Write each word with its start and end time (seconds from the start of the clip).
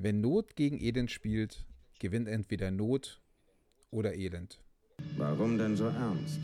Wenn 0.00 0.20
Not 0.20 0.54
gegen 0.54 0.80
Elend 0.80 1.10
spielt, 1.10 1.66
gewinnt 1.98 2.28
entweder 2.28 2.70
Not 2.70 3.20
oder 3.90 4.14
Elend. 4.14 4.60
Warum 5.16 5.58
denn 5.58 5.76
so 5.76 5.86
ernst? 5.86 6.38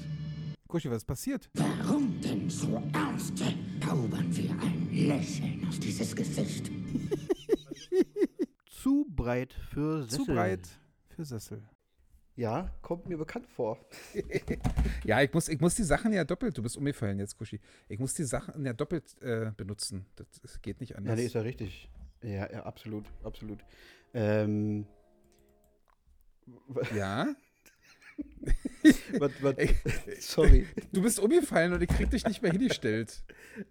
Kuschi, 0.66 0.90
was 0.90 0.98
ist 0.98 1.04
passiert? 1.04 1.48
Warum 1.54 2.20
denn 2.20 2.50
so 2.50 2.82
ernst? 2.92 3.38
Zaubern 3.80 4.36
wir 4.36 4.50
ein 4.60 4.88
Lächeln 4.92 5.64
auf 5.68 5.78
dieses 5.78 6.16
Gesicht. 6.16 6.68
Zu 8.70 9.06
breit 9.08 9.52
für 9.70 10.02
Sessel. 10.02 10.24
Zu 10.24 10.32
breit 10.32 10.68
für 11.10 11.24
Sessel. 11.24 11.62
Ja, 12.34 12.74
kommt 12.82 13.08
mir 13.08 13.18
bekannt 13.18 13.46
vor. 13.46 13.78
Ja, 15.04 15.22
ich 15.22 15.32
muss, 15.32 15.48
ich 15.48 15.60
muss 15.60 15.76
die 15.76 15.84
Sachen 15.84 16.12
ja 16.12 16.24
doppelt, 16.24 16.58
du 16.58 16.62
bist 16.62 16.76
umgefallen 16.76 17.20
jetzt, 17.20 17.36
Kuschi. 17.36 17.60
Ich 17.88 18.00
muss 18.00 18.14
die 18.14 18.24
Sachen 18.24 18.64
ja 18.66 18.72
doppelt 18.72 19.14
äh, 19.22 19.52
benutzen. 19.56 20.06
Das, 20.16 20.26
das 20.42 20.60
geht 20.62 20.80
nicht 20.80 20.90
Ja, 20.90 20.96
anders. 20.96 21.16
nee, 21.18 21.26
ist 21.26 21.34
ja 21.34 21.42
richtig. 21.42 21.88
Ja, 22.24 22.50
ja, 22.50 22.62
absolut, 22.64 23.04
absolut. 23.22 23.58
Ähm, 24.14 24.86
ja? 26.94 27.34
was, 29.18 29.32
was, 29.42 29.54
sorry. 30.20 30.66
Du 30.92 31.02
bist 31.02 31.18
umgefallen 31.18 31.72
und 31.72 31.82
ich 31.82 31.88
krieg 31.88 32.10
dich 32.10 32.24
nicht 32.26 32.42
mehr 32.42 32.52
hingestellt. 32.52 33.22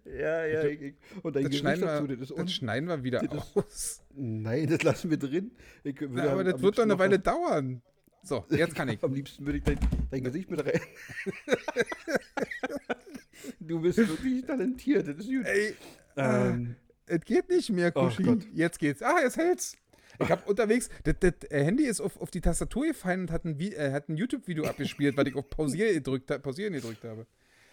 Ja, 0.04 0.44
ja. 0.44 0.64
Ich, 0.64 0.80
ich, 0.80 0.94
und 1.22 1.34
dein 1.34 1.44
Das 1.44 1.50
Gesicht 1.50 1.60
schneiden, 1.60 1.80
dazu, 1.82 2.08
wir, 2.08 2.16
das 2.16 2.28
das 2.28 2.38
un- 2.38 2.48
schneiden 2.48 2.88
wir 2.88 3.02
wieder 3.02 3.20
das 3.20 3.56
aus. 3.56 4.02
Nein, 4.14 4.68
das 4.68 4.82
lassen 4.82 5.10
wir 5.10 5.18
drin. 5.18 5.52
Ich 5.82 5.96
Na, 6.10 6.30
aber 6.30 6.44
das 6.44 6.60
wird 6.60 6.78
doch 6.78 6.82
eine 6.82 6.98
Weile 6.98 7.18
dauern. 7.18 7.80
So, 8.22 8.44
jetzt 8.50 8.74
kann 8.74 8.88
ich. 8.88 8.98
Am 9.02 9.14
liebsten 9.14 9.46
würde 9.46 9.58
ich 9.58 9.64
dein, 9.64 9.78
dein 10.10 10.24
Gesicht 10.24 10.50
mit 10.50 10.64
rein. 10.64 10.80
du 13.60 13.80
bist 13.80 13.98
wirklich 13.98 14.44
talentiert, 14.44 15.08
das 15.08 15.16
ist 15.16 15.26
gut. 15.28 15.46
Ey, 15.46 15.74
Ähm, 16.16 16.76
es 17.06 17.20
geht 17.22 17.48
nicht 17.48 17.70
mehr, 17.70 17.92
Oh 17.94 18.04
Kuschi. 18.04 18.22
Gott. 18.22 18.46
jetzt 18.52 18.78
geht's. 18.78 19.02
Ah, 19.02 19.20
jetzt 19.22 19.36
hält's. 19.36 19.76
Ich 20.20 20.30
hab 20.30 20.48
unterwegs, 20.48 20.88
das, 21.02 21.16
das 21.18 21.32
äh, 21.50 21.64
Handy 21.64 21.84
ist 21.84 22.00
auf, 22.00 22.20
auf 22.20 22.30
die 22.30 22.40
Tastatur 22.40 22.86
gefallen 22.86 23.22
und 23.22 23.30
hat 23.32 23.44
ein, 23.44 23.58
äh, 23.58 23.90
hat 23.90 24.08
ein 24.08 24.16
YouTube-Video 24.16 24.64
abgespielt, 24.64 25.16
weil 25.16 25.26
ich 25.26 25.34
auf 25.34 25.50
Pausier 25.50 25.92
gedrückt, 25.92 26.26
Pausieren 26.42 26.72
gedrückt 26.72 27.02
habe. 27.04 27.26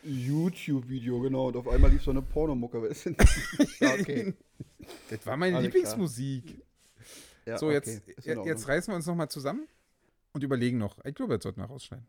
YouTube-Video, 0.04 1.20
genau. 1.20 1.48
Und 1.50 1.58
auf 1.58 1.68
einmal 1.68 1.92
lief 1.92 2.04
so 2.04 2.10
eine 2.12 2.24
Pornomucke. 2.24 2.80
du? 2.82 3.10
ja, 3.80 3.94
okay. 3.94 4.34
Das 5.12 5.24
war 5.28 5.38
meine 5.38 5.58
Alles 5.58 5.68
Lieblingsmusik. 5.68 6.64
Ja, 7.46 7.60
So, 7.60 7.68
okay. 7.68 7.76
jetzt, 7.76 8.26
jetzt 8.26 8.68
reißen 8.68 8.92
wir 8.92 8.96
uns 8.96 9.06
nochmal 9.06 9.30
zusammen 9.30 9.68
und 10.34 10.44
überlegen 10.44 10.80
noch. 10.80 10.98
Ich 11.06 11.14
glaube, 11.14 11.34
jetzt 11.36 11.44
sollten 11.44 11.62
wir 11.62 11.66
rausschneiden. 11.68 12.08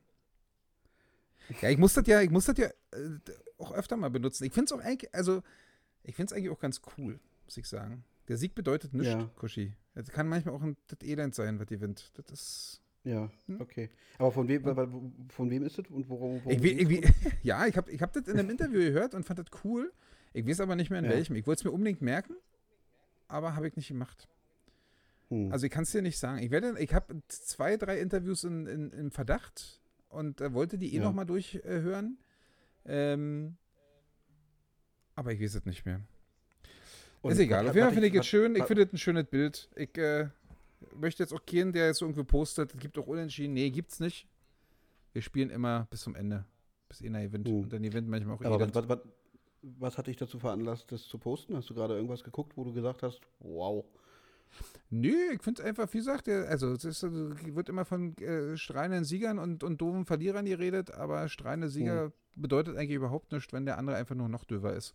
Ja, 1.60 1.68
ich 1.68 1.76
muss 1.76 1.92
das 1.92 2.06
ja, 2.06 2.22
ich 2.22 2.30
muss 2.30 2.46
das 2.46 2.56
ja 2.56 2.68
äh, 2.68 3.18
auch 3.58 3.72
öfter 3.72 3.96
mal 3.98 4.08
benutzen. 4.08 4.44
Ich 4.44 4.52
finde 4.54 4.66
es 4.66 4.72
auch 4.72 4.82
eigentlich, 4.82 5.14
also, 5.14 5.42
ich 6.04 6.14
finde 6.16 6.32
es 6.32 6.36
eigentlich 6.38 6.50
auch 6.50 6.58
ganz 6.60 6.80
cool, 6.96 7.18
muss 7.44 7.56
ich 7.56 7.66
sagen. 7.66 8.04
Der 8.28 8.36
Sieg 8.36 8.54
bedeutet 8.54 8.94
nichts, 8.94 9.12
Ja. 9.12 9.30
Kuschi. 9.36 9.74
Das 9.94 10.08
kann 10.08 10.28
manchmal 10.28 10.54
auch 10.54 10.62
ein 10.62 10.76
das 10.86 11.00
Elend 11.02 11.34
sein, 11.34 11.58
was 11.58 11.66
gewinnt. 11.66 12.12
Das 12.14 12.30
ist. 12.30 12.78
Ja, 13.04 13.30
Hm? 13.46 13.60
okay. 13.60 13.90
Aber 14.18 14.30
von 14.30 14.46
wem, 14.46 14.62
von 15.28 15.50
wem 15.50 15.64
ist 15.64 15.76
das 15.76 15.86
und 15.88 16.08
worum? 16.08 16.40
worum 16.44 16.64
Ich, 16.64 16.64
ich, 16.64 17.12
ja, 17.42 17.66
ich 17.66 17.76
habe 17.76 17.90
ich 17.90 18.00
hab 18.00 18.12
das 18.12 18.28
in 18.28 18.38
einem 18.38 18.48
Interview 18.50 18.78
gehört 18.78 19.14
und 19.14 19.24
fand 19.24 19.40
das 19.40 19.46
cool. 19.64 19.92
Ich 20.32 20.46
weiß 20.46 20.60
aber 20.60 20.76
nicht 20.76 20.88
mehr 20.90 21.00
in 21.00 21.06
Ja. 21.06 21.10
welchem. 21.10 21.34
Ich 21.36 21.46
wollte 21.46 21.60
es 21.60 21.64
mir 21.64 21.72
unbedingt 21.72 22.00
merken, 22.00 22.34
aber 23.28 23.56
habe 23.56 23.66
ich 23.66 23.74
nicht 23.76 23.88
gemacht. 23.88 24.28
Hm. 25.30 25.50
Also 25.50 25.66
ich 25.66 25.72
kann 25.72 25.82
es 25.82 25.90
dir 25.90 26.00
nicht 26.00 26.18
sagen. 26.18 26.38
Ich 26.38 26.50
werde, 26.52 26.78
ich 26.78 26.94
habe 26.94 27.20
zwei, 27.26 27.76
drei 27.76 27.98
Interviews 27.98 28.44
in, 28.44 28.66
in, 28.66 28.90
im 28.92 29.10
Verdacht 29.10 29.80
und 30.08 30.40
äh, 30.40 30.52
wollte 30.54 30.78
die 30.78 30.94
eh 30.94 30.98
Ja. 30.98 31.02
noch 31.02 31.12
mal 31.12 31.24
durchhören. 31.24 32.18
Ähm, 32.84 33.56
aber 35.14 35.32
ich 35.32 35.40
weiß 35.40 35.54
es 35.56 35.66
nicht 35.66 35.84
mehr. 35.84 36.00
Und 37.22 37.32
ist 37.32 37.38
egal. 37.38 37.68
Auf 37.68 37.74
jeden 37.74 37.86
Fall 37.86 37.94
finde 37.94 38.08
ich 38.08 38.14
es 38.14 38.26
schön. 38.26 38.56
Ich 38.56 38.64
finde 38.64 38.82
es 38.82 38.92
ein 38.92 38.98
schönes 38.98 39.24
Bild. 39.26 39.68
Ich 39.76 39.96
äh, 39.96 40.28
möchte 40.96 41.22
jetzt 41.22 41.32
auch 41.32 41.44
keinen, 41.46 41.72
der 41.72 41.86
jetzt 41.86 42.02
irgendwo 42.02 42.24
postet, 42.24 42.74
es 42.74 42.80
gibt 42.80 42.98
auch 42.98 43.06
Unentschieden. 43.06 43.54
Nee, 43.54 43.70
gibt's 43.70 44.00
nicht. 44.00 44.26
Wir 45.12 45.22
spielen 45.22 45.50
immer 45.50 45.86
bis 45.90 46.00
zum 46.00 46.14
Ende. 46.14 46.44
Bis 46.88 47.02
einer 47.02 47.22
gewinnt. 47.22 47.48
Hm. 47.48 47.62
Und 47.62 47.72
dann 47.72 47.82
gewinnt 47.82 48.08
manchmal 48.08 48.36
auch 48.36 48.44
Aber 48.44 48.60
was, 48.60 48.74
was, 48.74 48.88
was, 48.88 48.98
was 49.62 49.98
hat 49.98 50.08
dich 50.08 50.16
dazu 50.16 50.38
veranlasst, 50.38 50.90
das 50.90 51.04
zu 51.04 51.18
posten? 51.18 51.56
Hast 51.56 51.70
du 51.70 51.74
gerade 51.74 51.94
irgendwas 51.94 52.24
geguckt, 52.24 52.56
wo 52.56 52.64
du 52.64 52.72
gesagt 52.72 53.02
hast, 53.02 53.20
wow. 53.38 53.84
Nö, 54.90 55.14
ich 55.32 55.42
finde 55.42 55.62
es 55.62 55.66
einfach, 55.66 55.92
wie 55.92 55.98
gesagt, 55.98 56.28
also 56.28 56.72
es 56.72 56.84
ist, 56.84 57.04
also, 57.04 57.30
wird 57.54 57.68
immer 57.68 57.84
von 57.84 58.16
äh, 58.18 58.56
strahlenden 58.56 59.04
Siegern 59.04 59.38
und, 59.38 59.64
und 59.64 59.80
doofen 59.80 60.04
Verlierern 60.04 60.44
geredet, 60.44 60.90
aber 60.90 61.28
strahlende 61.28 61.68
Sieger 61.68 62.04
Hm. 62.04 62.12
Bedeutet 62.36 62.76
eigentlich 62.76 62.96
überhaupt 62.96 63.32
nichts, 63.32 63.52
wenn 63.52 63.64
der 63.66 63.78
andere 63.78 63.96
einfach 63.96 64.14
nur 64.14 64.28
noch 64.28 64.44
döver 64.44 64.74
ist. 64.74 64.94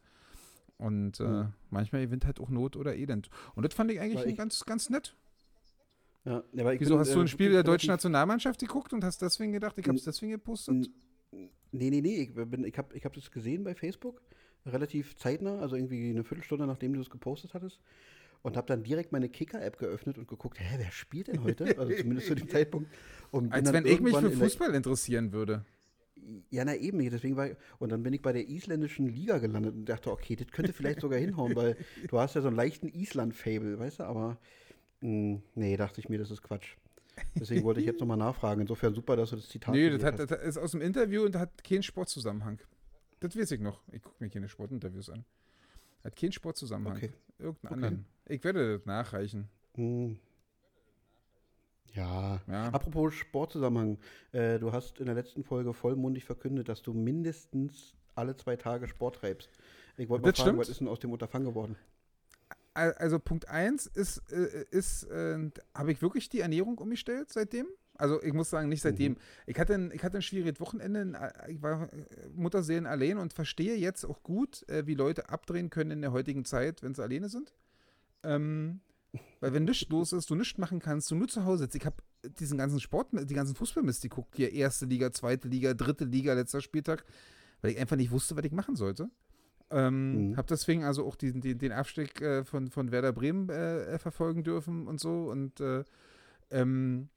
Und 0.77 1.19
äh, 1.19 1.23
Hm. 1.25 1.53
manchmal 1.71 2.05
gewinnt 2.05 2.25
halt 2.25 2.39
auch 2.39 2.49
Not 2.49 2.75
oder 2.75 2.95
Elend. 2.95 3.29
Und 3.55 3.63
das 3.65 3.73
fand 3.73 3.91
ich 3.91 3.99
eigentlich 3.99 4.25
ich- 4.25 4.37
ganz, 4.37 4.63
ganz 4.65 4.89
nett. 4.89 5.15
Ja, 6.25 6.43
Wieso 6.51 6.95
bin, 6.95 6.99
hast 6.99 7.13
du 7.13 7.19
äh, 7.19 7.21
ein 7.21 7.27
Spiel 7.29 7.51
der 7.51 7.63
deutschen 7.63 7.87
Nationalmannschaft 7.87 8.59
geguckt 8.59 8.91
und 8.91 9.03
hast 9.03 9.21
deswegen 9.21 9.53
gedacht, 9.53 9.77
ich 9.77 9.87
habe 9.87 9.97
es 9.97 10.03
deswegen 10.03 10.33
gepostet? 10.33 10.89
Nee, 11.31 11.49
nee, 11.89 12.01
nee. 12.01 12.15
Ich, 12.23 12.33
bin- 12.33 12.65
ich 12.65 12.77
habe 12.77 12.93
ich 12.95 13.05
hab 13.05 13.13
das 13.13 13.31
gesehen 13.31 13.63
bei 13.63 13.75
Facebook, 13.75 14.21
relativ 14.65 15.15
zeitnah, 15.15 15.59
also 15.59 15.75
irgendwie 15.77 16.09
eine 16.09 16.23
Viertelstunde, 16.25 16.67
nachdem 16.67 16.93
du 16.93 16.99
es 17.01 17.09
gepostet 17.09 17.53
hattest. 17.53 17.79
Und 18.43 18.55
habe 18.55 18.67
dann 18.67 18.83
direkt 18.83 19.11
meine 19.13 19.29
Kicker-App 19.29 19.77
geöffnet 19.79 20.17
und 20.17 20.27
geguckt, 20.27 20.59
hä, 20.59 20.75
wer 20.77 20.91
spielt 20.91 21.27
denn 21.29 21.43
heute? 21.43 21.77
Also 21.77 21.93
zumindest 21.95 22.27
zu 22.27 22.35
dem 22.35 22.47
Zeitpunkt. 22.49 22.89
Als 23.49 23.71
wenn 23.73 23.85
ich 23.85 23.99
mich 23.99 24.15
für 24.15 24.29
Fußball 24.31 24.75
interessieren 24.75 25.31
würde. 25.31 25.65
Ja, 26.49 26.65
na 26.65 26.75
eben, 26.75 26.99
deswegen 27.09 27.37
war 27.37 27.49
und 27.79 27.89
dann 27.91 28.03
bin 28.03 28.13
ich 28.13 28.21
bei 28.21 28.33
der 28.33 28.47
isländischen 28.49 29.07
Liga 29.07 29.37
gelandet 29.37 29.75
und 29.75 29.85
dachte, 29.85 30.11
okay, 30.11 30.35
das 30.35 30.47
könnte 30.47 30.73
vielleicht 30.73 30.99
sogar 31.01 31.19
hinhauen, 31.19 31.55
weil 31.55 31.77
du 32.07 32.19
hast 32.19 32.35
ja 32.35 32.41
so 32.41 32.47
einen 32.47 32.57
leichten 32.57 32.87
Island-Fable, 32.89 33.79
weißt 33.79 33.99
du, 33.99 34.03
aber 34.03 34.37
mh, 35.01 35.41
nee, 35.55 35.77
dachte 35.77 36.01
ich 36.01 36.09
mir, 36.09 36.17
das 36.17 36.31
ist 36.31 36.41
Quatsch. 36.41 36.75
Deswegen 37.35 37.63
wollte 37.63 37.79
ich 37.79 37.85
jetzt 37.85 37.99
nochmal 37.99 38.17
nachfragen. 38.17 38.61
Insofern 38.61 38.93
super, 38.93 39.15
dass 39.15 39.31
du 39.31 39.37
das 39.37 39.47
Zitat 39.47 39.73
Nee, 39.73 39.89
das, 39.89 40.03
hat, 40.03 40.19
das 40.19 40.31
ist 40.43 40.57
aus 40.57 40.71
dem 40.71 40.81
Interview 40.81 41.23
und 41.23 41.35
hat 41.35 41.63
keinen 41.63 41.81
Sportzusammenhang. 41.83 42.59
Das 43.19 43.35
weiß 43.35 43.51
ich 43.51 43.59
noch. 43.59 43.81
Ich 43.91 44.03
gucke 44.03 44.23
mir 44.23 44.29
keine 44.29 44.49
Sportinterviews 44.49 45.09
an. 45.09 45.25
Hat 46.03 46.15
keinen 46.15 46.31
Sportzusammenhang. 46.31 46.97
Okay. 46.97 47.13
Irgendeinen 47.39 47.73
Okay. 47.73 47.73
anderen. 47.73 48.05
Ich 48.27 48.43
werde 48.43 48.77
das 48.77 48.85
nachreichen. 48.85 49.47
Hm. 49.75 50.19
Ja. 51.93 52.41
Ja. 52.47 52.69
Apropos 52.69 53.13
Sportzusammenhang, 53.13 53.97
äh, 54.31 54.59
du 54.59 54.71
hast 54.71 54.99
in 54.99 55.05
der 55.05 55.15
letzten 55.15 55.43
Folge 55.43 55.73
vollmundig 55.73 56.25
verkündet, 56.25 56.69
dass 56.69 56.81
du 56.81 56.93
mindestens 56.93 57.95
alle 58.15 58.35
zwei 58.35 58.55
Tage 58.55 58.87
Sport 58.87 59.15
treibst. 59.17 59.49
Ich 59.97 60.09
wollte 60.09 60.23
mal 60.23 60.31
Das 60.31 60.39
fragen, 60.39 60.49
stimmt. 60.49 60.59
was 60.59 60.69
ist 60.69 60.79
denn 60.79 60.87
aus 60.87 60.99
dem 60.99 61.11
Unterfangen 61.11 61.47
geworden? 61.47 61.75
Al- 62.73 62.93
Also 62.93 63.17
Punkt 63.19 63.47
1 63.49 63.87
ist, 63.87 64.17
ist 64.29 65.03
äh, 65.05 65.49
habe 65.73 65.91
ich 65.91 66.01
wirklich 66.01 66.29
die 66.29 66.41
Ernährung 66.41 66.77
umgestellt 66.77 67.29
seitdem? 67.31 67.67
Also 67.99 68.21
ich 68.21 68.31
muss 68.33 68.51
sagen, 68.51 68.69
nicht 68.69 68.81
seitdem. 68.83 69.13
Mhm. 69.13 69.17
Ich, 69.47 69.57
hatte 69.57 69.73
ein, 69.73 69.91
ich 69.91 70.03
hatte 70.03 70.17
ein 70.17 70.21
schwieriges 70.21 70.59
Wochenende, 70.59 71.01
in- 71.01 71.13
äh, 71.15 71.31
ich 71.51 71.61
war 71.63 71.91
äh, 71.91 72.05
Mutterseelen 72.35 72.85
allein 72.85 73.17
und 73.17 73.33
verstehe 73.33 73.75
jetzt 73.75 74.05
auch 74.05 74.21
gut, 74.21 74.67
äh, 74.69 74.85
wie 74.85 74.93
Leute 74.93 75.29
abdrehen 75.29 75.71
können 75.71 75.89
in 75.89 76.01
der 76.01 76.11
heutigen 76.11 76.45
Zeit, 76.45 76.83
wenn 76.83 76.93
sie 76.93 77.01
alleine 77.01 77.27
sind. 77.29 77.53
Ähm, 78.23 78.81
weil 79.39 79.53
wenn 79.53 79.65
nichts 79.65 79.89
los 79.89 80.13
ist, 80.13 80.29
du 80.29 80.35
nichts 80.35 80.57
machen 80.57 80.79
kannst, 80.79 81.09
du 81.11 81.15
nur 81.15 81.27
zu 81.27 81.45
Hause 81.45 81.63
sitzt. 81.63 81.75
Ich 81.75 81.85
habe 81.85 81.97
diesen 82.39 82.57
ganzen 82.57 82.79
Sport, 82.79 83.09
die 83.11 83.33
ganzen 83.33 83.55
Fußballmist 83.55 84.01
geguckt, 84.01 84.35
hier 84.35 84.51
erste 84.51 84.85
Liga, 84.85 85.11
zweite 85.11 85.47
Liga, 85.47 85.73
dritte 85.73 86.05
Liga, 86.05 86.33
letzter 86.33 86.61
Spieltag, 86.61 87.05
weil 87.61 87.71
ich 87.71 87.79
einfach 87.79 87.95
nicht 87.95 88.11
wusste, 88.11 88.35
was 88.35 88.45
ich 88.45 88.51
machen 88.51 88.75
sollte. 88.75 89.09
Ähm, 89.69 90.29
Mhm. 90.29 90.37
Habe 90.37 90.47
deswegen 90.47 90.83
also 90.83 91.05
auch 91.05 91.15
den, 91.15 91.41
den, 91.41 91.57
den 91.57 91.71
Abstieg 91.71 92.21
äh, 92.21 92.45
von, 92.45 92.69
von 92.69 92.91
Werder 92.91 93.11
Bremen 93.11 93.49
äh, 93.49 93.99
verfolgen 93.99 94.43
dürfen 94.43 94.87
und 94.87 94.99
so 94.99 95.29
und 95.29 95.59
äh, 95.59 95.83
ähm, 96.49 97.09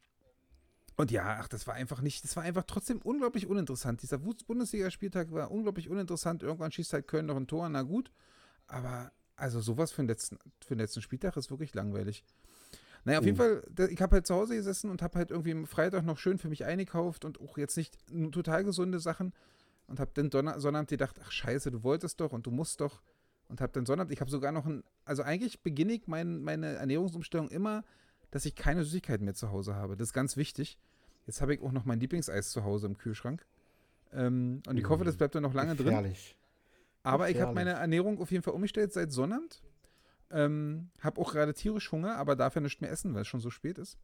und 0.97 1.11
ja, 1.11 1.39
ach, 1.41 1.49
das 1.49 1.67
war 1.67 1.75
einfach 1.75 2.03
nicht, 2.03 2.25
das 2.25 2.37
war 2.37 2.43
einfach 2.43 2.65
trotzdem 2.67 3.01
unglaublich 3.03 3.47
uninteressant. 3.47 4.03
Dieser 4.03 4.19
Bundesligaspieltag 4.19 5.33
war 5.33 5.51
unglaublich 5.51 5.89
uninteressant. 5.89 6.43
Irgendwann 6.43 6.73
schießt 6.73 6.93
halt 6.93 7.09
Köln 7.09 7.25
noch 7.25 7.37
ein 7.37 7.47
Tor, 7.47 7.67
na 7.71 7.83
gut. 7.83 8.13
Aber 8.67 9.11
also 9.41 9.61
sowas 9.61 9.91
für 9.93 10.03
den 10.03 10.09
letzten, 10.09 10.39
für 10.65 10.75
den 10.75 10.79
letzten 10.79 11.03
Spieltag 11.03 11.37
ist 11.37 11.51
wirklich 11.51 11.75
langweilig. 11.75 12.25
Naja, 13.05 13.19
auf 13.19 13.25
jeden 13.25 13.37
Mhm. 13.39 13.63
Fall, 13.77 13.89
ich 13.91 14.03
habe 14.03 14.17
halt 14.17 14.27
zu 14.27 14.35
Hause 14.35 14.55
gesessen 14.55 14.91
und 14.91 15.01
habe 15.03 15.19
halt 15.19 15.31
irgendwie 15.31 15.53
am 15.53 15.67
Freitag 15.67 16.05
noch 16.05 16.19
schön 16.19 16.39
für 16.39 16.49
mich 16.49 16.65
eingekauft 16.67 17.25
und 17.25 17.41
auch 17.41 17.57
jetzt 17.57 17.77
nicht 17.77 17.97
total 18.33 18.63
gesunde 18.65 19.01
Sachen 19.01 19.33
und 19.87 20.01
habe 20.01 20.11
dann 20.15 20.29
Donner 20.31 20.61
Sonnabend 20.61 20.91
gedacht, 20.91 21.17
ach 21.25 21.33
scheiße, 21.33 21.71
du 21.71 21.83
wolltest 21.83 22.21
doch 22.21 22.33
und 22.33 22.47
du 22.47 22.51
musst 22.51 22.81
doch 22.81 23.01
und 23.49 23.61
habe 23.61 23.73
dann 23.73 23.87
Sonnabend, 23.87 24.13
ich 24.13 24.21
habe 24.21 24.31
sogar 24.31 24.53
noch 24.53 24.67
ein, 24.67 24.85
also 25.05 25.23
eigentlich 25.23 25.63
beginne 25.63 25.95
ich 25.95 26.07
mein, 26.07 26.43
meine 26.43 26.75
Ernährungsumstellung 26.75 27.49
immer, 27.49 27.85
dass 28.31 28.45
ich 28.45 28.55
keine 28.55 28.85
Süßigkeiten 28.85 29.25
mehr 29.25 29.35
zu 29.35 29.51
Hause 29.51 29.75
habe. 29.75 29.97
Das 29.97 30.09
ist 30.09 30.13
ganz 30.13 30.37
wichtig. 30.37 30.79
Jetzt 31.27 31.41
habe 31.41 31.55
ich 31.55 31.63
auch 31.63 31.73
noch 31.73 31.85
mein 31.85 32.01
Lieblingseis 32.01 32.51
zu 32.51 32.65
Hause 32.65 32.87
im 32.87 32.97
Kühlschrank. 32.99 33.45
Ähm, 34.13 34.63
und 34.69 34.77
ich 34.77 34.89
hoffe, 34.89 35.05
das 35.05 35.17
bleibt 35.17 35.35
dann 35.35 35.43
noch 35.43 35.55
lange 35.55 35.75
drin. 35.75 36.15
Gefährlich. 37.03 37.15
Aber 37.15 37.31
ich 37.31 37.41
habe 37.41 37.55
meine 37.55 37.71
Ernährung 37.73 38.21
auf 38.21 38.31
jeden 38.31 38.43
Fall 38.43 38.55
umgestellt 38.55 38.93
seit 38.93 39.13
Sonnabend. 39.13 39.63
Ähm, 40.31 40.91
habe 41.01 41.21
auch 41.21 41.33
gerade 41.33 41.55
tierisch 41.55 41.91
Hunger, 41.91 42.17
aber 42.17 42.37
darf 42.37 42.55
ja 42.55 42.61
nicht 42.61 42.81
mehr 42.81 42.91
essen, 42.91 43.15
weil 43.15 43.23
es 43.23 43.29
schon 43.29 43.41
so 43.41 43.51
spät 43.51 43.79
ist. 43.79 43.99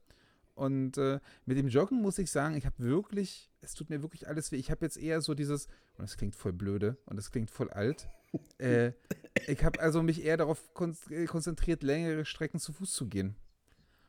Und 0.55 0.97
äh, 0.97 1.21
mit 1.45 1.59
dem 1.59 1.69
Joggen 1.69 2.01
muss 2.01 2.19
ich 2.19 2.31
sagen, 2.31 2.57
ich 2.57 2.65
habe 2.65 2.79
wirklich, 2.79 3.51
es 3.61 3.75
tut 3.75 3.91
mir 3.91 4.03
wirklich 4.03 4.27
alles 4.27 4.51
weh. 4.51 4.57
Ich 4.57 4.71
habe 4.71 4.85
jetzt 4.85 4.97
eher 4.97 5.21
so 5.21 5.35
dieses, 5.35 5.67
und 5.99 6.03
das 6.03 6.17
klingt 6.17 6.35
voll 6.35 6.53
blöde 6.55 6.97
und 7.05 7.17
das 7.17 7.31
klingt 7.31 7.51
voll 7.51 7.71
alt. 7.71 8.09
äh, 8.59 8.93
ich 9.47 9.63
habe 9.63 9.79
also 9.81 10.03
mich 10.03 10.25
eher 10.25 10.39
darauf 10.39 10.63
äh, 11.11 11.27
konzentriert, 11.27 11.83
längere 11.83 12.25
Strecken 12.25 12.59
zu 12.59 12.73
Fuß 12.73 12.93
zu 12.93 13.07
gehen. 13.07 13.37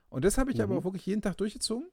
Und 0.10 0.24
das 0.24 0.38
habe 0.38 0.52
ich 0.52 0.62
aber 0.62 0.74
Mhm. 0.74 0.80
auch 0.80 0.84
wirklich 0.86 1.06
jeden 1.06 1.22
Tag 1.22 1.36
durchgezogen. 1.38 1.90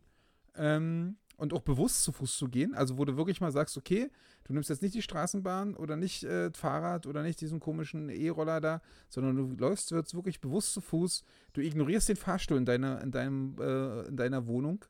Ähm, 0.57 1.17
und 1.37 1.53
auch 1.53 1.63
bewusst 1.63 2.03
zu 2.03 2.13
Fuß 2.13 2.37
zu 2.37 2.49
gehen. 2.49 2.75
Also, 2.75 2.99
wo 2.99 3.05
du 3.05 3.17
wirklich 3.17 3.41
mal 3.41 3.53
sagst, 3.53 3.77
okay, 3.77 4.11
du 4.45 4.53
nimmst 4.53 4.71
jetzt 4.71 4.83
nicht 4.83 4.95
die 4.95 5.03
Straßenbahn 5.03 5.75
oder 5.77 5.97
nicht 5.97 6.25
äh, 6.25 6.51
Fahrrad 6.53 7.07
oder 7.07 7.23
nicht 7.23 7.41
diesen 7.41 7.61
komischen 7.61 8.09
E-Roller 8.09 8.61
da, 8.61 8.83
sondern 9.09 9.37
du 9.37 9.57
läufst 9.57 9.91
jetzt 9.91 10.15
wirklich 10.15 10.41
bewusst 10.41 10.73
zu 10.73 10.81
Fuß. 10.81 11.25
Du 11.53 11.61
ignorierst 11.61 12.09
den 12.09 12.17
Fahrstuhl 12.17 12.59
in 12.59 12.65
deiner, 12.65 13.01
in 13.01 13.11
deinem, 13.11 13.57
äh, 13.59 14.03
in 14.09 14.17
deiner 14.17 14.47
Wohnung, 14.47 14.85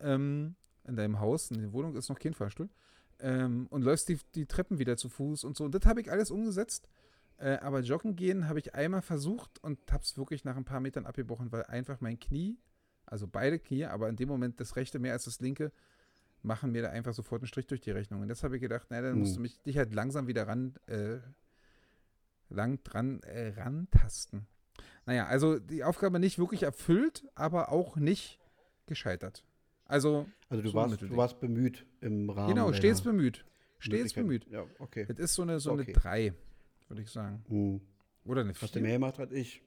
ähm, 0.00 0.56
in 0.84 0.96
deinem 0.96 1.20
Haus. 1.20 1.50
In 1.50 1.60
der 1.60 1.72
Wohnung 1.72 1.96
ist 1.96 2.08
noch 2.08 2.18
kein 2.18 2.34
Fahrstuhl. 2.34 2.68
Ähm, 3.20 3.66
und 3.70 3.82
läufst 3.82 4.08
die, 4.08 4.18
die 4.34 4.46
Treppen 4.46 4.78
wieder 4.78 4.96
zu 4.96 5.08
Fuß 5.08 5.44
und 5.44 5.56
so. 5.56 5.64
Und 5.64 5.74
das 5.74 5.84
habe 5.86 6.00
ich 6.00 6.10
alles 6.10 6.30
umgesetzt. 6.30 6.88
Äh, 7.38 7.58
aber 7.58 7.80
joggen 7.80 8.16
gehen 8.16 8.48
habe 8.48 8.58
ich 8.58 8.74
einmal 8.74 9.02
versucht 9.02 9.62
und 9.62 9.78
habe 9.92 10.02
es 10.02 10.16
wirklich 10.18 10.44
nach 10.44 10.56
ein 10.56 10.64
paar 10.64 10.80
Metern 10.80 11.06
abgebrochen, 11.06 11.52
weil 11.52 11.64
einfach 11.64 12.00
mein 12.00 12.18
Knie, 12.18 12.58
also 13.10 13.26
beide 13.26 13.58
Knie, 13.58 13.84
aber 13.86 14.08
in 14.08 14.16
dem 14.16 14.28
Moment 14.28 14.60
das 14.60 14.76
rechte 14.76 14.98
mehr 14.98 15.12
als 15.12 15.24
das 15.24 15.40
linke, 15.40 15.72
machen 16.42 16.70
mir 16.72 16.82
da 16.82 16.90
einfach 16.90 17.14
sofort 17.14 17.42
einen 17.42 17.48
Strich 17.48 17.66
durch 17.66 17.80
die 17.80 17.90
Rechnung. 17.90 18.20
Und 18.22 18.28
das 18.28 18.42
habe 18.44 18.56
ich 18.56 18.60
gedacht, 18.62 18.86
na, 18.90 19.00
dann 19.00 19.18
musst 19.18 19.32
Hm. 19.32 19.36
du 19.36 19.42
mich 19.42 19.60
dich 19.62 19.76
halt 19.76 19.92
langsam 19.92 20.26
wieder 20.28 20.46
ran, 20.46 20.74
äh, 20.86 21.18
lang 22.48 22.82
dran 22.84 23.20
äh, 23.22 23.48
rantasten. 23.60 24.46
Naja, 25.06 25.26
also 25.26 25.58
die 25.58 25.84
Aufgabe 25.84 26.18
nicht 26.18 26.38
wirklich 26.38 26.62
erfüllt, 26.62 27.26
aber 27.34 27.70
auch 27.72 27.96
nicht 27.96 28.38
gescheitert. 28.86 29.44
Also, 29.84 30.26
Also 30.48 30.62
du 30.62 30.68
So 30.70 30.74
warst, 30.74 31.00
du 31.02 31.16
warst 31.16 31.40
bemüht 31.40 31.86
im 32.00 32.28
Rahmen. 32.30 32.54
genau, 32.54 32.72
stets 32.72 33.00
bemüht. 33.02 33.44
Stets 33.78 34.12
bemüht. 34.12 34.46
Ja, 34.50 34.64
okay. 34.78 35.06
Das 35.06 35.18
ist 35.18 35.34
so 35.34 35.42
eine, 35.42 35.60
so 35.60 35.72
Okay. 35.72 35.84
eine 35.84 35.92
3, 35.92 36.34
würde 36.88 37.02
ich 37.02 37.10
sagen. 37.10 37.44
Hm. 37.48 37.80
Oder 38.24 38.42
eine 38.42 38.50
Hast 38.52 38.62
du 38.62 38.66
4. 38.68 38.82
mehr 38.82 38.92
gemacht 38.94 39.18
als 39.18 39.32
ich? 39.32 39.62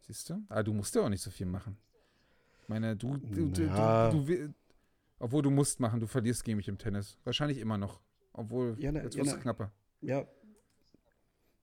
Siehst 0.00 0.30
du? 0.30 0.42
Aber 0.48 0.62
du 0.62 0.72
musst 0.72 0.94
ja 0.94 1.02
auch 1.02 1.08
nicht 1.08 1.22
so 1.22 1.30
viel 1.30 1.46
machen. 1.46 1.76
Ich 2.74 2.80
meine, 2.80 2.96
du, 2.96 3.16
du, 3.18 3.62
Ja. 3.62 4.10
du, 4.10 4.24
du, 4.24 4.54
obwohl 5.18 5.42
du 5.42 5.50
musst 5.50 5.78
machen, 5.78 6.00
du 6.00 6.06
verlierst 6.06 6.42
gegen 6.44 6.56
mich 6.56 6.68
im 6.68 6.78
Tennis. 6.78 7.18
Wahrscheinlich 7.24 7.58
immer 7.58 7.76
noch. 7.76 8.00
Obwohl, 8.32 8.76
Ja, 8.78 8.90
na- 8.92 9.02
jetzt 9.02 9.14
ja, 9.14 9.18
wird 9.18 9.26
es 9.28 9.34
na- 9.34 9.40
knapper. 9.42 9.72
Ja. 10.00 10.26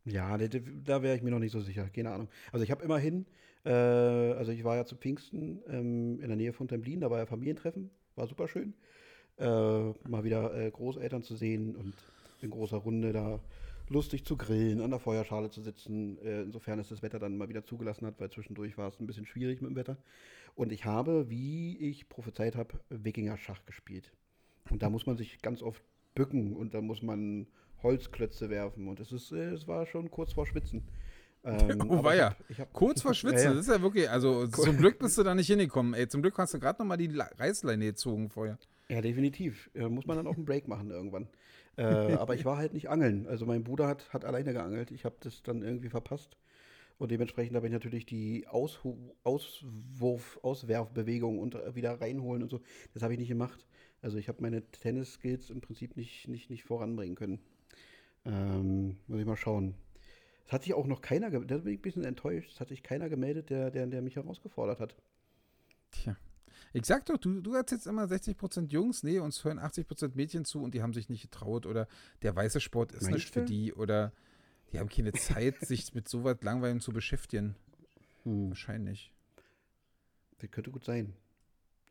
Ja, 0.06 0.38
da, 0.38 0.48
da 0.48 1.02
wäre 1.02 1.16
ich 1.16 1.22
mir 1.24 1.32
noch 1.32 1.40
nicht 1.40 1.52
so 1.52 1.60
sicher. 1.62 1.90
Keine 1.90 2.12
Ahnung. 2.12 2.30
Also 2.52 2.64
ich 2.64 2.72
habe 2.72 2.84
immerhin, 2.84 3.26
äh, 3.66 3.72
also 3.72 4.52
ich 4.52 4.64
war 4.64 4.76
ja 4.76 4.86
zu 4.86 4.96
Pfingsten 4.96 5.62
ähm, 5.68 6.20
in 6.22 6.28
der 6.28 6.36
Nähe 6.38 6.54
von 6.54 6.68
Templin, 6.68 7.02
da 7.02 7.10
war 7.10 7.18
ja 7.20 7.26
Familientreffen, 7.26 7.90
war 8.16 8.28
super 8.28 8.48
schön. 8.48 8.74
Äh, 9.38 9.46
mal 10.08 10.24
wieder 10.24 10.54
äh, 10.56 10.70
Großeltern 10.72 11.24
zu 11.24 11.36
sehen 11.36 11.76
und 11.76 11.94
in 12.42 12.50
großer 12.52 12.78
Runde 12.78 13.14
da 13.14 13.40
lustig 13.90 14.24
zu 14.26 14.38
grillen, 14.38 14.82
an 14.82 14.92
der 14.92 15.00
Feuerschale 15.00 15.50
zu 15.50 15.62
sitzen, 15.62 16.18
äh, 16.20 16.42
insofern 16.44 16.80
es 16.80 16.90
das 16.90 17.02
Wetter 17.02 17.20
dann 17.20 17.38
mal 17.38 17.50
wieder 17.50 17.66
zugelassen 17.66 18.06
hat, 18.06 18.20
weil 18.20 18.30
zwischendurch 18.30 18.78
war 18.78 18.88
es 18.90 19.00
ein 19.00 19.08
bisschen 19.08 19.26
schwierig 19.26 19.62
mit 19.62 19.72
dem 19.72 19.76
Wetter. 19.76 19.98
Und 20.56 20.72
ich 20.72 20.86
habe, 20.86 21.30
wie 21.30 21.78
ich 21.78 22.08
prophezeit 22.10 22.56
habe, 22.56 22.80
Wikinger-Schach 22.90 23.66
gespielt. 23.66 24.12
Und 24.70 24.84
da 24.84 24.90
muss 24.90 25.06
man 25.06 25.18
sich 25.18 25.42
ganz 25.42 25.62
oft 25.62 25.82
bücken 26.16 26.54
und 26.56 26.74
da 26.74 26.82
muss 26.82 27.02
man 27.02 27.48
Holzklötze 27.82 28.50
werfen. 28.50 28.88
Und 28.88 29.00
es 29.00 29.12
ist, 29.12 29.32
äh, 29.32 29.52
es 29.52 29.68
war 29.68 29.86
schon 29.86 30.12
kurz 30.12 30.34
vor 30.34 30.46
Schwitzen. 30.46 30.84
Ähm, 31.44 31.82
Oh, 31.90 32.04
weia. 32.04 32.16
ich 32.18 32.22
hab- 32.40 32.50
ich 32.50 32.60
hab- 32.60 32.74
Kurz 32.74 33.02
vor 33.02 33.14
Schwitzen, 33.14 33.38
Ja, 33.38 33.44
ja. 33.52 33.54
das 33.56 33.68
ist 33.68 33.74
ja 33.74 33.82
wirklich, 33.82 34.10
also 34.10 34.46
zum 34.48 34.78
Glück 34.78 35.00
bist 35.00 35.18
du 35.18 35.24
da 35.24 35.34
nicht 35.34 35.48
hingekommen. 35.48 35.94
Ey, 35.94 36.08
zum 36.08 36.22
Glück 36.22 36.38
hast 36.38 36.54
du 36.54 36.60
gerade 36.60 36.80
noch 36.82 36.86
mal 36.88 36.98
die 36.98 37.08
Reißleine 37.16 37.86
gezogen 37.86 38.30
vorher. 38.30 38.58
Ja, 38.90 39.02
definitiv. 39.02 39.70
Äh, 39.74 39.88
muss 39.88 40.06
man 40.06 40.18
dann 40.18 40.28
auch 40.28 40.36
einen 40.36 40.46
Break 40.46 40.68
machen 40.68 40.92
irgendwann. 40.92 41.28
Äh, 41.78 41.84
aber 42.14 42.36
ich 42.36 42.46
war 42.46 42.58
halt 42.58 42.74
nicht 42.74 42.90
angeln. 42.90 43.28
Also 43.28 43.46
mein 43.46 43.64
Bruder 43.64 43.88
hat, 43.88 44.14
hat 44.14 44.26
alleine 44.26 44.54
geangelt. 44.54 44.92
Ich 44.92 45.06
habe 45.06 45.16
das 45.22 45.44
dann 45.44 45.62
irgendwie 45.62 45.90
verpasst. 45.90 46.38
Und 46.98 47.12
dementsprechend 47.12 47.56
habe 47.56 47.68
ich 47.68 47.72
natürlich 47.72 48.06
die 48.06 48.46
Aushu 48.48 48.98
Auswurf, 49.24 50.38
Auswerfbewegung 50.44 51.40
und 51.40 51.56
äh, 51.56 51.74
wieder 51.76 52.00
reinholen 52.02 52.44
und 52.44 52.50
so. 52.50 52.60
Das 52.94 53.04
habe 53.04 53.14
ich 53.14 53.20
nicht 53.20 53.30
gemacht. 53.30 53.66
Also 54.02 54.18
ich 54.18 54.28
habe 54.28 54.42
meine 54.42 54.64
Tennis-Skills 54.72 55.50
im 55.50 55.62
Prinzip 55.62 55.96
nicht, 55.96 56.28
nicht, 56.28 56.50
nicht 56.50 56.64
voranbringen 56.64 57.16
können. 57.16 57.40
Ähm, 58.26 58.98
muss 59.08 59.20
ich 59.20 59.26
mal 59.26 59.38
schauen. 59.38 59.76
Es 60.46 60.52
hat 60.52 60.64
sich 60.64 60.74
auch 60.74 60.88
noch 60.88 61.02
keiner, 61.02 61.30
da 61.30 61.40
bin 61.40 61.74
ich 61.74 61.80
ein 61.80 61.82
bisschen 61.82 62.06
enttäuscht, 62.06 62.52
es 62.52 62.60
hat 62.60 62.70
sich 62.70 62.82
keiner 62.82 63.08
gemeldet, 63.08 63.50
der, 63.50 63.70
der, 63.70 63.86
der 63.86 64.02
mich 64.02 64.16
herausgefordert 64.16 64.80
hat. 64.80 64.96
Tja. 65.92 66.18
Ich 66.74 66.86
sag 66.86 67.06
doch, 67.06 67.18
du, 67.18 67.42
du 67.42 67.54
erzählst 67.54 67.88
immer 67.88 68.04
60% 68.04 68.70
Jungs, 68.70 69.04
nee, 69.04 69.20
uns 69.20 69.44
hören 69.44 69.60
80% 69.60 70.12
Mädchen 70.14 70.46
zu 70.46 70.62
und 70.62 70.74
die 70.74 70.82
haben 70.82 70.94
sich 70.94 71.10
nicht 71.10 71.24
getraut 71.24 71.66
oder 71.66 71.88
der 72.22 72.36
weiße 72.36 72.60
Sport 72.60 72.92
ist 72.92 73.04
Meinst 73.04 73.16
nicht 73.16 73.34
für 73.34 73.44
die 73.44 73.74
oder 73.74 74.14
die 74.72 74.80
haben 74.80 74.90
keine 74.90 75.12
Zeit, 75.14 75.60
sich 75.60 75.94
mit 75.96 76.08
so 76.08 76.24
was 76.24 76.42
Langweilem 76.42 76.80
zu 76.80 76.92
beschäftigen. 76.92 77.56
Hm. 78.24 78.50
Wahrscheinlich. 78.50 79.12
Das 80.38 80.52
könnte 80.52 80.72
gut 80.72 80.86
sein. 80.86 81.14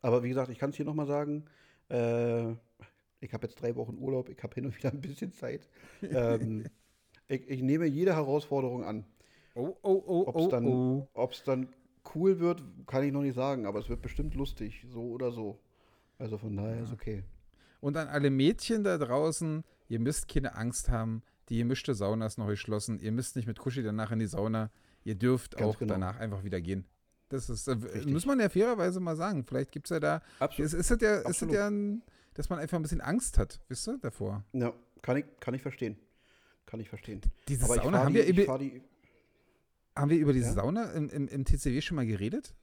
Aber 0.01 0.23
wie 0.23 0.29
gesagt, 0.29 0.49
ich 0.49 0.57
kann 0.57 0.69
es 0.69 0.77
hier 0.77 0.85
nochmal 0.85 1.07
sagen. 1.07 1.45
Äh, 1.89 2.51
ich 3.19 3.33
habe 3.33 3.47
jetzt 3.47 3.61
drei 3.61 3.75
Wochen 3.75 3.97
Urlaub, 3.97 4.29
ich 4.29 4.41
habe 4.41 4.55
hin 4.55 4.65
und 4.65 4.77
wieder 4.77 4.91
ein 4.91 5.01
bisschen 5.01 5.33
Zeit. 5.33 5.67
ähm, 6.01 6.65
ich, 7.27 7.47
ich 7.49 7.61
nehme 7.61 7.85
jede 7.85 8.15
Herausforderung 8.15 8.85
an. 8.85 9.05
Oh, 9.55 9.75
oh, 9.81 10.03
oh, 10.05 10.23
Ob's 10.27 10.43
oh, 10.43 10.47
dann- 10.47 10.67
oh. 10.67 11.07
Ob 11.13 11.33
es 11.33 11.43
dann 11.43 11.67
cool 12.15 12.39
wird, 12.39 12.63
kann 12.87 13.03
ich 13.03 13.11
noch 13.11 13.21
nicht 13.21 13.35
sagen, 13.35 13.65
aber 13.65 13.79
es 13.79 13.89
wird 13.89 14.01
bestimmt 14.01 14.35
lustig, 14.35 14.85
so 14.89 15.01
oder 15.09 15.31
so. 15.31 15.59
Also 16.17 16.37
von 16.37 16.55
daher 16.55 16.83
ist 16.83 16.93
okay. 16.93 17.23
Und 17.81 17.95
an 17.95 18.07
alle 18.07 18.29
Mädchen 18.29 18.83
da 18.83 18.97
draußen, 18.97 19.63
ihr 19.87 19.99
müsst 19.99 20.27
keine 20.27 20.55
Angst 20.55 20.89
haben. 20.89 21.23
Die 21.49 21.57
gemischte 21.57 21.95
Sauna 21.95 22.25
ist 22.25 22.37
noch 22.37 22.47
geschlossen. 22.47 22.99
Ihr 22.99 23.11
müsst 23.11 23.35
nicht 23.35 23.47
mit 23.47 23.57
Kuschi 23.57 23.81
danach 23.81 24.11
in 24.11 24.19
die 24.19 24.27
Sauna. 24.27 24.69
Ihr 25.03 25.15
dürft 25.15 25.57
Ganz 25.57 25.63
auch 25.63 25.79
genau. 25.79 25.93
danach 25.93 26.17
einfach 26.19 26.43
wieder 26.43 26.61
gehen. 26.61 26.85
Das 27.29 27.49
ist, 27.49 27.67
äh, 27.67 27.73
Richtig. 27.73 28.11
muss 28.11 28.25
man 28.25 28.39
ja 28.39 28.49
fairerweise 28.49 28.99
mal 28.99 29.15
sagen. 29.15 29.45
Vielleicht 29.45 29.71
gibt 29.71 29.85
es 29.85 29.91
ja 29.91 29.99
da, 29.99 30.21
ist, 30.57 30.73
ist 30.73 30.91
das 30.91 30.99
ja, 31.01 31.15
ist 31.17 31.23
das 31.23 31.25
Absolut. 31.25 31.55
ja 31.55 31.67
ein, 31.67 32.03
dass 32.33 32.49
man 32.49 32.59
einfach 32.59 32.77
ein 32.77 32.81
bisschen 32.81 33.01
Angst 33.01 33.37
hat, 33.37 33.59
wisst 33.67 33.87
ihr, 33.87 33.97
davor. 33.99 34.43
Ja, 34.53 34.73
kann 35.01 35.17
ich, 35.17 35.25
kann 35.39 35.53
ich 35.53 35.61
verstehen. 35.61 35.97
Kann 36.65 36.79
ich 36.79 36.89
verstehen. 36.89 37.21
Diese 37.47 37.65
Aber 37.65 37.77
ich 37.77 37.83
Sauna, 37.83 37.99
haben 37.99 38.13
die, 38.13 38.19
wir, 38.19 38.27
ich 38.27 38.57
die, 38.59 38.81
haben 39.95 40.09
wir 40.09 40.17
über 40.17 40.33
diese 40.33 40.47
Ja? 40.47 40.53
Sauna 40.53 40.91
im, 40.91 41.09
im, 41.09 41.27
im 41.27 41.45
TCW 41.45 41.81
schon 41.81 41.95
mal 41.95 42.05
geredet? 42.05 42.53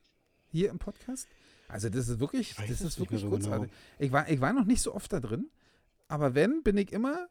Hier 0.49 0.71
im 0.71 0.79
Podcast? 0.79 1.27
Also 1.69 1.89
das 1.89 2.09
ist 2.09 2.21
wirklich, 2.21 2.55
das 2.55 2.81
ist 2.81 2.99
mehr 2.99 3.07
wirklich 3.07 3.21
so 3.21 3.29
großartig. 3.29 3.69
genau. 3.71 3.81
Ich, 3.99 4.13
war, 4.13 4.29
ich 4.29 4.41
war 4.41 4.53
noch 4.53 4.65
nicht 4.65 4.81
so 4.83 4.95
oft 4.95 5.13
da 5.13 5.21
drin, 5.21 5.51
aber 6.09 6.35
wenn, 6.35 6.63
bin 6.63 6.77
ich 6.77 6.93
immer 6.93 7.27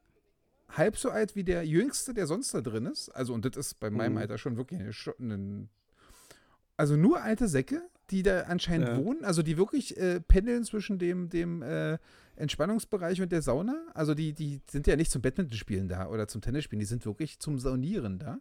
halb 0.70 0.98
so 0.98 1.10
alt 1.10 1.36
wie 1.36 1.44
der 1.44 1.66
Jüngste, 1.66 2.14
der 2.14 2.28
sonst 2.28 2.54
da 2.54 2.60
drin 2.62 2.86
ist. 2.86 3.10
Also, 3.10 3.34
und 3.34 3.46
das 3.46 3.56
ist 3.56 3.80
bei 3.80 3.90
meinem 3.90 4.14
Mhm. 4.14 4.18
Alter 4.18 4.38
schon 4.38 4.58
wirklich 4.58 4.80
eine, 4.82 4.92
Scho- 4.92 5.18
ein, 5.20 5.70
also 6.76 6.98
nur 6.98 7.22
alte 7.22 7.48
Säcke, 7.48 7.82
die 8.10 8.24
da 8.24 8.42
anscheinend 8.42 8.90
Ja. 8.90 8.98
wohnen, 8.98 9.24
also 9.24 9.42
die 9.42 9.58
wirklich 9.58 9.96
äh, 9.98 10.20
pendeln 10.20 10.64
zwischen 10.66 11.00
dem, 11.00 11.30
dem 11.30 11.62
äh, 11.62 11.98
Entspannungsbereich 12.36 13.22
und 13.22 13.32
der 13.32 13.42
Sauna. 13.42 13.82
Also 13.94 14.14
die, 14.14 14.34
die 14.34 14.62
sind 14.70 14.86
ja 14.88 14.96
nicht 14.96 15.12
zum 15.12 15.22
Badmintonspielen 15.22 15.88
da 15.88 16.08
oder 16.10 16.28
zum 16.28 16.42
Tennisspielen, 16.42 16.82
die 16.82 16.86
sind 16.86 17.06
wirklich 17.06 17.40
zum 17.40 17.58
Saunieren 17.60 18.20
da. 18.20 18.40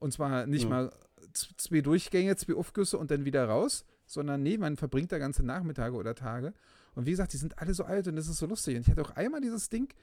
Und 0.00 0.12
zwar 0.12 0.46
nicht 0.46 0.64
Ja. 0.64 0.68
mal 0.68 0.92
zwei 1.32 1.80
Durchgänge, 1.80 2.34
zwei 2.36 2.54
Aufgüsse 2.54 2.98
und 2.98 3.10
dann 3.12 3.24
wieder 3.24 3.44
raus, 3.44 3.84
sondern 4.06 4.42
nee, 4.42 4.58
man 4.58 4.76
verbringt 4.76 5.12
da 5.12 5.18
ganze 5.18 5.44
Nachmittage 5.44 5.94
oder 5.94 6.14
Tage. 6.16 6.52
Und 6.96 7.06
wie 7.06 7.12
gesagt, 7.12 7.32
die 7.32 7.36
sind 7.36 7.58
alle 7.58 7.72
so 7.74 7.84
alt 7.84 8.08
und 8.08 8.16
das 8.16 8.26
ist 8.26 8.38
so 8.38 8.46
lustig. 8.46 8.74
Und 8.74 8.82
ich 8.82 8.88
hatte 8.90 9.02
auch 9.02 9.14
einmal 9.14 9.40
dieses 9.40 9.68
Ding, 9.68 9.94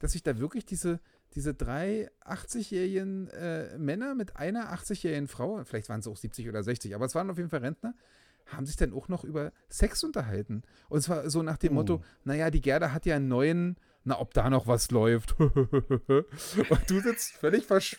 dass 0.00 0.16
ich 0.16 0.24
da 0.24 0.38
wirklich 0.38 0.64
diese, 0.66 0.98
diese 1.34 1.54
drei 1.54 2.10
80-jährigen 2.24 3.28
äh, 3.28 3.78
Männer 3.78 4.16
mit 4.16 4.36
einer 4.36 4.72
80-jährigen 4.74 5.28
Frau, 5.28 5.62
vielleicht 5.64 5.88
waren 5.88 6.00
es 6.00 6.08
auch 6.08 6.16
70 6.16 6.48
oder 6.48 6.64
60, 6.64 6.94
aber 6.96 7.04
es 7.04 7.14
waren 7.14 7.30
auf 7.30 7.36
jeden 7.36 7.50
Fall 7.50 7.60
Rentner, 7.60 7.94
haben 8.46 8.66
sich 8.66 8.74
dann 8.74 8.92
auch 8.92 9.06
noch 9.08 9.22
über 9.22 9.52
Sex 9.68 10.02
unterhalten. 10.02 10.62
Und 10.88 11.02
zwar 11.02 11.30
so 11.30 11.42
nach 11.44 11.58
dem 11.58 11.72
Oh. 11.72 11.74
Motto, 11.76 12.02
naja, 12.24 12.50
die 12.50 12.60
Gerda 12.60 12.90
hat 12.92 13.06
ja 13.06 13.14
einen 13.14 13.28
neuen, 13.28 13.76
na, 14.02 14.18
ob 14.18 14.34
da 14.34 14.50
noch 14.50 14.66
was 14.66 14.90
läuft. 14.90 15.38
und 15.40 16.26
du 16.88 17.00
sitzt 17.00 17.32
völlig 17.34 17.64
versch 17.66 17.96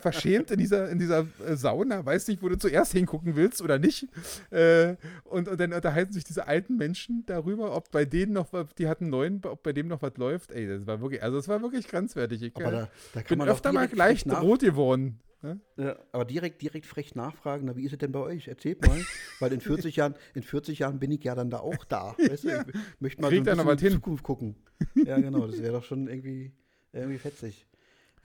verschämt 0.00 0.50
in 0.50 0.58
dieser, 0.58 0.88
in 0.90 0.98
dieser 0.98 1.26
äh, 1.46 1.56
Sauna, 1.56 2.04
weißt 2.04 2.28
nicht, 2.28 2.42
wo 2.42 2.48
du 2.48 2.56
zuerst 2.58 2.92
hingucken 2.92 3.36
willst 3.36 3.62
oder 3.62 3.78
nicht. 3.78 4.06
Äh, 4.50 4.96
und, 5.24 5.48
und 5.48 5.60
dann 5.60 5.72
unterhalten 5.72 6.12
sich 6.12 6.24
diese 6.24 6.46
alten 6.46 6.76
Menschen 6.76 7.24
darüber, 7.26 7.74
ob 7.76 7.90
bei 7.90 8.04
denen 8.04 8.32
noch 8.32 8.52
was, 8.52 8.66
die 8.76 8.88
hatten 8.88 9.08
neun, 9.10 9.40
ob 9.44 9.62
bei 9.62 9.72
dem 9.72 9.88
noch 9.88 10.02
was 10.02 10.16
läuft. 10.16 10.52
Ey, 10.52 10.66
das 10.66 10.86
war 10.86 11.00
wirklich, 11.00 11.22
also 11.22 11.38
es 11.38 11.48
war 11.48 11.60
wirklich 11.62 11.88
grenzwertig. 11.88 12.42
Ich 12.42 12.56
aber 12.56 12.66
äh, 12.66 12.70
da, 12.72 12.88
da 13.14 13.20
kann 13.22 13.28
bin 13.28 13.38
man 13.38 13.48
öfter 13.48 13.72
mal 13.72 13.88
leicht 13.92 14.26
nach- 14.26 14.42
rot 14.42 14.60
geworden. 14.60 15.20
ne? 15.42 15.60
Ja, 15.76 15.96
aber 16.12 16.24
direkt, 16.24 16.62
direkt 16.62 16.86
frech 16.86 17.14
nachfragen, 17.14 17.66
na, 17.66 17.76
wie 17.76 17.84
ist 17.84 17.92
es 17.92 17.98
denn 17.98 18.12
bei 18.12 18.20
euch? 18.20 18.48
Erzählt 18.48 18.86
mal, 18.86 18.98
weil 19.40 19.52
in 19.52 19.60
40 19.60 19.96
Jahren, 19.96 20.14
in 20.34 20.42
40 20.42 20.78
Jahren 20.80 20.98
bin 20.98 21.10
ich 21.10 21.22
ja 21.24 21.34
dann 21.34 21.50
da 21.50 21.58
auch 21.60 21.84
da. 21.84 22.14
Weißt 22.18 22.44
du? 22.44 22.48
Ich 22.48 22.74
möchte 23.00 23.22
mal 23.22 23.28
Kriegt 23.28 23.46
so 23.46 23.54
da 23.54 23.60
ein 23.60 23.66
bisschen 23.66 23.70
in 23.70 23.76
die. 23.90 23.94
Zukunft 23.96 24.22
gucken. 24.24 24.56
Ja, 24.94 25.18
genau, 25.18 25.46
das 25.46 25.60
wäre 25.60 25.72
doch 25.72 25.84
schon 25.84 26.08
irgendwie, 26.08 26.52
irgendwie 26.92 27.18
fetzig. 27.18 27.66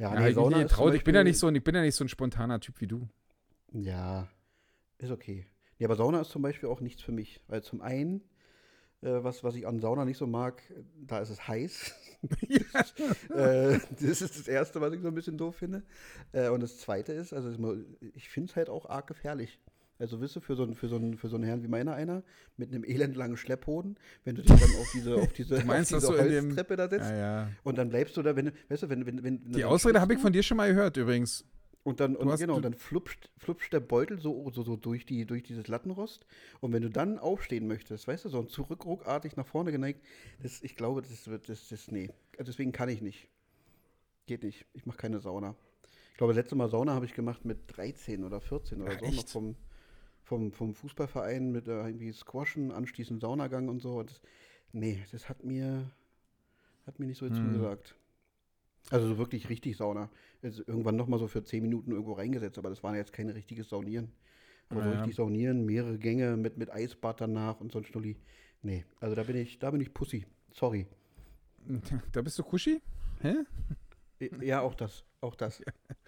Ja, 0.01 0.13
Ja, 0.15 0.27
ich, 0.27 0.35
Sauna 0.35 0.61
ich, 0.61 0.67
zum 0.67 0.77
traut, 0.77 0.95
ich 0.95 1.03
bin 1.03 1.15
ja 1.15 1.23
nicht 1.23 1.37
so, 1.37 1.47
ein- 1.47 1.55
ich 1.55 1.63
bin 1.63 1.75
ja 1.75 1.81
nicht 1.81 1.95
so 1.95 2.03
ein 2.03 2.09
spontaner 2.09 2.59
Typ 2.59 2.81
wie 2.81 2.87
du. 2.87 3.07
Ja, 3.73 4.27
ist 4.97 5.11
okay. 5.11 5.45
Ja, 5.77 5.87
aber 5.87 5.95
Sauna 5.95 6.21
ist 6.21 6.31
zum 6.31 6.41
Beispiel 6.41 6.69
auch 6.69 6.81
nichts 6.81 7.01
für 7.01 7.11
mich. 7.11 7.39
Weil 7.47 7.63
zum 7.63 7.81
einen, 7.81 8.21
äh, 9.01 9.23
was, 9.23 9.43
was 9.43 9.55
ich 9.55 9.67
an 9.67 9.79
Sauna 9.79 10.05
nicht 10.05 10.17
so 10.17 10.27
mag, 10.27 10.61
da 11.05 11.19
ist 11.19 11.29
es 11.29 11.47
heiß. 11.47 11.93
äh, 13.35 13.79
das 13.99 14.21
ist 14.21 14.39
das 14.39 14.47
Erste, 14.47 14.81
was 14.81 14.93
ich 14.93 15.01
so 15.01 15.07
ein 15.07 15.15
bisschen 15.15 15.37
doof 15.37 15.55
finde. 15.55 15.83
Äh, 16.33 16.49
und 16.49 16.61
das 16.61 16.77
Zweite 16.79 17.13
ist, 17.13 17.33
also 17.33 17.77
ich 18.15 18.29
finde 18.29 18.49
es 18.49 18.55
halt 18.55 18.69
auch 18.69 18.87
arg 18.87 19.07
gefährlich. 19.07 19.59
Also 20.01 20.19
wisst 20.19 20.35
du, 20.35 20.39
für 20.41 20.55
so, 20.55 20.63
einen- 20.63 20.73
für, 20.75 20.87
so 20.87 20.95
einen, 20.95 21.15
für 21.17 21.27
so 21.29 21.35
einen 21.35 21.45
Herrn 21.45 21.63
wie 21.63 21.67
meiner 21.67 21.93
einer, 21.93 22.23
mit 22.57 22.69
einem 22.73 22.83
elendlangen 22.83 23.37
Schlepphoden, 23.37 23.97
wenn 24.23 24.35
du 24.35 24.41
dich 24.41 24.49
dann 24.59 24.69
auf 24.79 24.91
diese, 24.93 25.15
auf 25.15 25.31
diese, 25.33 25.59
Du 25.59 25.65
meinst, 25.65 25.93
auf 25.93 26.01
dass 26.01 26.09
diese 26.09 26.21
in 26.23 26.29
dem- 26.31 26.45
Holztreppe 26.45 26.75
da 26.75 26.89
setzt 26.89 27.09
Ja, 27.11 27.15
ja. 27.17 27.49
und 27.63 27.77
dann 27.77 27.89
bleibst 27.89 28.17
du 28.17 28.21
da, 28.23 28.35
wenn, 28.35 28.51
weißt 28.69 28.83
du, 28.83 28.89
wenn, 28.89 29.05
wenn, 29.05 29.23
wenn 29.23 29.51
Die 29.51 29.63
Ausrede 29.63 30.01
habe 30.01 30.13
ich 30.15 30.19
von 30.19 30.33
dir 30.33 30.41
schon 30.43 30.57
mal 30.57 30.67
gehört, 30.73 30.97
übrigens. 30.97 31.45
Und 31.83 31.99
dann, 31.99 32.15
und 32.15 32.29
hast- 32.29 32.39
genau, 32.39 32.55
du- 32.55 32.61
dann 32.61 32.73
flupscht, 32.73 33.29
flupscht 33.37 33.73
der 33.73 33.79
Beutel 33.79 34.19
so, 34.19 34.49
so, 34.51 34.63
so 34.63 34.75
durch, 34.75 35.05
die, 35.05 35.25
durch 35.25 35.43
dieses 35.43 35.67
Lattenrost. 35.67 36.25
Und 36.59 36.73
wenn 36.73 36.81
du 36.83 36.89
dann 36.89 37.17
aufstehen 37.19 37.67
möchtest, 37.67 38.07
weißt 38.07 38.25
du, 38.25 38.29
so 38.29 38.39
ein 38.39 38.49
zurückruckartig 38.49 39.35
nach 39.35 39.47
vorne 39.47 39.71
geneigt, 39.71 40.01
das, 40.43 40.61
ich 40.63 40.75
glaube, 40.75 41.01
das 41.03 41.27
wird, 41.27 41.47
das, 41.49 41.69
das, 41.69 41.89
nee. 41.91 42.09
Also 42.39 42.51
Deswegen 42.51 42.71
kann 42.71 42.89
ich 42.89 43.01
nicht. 43.01 43.27
Geht 44.27 44.43
nicht. 44.43 44.65
Ich 44.73 44.85
mache 44.85 44.97
keine 44.97 45.19
Sauna. 45.19 45.55
Ich 46.11 46.17
glaube, 46.17 46.33
das 46.33 46.37
letzte 46.43 46.55
Mal 46.55 46.69
Sauna 46.69 46.93
habe 46.93 47.05
ich 47.05 47.15
gemacht 47.15 47.45
mit 47.45 47.59
13 47.75 48.23
oder 48.23 48.41
14 48.41 48.81
oder 48.81 48.91
Ach, 48.95 48.99
so. 48.99 49.05
Noch 49.15 49.27
vom, 49.27 49.55
vom, 50.31 50.53
vom 50.53 50.73
Fußballverein 50.75 51.51
mit 51.51 51.67
äh, 51.67 51.71
irgendwie 51.87 52.13
Squashen, 52.13 52.71
anschließend 52.71 53.21
Saunagang 53.21 53.67
und 53.69 53.81
so. 53.81 54.01
Das, 54.03 54.21
nee, 54.71 55.03
das 55.11 55.27
hat 55.29 55.43
mir, 55.43 55.91
hat 56.87 56.99
mir 56.99 57.07
nicht 57.07 57.19
so 57.19 57.29
Hm. 57.29 57.31
zugesagt. 57.31 57.95
Also 58.89 59.07
so 59.07 59.17
wirklich 59.17 59.49
richtig 59.49 59.77
Sauna. 59.77 60.09
Also 60.43 60.63
irgendwann 60.67 60.95
nochmal 60.95 61.19
so 61.19 61.27
für 61.27 61.43
10 61.43 61.61
Minuten 61.63 61.91
irgendwo 61.91 62.13
reingesetzt, 62.13 62.57
aber 62.57 62.69
das 62.69 62.83
war 62.83 62.95
jetzt 62.95 63.13
kein 63.13 63.29
richtiges 63.29 63.69
Saunieren. 63.69 64.11
Aber 64.69 64.83
so 64.83 64.89
Ja, 64.89 64.93
ja. 64.93 65.11
richtig 65.11 65.15
saunieren, 65.15 65.65
mehrere 65.65 65.99
Gänge 65.99 66.37
mit, 66.37 66.57
mit 66.57 66.71
Eisbad 66.71 67.21
danach 67.21 67.61
und 67.61 67.71
so 67.71 67.79
ein 67.79 67.85
Schnulli. 67.85 68.17
Nee, 68.63 68.85
also 69.01 69.15
da 69.15 69.23
bin 69.23 69.37
ich, 69.37 69.59
da 69.59 69.71
bin 69.71 69.81
ich 69.81 69.93
Pussy. 69.93 70.25
Sorry. 70.53 70.87
Da 72.11 72.21
bist 72.21 72.37
du 72.39 72.43
Kuschi? 72.43 72.81
Hä? 73.21 73.45
Ja, 74.41 74.61
auch 74.61 74.75
das. 74.75 75.03
Auch 75.21 75.35
das. 75.35 75.61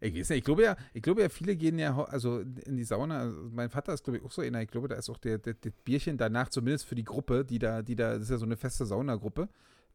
Ich 0.00 0.14
weiß 0.14 0.30
nicht, 0.30 0.38
ich 0.38 0.44
glaube 0.44 0.62
ja, 0.62 0.76
ich 0.94 1.02
glaube 1.02 1.20
ja, 1.22 1.28
viele 1.28 1.56
gehen 1.56 1.78
ja, 1.78 2.02
also 2.04 2.40
in 2.40 2.76
die 2.76 2.84
Sauna, 2.84 3.18
also 3.20 3.50
mein 3.52 3.68
Vater 3.68 3.92
ist, 3.92 4.02
glaube 4.04 4.18
ich, 4.18 4.24
auch 4.24 4.30
so 4.32 4.40
einer, 4.40 4.62
ich 4.62 4.68
glaube, 4.70 4.88
da 4.88 4.94
ist 4.94 5.10
auch 5.10 5.18
der, 5.18 5.36
der, 5.38 5.54
der 5.54 5.70
Bierchen 5.84 6.16
danach, 6.16 6.48
zumindest 6.48 6.86
für 6.86 6.94
die 6.94 7.04
Gruppe, 7.04 7.44
die 7.44 7.58
da, 7.58 7.82
die 7.82 7.96
da, 7.96 8.14
das 8.14 8.22
ist 8.22 8.30
ja 8.30 8.38
so 8.38 8.46
eine 8.46 8.56
feste 8.56 8.86
Saunagruppe. 8.86 9.48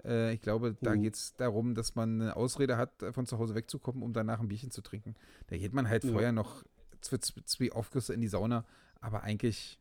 Äh, 0.04 0.34
ich 0.36 0.42
glaube, 0.42 0.76
da 0.82 0.96
Mhm. 0.96 1.02
geht 1.02 1.16
es 1.16 1.36
darum, 1.36 1.74
dass 1.74 1.96
man 1.96 2.22
eine 2.22 2.36
Ausrede 2.36 2.78
hat, 2.78 3.02
äh, 3.02 3.14
von 3.14 3.26
zu 3.26 3.40
Hause 3.40 3.56
wegzukommen, 3.56 4.04
um 4.04 4.14
danach 4.14 4.40
ein 4.40 4.48
Bierchen 4.48 4.70
zu 4.70 4.82
trinken. 4.82 5.16
Da 5.48 5.58
geht 5.58 5.74
man 5.74 5.90
halt 5.90 6.04
Ja. 6.04 6.12
vorher 6.12 6.32
noch 6.32 6.64
zwei, 7.02 7.72
Aufgüsse 7.72 8.14
in 8.14 8.22
die 8.22 8.28
Sauna, 8.28 8.64
aber 9.02 9.24
eigentlich 9.24 9.80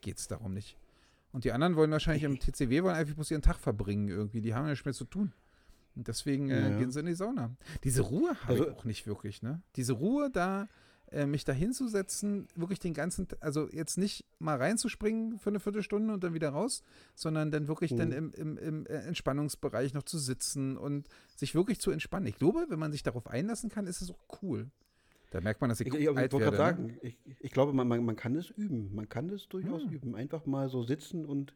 geht 0.00 0.16
es 0.18 0.28
darum 0.28 0.54
nicht. 0.54 0.78
Und 1.32 1.44
die 1.44 1.52
anderen 1.52 1.76
wollen 1.76 1.90
wahrscheinlich 1.90 2.22
im 2.24 2.38
TCW 2.38 2.82
wollen 2.82 2.94
einfach 2.94 3.14
bloß 3.14 3.30
ihren 3.30 3.42
Tag 3.42 3.56
verbringen 3.58 4.08
irgendwie. 4.08 4.40
Die 4.40 4.54
haben 4.54 4.64
ja 4.64 4.70
nichts 4.70 4.86
mehr 4.86 4.94
zu 4.94 5.04
tun. 5.04 5.32
Und 5.96 6.06
deswegen 6.08 6.50
äh, 6.50 6.70
Ja. 6.70 6.78
gehen 6.78 6.90
sie 6.92 7.00
in 7.00 7.06
die 7.06 7.14
Sauna. 7.14 7.56
Diese 7.84 8.02
Ruhe 8.02 8.30
habe 8.42 8.52
Also- 8.52 8.68
ich 8.68 8.74
auch 8.74 8.84
nicht 8.84 9.06
wirklich, 9.06 9.42
ne? 9.42 9.62
Diese 9.76 9.94
Ruhe 9.94 10.30
da, 10.30 10.68
äh, 11.10 11.24
mich 11.24 11.44
da 11.44 11.52
hinzusetzen, 11.52 12.48
wirklich 12.54 12.80
den 12.80 12.92
ganzen, 12.92 13.28
also 13.40 13.68
jetzt 13.70 13.96
nicht 13.96 14.26
mal 14.38 14.56
reinzuspringen 14.56 15.38
für 15.38 15.50
eine 15.50 15.60
Viertelstunde 15.60 16.12
und 16.12 16.22
dann 16.24 16.34
wieder 16.34 16.50
raus, 16.50 16.82
sondern 17.14 17.50
dann 17.50 17.68
wirklich 17.68 17.94
dann 17.94 18.08
Mhm. 18.08 18.14
im, 18.14 18.32
im, 18.34 18.58
im 18.58 18.86
äh, 18.86 18.98
Entspannungsbereich 19.06 19.94
noch 19.94 20.02
zu 20.02 20.18
sitzen 20.18 20.76
und 20.76 21.08
sich 21.36 21.54
wirklich 21.54 21.80
zu 21.80 21.90
entspannen. 21.92 22.26
Ich 22.26 22.36
glaube, 22.36 22.66
wenn 22.68 22.78
man 22.78 22.92
sich 22.92 23.02
darauf 23.02 23.28
einlassen 23.28 23.70
kann, 23.70 23.86
ist 23.86 24.02
es 24.02 24.10
auch 24.10 24.42
cool. 24.42 24.68
Da 25.30 25.40
merkt 25.40 25.60
man, 25.60 25.70
dass 25.70 25.80
ich, 25.80 25.86
Ich, 25.88 25.94
ich, 25.94 26.08
alt 26.08 26.32
werde. 26.32 26.50
Ne? 26.50 26.56
sagen, 26.56 26.98
ich, 27.02 27.16
ich 27.40 27.50
glaube, 27.52 27.72
man, 27.72 27.88
man, 27.88 28.04
man 28.04 28.16
kann 28.16 28.34
es 28.36 28.50
üben. 28.50 28.94
Man 28.94 29.08
kann 29.08 29.28
es 29.30 29.48
durchaus 29.48 29.82
Ja. 29.84 29.90
üben. 29.90 30.14
Einfach 30.14 30.44
mal 30.46 30.68
so 30.68 30.82
sitzen 30.82 31.24
und 31.24 31.54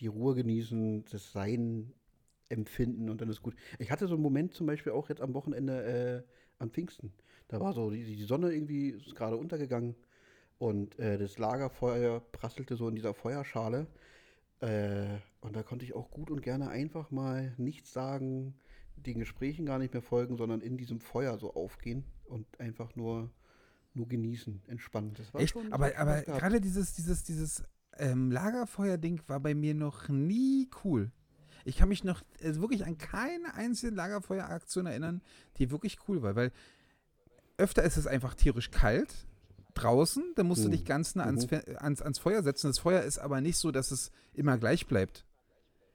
die 0.00 0.06
Ruhe 0.06 0.34
genießen, 0.34 1.04
das 1.10 1.32
Sein 1.32 1.92
empfinden 2.52 3.08
und 3.10 3.20
dann 3.20 3.28
ist 3.28 3.42
gut. 3.42 3.54
Ich 3.78 3.90
hatte 3.90 4.06
so 4.06 4.14
einen 4.14 4.22
Moment 4.22 4.54
zum 4.54 4.66
Beispiel 4.66 4.92
auch 4.92 5.08
jetzt 5.08 5.20
am 5.20 5.34
Wochenende 5.34 6.24
äh, 6.28 6.62
an 6.62 6.70
Pfingsten. 6.70 7.12
Da 7.48 7.60
war 7.60 7.72
so, 7.72 7.90
die, 7.90 8.04
die 8.04 8.24
Sonne 8.24 8.52
irgendwie 8.52 8.90
ist 8.90 9.14
gerade 9.14 9.36
untergegangen 9.36 9.94
und 10.58 10.98
äh, 10.98 11.18
das 11.18 11.38
Lagerfeuer 11.38 12.20
prasselte 12.20 12.76
so 12.76 12.88
in 12.88 12.94
dieser 12.94 13.14
Feuerschale. 13.14 13.86
Äh, 14.60 15.18
und 15.40 15.56
da 15.56 15.62
konnte 15.62 15.84
ich 15.84 15.94
auch 15.94 16.10
gut 16.10 16.30
und 16.30 16.40
gerne 16.40 16.68
einfach 16.68 17.10
mal 17.10 17.52
nichts 17.56 17.92
sagen, 17.92 18.54
den 18.94 19.18
Gesprächen 19.18 19.66
gar 19.66 19.78
nicht 19.78 19.92
mehr 19.92 20.02
folgen, 20.02 20.36
sondern 20.36 20.60
in 20.60 20.76
diesem 20.76 21.00
Feuer 21.00 21.36
so 21.38 21.54
aufgehen 21.54 22.04
und 22.24 22.60
einfach 22.60 22.94
nur, 22.94 23.30
nur 23.94 24.08
genießen, 24.08 24.62
entspannen. 24.68 25.14
Das 25.14 25.34
war 25.34 25.40
Echt? 25.40 25.52
schon. 25.52 25.72
aber 25.72 25.98
aber 25.98 26.22
gerade 26.22 26.60
dieses, 26.60 26.94
dieses, 26.94 27.24
dieses 27.24 27.64
ähm, 27.98 28.30
Lagerfeuer-Ding 28.30 29.22
war 29.26 29.40
bei 29.40 29.54
mir 29.54 29.74
noch 29.74 30.08
nie 30.08 30.70
cool. 30.84 31.10
Ich 31.64 31.76
kann 31.76 31.88
mich 31.88 32.04
noch 32.04 32.22
äh, 32.40 32.54
wirklich 32.56 32.84
an 32.86 32.98
keine 32.98 33.54
einzige 33.54 33.94
Lagerfeueraktion 33.94 34.86
erinnern, 34.86 35.20
die 35.58 35.70
wirklich 35.70 35.98
cool 36.08 36.22
war, 36.22 36.34
weil 36.36 36.52
öfter 37.58 37.82
ist 37.82 37.96
es 37.96 38.06
einfach 38.06 38.34
tierisch 38.34 38.70
kalt 38.70 39.26
draußen, 39.74 40.22
dann 40.36 40.46
musst 40.46 40.64
du 40.64 40.68
Mhm. 40.68 40.72
dich 40.72 40.84
ganz 40.84 41.14
nah 41.14 41.24
ans, 41.24 41.50
Mhm. 41.50 41.60
Ans, 41.78 42.02
ans 42.02 42.18
Feuer 42.18 42.42
setzen. 42.42 42.66
Das 42.68 42.78
Feuer 42.78 43.02
ist 43.02 43.18
aber 43.18 43.40
nicht 43.40 43.56
so, 43.58 43.70
dass 43.70 43.90
es 43.90 44.10
immer 44.34 44.58
gleich 44.58 44.86
bleibt. 44.86 45.24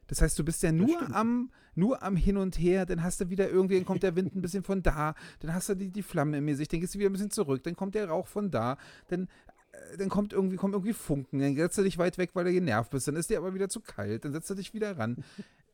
Das 0.08 0.22
heißt, 0.22 0.40
du 0.40 0.46
bist 0.46 0.64
ja 0.64 0.72
nur 0.72 1.14
am, 1.14 1.52
nur 1.76 2.02
am 2.02 2.16
Hin 2.16 2.38
und 2.38 2.58
Her, 2.58 2.86
dann 2.86 3.04
hast 3.04 3.20
du 3.20 3.30
wieder 3.30 3.50
irgendwie, 3.50 3.76
dann 3.76 3.86
kommt 3.86 4.04
der 4.04 4.16
Wind 4.16 4.34
ein 4.36 4.42
bisschen 4.42 4.64
von 4.64 4.82
da, 4.82 5.14
dann 5.42 5.54
hast 5.54 5.68
du 5.70 5.76
die, 5.76 5.90
die 5.92 6.02
Flamme 6.02 6.38
im 6.38 6.48
Gesicht, 6.48 6.72
dann 6.72 6.80
gehst 6.80 6.96
du 6.96 7.00
wieder 7.00 7.10
ein 7.10 7.14
bisschen 7.14 7.30
zurück, 7.30 7.62
dann 7.64 7.76
kommt 7.76 7.94
der 7.94 8.08
Rauch 8.08 8.26
von 8.28 8.50
da, 8.50 8.78
dann, 9.10 9.28
äh, 9.74 9.98
dann 9.98 10.08
kommt 10.08 10.32
irgendwie, 10.32 10.56
kommt 10.56 10.74
irgendwie 10.74 10.94
Funken, 10.94 11.40
dann 11.40 11.56
setzt 11.58 11.78
du 11.78 11.84
dich 11.84 11.98
weit 11.98 12.18
weg, 12.18 12.30
weil 12.36 12.46
du 12.46 12.54
genervt 12.54 12.90
bist, 12.92 13.08
dann 13.10 13.18
ist 13.18 13.30
dir 13.30 13.38
aber 13.38 13.54
wieder 13.54 13.68
zu 13.68 13.82
kalt, 13.82 14.24
dann 14.24 14.32
setzt 14.32 14.50
du 14.50 14.56
dich 14.56 14.74
wieder 14.74 14.98
ran. 14.98 15.24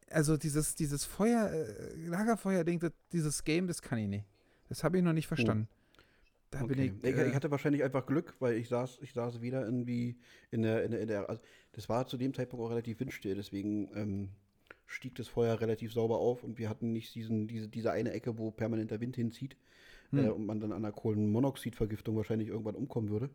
Also 0.10 0.38
dieses, 0.38 0.76
dieses 0.76 1.06
Feuer, 1.06 1.50
äh, 1.52 1.96
Lagerfeuer-Ding, 2.08 2.80
das- 2.80 2.92
dieses 3.12 3.44
Game, 3.44 3.68
das 3.68 3.82
kann 3.82 4.00
ich 4.00 4.08
nicht. 4.08 4.26
Das 4.70 4.84
habe 4.84 4.98
ich 4.98 5.04
noch 5.04 5.14
nicht 5.14 5.28
verstanden. 5.28 5.68
Da 6.52 6.60
bin 6.60 6.72
Okay. 6.80 6.94
ich. 7.02 7.10
ich, 7.10 7.18
Äh, 7.18 7.30
ich 7.30 7.36
hatte 7.36 7.50
wahrscheinlich 7.52 7.84
einfach 7.84 8.06
Glück, 8.06 8.36
weil 8.40 8.56
ich 8.58 8.70
saß, 8.70 9.00
ich 9.02 9.14
saß 9.14 9.42
wieder 9.42 9.64
irgendwie 9.66 10.18
in 10.52 10.62
der, 10.62 10.84
in 10.84 10.92
der, 10.92 11.02
in 11.02 11.08
der 11.08 11.30
also 11.30 11.42
das 11.72 11.90
war 11.90 12.06
zu 12.06 12.18
dem 12.18 12.34
Zeitpunkt 12.34 12.64
auch 12.64 12.70
relativ 12.70 13.00
windstill, 13.00 13.36
deswegen 13.36 13.90
ähm, 13.96 14.30
stieg 14.86 15.16
das 15.16 15.28
Feuer 15.28 15.60
relativ 15.60 15.94
sauber 15.94 16.20
auf 16.20 16.44
und 16.44 16.60
wir 16.60 16.70
hatten 16.70 16.92
nicht 16.92 17.16
diesen, 17.16 17.48
diese, 17.48 17.68
diese 17.68 17.92
eine 17.92 18.12
Ecke, 18.12 18.38
wo 18.38 18.52
permanent 18.52 18.92
der 18.92 19.02
Wind 19.02 19.16
hinzieht 19.16 19.58
Hm. 20.12 20.20
äh, 20.26 20.30
und 20.30 20.46
man 20.46 20.60
dann 20.60 20.72
an 20.72 20.86
einer 20.86 20.92
Kohlenmonoxidvergiftung 20.92 22.16
wahrscheinlich 22.16 22.50
irgendwann 22.50 22.76
umkommen 22.76 23.10
würde. 23.10 23.32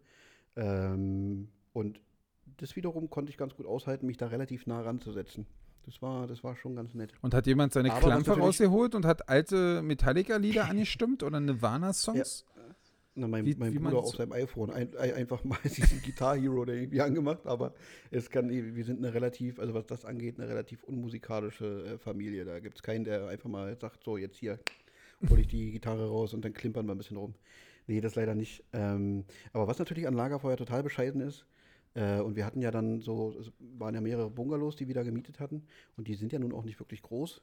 Ähm, 0.54 1.48
und 1.72 2.00
das 2.58 2.76
wiederum 2.76 3.10
konnte 3.10 3.30
ich 3.30 3.36
ganz 3.38 3.54
gut 3.56 3.66
aushalten, 3.66 4.06
mich 4.06 4.16
da 4.16 4.28
relativ 4.28 4.66
nah 4.66 4.80
ranzusetzen. 4.80 5.46
Das 5.88 6.02
war, 6.02 6.26
das 6.26 6.44
war 6.44 6.54
schon 6.54 6.76
ganz 6.76 6.92
nett. 6.92 7.14
und 7.22 7.32
hat 7.32 7.46
jemand 7.46 7.72
seine 7.72 7.90
Aber 7.90 8.00
Klampe 8.00 8.32
rausgeholt 8.32 8.94
und 8.94 9.06
hat 9.06 9.26
alte 9.30 9.80
Metallica-Lieder 9.80 10.64
angestimmt 10.68 11.22
oder 11.22 11.40
Nirvana-Songs? 11.40 12.44
Na, 13.14 13.26
mein, 13.26 13.46
Wie- 13.46 13.54
mein 13.54 13.72
wie 13.72 13.78
Bruder 13.78 13.96
auf 13.96 14.14
seinem 14.14 14.32
iPhone 14.32 14.70
ein, 14.70 14.94
ein, 14.98 15.14
einfach 15.14 15.42
mal 15.44 15.58
diesen 15.64 16.02
Guitar 16.02 16.36
Hero 16.36 16.66
da 16.66 16.74
irgendwie 16.74 17.00
angemacht, 17.00 17.46
aber 17.46 17.72
es 18.10 18.28
kann, 18.28 18.50
wir 18.50 18.84
sind 18.84 18.98
eine 18.98 19.14
relativ, 19.14 19.58
also 19.58 19.72
was 19.72 19.86
das 19.86 20.04
angeht, 20.04 20.38
eine 20.38 20.46
relativ 20.46 20.84
unmusikalische 20.84 21.94
äh, 21.94 21.98
Familie. 21.98 22.44
Da 22.44 22.60
gibt 22.60 22.76
es 22.76 22.82
keinen, 22.82 23.04
der 23.04 23.28
einfach 23.28 23.48
mal 23.48 23.74
sagt, 23.80 24.04
so 24.04 24.18
jetzt 24.18 24.36
hier 24.36 24.58
hole 25.30 25.40
ich 25.40 25.48
die 25.48 25.70
Gitarre 25.72 26.06
raus 26.06 26.34
und 26.34 26.44
dann 26.44 26.52
klimpern 26.52 26.84
wir 26.86 26.94
ein 26.94 26.98
bisschen 26.98 27.16
rum. 27.16 27.34
Nee, 27.86 28.02
das 28.02 28.14
leider 28.14 28.34
nicht. 28.34 28.62
Ähm, 28.74 29.24
aber 29.54 29.66
was 29.66 29.78
natürlich 29.78 30.06
an 30.06 30.12
Lagerfeuer 30.12 30.58
total 30.58 30.82
bescheiden 30.82 31.22
ist, 31.22 31.46
äh, 31.98 32.20
und 32.20 32.36
wir 32.36 32.44
hatten 32.46 32.62
ja 32.62 32.70
dann 32.70 33.00
so, 33.00 33.34
es 33.40 33.50
waren 33.58 33.94
ja 33.94 34.00
mehrere 34.00 34.30
Bungalows, 34.30 34.76
die 34.76 34.86
wir 34.86 34.94
da 34.94 35.02
gemietet 35.02 35.40
hatten, 35.40 35.66
und 35.96 36.06
die 36.06 36.14
sind 36.14 36.32
ja 36.32 36.38
nun 36.38 36.52
auch 36.52 36.64
nicht 36.64 36.78
wirklich 36.78 37.02
groß. 37.02 37.42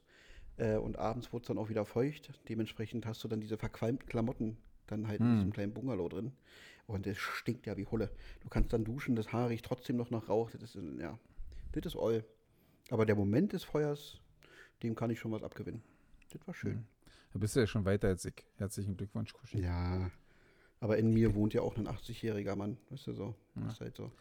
Äh, 0.57 0.77
und 0.77 0.97
abends 0.97 1.33
wurde 1.33 1.41
es 1.43 1.47
dann 1.47 1.57
auch 1.57 1.69
wieder 1.69 1.85
feucht. 1.85 2.31
Dementsprechend 2.47 3.05
hast 3.05 3.23
du 3.23 3.27
dann 3.27 3.41
diese 3.41 3.57
verqualmten 3.57 4.07
Klamotten 4.07 4.57
dann 4.87 5.07
halt 5.07 5.19
in 5.19 5.25
Hm. 5.25 5.35
diesem 5.35 5.51
kleinen 5.53 5.73
Bungalow 5.73 6.07
drin. 6.07 6.31
Und 6.87 7.07
es 7.07 7.17
stinkt 7.17 7.65
ja 7.65 7.75
wie 7.75 7.85
Hulle. 7.85 8.09
Du 8.41 8.47
kannst 8.49 8.71
dann 8.71 8.85
duschen, 8.85 9.15
das 9.15 9.33
Haar 9.33 9.49
riecht 9.49 9.65
trotzdem 9.65 9.97
noch 9.97 10.11
nach 10.11 10.29
Rauch. 10.29 10.51
Das 10.51 10.75
ist, 10.75 10.77
ja, 10.99 11.17
das 11.73 11.85
ist 11.87 11.97
all. 11.97 12.23
Aber 12.91 13.05
der 13.05 13.15
Moment 13.15 13.51
des 13.53 13.63
Feuers, 13.63 14.21
dem 14.83 14.95
kann 14.95 15.09
ich 15.09 15.19
schon 15.19 15.31
was 15.31 15.43
abgewinnen. 15.43 15.81
Das 16.31 16.47
war 16.47 16.53
schön. 16.53 16.73
Hm. 16.75 16.85
Da 17.33 17.39
bist 17.39 17.55
du 17.55 17.59
ja 17.59 17.67
schon 17.67 17.83
weiter 17.83 18.07
als 18.07 18.23
ich. 18.23 18.45
Herzlichen 18.57 18.95
Glückwunsch, 18.95 19.33
Kuschi. 19.33 19.59
Ja. 19.61 20.09
Aber 20.79 20.97
in 20.97 21.11
mir 21.11 21.33
wohnt 21.35 21.53
ja 21.53 21.61
auch 21.61 21.75
ein 21.75 21.87
80-jähriger 21.87 22.55
Mann. 22.55 22.77
Weißt 22.91 23.07
du 23.07 23.13
so? 23.13 23.35
Ja. 23.55 23.63
Das 23.63 23.73
ist 23.73 23.81
halt 23.81 23.95
so. 23.97 24.11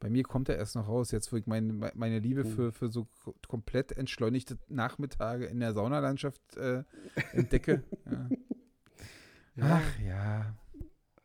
Bei 0.00 0.08
mir 0.10 0.22
kommt 0.24 0.48
er 0.48 0.56
erst 0.56 0.74
noch 0.76 0.88
raus, 0.88 1.10
jetzt 1.12 1.30
wo 1.32 1.36
ich 1.36 1.46
meine, 1.46 1.92
meine 1.94 2.18
Liebe 2.18 2.42
Oh. 2.44 2.48
für, 2.48 2.72
für 2.72 2.88
so 2.90 3.06
ko- 3.22 3.34
komplett 3.46 3.92
entschleunigte 3.92 4.58
Nachmittage 4.68 5.44
in 5.44 5.60
der 5.60 5.72
Saunalandschaft 5.74 6.40
äh, 6.56 6.82
entdecke. 7.32 7.84
ja. 8.10 8.28
Ja. 9.56 9.64
Ach 9.82 9.98
ja. 10.00 10.54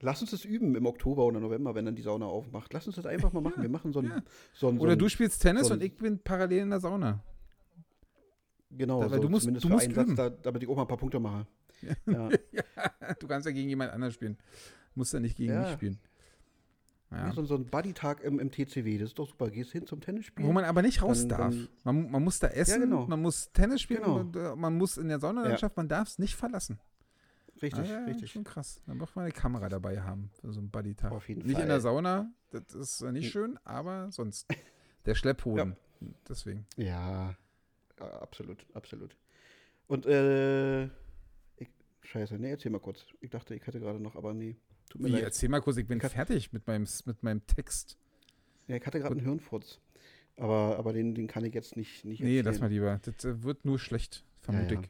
Lass 0.02 0.22
uns 0.22 0.32
das 0.32 0.44
üben 0.44 0.76
im 0.76 0.86
Oktober 0.86 1.26
oder 1.26 1.40
November, 1.40 1.74
wenn 1.74 1.86
dann 1.86 1.96
die 1.96 2.02
Sauna 2.02 2.26
aufmacht. 2.26 2.74
Lass 2.74 2.86
uns 2.86 2.98
das 2.98 3.06
einfach 3.06 3.32
mal 3.32 3.40
machen. 3.42 3.62
Wir 3.64 3.70
machen 3.70 3.94
so 3.94 4.00
ein. 4.00 4.06
ja. 4.10 4.22
So 4.54 4.68
ein 4.68 4.78
so 4.78 4.84
Oder 4.84 4.96
du 4.98 5.08
spielst 5.08 5.42
Tennis 5.42 5.68
so 5.68 5.74
und 5.74 5.82
ich 5.82 5.96
bin 5.96 6.20
parallel 6.20 6.64
in 6.64 6.70
der 6.70 6.82
Sauna. 6.82 7.24
Genau, 8.72 9.02
Da- 9.02 9.12
weil 9.12 9.20
du 9.22 9.30
musst- 9.30 9.44
zumindest 9.44 9.64
du 9.64 9.68
für 9.70 9.74
musst 9.74 9.86
einen 9.86 9.96
Satz, 9.96 10.08
üben. 10.08 10.16
da, 10.18 10.30
damit 10.30 10.64
ich 10.64 10.70
auch 10.70 10.76
mal 10.76 10.82
ein 10.82 10.88
paar 10.88 10.98
Punkte 10.98 11.20
mache. 11.20 11.48
Ja. 12.08 12.30
Du 13.20 13.28
kannst 13.28 13.46
ja 13.46 13.52
gegen 13.54 13.70
jemand 13.70 13.92
anderen 13.92 14.12
spielen. 14.12 14.38
Musst 14.96 15.14
ja 15.14 15.20
nicht 15.20 15.38
gegen 15.38 15.54
Ja. 15.54 15.62
mich 15.64 15.72
spielen. 15.74 16.00
Ja. 17.12 17.32
So, 17.34 17.46
so 17.46 17.56
ein 17.56 17.66
Buddy-Tag 17.66 18.22
im, 18.24 18.40
im 18.40 18.52
TCW, 18.52 18.98
das 18.98 19.10
ist 19.10 19.20
doch 19.20 19.30
super. 19.30 19.50
Gehst 19.50 19.72
hin 19.72 19.86
zum 19.86 20.02
Tennisspielen. 20.02 20.50
Wo 20.50 20.54
man 20.54 20.66
aber 20.66 20.82
nicht 20.82 21.02
raus 21.02 21.28
Dann- 21.28 21.30
darf. 21.30 21.54
dann- 21.54 21.68
man, 21.84 22.12
man 22.12 22.24
muss 22.24 22.40
da 22.40 22.48
essen, 22.48 22.82
genau. 22.82 23.06
man 23.06 23.22
muss 23.22 23.52
Tennis 23.54 23.82
spielen, 23.82 24.02
Genau. 24.04 24.24
man, 24.24 24.34
äh, 24.34 24.56
man 24.56 24.78
muss 24.78 24.98
in 24.98 25.08
der 25.08 25.20
Saunalandschaft, 25.20 25.78
man 25.78 25.88
darf 25.88 26.08
es 26.10 26.20
nicht 26.20 26.36
verlassen. 26.36 26.80
richtig, 27.62 27.90
Ah, 27.90 28.00
ja, 28.00 28.04
richtig. 28.06 28.32
Schon 28.32 28.44
krass. 28.44 28.82
Dann 28.86 28.98
muss 28.98 29.16
man 29.16 29.24
eine 29.26 29.32
Kamera 29.34 29.70
dabei 29.70 30.02
haben 30.02 30.30
für 30.42 30.52
so 30.52 30.60
einen 30.60 30.70
Buddy-Tag. 30.72 31.12
Auf 31.12 31.30
jeden 31.30 31.44
Nicht 31.44 31.54
Fall. 31.54 31.62
in 31.64 31.70
der 31.70 31.80
Sauna, 31.80 32.30
das 32.52 32.74
ist 32.74 33.02
äh, 33.02 33.12
nicht 33.14 33.32
schön, 33.32 33.58
aber 33.64 34.12
sonst. 34.12 34.48
Der 35.06 35.16
Schlepphoden. 35.16 35.78
Deswegen. 36.28 36.66
Ja, 36.76 37.36
ja, 38.00 38.10
absolut, 38.22 38.66
absolut. 38.74 39.16
Und, 39.88 40.06
äh, 40.08 40.86
ich, 41.58 41.70
scheiße, 42.02 42.36
nee, 42.40 42.50
erzähl 42.50 42.72
mal 42.72 42.80
kurz. 42.82 43.06
Ich 43.22 43.30
dachte, 43.30 43.56
ich 43.56 43.66
hätte 43.66 43.80
gerade 43.80 44.00
noch, 44.02 44.16
aber 44.16 44.34
nee. 44.34 44.58
Tut 44.96 45.02
mir 45.02 45.10
Wie, 45.10 45.14
leid. 45.14 45.24
erzähl 45.24 45.50
mal 45.50 45.60
kurz, 45.60 45.76
ich 45.76 45.86
bin 45.88 46.00
Ich 46.02 46.10
fertig 46.10 46.54
mit 46.54 46.66
meinem, 46.68 46.88
mit 47.04 47.22
meinem 47.22 47.46
Text. 47.48 47.98
Ja, 48.70 48.78
ich 48.78 48.86
hatte 48.86 49.00
gerade 49.00 49.12
einen 49.14 49.26
Hirnfurz. 49.26 49.82
Aber, 50.38 50.78
aber 50.80 50.94
den, 50.94 51.14
den 51.14 51.28
kann 51.28 51.44
ich 51.44 51.54
jetzt 51.54 51.76
nicht, 51.76 52.06
nicht 52.06 52.22
Nee, 52.22 52.38
erzählen. 52.38 52.46
lass 52.46 52.62
mal 52.62 52.70
lieber. 52.70 53.02
Das 53.04 53.26
äh, 53.26 53.44
wird 53.44 53.66
nur 53.66 53.78
schlecht, 53.78 54.24
vermute 54.40 54.76
Ja, 54.76 54.82
ja. 54.82 54.88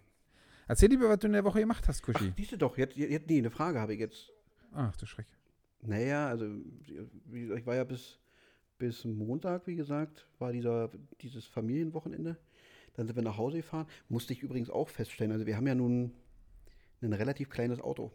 Erzähl 0.67 0.89
lieber, 0.89 1.09
was 1.09 1.17
du 1.19 1.25
in 1.27 1.33
der 1.33 1.43
Woche 1.43 1.59
gemacht 1.59 1.88
hast, 1.88 2.01
Ach, 2.03 2.13
Kuschi. 2.13 2.33
siehst 2.38 2.51
du 2.51 2.57
doch, 2.57 2.77
jetzt, 2.77 2.95
jetzt, 2.95 3.27
nee, 3.27 3.39
eine 3.39 3.50
Frage 3.50 3.79
habe 3.79 3.95
ich 3.95 4.00
jetzt. 4.00 4.31
Ach, 4.74 4.95
du 4.95 5.07
Schreck. 5.07 5.25
Naja, 5.81 6.27
also 6.27 6.45
ich 7.33 7.65
war 7.65 7.75
ja 7.75 7.83
bis, 7.83 8.19
bis 8.77 9.05
Montag, 9.05 9.65
wie 9.65 9.75
gesagt, 9.75 10.27
war 10.38 10.51
dieser, 10.51 10.91
dieses 11.21 11.45
Familienwochenende. 11.47 12.38
Dann 12.93 13.07
sind 13.07 13.15
wir 13.15 13.24
nach 13.24 13.38
Hause 13.38 13.57
gefahren. 13.57 13.88
Musste 14.07 14.33
ich 14.33 14.41
übrigens 14.43 14.69
auch 14.69 14.89
feststellen. 14.89 15.31
Also 15.31 15.47
wir 15.47 15.57
haben 15.57 15.65
ja 15.67 15.75
nun 15.75 16.12
ein 17.01 17.13
relativ 17.13 17.50
kleines 17.50 17.79
Auto. 17.81 18.12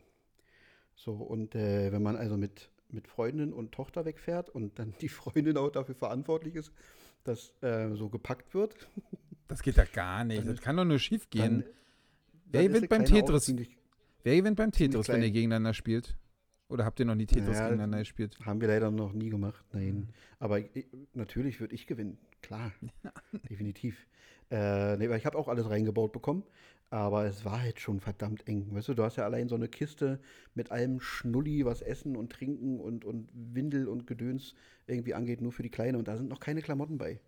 So, 0.94 1.12
und 1.14 1.54
äh, 1.54 1.92
wenn 1.92 2.02
man 2.02 2.16
also 2.16 2.36
mit, 2.36 2.70
mit 2.90 3.08
Freundin 3.08 3.52
und 3.52 3.72
Tochter 3.72 4.04
wegfährt 4.04 4.50
und 4.50 4.78
dann 4.78 4.94
die 5.00 5.08
Freundin 5.08 5.56
auch 5.56 5.70
dafür 5.70 5.94
verantwortlich 5.94 6.56
ist, 6.56 6.72
dass 7.24 7.54
äh, 7.62 7.94
so 7.94 8.08
gepackt 8.08 8.54
wird, 8.54 8.88
Das 9.50 9.62
geht 9.64 9.76
ja 9.76 9.84
gar 9.84 10.22
nicht. 10.24 10.38
Dann 10.38 10.46
Das 10.46 10.60
kann 10.60 10.76
doch 10.76 10.84
nur 10.84 11.00
schief 11.00 11.28
gehen. 11.28 11.64
Wer 12.46 12.68
gewinnt 12.68 12.88
beim 12.88 13.04
Tetris? 13.04 13.52
Wer 14.22 14.36
gewinnt 14.36 14.56
beim 14.56 14.70
Tetris, 14.70 15.08
wenn 15.08 15.22
ihr 15.22 15.30
gegeneinander 15.32 15.74
spielt? 15.74 16.16
Oder 16.68 16.84
habt 16.84 17.00
ihr 17.00 17.06
noch 17.06 17.16
nie 17.16 17.26
Tetris 17.26 17.56
Ja, 17.56 17.64
gegeneinander 17.64 17.98
gespielt? 17.98 18.38
Haben 18.44 18.60
wir 18.60 18.68
leider 18.68 18.92
noch 18.92 19.12
nie 19.12 19.28
gemacht, 19.28 19.64
nein. 19.72 20.10
Aber 20.38 20.60
ich, 20.60 20.86
natürlich 21.14 21.58
würde 21.58 21.74
ich 21.74 21.88
gewinnen, 21.88 22.16
klar, 22.42 22.70
definitiv. 23.50 24.06
Äh, 24.52 24.96
nee, 24.98 25.08
weil 25.10 25.18
ich 25.18 25.26
habe 25.26 25.36
auch 25.36 25.48
alles 25.48 25.68
reingebaut 25.68 26.12
bekommen, 26.12 26.44
aber 26.90 27.24
es 27.24 27.44
war 27.44 27.60
halt 27.62 27.80
schon 27.80 28.00
verdammt 28.00 28.46
eng. 28.48 28.66
Weißt 28.72 28.88
du, 28.88 28.94
du 28.94 29.04
hast 29.04 29.16
ja 29.16 29.24
allein 29.24 29.48
so 29.48 29.54
eine 29.54 29.68
Kiste 29.68 30.20
mit 30.54 30.70
allem 30.70 31.00
Schnulli, 31.00 31.64
was 31.64 31.82
Essen 31.82 32.16
und 32.16 32.32
Trinken 32.32 32.80
und, 32.80 33.04
und 33.04 33.28
Windel 33.32 33.88
und 33.88 34.06
Gedöns 34.06 34.54
irgendwie 34.86 35.14
angeht, 35.14 35.40
nur 35.40 35.52
für 35.52 35.62
die 35.62 35.70
Kleine 35.70 35.98
und 35.98 36.08
da 36.08 36.16
sind 36.16 36.28
noch 36.28 36.40
keine 36.40 36.62
Klamotten 36.62 36.98
bei. 36.98 37.20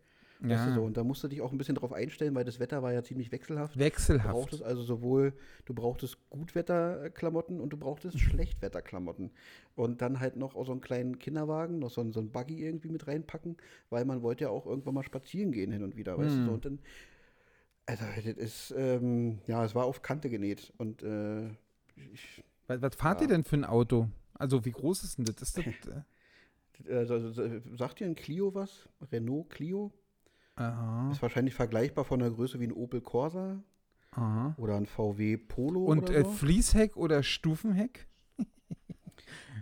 Weißt 0.44 0.66
du 0.66 0.72
so, 0.74 0.82
und 0.82 0.96
da 0.96 1.04
musst 1.04 1.22
du 1.22 1.28
dich 1.28 1.40
auch 1.40 1.52
ein 1.52 1.58
bisschen 1.58 1.76
drauf 1.76 1.92
einstellen, 1.92 2.34
weil 2.34 2.44
das 2.44 2.58
Wetter 2.58 2.82
war 2.82 2.92
ja 2.92 3.04
ziemlich 3.04 3.30
wechselhaft. 3.30 3.76
Du 3.76 3.80
Wechselhaft. 3.80 4.32
brauchtest 4.32 4.62
also 4.64 4.82
sowohl, 4.82 5.34
du 5.66 5.74
brauchtest 5.74 6.18
Gutwetterklamotten 6.30 7.60
und 7.60 7.72
du 7.72 7.76
brauchtest 7.76 8.18
Schlechtwetterklamotten. 8.20 9.30
Und 9.76 10.02
dann 10.02 10.18
halt 10.18 10.36
noch 10.36 10.54
so 10.64 10.72
einen 10.72 10.80
kleinen 10.80 11.20
Kinderwagen, 11.20 11.78
noch 11.78 11.90
so 11.90 12.00
einen, 12.00 12.12
so 12.12 12.18
einen 12.18 12.30
Buggy 12.32 12.64
irgendwie 12.64 12.88
mit 12.88 13.06
reinpacken, 13.06 13.56
weil 13.88 14.04
man 14.04 14.22
wollte 14.22 14.44
ja 14.44 14.50
auch 14.50 14.66
irgendwann 14.66 14.94
mal 14.94 15.04
spazieren 15.04 15.52
gehen 15.52 15.70
hin 15.70 15.84
und 15.84 15.96
wieder, 15.96 16.18
weißt 16.18 16.38
du 16.40 16.42
so. 16.42 16.50
Und 16.50 16.64
dann, 16.64 16.80
also 17.86 18.04
das 18.16 18.24
ist, 18.36 18.74
ähm, 18.76 19.40
ja, 19.46 19.64
es 19.64 19.74
war 19.74 19.84
auf 19.84 20.02
Kante 20.02 20.30
genäht. 20.30 20.72
Und 20.78 21.02
äh, 21.02 21.48
ich, 22.12 22.42
Was, 22.66 22.80
was 22.82 22.94
fahrt 22.94 23.20
Ja. 23.20 23.26
ihr 23.26 23.28
denn 23.28 23.44
für 23.44 23.56
ein 23.56 23.64
Auto? 23.64 24.08
Also, 24.34 24.64
wie 24.64 24.70
groß 24.72 25.04
ist 25.04 25.18
denn 25.18 25.24
das? 25.24 25.36
Ist 25.42 25.58
das 25.58 25.64
äh, 26.86 26.94
also, 26.94 27.14
also, 27.14 27.76
sagt 27.76 28.00
dir 28.00 28.06
ein 28.06 28.14
Clio 28.14 28.54
was? 28.54 28.88
Renault 29.10 29.50
Clio? 29.50 29.92
aha, 30.56 31.10
Ist 31.12 31.22
wahrscheinlich 31.22 31.54
vergleichbar 31.54 32.04
von 32.04 32.20
der 32.20 32.30
Größe 32.30 32.60
wie 32.60 32.64
ein 32.66 32.72
Opel 32.72 33.00
Corsa 33.00 33.62
aha. 34.12 34.54
oder 34.58 34.76
ein 34.76 34.86
VW 34.86 35.36
Polo 35.36 35.84
Und 35.84 36.10
äh, 36.10 36.22
so. 36.24 36.30
Fließheck 36.30 36.96
oder 36.96 37.22
Stufenheck? 37.22 38.06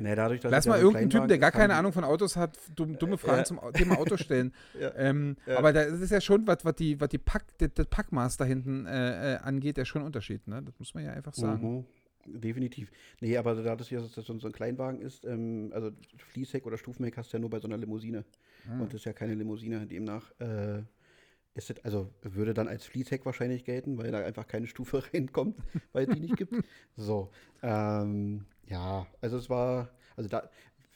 Nee, 0.01 0.15
dadurch, 0.15 0.41
dass 0.41 0.51
Lass 0.51 0.67
mal 0.67 0.79
irgendeinen 0.79 1.11
Typen, 1.11 1.29
der 1.29 1.39
gar 1.39 1.53
keine 1.53 1.75
Ahnung 1.75 1.93
von 1.93 2.05
Autos 2.05 2.37
hat, 2.37 2.59
dumm, 2.75 2.99
dumme 2.99 3.19
Fragen 3.19 3.39
ja. 3.39 3.45
zum 3.45 3.61
Thema 3.75 3.99
Auto 3.99 4.17
stellen. 4.17 4.53
Ja. 4.81 4.95
ähm, 4.97 5.37
Ja. 5.47 5.59
Aber 5.59 5.73
da 5.73 5.83
ist 5.83 6.11
ja 6.11 6.21
schon, 6.21 6.47
was, 6.47 6.65
was 6.65 6.75
die, 6.77 7.01
was 7.01 7.09
die 7.09 7.19
Pack, 7.19 7.45
das, 7.59 7.87
Packmaß 7.87 8.37
da 8.37 8.45
hinten 8.45 8.87
äh, 8.87 9.35
äh, 9.35 9.37
angeht, 9.39 9.79
ja 9.79 9.85
schon 9.85 10.03
ein 10.03 10.07
Unterschied. 10.07 10.47
Ne? 10.47 10.63
Das 10.63 10.79
muss 10.79 10.95
man 10.95 11.05
ja 11.05 11.13
einfach 11.13 11.35
sagen. 11.35 11.77
Mhm. 11.77 11.85
Definitiv. 12.27 12.91
Nee, 13.21 13.37
aber 13.37 13.55
da 13.55 13.77
das 13.77 13.89
hier 13.89 14.01
so, 14.01 14.33
ein 14.33 14.53
Kleinwagen 14.53 15.01
ist, 15.01 15.25
ähm, 15.25 15.71
also 15.75 15.91
Fließheck 16.17 16.67
oder 16.67 16.79
Stufenheck 16.79 17.17
hast 17.17 17.33
du 17.33 17.37
ja 17.37 17.41
nur 17.41 17.51
bei 17.51 17.59
so 17.59 17.67
einer 17.67 17.79
Limousine. 17.79 18.25
Ah. 18.69 18.81
Und 18.81 18.93
das 18.93 19.01
ist 19.01 19.05
ja 19.07 19.13
keine 19.13 19.35
Limousine. 19.35 19.87
Demnach 19.87 20.31
äh, 20.39 20.83
ist 21.55 21.71
das, 21.71 21.85
also 21.85 22.11
würde 22.23 22.55
dann 22.55 22.69
als 22.69 22.85
Fließheck 22.85 23.25
wahrscheinlich 23.27 23.65
gelten, 23.65 23.99
weil 23.99 24.11
da 24.11 24.19
einfach 24.19 24.47
keine 24.47 24.67
Stufe 24.67 25.03
reinkommt, 25.13 25.57
weil 25.93 26.09
es 26.09 26.15
die 26.15 26.21
nicht 26.21 26.37
gibt. 26.37 26.55
So. 26.97 27.31
Ähm, 27.63 28.47
ja, 28.71 29.07
also 29.21 29.37
es 29.37 29.51
war, 29.51 29.91
also 30.17 30.29
da, 30.29 30.49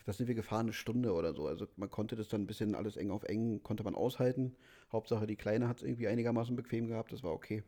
das 0.06 0.16
sind 0.18 0.28
wir 0.28 0.34
gefahren, 0.34 0.66
eine 0.66 0.72
Stunde 0.72 1.12
oder 1.12 1.34
so. 1.34 1.46
Also 1.46 1.66
man 1.76 1.90
konnte 1.90 2.14
das 2.16 2.28
dann 2.28 2.42
ein 2.42 2.46
bisschen 2.46 2.74
alles 2.74 2.96
eng 2.96 3.10
auf 3.10 3.24
eng, 3.24 3.62
konnte 3.62 3.84
man 3.84 3.94
aushalten. 3.94 4.54
Hauptsache 4.92 5.26
die 5.26 5.36
Kleine 5.36 5.68
hat 5.68 5.78
es 5.78 5.82
irgendwie 5.82 6.08
einigermaßen 6.08 6.56
bequem 6.56 6.86
gehabt, 6.88 7.12
das 7.12 7.22
war 7.22 7.32
okay. 7.32 7.62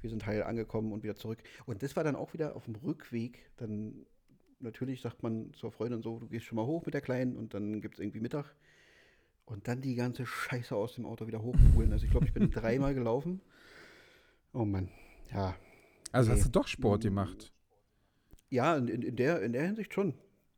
Wir 0.00 0.10
sind 0.10 0.26
heil 0.26 0.42
angekommen 0.42 0.92
und 0.92 1.02
wieder 1.04 1.14
zurück. 1.16 1.38
Und 1.66 1.82
das 1.82 1.94
war 1.94 2.02
dann 2.02 2.16
auch 2.16 2.32
wieder 2.32 2.56
auf 2.56 2.64
dem 2.64 2.74
Rückweg. 2.76 3.50
Dann 3.56 4.06
natürlich 4.58 5.00
sagt 5.00 5.22
man 5.22 5.52
zur 5.54 5.70
Freundin 5.70 6.02
so, 6.02 6.18
du 6.18 6.28
gehst 6.28 6.46
schon 6.46 6.56
mal 6.56 6.66
hoch 6.66 6.84
mit 6.84 6.94
der 6.94 7.00
Kleinen 7.00 7.36
und 7.36 7.54
dann 7.54 7.80
gibt 7.80 7.94
es 7.96 8.00
irgendwie 8.00 8.20
Mittag. 8.20 8.54
Und 9.44 9.68
dann 9.68 9.80
die 9.80 9.94
ganze 9.96 10.24
Scheiße 10.24 10.74
aus 10.74 10.94
dem 10.94 11.04
Auto 11.04 11.26
wieder 11.26 11.42
hochholen. 11.42 11.92
Also 11.92 12.04
ich 12.04 12.10
glaube, 12.10 12.26
ich 12.26 12.32
bin 12.32 12.50
dreimal 12.52 12.94
gelaufen. 12.94 13.40
Oh 14.52 14.64
Mann, 14.64 14.88
ja. 15.32 15.54
Also 16.10 16.30
Nee. 16.30 16.36
hast 16.36 16.46
du 16.46 16.50
doch 16.50 16.68
Sport 16.68 17.02
gemacht. 17.02 17.52
Ja, 18.52 18.76
in, 18.76 18.86
in, 18.88 19.16
der, 19.16 19.40
in 19.42 19.52
der 19.52 19.64
Hinsicht 19.64 19.94
schon. 19.94 20.12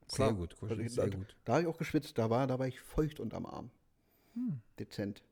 Sehr 0.07 0.17
Klar. 0.27 0.35
gut, 0.35 0.57
Kuschi, 0.57 0.73
Also 0.73 0.83
ich- 0.83 0.93
sehr 0.93 1.07
da, 1.09 1.17
gut. 1.17 1.37
Da 1.45 1.53
habe 1.55 1.63
ich 1.63 1.69
auch 1.69 1.79
geschwitzt. 1.79 2.19
Da 2.19 2.29
war, 2.29 2.47
da 2.47 2.59
war 2.59 2.67
ich 2.67 2.81
feucht 2.81 3.21
unterm 3.21 3.47
Arm. 3.47 3.71
Hm, 4.35 4.61
Dezent. 4.79 5.23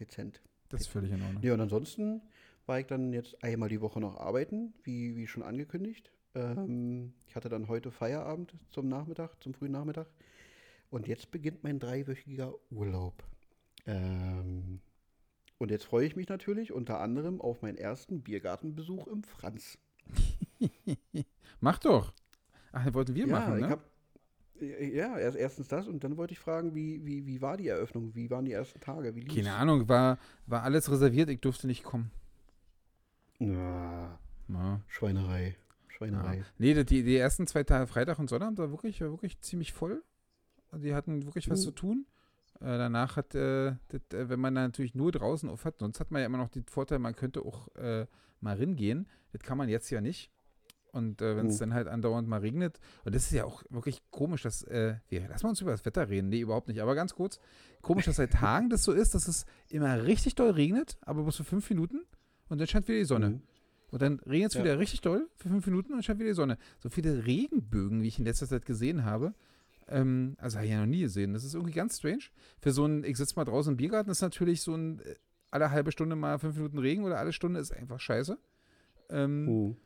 Dezent. 0.00 0.40
das 0.70 0.80
ist 0.82 0.86
völlig 0.88 1.12
in 1.12 1.22
Ordnung. 1.22 1.42
Ja, 1.42 1.54
und 1.54 1.60
ansonsten 1.60 2.22
war 2.66 2.80
ich 2.80 2.86
dann 2.86 3.12
jetzt 3.12 3.42
einmal 3.44 3.68
die 3.68 3.80
Woche 3.80 4.00
noch 4.00 4.16
arbeiten, 4.16 4.72
wie, 4.82 5.14
wie 5.16 5.26
schon 5.26 5.42
angekündigt. 5.42 6.10
Ähm, 6.34 7.12
ich 7.28 7.36
hatte 7.36 7.48
dann 7.48 7.68
heute 7.68 7.90
Feierabend 7.90 8.54
zum 8.70 8.88
Nachmittag, 8.88 9.40
zum 9.42 9.54
frühen 9.54 9.72
Nachmittag. 9.72 10.06
Und 10.90 11.06
jetzt 11.08 11.30
beginnt 11.30 11.62
mein 11.64 11.78
dreiwöchiger 11.78 12.54
Urlaub. 12.70 13.22
Ähm, 13.86 14.80
und 15.58 15.70
jetzt 15.70 15.84
freue 15.84 16.06
ich 16.06 16.16
mich 16.16 16.28
natürlich 16.28 16.72
unter 16.72 16.98
anderem 17.00 17.40
auf 17.40 17.62
meinen 17.62 17.76
ersten 17.78 18.22
Biergartenbesuch 18.22 19.06
im 19.06 19.22
Franz. 19.22 19.78
Mach 21.60 21.78
doch. 21.78 22.12
Ach, 22.72 22.84
das 22.84 22.94
wollten 22.94 23.14
wir 23.14 23.26
machen, 23.26 23.54
ich 23.56 23.62
ne? 23.62 23.68
hab, 23.70 23.84
ja, 24.60 25.18
erst, 25.18 25.36
erstens 25.36 25.68
das 25.68 25.86
und 25.88 26.02
dann 26.04 26.16
wollte 26.16 26.32
ich 26.32 26.38
fragen, 26.38 26.74
wie, 26.74 27.04
wie, 27.04 27.26
wie 27.26 27.40
war 27.42 27.56
die 27.56 27.68
Eröffnung? 27.68 28.14
Wie 28.14 28.30
waren 28.30 28.44
die 28.44 28.52
ersten 28.52 28.80
Tage? 28.80 29.10
Lief's? 29.10 29.34
Keine 29.34 29.54
Ahnung, 29.54 29.88
war, 29.88 30.18
war 30.46 30.62
alles 30.62 30.90
reserviert, 30.90 31.28
ich 31.30 31.40
durfte 31.40 31.66
nicht 31.66 31.84
kommen. 31.84 32.10
Ja, 33.38 34.18
Ja. 34.48 34.80
Schweinerei. 34.88 35.48
Ja. 35.48 35.54
Schweinerei. 35.88 36.44
Nee, 36.58 36.74
die, 36.74 36.84
die 36.84 37.02
die 37.02 37.16
ersten 37.16 37.46
zwei 37.46 37.64
Tage, 37.64 37.86
Freitag 37.86 38.18
und 38.18 38.28
Sonntag, 38.28 38.56
war 38.58 38.70
wirklich, 38.70 39.00
war 39.00 39.10
wirklich 39.10 39.40
ziemlich 39.40 39.72
voll. 39.72 40.02
Die 40.72 40.94
hatten 40.94 41.24
wirklich 41.24 41.48
was 41.48 41.60
Mhm. 41.60 41.64
zu 41.64 41.70
tun. 41.72 42.06
Äh, 42.60 42.64
danach 42.78 43.16
hat, 43.16 43.34
äh, 43.34 43.74
das, 43.88 44.00
äh, 44.12 44.28
wenn 44.28 44.40
man 44.40 44.54
da 44.54 44.62
natürlich 44.62 44.94
nur 44.94 45.12
draußen 45.12 45.48
auf 45.48 45.64
hat, 45.64 45.78
sonst 45.78 46.00
hat 46.00 46.10
man 46.10 46.20
ja 46.20 46.26
immer 46.26 46.38
noch 46.38 46.48
den 46.48 46.64
Vorteil, 46.64 46.98
man 46.98 47.14
könnte 47.14 47.42
auch 47.42 47.68
äh, 47.76 48.06
mal 48.40 48.56
ringehen. 48.56 49.08
Das 49.32 49.42
kann 49.42 49.58
man 49.58 49.68
jetzt 49.68 49.90
ja 49.90 50.00
nicht. 50.00 50.30
Und 50.96 51.20
äh, 51.22 51.36
wenn 51.36 51.46
es 51.46 51.56
Mhm. 51.56 51.60
dann 51.60 51.74
halt 51.74 51.88
andauernd 51.88 52.26
mal 52.28 52.40
regnet, 52.40 52.78
und 53.04 53.14
das 53.14 53.24
ist 53.26 53.32
ja 53.32 53.44
auch 53.44 53.62
wirklich 53.70 54.02
komisch, 54.10 54.42
dass 54.42 54.62
äh, 54.64 54.94
wir, 55.08 55.28
lass 55.28 55.42
mal 55.42 55.50
uns 55.50 55.60
über 55.60 55.70
das 55.72 55.84
Wetter 55.84 56.08
reden. 56.08 56.28
Nee, 56.30 56.40
überhaupt 56.40 56.68
nicht. 56.68 56.80
Aber 56.80 56.94
ganz 56.94 57.14
kurz, 57.14 57.38
komisch, 57.82 58.06
dass 58.06 58.16
seit 58.16 58.30
Tagen 58.32 58.70
das 58.70 58.82
so 58.82 58.92
ist, 58.92 59.14
dass 59.14 59.28
es 59.28 59.44
immer 59.68 60.04
richtig 60.04 60.34
doll 60.34 60.50
regnet, 60.50 60.96
aber 61.02 61.22
bloß 61.22 61.36
für 61.36 61.44
fünf 61.44 61.68
Minuten 61.70 62.00
und 62.48 62.58
dann 62.60 62.66
scheint 62.66 62.88
wieder 62.88 62.98
die 62.98 63.04
Sonne. 63.04 63.30
Mhm. 63.30 63.42
Und 63.90 64.02
dann 64.02 64.18
regnet 64.20 64.50
es 64.50 64.54
Ja. 64.58 64.64
wieder 64.64 64.78
richtig 64.78 65.00
doll 65.02 65.28
für 65.36 65.48
fünf 65.48 65.64
Minuten 65.66 65.90
und 65.92 65.98
dann 65.98 66.02
scheint 66.02 66.18
wieder 66.18 66.30
die 66.30 66.34
Sonne. 66.34 66.58
So 66.80 66.88
viele 66.88 67.24
Regenbögen, 67.26 68.02
wie 68.02 68.08
ich 68.08 68.18
in 68.18 68.24
letzter 68.24 68.46
Zeit 68.48 68.66
gesehen 68.66 69.04
habe, 69.04 69.32
ähm, 69.88 70.34
also 70.38 70.56
habe 70.56 70.66
ich 70.66 70.72
ja 70.72 70.80
noch 70.80 70.86
nie 70.86 71.02
gesehen. 71.02 71.32
Das 71.34 71.44
ist 71.44 71.54
irgendwie 71.54 71.72
ganz 71.72 71.98
strange. 71.98 72.24
Für 72.58 72.72
so 72.72 72.84
ein, 72.84 73.04
ich 73.04 73.16
sitze 73.16 73.36
mal 73.36 73.44
draußen 73.44 73.72
im 73.72 73.76
Biergarten, 73.76 74.10
ist 74.10 74.22
natürlich 74.22 74.62
so 74.62 74.74
ein 74.74 74.98
äh, 75.00 75.14
alle 75.52 75.70
halbe 75.70 75.92
Stunde 75.92 76.16
mal 76.16 76.38
fünf 76.40 76.56
Minuten 76.56 76.78
Regen 76.78 77.04
oder 77.04 77.18
alle 77.18 77.32
Stunde 77.32 77.60
ist 77.60 77.72
einfach 77.72 78.00
scheiße. 78.00 78.36
Ähm, 79.10 79.44
Mhm. 79.44 79.76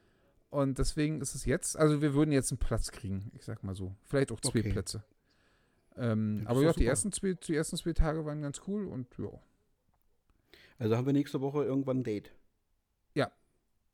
Und 0.51 0.79
deswegen 0.79 1.21
ist 1.21 1.35
es 1.35 1.45
jetzt, 1.45 1.77
also 1.77 2.03
wir 2.03 2.13
würden 2.15 2.33
jetzt 2.33 2.51
einen 2.51 2.59
Platz 2.59 2.91
kriegen, 2.91 3.31
ich 3.35 3.45
sag 3.45 3.63
mal 3.63 3.75
so. 3.75 3.95
Vielleicht 4.05 4.33
auch 4.33 4.41
zwei 4.41 4.59
Okay. 4.61 4.73
Plätze. 4.73 5.05
Ähm, 5.97 6.41
Ja, 6.43 6.51
aber 6.51 6.63
ja, 6.63 6.73
die 6.73 6.87
ersten, 6.87 7.13
zwei, 7.13 7.35
die 7.35 7.55
ersten 7.55 7.77
zwei 7.77 7.93
Tage 7.93 8.25
waren 8.25 8.43
ganz 8.43 8.61
cool 8.67 8.87
und 8.87 9.07
ja, 9.19 9.29
Also 10.79 10.97
haben 10.97 11.07
wir 11.07 11.13
nächste 11.13 11.41
Woche 11.41 11.65
irgendwann 11.65 11.99
ein 11.99 12.05
Date. 12.05 12.33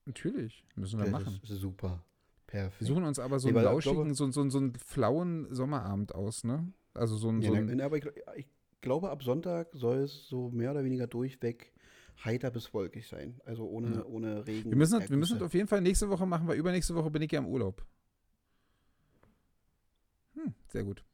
natürlich, 0.09 0.65
müssen 0.77 1.01
wir 1.01 1.07
Das 1.07 1.13
machen. 1.25 1.41
super. 1.43 2.05
Perfekt. 2.47 2.81
Wir 2.81 2.87
suchen 2.87 3.03
uns 3.03 3.19
aber 3.19 3.41
so 3.41 3.49
Nee, 3.51 3.57
einen 3.57 3.65
lauschigen, 3.65 3.97
glaube- 4.05 4.15
so, 4.15 4.31
so, 4.31 4.49
so 4.49 4.59
einen 4.59 4.75
flauen 4.77 5.53
Sommerabend 5.53 6.15
aus, 6.15 6.45
ne? 6.45 6.73
Also 6.95 7.17
so 7.17 7.29
ein, 7.31 7.41
Ja, 7.41 7.49
so 7.49 7.55
ein 7.57 7.81
aber 7.81 7.97
ich, 7.97 8.07
ich 8.37 8.47
glaube, 8.81 9.11
ab 9.11 9.25
Sonntag 9.25 9.69
soll 9.73 9.99
es 9.99 10.29
so 10.29 10.49
mehr 10.51 10.71
oder 10.71 10.85
weniger 10.85 11.09
durchweg 11.09 11.73
heiter 12.25 12.51
bis 12.51 12.73
wolkig 12.75 13.07
sein. 13.07 13.41
Also 13.45 13.67
ohne, 13.69 13.97
Ja. 13.97 14.05
ohne 14.05 14.47
Regen. 14.47 14.71
wir 14.71 14.77
müssen, 14.77 15.01
wir 15.01 15.17
müssen 15.17 15.35
Ergüsse. 15.35 15.45
auf 15.47 15.55
jeden 15.55 15.69
Fall 15.69 15.81
nächste 15.81 16.09
Woche 16.09 16.27
machen, 16.27 16.47
weil 16.49 16.59
übernächste 16.59 16.95
Woche 16.95 17.11
bin 17.11 17.23
ich 17.23 17.31
ja 17.33 17.39
im 17.41 17.47
Urlaub. 17.47 17.85
Hm, 20.35 20.55
sehr 20.69 20.85
gut. 20.85 21.05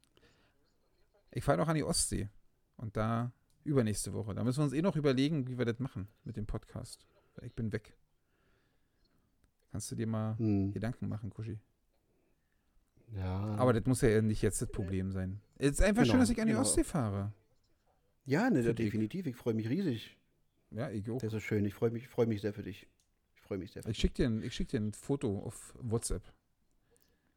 Ich 1.32 1.44
fahre 1.44 1.58
noch 1.58 1.68
an 1.68 1.76
die 1.76 1.84
Ostsee. 1.84 2.28
Und 2.76 2.96
da 2.96 3.32
übernächste 3.64 4.12
Woche. 4.12 4.34
Da 4.34 4.42
müssen 4.44 4.58
wir 4.58 4.64
uns 4.64 4.72
eh 4.72 4.82
noch 4.82 4.96
überlegen, 4.96 5.46
wie 5.46 5.56
wir 5.58 5.64
das 5.64 5.78
machen 5.78 6.08
mit 6.24 6.36
dem 6.36 6.46
Podcast. 6.46 7.06
Ich 7.42 7.54
bin 7.54 7.72
weg. 7.72 7.96
Kannst 9.70 9.90
du 9.90 9.94
dir 9.96 10.06
mal 10.06 10.36
Hm. 10.38 10.72
Gedanken 10.72 11.08
machen, 11.08 11.30
Kuschi? 11.30 11.58
Ja. 13.14 13.54
Aber 13.56 13.72
das 13.72 13.84
muss 13.86 14.00
ja 14.00 14.20
nicht 14.22 14.42
jetzt 14.42 14.60
das 14.62 14.70
Problem 14.70 15.12
sein. 15.12 15.40
Es 15.58 15.72
ist 15.72 15.82
einfach 15.82 16.02
Genau, 16.02 16.12
schön, 16.12 16.20
dass 16.20 16.30
ich 16.30 16.40
an 16.40 16.46
die 16.46 16.52
genau. 16.52 16.62
Ostsee 16.62 16.84
fahre. 16.84 17.32
ja, 18.24 18.50
ne, 18.50 18.74
definitiv. 18.74 19.26
Ich 19.26 19.36
freue 19.36 19.54
mich 19.54 19.68
riesig. 19.68 20.18
Ja, 20.74 20.90
ich 20.90 21.08
auch. 21.10 21.18
Das 21.18 21.32
ist 21.34 21.42
schön. 21.42 21.64
Ich 21.64 21.74
freue 21.74 21.90
mich, 21.90 22.08
freue 22.08 22.26
mich 22.26 22.40
sehr 22.40 22.52
für 22.52 22.62
dich. 22.62 22.86
Ich 23.34 23.42
freue 23.42 23.58
mich 23.58 23.72
sehr 23.72 23.82
für 23.82 23.90
Ich 23.90 23.96
dich. 23.96 24.00
schicke 24.02 24.14
dir, 24.14 24.26
ein- 24.26 24.42
ich 24.42 24.54
schick 24.54 24.68
dir 24.68 24.80
ein 24.80 24.92
Foto 24.92 25.38
auf 25.40 25.74
WhatsApp. 25.80 26.22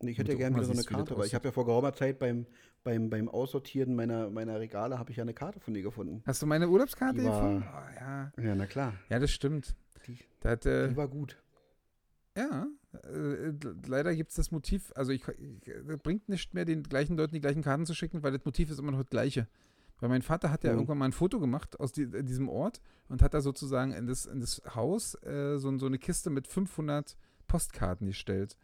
Ich 0.02 0.18
hätte 0.18 0.34
ja 0.34 0.38
gerne 0.38 0.56
wieder 0.58 0.66
so 0.66 0.72
eine 0.72 0.82
das 0.82 0.88
Karte, 0.88 1.14
aber 1.14 1.26
ich 1.26 1.34
habe 1.34 1.48
ja 1.48 1.52
vor 1.52 1.66
geraumer 1.66 1.94
Zeit 1.94 2.20
beim, 2.20 2.46
beim, 2.84 3.10
beim 3.10 3.30
Aussortieren 3.30 3.96
meiner, 3.96 4.30
meiner 4.30 4.60
Regale 4.60 5.00
habe 5.00 5.10
ich 5.12 5.18
ja 5.18 5.24
eine 5.24 5.34
Karte 5.34 5.60
von 5.60 5.74
dir 5.74 5.82
gefunden. 5.84 6.22
Hast 6.26 6.42
du 6.42 6.46
meine 6.46 6.68
Urlaubskarte 6.70 7.24
war- 7.24 7.42
gefunden? 7.42 7.66
Oh, 7.68 8.00
ja. 8.00 8.32
Ja, 8.38 8.56
na 8.56 8.66
klar. 8.66 8.94
ja, 9.10 9.20
das 9.20 9.32
stimmt. 9.32 9.76
Die, 10.06 10.18
Da 10.42 10.50
hat, 10.52 10.66
äh, 10.66 10.90
die 10.90 10.98
war 10.98 11.08
gut. 11.08 11.42
ja, 12.38 12.68
äh, 13.06 13.54
leider 13.88 14.14
gibt 14.16 14.30
es 14.32 14.36
das 14.36 14.52
Motiv, 14.52 14.92
also 14.96 15.12
ich, 15.14 15.26
ich, 15.30 15.62
das 15.88 15.98
bringt 16.00 16.28
nicht 16.30 16.54
mehr, 16.54 16.66
den 16.66 16.84
gleichen 16.84 17.16
Leuten 17.18 17.34
die 17.34 17.42
gleichen 17.42 17.64
Karten 17.64 17.86
zu 17.86 17.96
schicken, 17.96 18.22
weil 18.22 18.34
das 18.34 18.44
Motiv 18.46 18.70
ist 18.70 18.80
immer 18.80 18.92
noch 18.92 19.00
das 19.02 19.10
gleiche. 19.10 19.48
Weil 20.06 20.10
mein 20.10 20.22
Vater 20.22 20.52
hat 20.52 20.64
ja 20.64 20.70
Mhm. 20.72 20.76
irgendwann 20.78 20.98
mal 21.00 21.06
ein 21.06 21.14
Foto 21.14 21.40
gemacht 21.40 21.80
aus 21.80 21.92
die, 21.92 22.04
äh, 22.04 22.22
diesem 22.22 22.48
Ort 22.48 22.80
und 23.10 23.24
hat 23.24 23.34
da 23.34 23.42
sozusagen 23.42 23.92
in 23.92 24.06
das, 24.06 24.28
in 24.28 24.40
das 24.40 24.62
Haus 24.76 25.16
äh, 25.24 25.58
so, 25.58 25.76
so 25.80 25.88
eine 25.88 25.98
Kiste 25.98 26.30
mit 26.30 26.48
500 26.48 27.18
Postkarten 27.48 28.06
gestellt. 28.06 28.56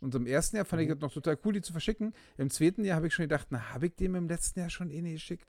Und 0.00 0.14
im 0.14 0.26
ersten 0.26 0.56
Jahr 0.56 0.66
fand 0.66 0.82
ich 0.82 0.88
Mhm. 0.88 0.92
das 0.92 1.00
noch 1.00 1.12
total 1.14 1.38
cool, 1.42 1.54
die 1.54 1.62
zu 1.62 1.72
verschicken. 1.72 2.12
Im 2.36 2.50
zweiten 2.50 2.84
Jahr 2.84 2.96
habe 2.96 3.06
ich 3.06 3.14
schon 3.14 3.22
gedacht, 3.22 3.46
na, 3.48 3.72
habe 3.72 3.86
ich 3.86 3.94
dem 3.96 4.14
im 4.14 4.28
letzten 4.28 4.60
Jahr 4.60 4.68
schon 4.68 4.90
eh 4.90 5.00
nicht 5.00 5.14
geschickt? 5.14 5.48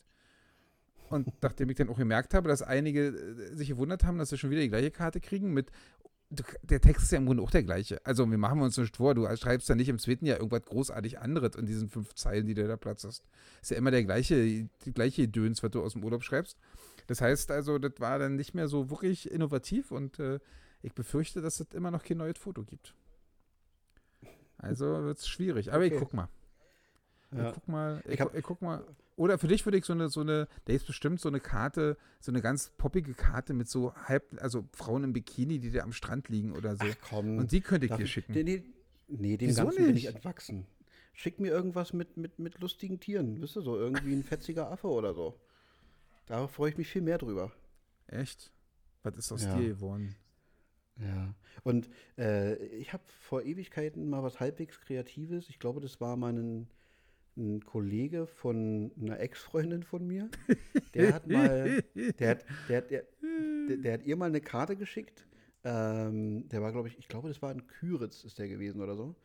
Und 1.10 1.28
nachdem 1.44 1.70
ich 1.70 1.76
dann 1.76 1.90
auch 1.90 1.98
gemerkt 1.98 2.34
habe, 2.34 2.48
dass 2.48 2.62
einige 2.62 3.08
äh, 3.08 3.54
sich 3.54 3.68
gewundert 3.68 4.06
haben, 4.06 4.20
dass 4.20 4.30
sie 4.30 4.38
schon 4.38 4.52
wieder 4.52 4.62
die 4.62 4.70
gleiche 4.70 4.90
Karte 4.92 5.20
kriegen 5.20 5.52
mit 5.52 5.70
der 6.64 6.80
Text 6.80 7.04
ist 7.04 7.12
ja 7.12 7.18
im 7.18 7.26
Grunde 7.26 7.44
auch 7.44 7.52
der 7.52 7.64
gleiche. 7.64 8.00
Also 8.06 8.30
wir 8.30 8.38
machen 8.38 8.62
uns 8.62 8.78
nicht 8.78 8.96
vor, 8.96 9.14
du 9.16 9.28
schreibst 9.36 9.68
ja 9.68 9.76
nicht 9.76 9.90
im 9.90 10.00
zweiten 10.00 10.26
Jahr 10.26 10.38
irgendwas 10.38 10.64
großartig 10.64 11.20
anderes 11.20 11.56
in 11.56 11.66
diesen 11.66 11.90
fünf 11.90 12.14
Zeilen, 12.16 12.46
die 12.48 12.54
du 12.54 12.66
da 12.68 12.78
Platz 12.78 13.04
hast. 13.04 13.26
Ist 13.62 13.72
ja 13.72 13.78
immer 13.78 13.92
der 13.92 14.04
gleiche, 14.06 14.36
die 14.86 14.94
gleiche 14.94 15.28
Döns, 15.28 15.62
was 15.62 15.72
du 15.72 15.84
aus 15.84 15.94
dem 15.94 16.04
Urlaub 16.06 16.24
schreibst. 16.24 16.58
Das 17.08 17.20
heißt 17.20 17.52
also, 17.52 17.80
das 17.80 17.94
war 18.00 18.18
dann 18.18 18.36
nicht 18.38 18.54
mehr 18.54 18.68
so 18.70 18.90
wirklich 18.90 19.30
innovativ 19.30 19.92
und 19.92 20.20
äh, 20.20 20.40
ich 20.82 20.94
befürchte, 20.94 21.42
dass 21.42 21.60
es 21.60 21.68
immer 21.74 21.92
noch 21.92 22.04
kein 22.04 22.18
neues 22.18 22.38
Foto 22.38 22.64
gibt. 22.64 22.94
Also 24.58 24.86
wird 25.04 25.18
es 25.18 25.28
schwierig. 25.28 25.74
Aber 25.74 25.84
ich 25.86 25.92
Okay. 25.94 26.00
guck 26.04 26.14
mal. 26.14 26.30
Ja. 27.36 27.48
Ich 27.50 27.54
guck 27.54 27.68
mal. 27.68 28.02
Ich, 28.06 28.12
Ich 28.14 28.22
hab- 28.22 28.36
ich 28.36 28.44
guck 28.44 28.62
mal. 28.62 28.84
Oder 29.22 29.38
für 29.38 29.48
dich 29.48 29.64
würde 29.68 29.78
ich 29.78 29.86
so 29.86 29.94
eine, 29.94 30.10
so 30.10 30.22
eine, 30.22 30.48
der 30.66 30.74
ist 30.74 30.88
bestimmt 30.88 31.22
so 31.22 31.30
eine 31.30 31.40
Karte, 31.40 31.96
so 32.20 32.32
eine 32.32 32.42
ganz 32.42 32.72
poppige 32.72 33.14
Karte 33.14 33.54
mit 33.54 33.70
so 33.70 33.94
halb, 33.94 34.36
also 34.42 34.68
Frauen 34.74 35.04
im 35.04 35.14
Bikini, 35.14 35.60
die 35.60 35.70
da 35.70 35.84
am 35.84 35.94
Strand 35.94 36.28
liegen 36.30 36.54
oder 36.54 36.76
so. 36.76 36.86
Ach 36.90 36.96
komm. 37.08 37.38
Und 37.38 37.52
die 37.52 37.62
könnte 37.62 37.86
ich 37.86 37.92
dir 37.94 38.04
ich- 38.06 38.12
schicken. 38.12 38.34
Nee, 38.34 38.42
nee, 38.44 38.64
nee 39.08 39.38
dem 39.38 39.50
Wieso 39.50 39.66
Ganzen 39.66 39.86
bin 39.86 39.96
ich 39.96 40.06
nicht? 40.06 40.16
entwachsen. 40.16 40.66
Schick 41.14 41.40
mir 41.40 41.50
irgendwas 41.50 41.94
mit, 41.94 42.18
mit, 42.18 42.40
mit 42.40 42.60
lustigen 42.62 43.00
Tieren, 43.00 43.40
wisst 43.44 43.56
ihr, 43.58 43.62
so 43.62 43.78
irgendwie 43.78 44.12
ein 44.16 44.24
fetziger 44.24 44.72
Affe 44.72 44.88
oder 44.88 45.14
so. 45.14 45.40
Da 46.26 46.48
freue 46.48 46.72
ich 46.72 46.78
mich 46.80 46.88
viel 46.88 47.04
mehr 47.04 47.20
drüber. 47.20 47.52
Echt? 48.08 48.52
Was 49.04 49.18
ist 49.18 49.32
aus 49.32 49.44
Ja. 49.44 49.56
dir 49.56 49.70
geworden? 49.70 50.16
Ja. 50.98 51.36
Und 51.62 51.90
äh, 52.18 52.56
ich 52.56 52.92
habe 52.92 53.04
vor 53.20 53.44
Ewigkeiten 53.44 54.10
mal 54.10 54.24
was 54.24 54.40
halbwegs 54.40 54.82
Kreatives. 54.82 55.48
Ich 55.50 55.60
glaube, 55.60 55.80
das 55.80 56.02
war 56.02 56.18
mal 56.18 56.34
ein, 57.42 57.66
Kollege 57.66 58.28
von 58.28 58.92
einer 59.02 59.20
Ex-Freundin 59.20 59.84
von 59.84 60.06
mir. 60.08 60.30
Der 60.94 61.14
hat 61.14 61.28
mal, 61.28 61.84
der 62.20 62.30
hat, 62.30 62.46
der, 62.70 62.78
hat- 62.78 62.92
der, 62.92 63.04
der, 63.68 63.78
der 63.78 63.94
hat 63.94 64.04
ihr 64.04 64.16
mal 64.16 64.26
eine 64.28 64.42
Karte 64.42 64.76
geschickt. 64.76 65.26
Ähm, 65.64 66.48
der 66.50 66.62
war, 66.62 66.72
glaube 66.72 66.88
ich, 66.88 66.98
ich 66.98 67.08
glaube, 67.08 67.28
das 67.28 67.42
war 67.42 67.52
in 67.52 67.68
Küritz, 67.68 68.24
ist 68.24 68.40
der 68.40 68.48
gewesen 68.48 68.82
oder 68.82 68.96
so. 68.96 69.16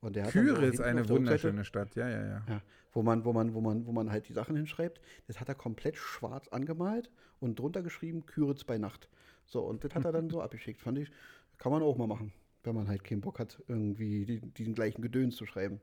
Und 0.00 0.14
der 0.16 0.26
hat 0.26 0.32
hinten 0.32 0.82
eine 0.82 1.08
wunderschöne 1.08 1.64
Stadt, 1.64 1.94
ja, 1.96 2.08
ja, 2.08 2.22
ja. 2.26 2.44
ja, 2.48 2.62
wo 2.92 3.02
man, 3.02 3.24
wo 3.24 3.32
man, 3.32 3.54
wo 3.54 3.60
man, 3.62 3.86
wo 3.86 3.92
man 3.92 4.10
halt 4.10 4.28
die 4.28 4.34
Sachen 4.34 4.54
hinschreibt. 4.56 5.00
Das 5.26 5.40
hat 5.40 5.48
er 5.48 5.54
komplett 5.54 5.96
schwarz 5.96 6.48
angemalt 6.48 7.10
und 7.40 7.58
drunter 7.58 7.82
geschrieben 7.82 8.26
Küritz 8.26 8.64
bei 8.64 8.76
Nacht. 8.78 9.08
So, 9.46 9.62
und 9.62 9.84
das 9.84 9.94
hat 9.94 10.04
er 10.04 10.12
dann 10.12 10.28
so 10.28 10.40
abgeschickt. 10.42 10.80
Fand 10.82 10.98
ich, 10.98 11.10
kann 11.56 11.72
man 11.72 11.82
auch 11.82 11.96
mal 11.96 12.06
machen, 12.06 12.32
wenn 12.62 12.74
man 12.74 12.88
halt 12.88 13.04
keinen 13.04 13.22
Bock 13.22 13.38
hat, 13.38 13.62
irgendwie 13.68 14.26
die, 14.26 14.40
diesen 14.40 14.74
gleichen 14.74 15.00
Gedöns 15.00 15.34
zu 15.36 15.46
schreiben. 15.46 15.80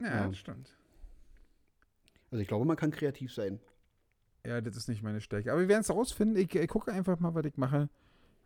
Ja, 0.00 0.08
Ja. 0.08 0.28
das 0.28 0.36
stimmt. 0.38 0.76
Also 2.30 2.42
ich 2.42 2.48
glaube, 2.48 2.64
man 2.64 2.76
kann 2.76 2.90
kreativ 2.90 3.32
sein. 3.32 3.60
Ja, 4.46 4.60
das 4.60 4.76
ist 4.76 4.88
nicht 4.88 5.02
meine 5.02 5.20
Stärke. 5.20 5.50
Aber 5.52 5.60
wir 5.60 5.68
werden 5.68 5.80
es 5.82 5.90
rausfinden. 5.90 6.36
Ich, 6.36 6.54
ich 6.54 6.68
gucke 6.68 6.92
einfach 6.92 7.18
mal, 7.20 7.34
was 7.34 7.44
ich 7.44 7.56
mache. 7.56 7.88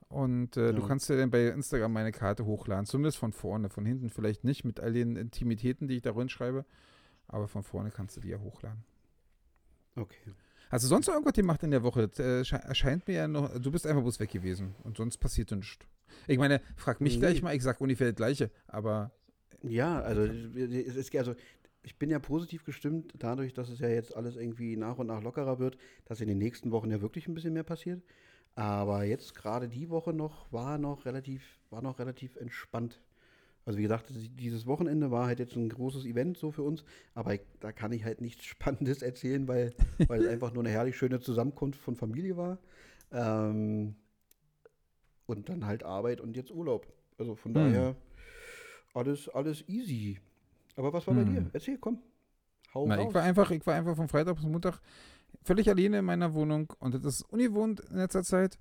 Und 0.09 0.57
äh, 0.57 0.73
du 0.73 0.83
Ja. 0.83 0.87
kannst 0.89 1.09
ja 1.09 1.17
dann 1.17 1.31
bei 1.31 1.47
Instagram 1.49 1.93
meine 1.93 2.13
Karte 2.13 2.45
hochladen. 2.45 2.87
Zumindest 2.87 3.19
von 3.19 3.33
vorne. 3.33 3.69
Von 3.71 3.85
hinten 3.87 4.11
vielleicht 4.11 4.45
nicht 4.45 4.65
mit 4.65 4.81
all 4.81 4.93
den 4.93 5.17
Intimitäten, 5.17 5.89
die 5.89 5.97
ich 5.97 6.03
da 6.03 6.13
schreibe. 6.29 6.65
Aber 7.29 7.49
von 7.49 7.63
vorne 7.63 7.91
kannst 7.91 8.17
du 8.17 8.21
die 8.21 8.29
ja 8.29 8.39
hochladen. 8.39 8.85
Okay. 9.97 10.33
Hast 10.71 10.85
du 10.85 10.89
sonst 10.89 11.07
noch 11.07 11.15
irgendwas 11.15 11.35
gemacht 11.35 11.63
in 11.63 11.71
der 11.71 11.83
Woche? 11.83 12.09
Das 12.09 12.19
äh, 12.19 12.41
sche- 12.43 12.63
erscheint 12.65 13.07
mir 13.07 13.15
ja 13.15 13.29
noch. 13.29 13.59
Du 13.59 13.71
bist 13.71 13.87
einfach 13.87 14.03
bloß 14.03 14.21
weg 14.21 14.31
gewesen. 14.31 14.75
Und 14.85 14.97
sonst 14.97 15.19
passiert 15.19 15.51
nichts. 15.53 15.85
Ich 16.27 16.39
meine, 16.39 16.61
frag 16.77 17.01
mich 17.01 17.15
Nee. 17.15 17.21
gleich 17.21 17.43
mal. 17.43 17.55
Ich 17.55 17.63
sag 17.63 17.81
ungefähr 17.81 18.09
das 18.09 18.17
Gleiche. 18.17 18.51
Aber 18.67 19.13
Ja, 19.63 20.01
also 20.01 20.23
es 20.23 20.97
ist 20.97 21.15
also 21.15 21.35
ich 21.83 21.99
bin 21.99 22.11
ja 22.11 22.19
positiv 22.19 22.65
gestimmt 22.65 23.13
dadurch, 23.19 23.55
dass 23.55 23.69
es 23.69 23.81
ja 23.81 23.89
jetzt 23.89 24.17
alles 24.17 24.37
irgendwie 24.37 24.77
nach 24.77 24.99
und 24.99 25.09
nach 25.09 25.23
lockerer 25.23 25.59
wird, 25.59 25.77
dass 26.05 26.21
in 26.21 26.29
den 26.29 26.39
nächsten 26.39 26.71
Wochen 26.71 26.91
ja 26.91 27.01
wirklich 27.01 27.27
ein 27.29 27.35
bisschen 27.35 27.55
mehr 27.55 27.65
passiert. 27.65 28.03
Aber 28.55 29.05
jetzt 29.05 29.35
gerade 29.35 29.69
die 29.69 29.89
Woche 29.91 30.13
noch 30.13 30.53
war 30.53 30.79
noch 30.79 31.07
relativ 31.07 31.43
war 31.71 31.83
noch 31.83 31.99
relativ 31.99 32.37
entspannt. 32.37 33.01
Also 33.65 33.79
wie 33.79 33.83
gesagt, 33.83 34.07
dieses 34.11 34.67
Wochenende 34.67 35.11
war 35.11 35.27
halt 35.27 35.39
jetzt 35.39 35.55
ein 35.57 35.69
großes 35.69 36.05
Event 36.05 36.37
so 36.37 36.51
für 36.51 36.63
uns, 36.63 36.85
aber 37.15 37.35
ich, 37.35 37.43
da 37.61 37.71
kann 37.73 37.93
ich 37.93 38.05
halt 38.05 38.21
nichts 38.21 38.45
Spannendes 38.47 39.03
erzählen, 39.03 39.47
weil, 39.49 39.73
weil 40.09 40.21
es 40.21 40.27
einfach 40.29 40.53
nur 40.53 40.65
eine 40.65 40.73
herrlich 40.73 40.97
schöne 40.97 41.21
Zusammenkunft 41.21 41.81
von 41.81 41.95
Familie 41.97 42.37
war. 42.37 42.59
Ähm, 43.13 43.95
und 45.27 45.49
dann 45.49 45.65
halt 45.67 45.85
Arbeit 45.85 46.21
und 46.21 46.37
jetzt 46.37 46.51
Urlaub. 46.51 46.87
Also 47.19 47.37
von 47.37 47.55
Hm. 47.55 47.63
daher 47.63 47.97
alles, 48.95 49.29
alles 49.29 49.67
easy. 49.69 50.21
Aber 50.77 50.93
was 50.93 51.07
war 51.07 51.15
bei 51.15 51.23
Hm. 51.25 51.33
dir? 51.35 51.51
Erzähl, 51.53 51.79
komm. 51.79 51.99
Hau 52.75 52.87
Na, 52.87 52.97
raus. 52.97 53.07
ich 53.09 53.15
war 53.15 53.23
einfach, 53.23 53.51
ich 53.51 53.67
war 53.67 53.75
einfach 53.75 53.97
von 53.97 54.09
Freitag 54.09 54.37
bis 54.37 54.45
Montag 54.45 54.81
völlig 55.45 55.69
alleine 55.69 55.99
in 55.99 56.05
meiner 56.05 56.33
Wohnung 56.35 56.73
und 56.79 56.95
das 56.95 57.03
ist 57.17 57.23
ungewohnt 57.23 57.81
in 57.91 57.97
letzter 57.99 58.23
Zeit. 58.23 58.59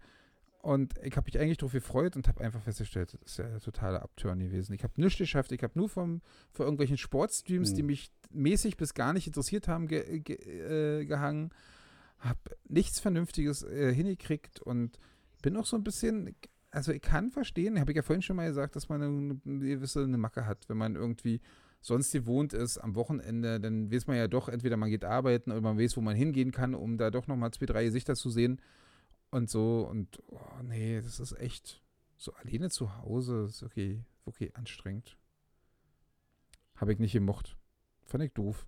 Und 0.62 0.94
ich 1.02 1.16
habe 1.18 1.26
mich 1.26 1.40
eigentlich 1.40 1.58
darauf 1.58 1.72
gefreut 1.72 2.16
und 2.16 2.28
habe 2.28 2.44
einfach 2.44 2.62
festgestellt, 2.62 3.18
das 3.20 3.32
ist 3.32 3.38
ja 3.40 3.46
ein 3.46 3.60
totaler 3.60 4.04
Upturn 4.04 4.38
gewesen. 4.40 4.74
Ich 4.74 4.84
habe 4.84 4.94
nichts 5.02 5.18
geschafft. 5.18 5.52
Ich 5.54 5.64
habe 5.64 5.74
nur 5.76 5.90
vom, 5.90 6.22
vor 6.52 6.66
irgendwelchen 6.66 6.98
Sportstreams, 6.98 7.74
die 7.74 7.80
Hm. 7.82 7.88
mich 7.88 8.12
mäßig 8.30 8.78
bis 8.78 8.94
gar 8.94 9.12
nicht 9.14 9.26
interessiert 9.26 9.68
haben, 9.68 9.88
ge, 9.88 10.20
ge, 10.20 10.36
äh, 10.36 11.06
gehangen. 11.06 11.50
Habe 12.20 12.38
nichts 12.68 13.00
Vernünftiges 13.00 13.64
äh, 13.64 13.92
hingekriegt 13.94 14.60
und 14.62 15.00
bin 15.42 15.58
auch 15.58 15.66
so 15.66 15.76
ein 15.78 15.84
bisschen, 15.84 16.36
also 16.70 16.92
ich 16.92 17.02
kann 17.02 17.32
verstehen, 17.32 17.80
habe 17.80 17.92
ich 17.92 17.96
ja 17.96 18.04
vorhin 18.04 18.22
schon 18.22 18.36
mal 18.36 18.48
gesagt, 18.48 18.76
dass 18.76 18.88
man 18.88 19.02
eine, 19.02 19.42
eine 19.44 19.60
gewisse 19.66 20.04
eine 20.04 20.18
Macke 20.20 20.46
hat, 20.46 20.70
wenn 20.70 20.78
man 20.78 20.96
irgendwie 20.96 21.42
sonst 21.82 22.12
gewohnt 22.12 22.54
ist 22.54 22.78
am 22.78 22.96
Wochenende, 22.96 23.60
dann 23.60 23.92
weiß 23.92 24.08
man 24.08 24.16
ja 24.16 24.28
doch, 24.28 24.48
entweder 24.48 24.78
man 24.78 24.90
geht 24.90 25.04
arbeiten 25.04 25.52
oder 25.52 25.62
man 25.62 25.80
weiß, 25.80 25.98
wo 25.98 26.02
man 26.02 26.16
hingehen 26.16 26.52
kann, 26.52 26.76
um 26.76 26.98
da 26.98 27.10
doch 27.10 27.28
nochmal 27.28 27.52
zwei, 27.52 27.66
drei 27.66 27.84
Gesichter 27.84 28.16
zu 28.16 28.30
sehen 28.30 28.62
und 29.32 29.50
so. 29.50 29.88
Und 29.90 30.22
oh, 30.28 30.40
nee, 30.64 31.02
das 31.02 31.20
ist 31.20 31.34
echt 31.40 31.82
so 32.18 32.34
alleine 32.34 32.70
zu 32.70 32.98
Hause, 32.98 33.46
ist 33.50 33.64
okay, 33.64 34.04
okay 34.26 34.52
anstrengend. 34.54 35.18
Habe 36.76 36.94
ich 36.94 37.00
nicht 37.00 37.14
gemocht. 37.14 37.58
Fand 38.06 38.24
ich 38.24 38.32
doof. 38.34 38.66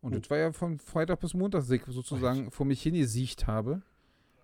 Und 0.00 0.14
Hm. 0.14 0.20
das 0.20 0.30
war 0.30 0.38
ja 0.38 0.52
von 0.52 0.78
Freitag 0.78 1.20
bis 1.20 1.34
Montag, 1.34 1.60
dass 1.60 1.70
ich 1.70 1.84
sozusagen 1.86 2.50
vor 2.50 2.66
mich 2.66 2.82
hingesiegt 2.82 3.46
habe. 3.46 3.82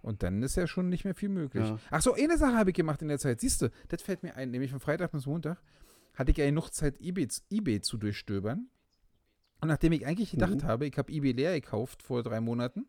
Und 0.02 0.22
dann 0.22 0.42
ist 0.42 0.56
ja 0.56 0.66
schon 0.66 0.88
nicht 0.88 1.04
mehr 1.04 1.14
viel 1.14 1.28
möglich. 1.28 1.68
Ja. 1.68 1.78
Ach 1.90 2.00
so, 2.00 2.14
eine 2.14 2.38
Sache 2.38 2.54
habe 2.54 2.70
ich 2.70 2.76
gemacht 2.76 3.02
in 3.02 3.08
der 3.08 3.18
Zeit. 3.18 3.40
Siehst 3.40 3.62
du, 3.62 3.70
das 3.88 4.00
fällt 4.00 4.22
mir 4.22 4.36
ein. 4.36 4.50
Nämlich 4.50 4.70
von 4.70 4.78
Freitag 4.80 5.10
bis 5.10 5.26
Montag 5.26 5.60
hatte 6.18 6.32
ich 6.32 6.36
ja 6.36 6.46
genug 6.46 6.70
Zeit, 6.70 7.00
eBay, 7.00 7.28
eBay 7.50 7.80
zu 7.80 7.96
durchstöbern. 7.96 8.68
Und 9.60 9.68
nachdem 9.68 9.92
ich 9.92 10.04
eigentlich 10.04 10.32
gedacht 10.32 10.62
Mhm. 10.62 10.64
habe, 10.64 10.86
ich 10.86 10.98
habe 10.98 11.12
eBay 11.12 11.32
leer 11.32 11.60
gekauft 11.60 12.02
vor 12.02 12.22
drei 12.22 12.40
Monaten 12.40 12.86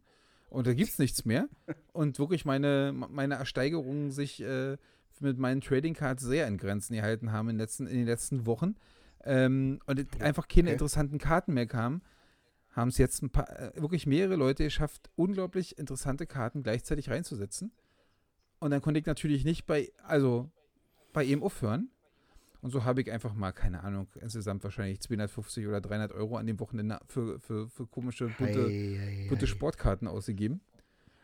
und 0.49 0.65
da 0.67 0.73
gibt 0.73 0.89
es 0.89 0.99
nichts 0.99 1.25
mehr 1.25 1.47
und 1.93 2.17
wirklich 2.19 2.45
meine, 2.45 2.91
meine 2.93 3.35
Ersteigerungen 3.35 4.11
sich 4.11 4.41
äh, 4.41 4.77
mit 5.19 5.37
meinen 5.37 5.61
Trading 5.61 5.93
Cards 5.93 6.23
sehr 6.23 6.47
in 6.47 6.57
Grenzen 6.57 6.95
gehalten 6.95 7.31
haben 7.31 7.49
in, 7.49 7.55
den 7.55 7.59
letzten, 7.59 7.87
in 7.87 7.97
den 7.97 8.05
letzten 8.05 8.45
Wochen 8.45 8.75
ähm, 9.23 9.79
und 9.85 9.99
es 9.99 10.21
einfach 10.21 10.47
keine 10.47 10.69
Okay. 10.69 10.73
interessanten 10.73 11.17
Karten 11.17 11.53
mehr 11.53 11.67
kamen, 11.67 12.01
haben 12.71 12.89
es 12.89 12.97
jetzt 12.97 13.21
ein 13.21 13.29
paar, 13.29 13.49
äh, 13.59 13.71
wirklich 13.81 14.07
mehrere 14.07 14.35
Leute 14.35 14.63
geschafft, 14.63 15.09
unglaublich 15.15 15.77
interessante 15.77 16.25
Karten 16.25 16.63
gleichzeitig 16.63 17.09
reinzusetzen. 17.09 17.71
Und 18.59 18.71
dann 18.71 18.81
konnte 18.81 18.99
ich 18.99 19.05
natürlich 19.05 19.43
nicht 19.43 19.65
bei, 19.65 19.91
also 20.03 20.49
bei 21.13 21.23
ihm 21.23 21.43
aufhören. 21.43 21.89
Und 22.61 22.71
so 22.71 22.83
habe 22.83 23.01
ich 23.01 23.09
einfach 23.11 23.33
mal, 23.33 23.51
keine 23.53 23.83
Ahnung, 23.83 24.07
insgesamt 24.19 24.63
wahrscheinlich 24.63 24.99
250 24.99 25.65
oder 25.67 25.79
300 25.79 26.11
Euro 26.11 26.35
an 26.37 26.45
dem 26.45 26.59
Wochenende 26.59 26.99
für, 27.07 27.39
für, 27.39 27.69
für 27.69 27.87
komische, 27.87 28.27
bunte, 28.37 28.65
Ei, 28.65 28.99
ei, 29.23 29.25
bunte 29.29 29.45
ei. 29.45 29.47
Sportkarten 29.47 30.07
ausgegeben. 30.07 30.59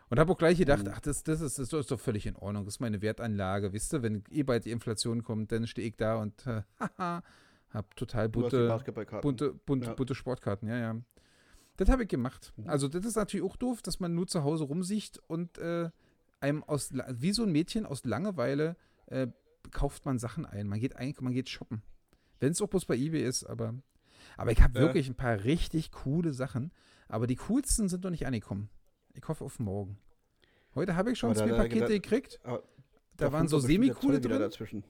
Und 0.10 0.20
habe 0.20 0.32
auch 0.32 0.38
gleich 0.38 0.58
gedacht, 0.58 0.84
Mhm. 0.86 0.92
ach, 0.94 1.00
das, 1.02 1.24
das, 1.24 1.42
ist, 1.42 1.58
das 1.60 1.74
ist 1.74 1.92
doch 1.92 2.00
völlig 2.00 2.26
in 2.28 2.36
Ordnung. 2.36 2.64
Das 2.64 2.76
ist 2.76 2.80
meine 2.80 3.02
Wertanlage. 3.02 3.74
Wisst 3.74 3.92
ihr, 3.94 4.02
wenn 4.04 4.24
eh 4.30 4.44
bald 4.44 4.64
die 4.66 4.72
Inflation 4.72 5.24
kommt, 5.24 5.52
dann 5.52 5.66
stehe 5.68 5.88
ich 5.90 5.96
da 5.98 6.16
und 6.18 6.46
äh, 6.48 6.62
haha, 6.80 7.22
habe 7.72 7.88
total 7.96 8.30
bunte, 8.30 8.78
bunte, 9.22 9.54
bunte, 9.66 9.88
Ja. 9.88 9.94
bunte 9.94 10.16
Sportkarten. 10.16 10.70
Ja, 10.70 10.78
ja. 10.78 10.96
Das 11.78 11.90
habe 11.90 12.04
ich 12.04 12.08
gemacht. 12.10 12.54
Mhm. 12.56 12.70
Also, 12.70 12.88
das 12.88 13.04
ist 13.04 13.16
natürlich 13.18 13.46
auch 13.46 13.58
doof, 13.58 13.82
dass 13.82 14.00
man 14.00 14.14
nur 14.16 14.28
zu 14.28 14.44
Hause 14.44 14.64
rumsieht 14.64 15.20
und 15.28 15.58
äh, 15.58 15.90
einem 16.40 16.64
aus, 16.64 16.92
wie 17.10 17.34
so 17.34 17.44
ein 17.44 17.52
Mädchen 17.52 17.86
aus 17.86 18.06
Langeweile 18.06 18.78
äh, 19.08 19.28
kauft 19.72 20.06
man 20.06 20.20
Sachen 20.20 20.46
ein. 20.46 20.68
Man 20.68 20.80
geht 20.80 20.96
eigentlich, 20.96 21.22
man 21.22 21.34
geht 21.34 21.50
shoppen. 21.50 21.82
Wenn 22.40 22.52
es 22.52 22.62
auch 22.62 22.68
bloß 22.68 22.86
bei 22.86 22.96
eBay 22.96 23.24
ist, 23.24 23.44
aber. 23.46 23.74
Aber 24.38 24.52
ich 24.52 24.62
habe 24.62 24.80
Ja. 24.80 24.86
wirklich 24.86 25.08
ein 25.08 25.16
paar 25.16 25.44
richtig 25.44 25.92
coole 25.92 26.34
Sachen. 26.34 26.72
Aber 27.08 27.28
die 27.28 27.36
coolsten 27.36 27.88
sind 27.90 28.04
noch 28.04 28.10
nicht 28.12 28.26
angekommen. 28.26 28.70
Ich 29.14 29.28
hoffe 29.28 29.44
auf 29.46 29.60
morgen. 29.60 29.98
Heute 30.74 30.96
habe 30.96 31.12
ich 31.12 31.20
schon 31.20 31.34
da- 31.34 31.42
zwei 31.42 31.50
da- 31.50 31.58
Pakete 31.58 31.80
da- 31.82 31.88
gekriegt. 31.88 32.40
Aber 32.44 32.64
Da 33.18 33.32
waren 33.32 33.42
kommt 33.42 33.50
so 33.52 33.60
semi-coole 33.60 34.20
drin. 34.20 34.40
dazwischen. 34.40 34.84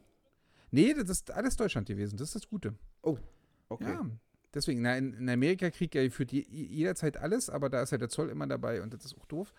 Nee, 0.72 0.94
das 0.94 1.10
ist 1.10 1.32
alles 1.32 1.56
Deutschland 1.58 1.88
gewesen. 1.88 2.18
Das 2.18 2.30
ist 2.30 2.36
das 2.36 2.48
Gute. 2.48 2.74
Okay. 3.02 3.84
Ja, 3.84 4.06
deswegen, 4.54 4.82
na, 4.82 4.98
in, 4.98 5.14
in 5.14 5.30
Amerika 5.30 5.70
kriegt 5.70 5.94
ja 5.96 6.10
für 6.10 6.26
die 6.26 6.48
jederzeit 6.50 7.18
alles, 7.18 7.50
aber 7.50 7.70
da 7.70 7.82
ist 7.84 7.92
ja 7.92 7.98
der 7.98 8.10
Zoll 8.10 8.30
immer 8.30 8.48
dabei 8.48 8.82
und 8.82 8.94
das 8.94 9.06
ist 9.06 9.16
auch 9.18 9.26
doof. 9.26 9.54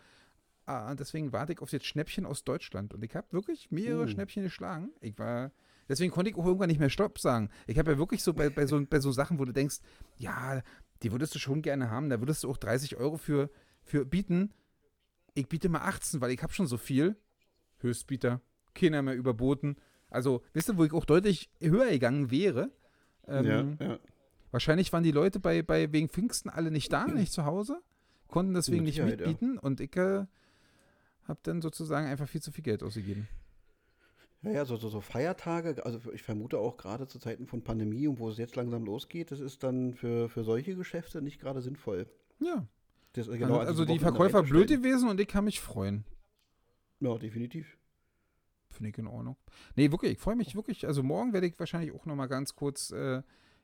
Ah, 0.66 0.94
deswegen 0.96 1.33
warte 1.33 1.52
ich 1.52 1.61
auf 1.61 1.70
das 1.70 1.85
Schnäppchen 1.85 2.26
aus 2.26 2.42
Deutschland 2.42 2.92
und 2.92 3.05
ich 3.05 3.14
habe 3.14 3.29
wirklich 3.31 3.70
mehrere 3.70 4.02
Uh. 4.02 4.09
Schnäppchen 4.09 4.42
geschlagen. 4.42 4.90
Ich 5.00 5.16
war, 5.16 5.52
deswegen 5.88 6.12
konnte 6.12 6.31
ich 6.31 6.37
auch 6.37 6.44
irgendwann 6.44 6.68
nicht 6.68 6.81
mehr 6.81 6.90
Stopp 6.90 7.20
sagen. 7.20 7.50
Ich 7.68 7.79
habe 7.79 7.92
ja 7.92 7.98
wirklich 7.98 8.24
so 8.24 8.35
bei, 8.35 8.50
bei, 8.50 8.66
so 8.66 8.85
bei 8.85 8.98
so 8.98 9.12
Sachen, 9.12 9.38
wo 9.38 9.44
du 9.44 9.52
denkst, 9.52 9.76
ja, 10.16 10.61
die 11.02 11.12
würdest 11.12 11.35
du 11.37 11.38
schon 11.38 11.62
gerne 11.62 11.90
haben, 11.90 12.11
da 12.11 12.20
würdest 12.20 12.42
du 12.42 12.50
auch 12.50 12.57
30 12.57 12.96
Euro 12.96 13.16
für, 13.16 13.48
für 13.85 14.05
bieten. 14.05 14.52
Ich 15.35 15.48
biete 15.48 15.68
mal 15.68 15.83
18, 15.83 16.20
weil 16.20 16.33
ich 16.33 16.42
habe 16.42 16.52
schon 16.52 16.66
so 16.66 16.79
viel. 16.79 17.16
Höchstbieter, 17.79 18.40
keiner 18.74 19.02
mehr 19.02 19.14
überboten. 19.14 19.76
Also, 20.09 20.42
wisst 20.52 20.68
ihr, 20.70 20.76
wo 20.79 20.85
ich 20.85 20.92
auch 20.92 21.05
deutlich 21.05 21.50
höher 21.61 21.90
gegangen 21.90 22.31
wäre? 22.31 22.72
Ähm, 23.29 23.76
ja, 23.79 23.87
ja. 23.87 23.98
Wahrscheinlich 24.50 24.92
waren 24.92 25.02
die 25.02 25.12
Leute 25.12 25.38
bei, 25.38 25.62
bei 25.62 25.92
wegen 25.92 26.09
Pfingsten 26.09 26.48
alle 26.48 26.70
nicht 26.70 26.92
da, 26.92 27.07
nicht 27.07 27.33
zu 27.33 27.44
Hause, 27.44 27.83
konnten 28.29 28.55
deswegen 28.55 28.79
Mit 28.79 28.87
nicht 28.87 28.94
Sicherheit, 28.96 29.20
ja. 29.20 29.26
mitbieten 29.26 29.59
und 29.59 29.81
ich 29.81 29.94
äh, 29.96 30.24
habe 31.28 31.40
dann 31.42 31.60
sozusagen 31.62 32.06
einfach 32.06 32.28
viel 32.28 32.42
zu 32.42 32.52
viel 32.52 32.64
Geld 32.64 32.82
ausgegeben. 32.82 33.28
Ja, 34.42 34.52
ja, 34.52 34.64
so, 34.64 34.76
so, 34.76 34.88
so 34.88 35.00
Feiertage, 35.00 35.84
also 35.84 35.98
ich 36.12 36.22
vermute 36.22 36.58
auch 36.58 36.76
gerade 36.76 37.08
zu 37.08 37.18
Zeiten 37.18 37.46
von 37.46 37.62
Pandemie 37.62 38.06
und 38.06 38.18
wo 38.18 38.28
es 38.28 38.38
jetzt 38.38 38.54
langsam 38.54 38.84
losgeht, 38.84 39.30
das 39.32 39.40
ist 39.40 39.62
dann 39.62 39.94
für, 39.94 40.28
für 40.28 40.44
solche 40.44 40.76
Geschäfte 40.76 41.20
nicht 41.20 41.40
gerade 41.40 41.60
sinnvoll. 41.60 42.06
Ja, 42.38 42.66
Das, 43.14 43.28
genau, 43.28 43.58
an 43.58 43.66
also 43.66 43.84
diesem 43.84 43.98
die 43.98 44.02
Verkäufer 44.02 44.42
blöd 44.42 44.68
gewesen 44.68 45.08
und 45.08 45.20
ich 45.20 45.26
kann 45.26 45.44
mich 45.44 45.60
freuen. 45.60 46.04
Ja, 47.00 47.16
definitiv. 47.18 47.76
Finde 48.68 48.90
ich 48.90 48.98
in 48.98 49.06
Ordnung. 49.06 49.36
Nee, 49.74 49.90
wirklich, 49.90 50.12
ich 50.12 50.18
freue 50.18 50.36
mich 50.36 50.54
wirklich. 50.54 50.86
Also 50.86 51.02
morgen 51.02 51.32
werde 51.32 51.46
ich 51.46 51.58
wahrscheinlich 51.58 51.92
auch 51.92 52.04
noch 52.04 52.14
mal 52.14 52.26
ganz 52.26 52.54
kurz, 52.54 52.90
äh, 52.90 53.22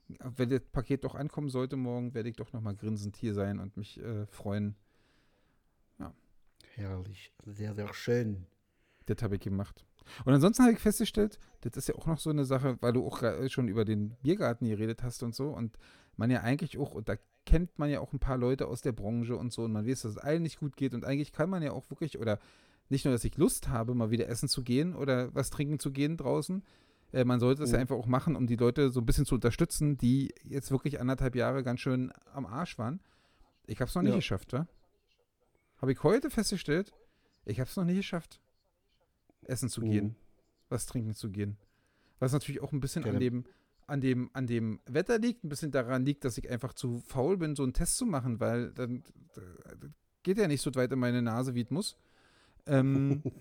wenn 0.09 0.49
das 0.49 0.61
Paket 0.73 1.05
doch 1.05 1.15
ankommen 1.15 1.51
sollte, 1.51 1.77
morgen 1.77 2.15
werde 2.15 2.29
ich 2.31 2.37
doch 2.37 2.53
noch 2.53 2.61
mal 2.61 2.75
grinsend 2.75 3.17
hier 3.17 3.35
sein 3.35 3.59
und 3.61 3.77
mich 3.77 4.01
äh, 4.01 4.27
freuen. 4.27 4.75
Herrlich. 6.75 7.33
Sehr, 7.45 7.75
sehr 7.75 7.93
schön. 7.95 8.47
Das 9.07 9.23
habe 9.23 9.35
ich 9.37 9.41
gemacht. 9.41 9.85
Und 10.25 10.33
ansonsten 10.33 10.63
habe 10.65 10.73
ich 10.73 10.79
festgestellt, 10.79 11.39
das 11.61 11.77
ist 11.77 11.89
ja 11.89 11.95
auch 11.95 12.07
noch 12.07 12.19
so 12.19 12.31
eine 12.31 12.45
Sache, 12.45 12.77
weil 12.81 12.93
du 12.93 13.07
auch 13.07 13.23
schon 13.49 13.69
über 13.69 13.85
den 13.85 14.17
Biergarten 14.23 14.67
geredet 14.69 15.03
hast 15.03 15.23
und 15.23 15.35
so 15.35 15.51
und 15.51 15.79
man 16.17 16.31
ja 16.31 16.41
eigentlich 16.41 16.79
auch, 16.79 16.93
und 16.93 17.09
da 17.09 17.17
kennt 17.47 17.79
man 17.79 17.91
ja 17.91 18.01
auch 18.01 18.13
ein 18.13 18.19
paar 18.19 18.37
Leute 18.37 18.67
aus 18.67 18.83
der 18.83 18.93
Branche 18.93 19.37
und 19.37 19.53
so 19.53 19.63
und 19.65 19.73
man 19.73 19.87
weiß, 19.87 20.03
dass 20.03 20.13
es 20.13 20.19
allen 20.19 20.43
nicht 20.43 20.59
gut 20.61 20.77
geht 20.77 20.95
und 20.95 21.05
eigentlich 21.05 21.33
kann 21.33 21.51
man 21.51 21.63
ja 21.63 21.73
auch 21.73 21.89
wirklich, 21.91 22.19
oder 22.19 22.39
nicht 22.89 23.05
nur, 23.05 23.13
dass 23.13 23.25
ich 23.25 23.37
Lust 23.37 23.69
habe, 23.69 23.95
mal 23.95 24.11
wieder 24.11 24.29
essen 24.29 24.49
zu 24.49 24.63
gehen 24.63 24.95
oder 24.95 25.35
was 25.35 25.51
trinken 25.51 25.79
zu 25.79 25.93
gehen 25.93 26.17
draußen, 26.17 26.63
äh, 27.13 27.25
man 27.25 27.41
sollte 27.41 27.63
es 27.63 27.71
ja 27.71 27.79
Mhm. 27.79 27.83
einfach 27.83 27.97
auch 27.97 28.07
machen, 28.07 28.37
um 28.37 28.47
die 28.47 28.57
Leute 28.57 28.91
so 28.91 29.01
ein 29.01 29.07
bisschen 29.07 29.27
zu 29.27 29.35
unterstützen, 29.37 29.99
die 29.99 30.35
jetzt 30.45 30.71
wirklich 30.71 31.01
anderthalb 31.01 31.35
Jahre 31.37 31.63
ganz 31.63 31.81
schön 31.81 32.13
am 32.33 32.47
Arsch 32.47 32.77
waren. 32.79 33.01
Ich 33.67 33.81
habe 33.81 33.89
es 33.89 33.95
noch 33.95 34.03
nicht 34.03 34.11
Ja. 34.13 34.17
geschafft, 34.17 34.53
wa? 34.53 34.67
Habe 35.83 35.93
ich 35.93 36.03
heute 36.03 36.31
festgestellt, 36.31 36.93
ich 37.45 37.61
habe 37.61 37.69
es 37.69 37.77
noch 37.77 37.85
nicht 37.85 37.97
geschafft, 37.97 38.41
essen 39.43 39.69
zu 39.69 39.81
gehen 39.83 40.07
Mhm. 40.07 40.15
was 40.69 40.87
trinken 40.87 41.15
zu 41.15 41.29
gehen. 41.31 41.57
Was 42.21 42.33
natürlich 42.33 42.63
auch 42.63 42.73
ein 42.73 42.81
bisschen 42.81 43.05
an 43.05 43.19
dem, 43.19 43.45
an 43.89 44.01
dem, 44.01 44.31
an 44.33 44.47
dem 44.47 44.81
Wetter 44.87 45.19
liegt, 45.19 45.43
ein 45.45 45.49
bisschen 45.49 45.73
daran 45.73 46.05
liegt, 46.05 46.25
dass 46.25 46.39
ich 46.39 46.49
einfach 46.49 46.73
zu 46.73 47.01
faul 47.01 47.37
bin, 47.37 47.57
so 47.57 47.65
einen 47.65 47.73
Test 47.75 47.97
zu 47.99 48.07
machen, 48.07 48.39
weil 48.41 48.71
dann 48.73 49.03
geht 50.23 50.39
ja 50.39 50.47
nicht 50.47 50.63
so 50.63 50.73
weit 50.77 50.93
in 50.93 51.01
meine 51.01 51.21
Nase, 51.21 51.55
wie 51.55 51.63
es 51.63 51.71
muss. 51.71 51.97
Ähm, 52.67 53.23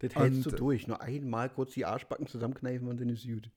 Das 0.00 0.16
hältst 0.16 0.46
Und- 0.46 0.52
du 0.52 0.56
durch. 0.56 0.88
Nur 0.88 1.00
einmal 1.00 1.48
kurz 1.48 1.74
die 1.74 1.84
Arschbacken 1.86 2.26
zusammenkneifen 2.26 2.88
und 2.88 3.00
dann 3.00 3.08
ist 3.08 3.24
gut. 3.24 3.48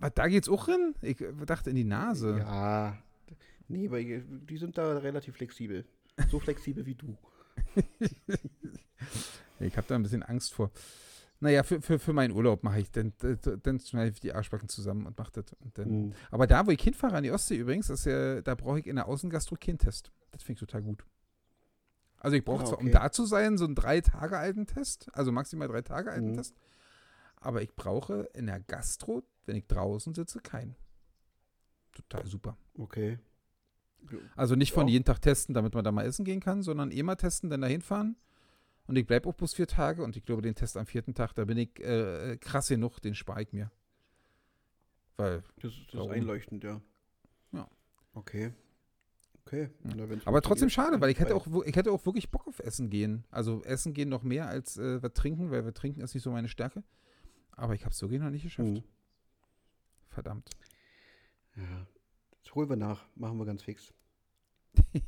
was, 0.00 0.10
da 0.12 0.26
geht's 0.26 0.48
auch 0.48 0.66
hin? 0.66 0.94
Ich 1.00 1.24
dachte 1.46 1.70
in 1.70 1.76
die 1.76 1.84
Nase. 1.84 2.38
Ja. 2.38 2.98
Nee, 3.68 3.86
aber 3.86 4.02
die 4.02 4.58
sind 4.58 4.76
da 4.76 4.98
relativ 4.98 5.36
flexibel. 5.36 5.84
So 6.30 6.38
flexibel 6.40 6.84
wie 6.86 6.94
du. 6.94 7.16
Ich 9.60 9.76
habe 9.76 9.86
da 9.86 9.94
ein 9.94 10.02
bisschen 10.02 10.22
Angst 10.22 10.52
vor. 10.52 10.70
Naja, 11.40 11.62
für, 11.62 11.80
für, 11.80 11.98
für 11.98 12.12
meinen 12.12 12.32
Urlaub 12.32 12.64
mache 12.64 12.80
ich, 12.80 12.90
dann, 12.90 13.12
dann, 13.18 13.38
dann 13.62 13.78
schneide 13.80 14.10
ich 14.10 14.20
die 14.20 14.32
Arschbacken 14.32 14.68
zusammen 14.68 15.06
und 15.06 15.16
mache 15.18 15.32
das. 15.32 15.52
Und 15.60 15.76
dann, 15.78 15.88
Mhm. 16.06 16.14
Aber 16.30 16.46
da, 16.46 16.66
wo 16.66 16.70
ich 16.70 16.82
hinfahre, 16.82 17.16
an 17.16 17.22
die 17.22 17.30
Ostsee 17.30 17.56
übrigens, 17.56 17.88
ist 17.90 18.04
ja, 18.06 18.40
da 18.40 18.54
brauche 18.54 18.80
ich 18.80 18.86
in 18.86 18.96
der 18.96 19.06
Außengastro 19.06 19.56
keinen 19.60 19.78
Test. 19.78 20.10
Das 20.32 20.42
finde 20.42 20.54
ich 20.54 20.60
total 20.60 20.82
gut. 20.82 21.04
Also 22.18 22.36
ich 22.36 22.44
brauche 22.44 22.62
Ah, 22.62 22.66
zwar, 22.66 22.78
um 22.78 22.90
da 22.90 23.12
zu 23.12 23.26
sein, 23.26 23.58
so 23.58 23.64
einen 23.64 23.74
drei 23.74 24.00
Tage 24.00 24.38
alten 24.38 24.66
Test, 24.66 25.08
also 25.12 25.30
maximal 25.30 25.68
drei 25.68 25.82
Tage 25.82 26.10
alten 26.10 26.30
Mhm. 26.30 26.34
Test. 26.36 26.54
Aber 27.36 27.62
ich 27.62 27.74
brauche 27.76 28.28
in 28.34 28.46
der 28.46 28.60
Gastro, 28.60 29.22
wenn 29.46 29.56
ich 29.56 29.66
draußen 29.66 30.14
sitze, 30.14 30.40
keinen. 30.40 30.74
Total 31.92 32.26
super. 32.26 32.56
Okay. 32.78 33.18
Also 34.36 34.54
nicht 34.54 34.72
von 34.72 34.86
Ja. 34.88 34.92
jeden 34.92 35.04
Tag 35.04 35.20
testen, 35.20 35.54
damit 35.54 35.74
man 35.74 35.84
da 35.84 35.92
mal 35.92 36.04
essen 36.04 36.24
gehen 36.24 36.40
kann, 36.40 36.62
sondern 36.62 36.90
eh 36.90 37.02
mal 37.02 37.16
testen, 37.16 37.50
dann 37.50 37.60
dahin 37.60 37.82
fahren. 37.82 38.16
Und 38.86 38.96
ich 38.96 39.06
bleibe 39.06 39.28
auch 39.28 39.34
bloß 39.34 39.54
vier 39.54 39.66
Tage 39.66 40.02
und 40.02 40.16
ich 40.16 40.24
glaube, 40.24 40.42
den 40.42 40.54
Test 40.54 40.76
am 40.76 40.86
vierten 40.86 41.14
Tag, 41.14 41.32
da 41.34 41.44
bin 41.44 41.56
ich 41.56 41.80
äh, 41.80 42.36
krass 42.38 42.68
genug, 42.68 43.00
den 43.00 43.14
spare 43.14 43.42
ich 43.42 43.52
mir. 43.52 43.70
Weil 45.16 45.42
Das, 45.60 45.72
das 45.92 46.04
ist 46.04 46.10
einleuchtend, 46.10 46.64
ja. 46.64 46.80
Ja. 47.52 47.68
Okay. 48.14 48.52
Okay. 49.46 49.70
Wenn's 49.82 50.26
Aber 50.26 50.40
trotzdem 50.42 50.70
schade, 50.70 51.00
weil 51.00 51.10
ich 51.10 51.20
hätte 51.20 51.34
auch, 51.34 51.46
ich 51.66 51.76
hätte 51.76 51.92
auch 51.92 52.04
wirklich 52.06 52.30
Bock 52.30 52.46
auf 52.46 52.58
Essen 52.60 52.88
gehen. 52.90 53.24
Also 53.30 53.62
Essen 53.64 53.92
gehen 53.94 54.08
noch 54.08 54.22
mehr 54.22 54.48
als 54.48 54.76
äh, 54.78 55.02
was 55.02 55.12
trinken, 55.12 55.50
weil 55.50 55.64
wir 55.64 55.74
trinken 55.74 56.00
ist 56.00 56.14
nicht 56.14 56.22
so 56.24 56.30
meine 56.30 56.48
Stärke. 56.48 56.82
Aber 57.52 57.74
ich 57.74 57.82
habe 57.82 57.92
es 57.92 57.98
so 57.98 58.08
gehen 58.08 58.22
noch 58.22 58.30
nicht 58.30 58.42
geschafft. 58.42 58.68
Mhm. 58.68 58.82
Verdammt. 60.08 60.50
Ja. 61.56 61.86
Das 62.44 62.54
holen 62.54 62.68
wir 62.68 62.76
nach. 62.76 63.04
Machen 63.14 63.38
wir 63.38 63.46
ganz 63.46 63.62
fix. 63.62 63.92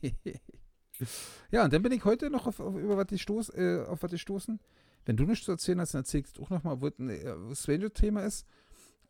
ja, 1.50 1.64
und 1.64 1.72
dann 1.72 1.82
bin 1.82 1.92
ich 1.92 2.04
heute 2.04 2.30
noch 2.30 2.46
auf, 2.46 2.60
auf, 2.60 2.74
über 2.76 2.96
was 2.96 3.06
die 3.06 3.18
stoß, 3.18 3.50
äh, 3.50 3.84
auf 3.86 4.02
was 4.02 4.10
die 4.10 4.18
stoßen. 4.18 4.58
Wenn 5.04 5.16
du 5.16 5.24
nichts 5.24 5.44
zu 5.44 5.52
erzählen 5.52 5.80
hast, 5.80 5.94
dann 5.94 6.00
erzähl 6.00 6.22
ich 6.22 6.40
auch 6.40 6.50
noch 6.50 6.64
mal, 6.64 6.80
wo 6.80 6.88
ein 6.98 7.10
äh, 7.10 7.54
Stranger-Thema 7.54 8.22
ist. 8.22 8.46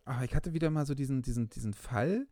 Aber 0.04 0.24
ich 0.24 0.34
hatte 0.34 0.52
wieder 0.52 0.70
mal 0.70 0.86
so 0.86 0.94
diesen, 0.94 1.22
diesen, 1.22 1.48
diesen 1.48 1.74
Fall, 1.74 2.26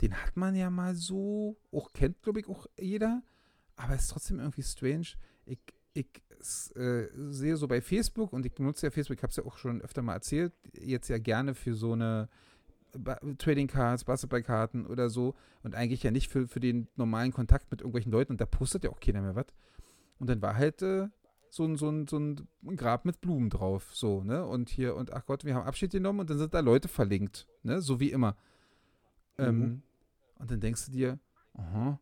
den 0.00 0.14
hat 0.14 0.36
man 0.36 0.54
ja 0.54 0.70
mal 0.70 0.94
so, 0.94 1.56
auch 1.72 1.92
kennt, 1.92 2.22
glaube 2.22 2.40
ich, 2.40 2.48
auch 2.48 2.66
jeder, 2.78 3.22
aber 3.76 3.94
ist 3.94 4.08
trotzdem 4.08 4.40
irgendwie 4.40 4.62
strange. 4.62 5.06
Ich, 5.46 5.60
ich 5.94 6.22
äh, 6.76 7.08
sehe 7.30 7.56
so 7.56 7.66
bei 7.68 7.80
Facebook 7.80 8.32
und 8.32 8.44
ich 8.44 8.52
benutze 8.52 8.86
ja 8.86 8.90
Facebook, 8.90 9.16
ich 9.16 9.22
habe 9.22 9.30
es 9.30 9.36
ja 9.36 9.44
auch 9.44 9.56
schon 9.56 9.80
öfter 9.80 10.02
mal 10.02 10.14
erzählt, 10.14 10.52
jetzt 10.74 11.08
ja 11.08 11.18
gerne 11.18 11.54
für 11.54 11.74
so 11.74 11.92
eine 11.92 12.28
Trading 13.38 13.66
Cards, 13.66 14.04
Basketballkarten 14.04 14.86
oder 14.86 15.10
so 15.10 15.34
und 15.62 15.74
eigentlich 15.74 16.02
ja 16.02 16.10
nicht 16.10 16.30
für, 16.30 16.48
für 16.48 16.60
den 16.60 16.88
normalen 16.96 17.32
Kontakt 17.32 17.70
mit 17.70 17.80
irgendwelchen 17.80 18.12
Leuten 18.12 18.32
und 18.32 18.40
da 18.40 18.46
postet 18.46 18.84
ja 18.84 18.90
auch 18.90 19.00
keiner 19.00 19.20
mehr 19.22 19.34
was. 19.36 19.46
Und 20.18 20.28
dann 20.28 20.40
war 20.42 20.56
halt 20.56 20.82
äh, 20.82 21.08
so, 21.50 21.64
ein, 21.64 21.76
so, 21.76 21.88
ein, 21.90 22.06
so 22.06 22.18
ein 22.18 22.48
Grab 22.76 23.04
mit 23.04 23.20
Blumen 23.20 23.50
drauf, 23.50 23.90
so, 23.94 24.22
ne? 24.24 24.44
Und 24.44 24.68
hier, 24.68 24.96
und 24.96 25.12
ach 25.12 25.24
Gott, 25.26 25.44
wir 25.44 25.54
haben 25.54 25.66
Abschied 25.66 25.92
genommen 25.92 26.20
und 26.20 26.30
dann 26.30 26.38
sind 26.38 26.54
da 26.54 26.60
Leute 26.60 26.88
verlinkt, 26.88 27.46
ne? 27.62 27.80
So 27.80 28.00
wie 28.00 28.10
immer. 28.10 28.36
Ähm, 29.38 29.58
Mhm. 29.58 29.82
und 30.40 30.50
dann 30.50 30.60
denkst 30.60 30.86
du 30.86 30.92
dir, 30.92 31.18
aha, 31.54 32.00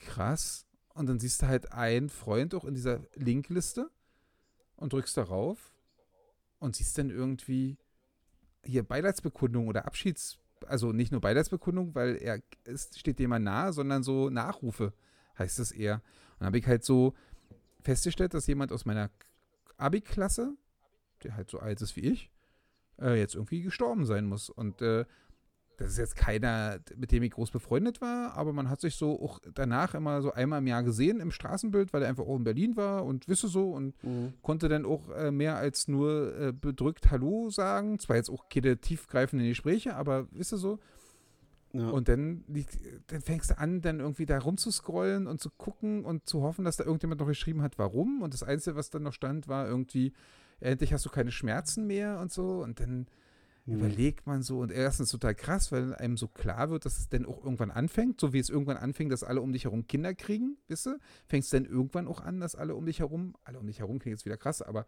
krass. 0.00 0.66
Und 0.94 1.08
dann 1.08 1.18
siehst 1.18 1.42
du 1.42 1.46
halt 1.46 1.72
einen 1.72 2.08
Freund 2.08 2.54
auch 2.54 2.64
in 2.64 2.74
dieser 2.74 3.00
Linkliste 3.14 3.90
und 4.76 4.92
drückst 4.92 5.16
darauf 5.16 5.72
und 6.58 6.76
siehst 6.76 6.98
dann 6.98 7.10
irgendwie 7.10 7.78
hier 8.64 8.82
Beileidsbekundung 8.82 9.68
oder 9.68 9.86
Abschieds, 9.86 10.38
also 10.66 10.92
nicht 10.92 11.12
nur 11.12 11.20
Beileidsbekundung, 11.20 11.94
weil 11.94 12.16
er 12.16 12.40
es 12.64 12.90
steht 12.98 13.18
dem 13.18 13.30
mal 13.30 13.38
nahe, 13.38 13.72
sondern 13.72 14.02
so 14.02 14.30
Nachrufe 14.30 14.92
heißt 15.38 15.58
es 15.58 15.72
eher. 15.72 15.94
Und 15.94 16.40
dann 16.40 16.46
habe 16.46 16.58
ich 16.58 16.66
halt 16.66 16.84
so 16.84 17.14
festgestellt, 17.82 18.34
dass 18.34 18.46
jemand 18.46 18.72
aus 18.72 18.84
meiner 18.84 19.10
Abi-Klasse, 19.76 20.54
der 21.22 21.36
halt 21.36 21.50
so 21.50 21.58
alt 21.58 21.80
ist 21.80 21.96
wie 21.96 22.00
ich, 22.00 22.30
äh, 23.00 23.18
jetzt 23.18 23.34
irgendwie 23.34 23.62
gestorben 23.62 24.04
sein 24.04 24.26
muss. 24.26 24.50
Und 24.50 24.82
äh, 24.82 25.06
das 25.80 25.92
ist 25.92 25.98
jetzt 25.98 26.14
keiner, 26.16 26.78
mit 26.94 27.10
dem 27.10 27.22
ich 27.22 27.30
groß 27.30 27.50
befreundet 27.50 28.02
war, 28.02 28.34
aber 28.36 28.52
man 28.52 28.68
hat 28.68 28.82
sich 28.82 28.96
so 28.96 29.18
auch 29.20 29.40
danach 29.54 29.94
immer 29.94 30.20
so 30.20 30.30
einmal 30.30 30.58
im 30.58 30.66
Jahr 30.66 30.82
gesehen 30.82 31.20
im 31.20 31.30
Straßenbild, 31.30 31.94
weil 31.94 32.02
er 32.02 32.10
einfach 32.10 32.26
auch 32.26 32.36
in 32.36 32.44
Berlin 32.44 32.76
war 32.76 33.06
und 33.06 33.26
wisse 33.28 33.48
so 33.48 33.70
und 33.72 33.94
Mhm. 34.04 34.34
konnte 34.42 34.68
dann 34.68 34.84
auch 34.84 35.08
äh, 35.08 35.30
mehr 35.30 35.56
als 35.56 35.88
nur 35.88 36.38
äh, 36.38 36.52
bedrückt 36.52 37.10
Hallo 37.10 37.48
sagen. 37.48 37.98
Zwar 37.98 38.16
jetzt 38.16 38.28
auch 38.28 38.50
keine 38.50 38.76
tiefgreifenden 38.76 39.48
Gespräche, 39.48 39.96
aber 39.96 40.26
wisse 40.32 40.58
so. 40.58 40.78
Ja. 41.72 41.88
Und 41.88 42.08
dann, 42.08 42.44
dann 43.06 43.20
fängst 43.22 43.50
du 43.50 43.58
an, 43.58 43.80
dann 43.80 44.00
irgendwie 44.00 44.26
da 44.26 44.38
rumzuscrollen 44.38 45.26
und 45.26 45.40
zu 45.40 45.48
gucken 45.50 46.04
und 46.04 46.28
zu 46.28 46.42
hoffen, 46.42 46.64
dass 46.64 46.76
da 46.76 46.84
irgendjemand 46.84 47.20
noch 47.20 47.28
geschrieben 47.28 47.62
hat, 47.62 47.78
warum. 47.78 48.20
Und 48.20 48.34
das 48.34 48.42
Einzige, 48.42 48.76
was 48.76 48.90
dann 48.90 49.04
noch 49.04 49.14
stand, 49.14 49.48
war 49.48 49.66
irgendwie, 49.66 50.12
endlich 50.60 50.92
hast 50.92 51.06
du 51.06 51.10
keine 51.10 51.30
Schmerzen 51.30 51.86
mehr 51.86 52.18
und 52.20 52.32
so. 52.32 52.60
Und 52.62 52.80
dann 52.80 53.06
Mhm. 53.66 53.74
überlegt 53.76 54.26
man 54.26 54.42
so. 54.42 54.60
Und 54.60 54.72
erstens 54.72 55.10
total 55.10 55.34
krass, 55.34 55.70
weil 55.72 55.94
einem 55.94 56.16
so 56.16 56.28
klar 56.28 56.70
wird, 56.70 56.84
dass 56.84 56.98
es 56.98 57.08
dann 57.08 57.26
auch 57.26 57.44
irgendwann 57.44 57.70
anfängt, 57.70 58.20
so 58.20 58.32
wie 58.32 58.38
es 58.38 58.50
irgendwann 58.50 58.76
anfing, 58.76 59.08
dass 59.08 59.22
alle 59.22 59.40
um 59.40 59.52
dich 59.52 59.64
herum 59.64 59.86
Kinder 59.86 60.14
kriegen, 60.14 60.56
wisst 60.68 60.86
du? 60.86 60.98
Fängt 61.26 61.44
es 61.44 61.50
dann 61.50 61.64
irgendwann 61.64 62.08
auch 62.08 62.20
an, 62.20 62.40
dass 62.40 62.54
alle 62.54 62.74
um 62.74 62.86
dich 62.86 63.00
herum, 63.00 63.34
alle 63.44 63.58
um 63.58 63.66
dich 63.66 63.80
herum 63.80 63.98
klingt 63.98 64.18
jetzt 64.18 64.24
wieder 64.24 64.36
krass, 64.36 64.62
aber 64.62 64.86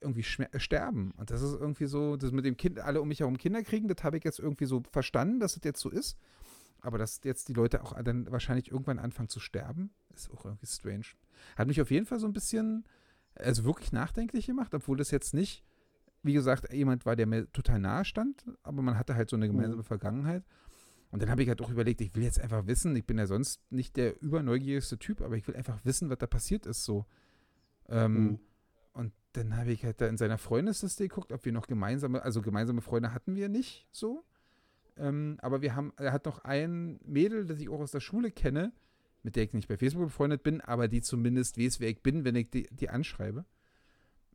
irgendwie 0.00 0.22
schmer- 0.22 0.58
sterben. 0.58 1.12
Und 1.16 1.30
das 1.30 1.42
ist 1.42 1.52
irgendwie 1.54 1.86
so, 1.86 2.16
das 2.16 2.32
mit 2.32 2.44
dem 2.44 2.56
Kind, 2.56 2.80
alle 2.80 3.00
um 3.00 3.08
mich 3.08 3.20
herum 3.20 3.38
Kinder 3.38 3.62
kriegen, 3.62 3.88
das 3.88 4.02
habe 4.02 4.18
ich 4.18 4.24
jetzt 4.24 4.38
irgendwie 4.40 4.66
so 4.66 4.82
verstanden, 4.90 5.40
dass 5.40 5.54
das 5.54 5.64
jetzt 5.64 5.80
so 5.80 5.90
ist. 5.90 6.18
Aber 6.80 6.98
dass 6.98 7.20
jetzt 7.22 7.48
die 7.48 7.52
Leute 7.52 7.82
auch 7.84 8.00
dann 8.02 8.28
wahrscheinlich 8.30 8.72
irgendwann 8.72 8.98
anfangen 8.98 9.28
zu 9.28 9.38
sterben, 9.38 9.90
ist 10.12 10.30
auch 10.32 10.44
irgendwie 10.44 10.66
strange. 10.66 11.04
Hat 11.56 11.68
mich 11.68 11.80
auf 11.80 11.92
jeden 11.92 12.06
Fall 12.06 12.18
so 12.18 12.26
ein 12.26 12.32
bisschen, 12.32 12.84
also 13.36 13.64
wirklich 13.64 13.92
nachdenklich 13.92 14.46
gemacht, 14.46 14.74
obwohl 14.74 14.96
das 14.96 15.12
jetzt 15.12 15.32
nicht, 15.32 15.64
wie 16.22 16.32
gesagt, 16.32 16.72
jemand 16.72 17.04
war, 17.06 17.16
der 17.16 17.26
mir 17.26 17.50
total 17.52 17.78
nahe 17.80 18.04
stand, 18.04 18.44
aber 18.62 18.82
man 18.82 18.98
hatte 18.98 19.14
halt 19.14 19.28
so 19.30 19.36
eine 19.36 19.48
gemeinsame 19.48 19.82
Vergangenheit. 19.82 20.44
Und 21.10 21.22
dann 21.22 21.28
habe 21.30 21.42
ich 21.42 21.48
halt 21.48 21.60
auch 21.60 21.70
überlegt, 21.70 22.00
ich 22.00 22.14
will 22.14 22.22
jetzt 22.22 22.40
einfach 22.40 22.66
wissen, 22.66 22.96
ich 22.96 23.04
bin 23.04 23.18
ja 23.18 23.26
sonst 23.26 23.60
nicht 23.70 23.96
der 23.96 24.20
überneugierigste 24.22 24.98
Typ, 24.98 25.20
aber 25.20 25.36
ich 25.36 25.46
will 25.46 25.56
einfach 25.56 25.84
wissen, 25.84 26.08
was 26.08 26.18
da 26.18 26.26
passiert 26.26 26.64
ist 26.64 26.84
so. 26.84 27.04
Ähm, 27.88 28.14
Mhm. 28.14 28.38
und 28.94 29.12
dann 29.34 29.56
habe 29.56 29.72
ich 29.72 29.84
halt 29.84 30.00
da 30.00 30.06
in 30.06 30.16
seiner 30.16 30.38
Freundesliste 30.38 31.08
geguckt, 31.08 31.32
ob 31.32 31.44
wir 31.44 31.52
noch 31.52 31.66
gemeinsame, 31.66 32.22
also 32.22 32.40
gemeinsame 32.42 32.80
Freunde 32.82 33.12
hatten 33.12 33.34
wir 33.34 33.48
nicht 33.48 33.86
so. 33.90 34.24
Ähm, 34.96 35.38
aber 35.42 35.62
wir 35.62 35.74
haben, 35.74 35.92
er 35.96 36.12
hat 36.12 36.26
noch 36.26 36.44
ein 36.44 36.98
Mädel, 37.04 37.46
das 37.46 37.58
ich 37.60 37.68
auch 37.68 37.80
aus 37.80 37.90
der 37.92 38.00
Schule 38.00 38.30
kenne, 38.30 38.72
mit 39.22 39.36
der 39.36 39.44
ich 39.44 39.52
nicht 39.54 39.68
bei 39.68 39.76
Facebook 39.76 40.04
befreundet 40.06 40.42
bin, 40.42 40.60
aber 40.60 40.88
die 40.88 41.00
zumindest 41.02 41.58
weiß, 41.58 41.80
wer 41.80 41.88
ich 41.88 42.02
bin, 42.02 42.24
wenn 42.24 42.36
ich 42.36 42.50
die, 42.50 42.68
die 42.70 42.88
anschreibe. 42.90 43.44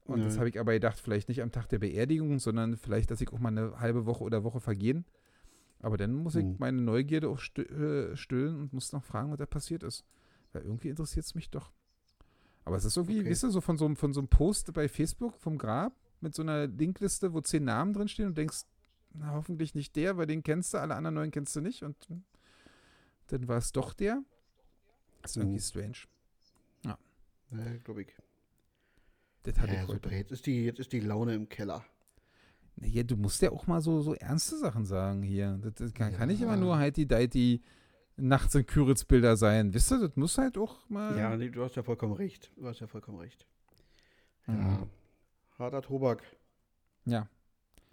Und 0.08 0.24
das 0.24 0.36
Ja. 0.36 0.40
habe 0.40 0.50
ich 0.50 0.60
aber 0.60 0.74
gedacht, 0.74 1.00
vielleicht 1.00 1.28
nicht 1.30 1.42
am 1.42 1.52
Tag 1.52 1.68
der 1.68 1.80
Beerdigung, 1.80 2.40
sondern 2.40 2.78
vielleicht, 2.78 3.12
dass 3.12 3.22
ich 3.22 3.32
auch 3.34 3.40
mal 3.40 3.50
eine 3.50 3.80
halbe 3.80 4.06
Woche 4.06 4.24
oder 4.24 4.44
Woche 4.44 4.60
vergehen. 4.62 5.06
Aber 5.80 5.98
dann 5.98 6.14
muss 6.14 6.36
ich 6.36 6.46
Mhm. 6.46 6.56
meine 6.60 6.82
Neugierde 6.82 7.30
auch 7.30 7.40
äh, 7.58 8.16
stillen 8.16 8.56
und 8.62 8.74
muss 8.74 8.92
noch 8.94 9.04
fragen, 9.04 9.30
was 9.32 9.38
da 9.38 9.46
passiert 9.46 9.84
ist. 9.84 10.06
Weil 10.54 10.64
irgendwie 10.64 10.90
interessiert 10.90 11.26
es 11.26 11.36
mich 11.36 11.50
doch. 11.50 11.72
Aber 12.64 12.78
es 12.78 12.86
ist 12.86 12.98
irgendwie, 12.98 13.20
Okay. 13.20 13.30
weißt 13.30 13.44
du, 13.44 13.50
so 13.50 13.62
von 13.62 13.78
so, 13.78 13.86
einem- 13.86 13.96
von 13.96 14.14
so 14.14 14.20
einem 14.22 14.28
Post 14.30 14.74
bei 14.74 14.88
Facebook 14.88 15.38
vom 15.38 15.58
Grab 15.58 15.94
mit 16.22 16.34
so 16.34 16.42
einer 16.42 16.68
Linkliste, 16.68 17.34
wo 17.34 17.42
zehn 17.42 17.64
Namen 17.66 17.94
drinstehen 17.94 18.30
und 18.30 18.38
denkst, 18.38 18.62
na, 19.14 19.32
hoffentlich 19.34 19.76
nicht 19.76 19.96
der, 19.96 20.18
weil 20.18 20.26
den 20.26 20.42
kennst 20.42 20.74
du, 20.74 20.78
alle 20.80 20.96
anderen 20.96 21.16
neun 21.16 21.32
kennst 21.32 21.56
du 21.56 21.62
nicht. 21.62 21.84
Und 21.84 21.96
hm, 22.10 22.24
dann 23.28 23.48
war 23.48 23.58
es 23.58 23.72
doch 23.72 23.94
der. 23.94 24.24
Das 25.22 25.32
ist 25.32 25.38
irgendwie 25.38 25.58
Mhm. 25.58 25.62
strange. 25.62 25.98
Ja, 26.86 26.98
glaube 27.84 28.02
ich. 28.02 28.14
Das 29.48 29.58
hatte 29.60 29.74
Ja, 29.74 29.82
ich 29.84 29.88
heute. 29.88 29.94
super. 30.04 30.12
Jetzt 30.16 30.32
ist, 30.34 30.46
die, 30.46 30.66
jetzt 30.66 30.80
ist 30.80 30.92
die 30.92 31.00
Laune 31.00 31.34
im 31.34 31.48
Keller. 31.48 31.86
Ja, 32.82 33.04
du 33.04 33.16
musst 33.16 33.42
ja 33.42 33.52
auch 33.52 33.66
mal 33.66 33.80
so, 33.82 34.02
so 34.02 34.14
ernste 34.14 34.58
Sachen 34.58 34.86
sagen 34.86 35.24
hier. 35.24 35.58
Das, 35.64 35.74
das 35.76 35.94
kann, 35.94 36.14
kann 36.14 36.28
nicht 36.28 36.42
Ja. 36.42 36.48
immer 36.48 36.58
nur 36.58 36.78
heiti 36.78 37.08
deiti 37.08 37.62
nachts 38.18 38.56
in 38.56 38.66
Küritz-Bilder 38.66 39.38
sein. 39.38 39.74
Wisst 39.74 39.92
ihr, 39.92 40.00
das 40.00 40.16
muss 40.18 40.38
halt 40.38 40.58
auch 40.58 40.78
mal. 40.90 41.18
Ja, 41.18 41.36
nee, 41.38 41.50
du 41.50 41.64
hast 41.64 41.76
ja 41.76 41.84
vollkommen 41.84 42.14
recht. 42.14 42.52
Du 42.58 42.68
hast 42.68 42.82
ja 42.82 42.88
vollkommen 42.88 43.20
recht. 43.20 43.46
Ja. 44.48 44.54
Mhm. 44.54 44.90
Harter 45.58 45.82
Tobak. 45.82 46.24
Ja. 47.06 47.30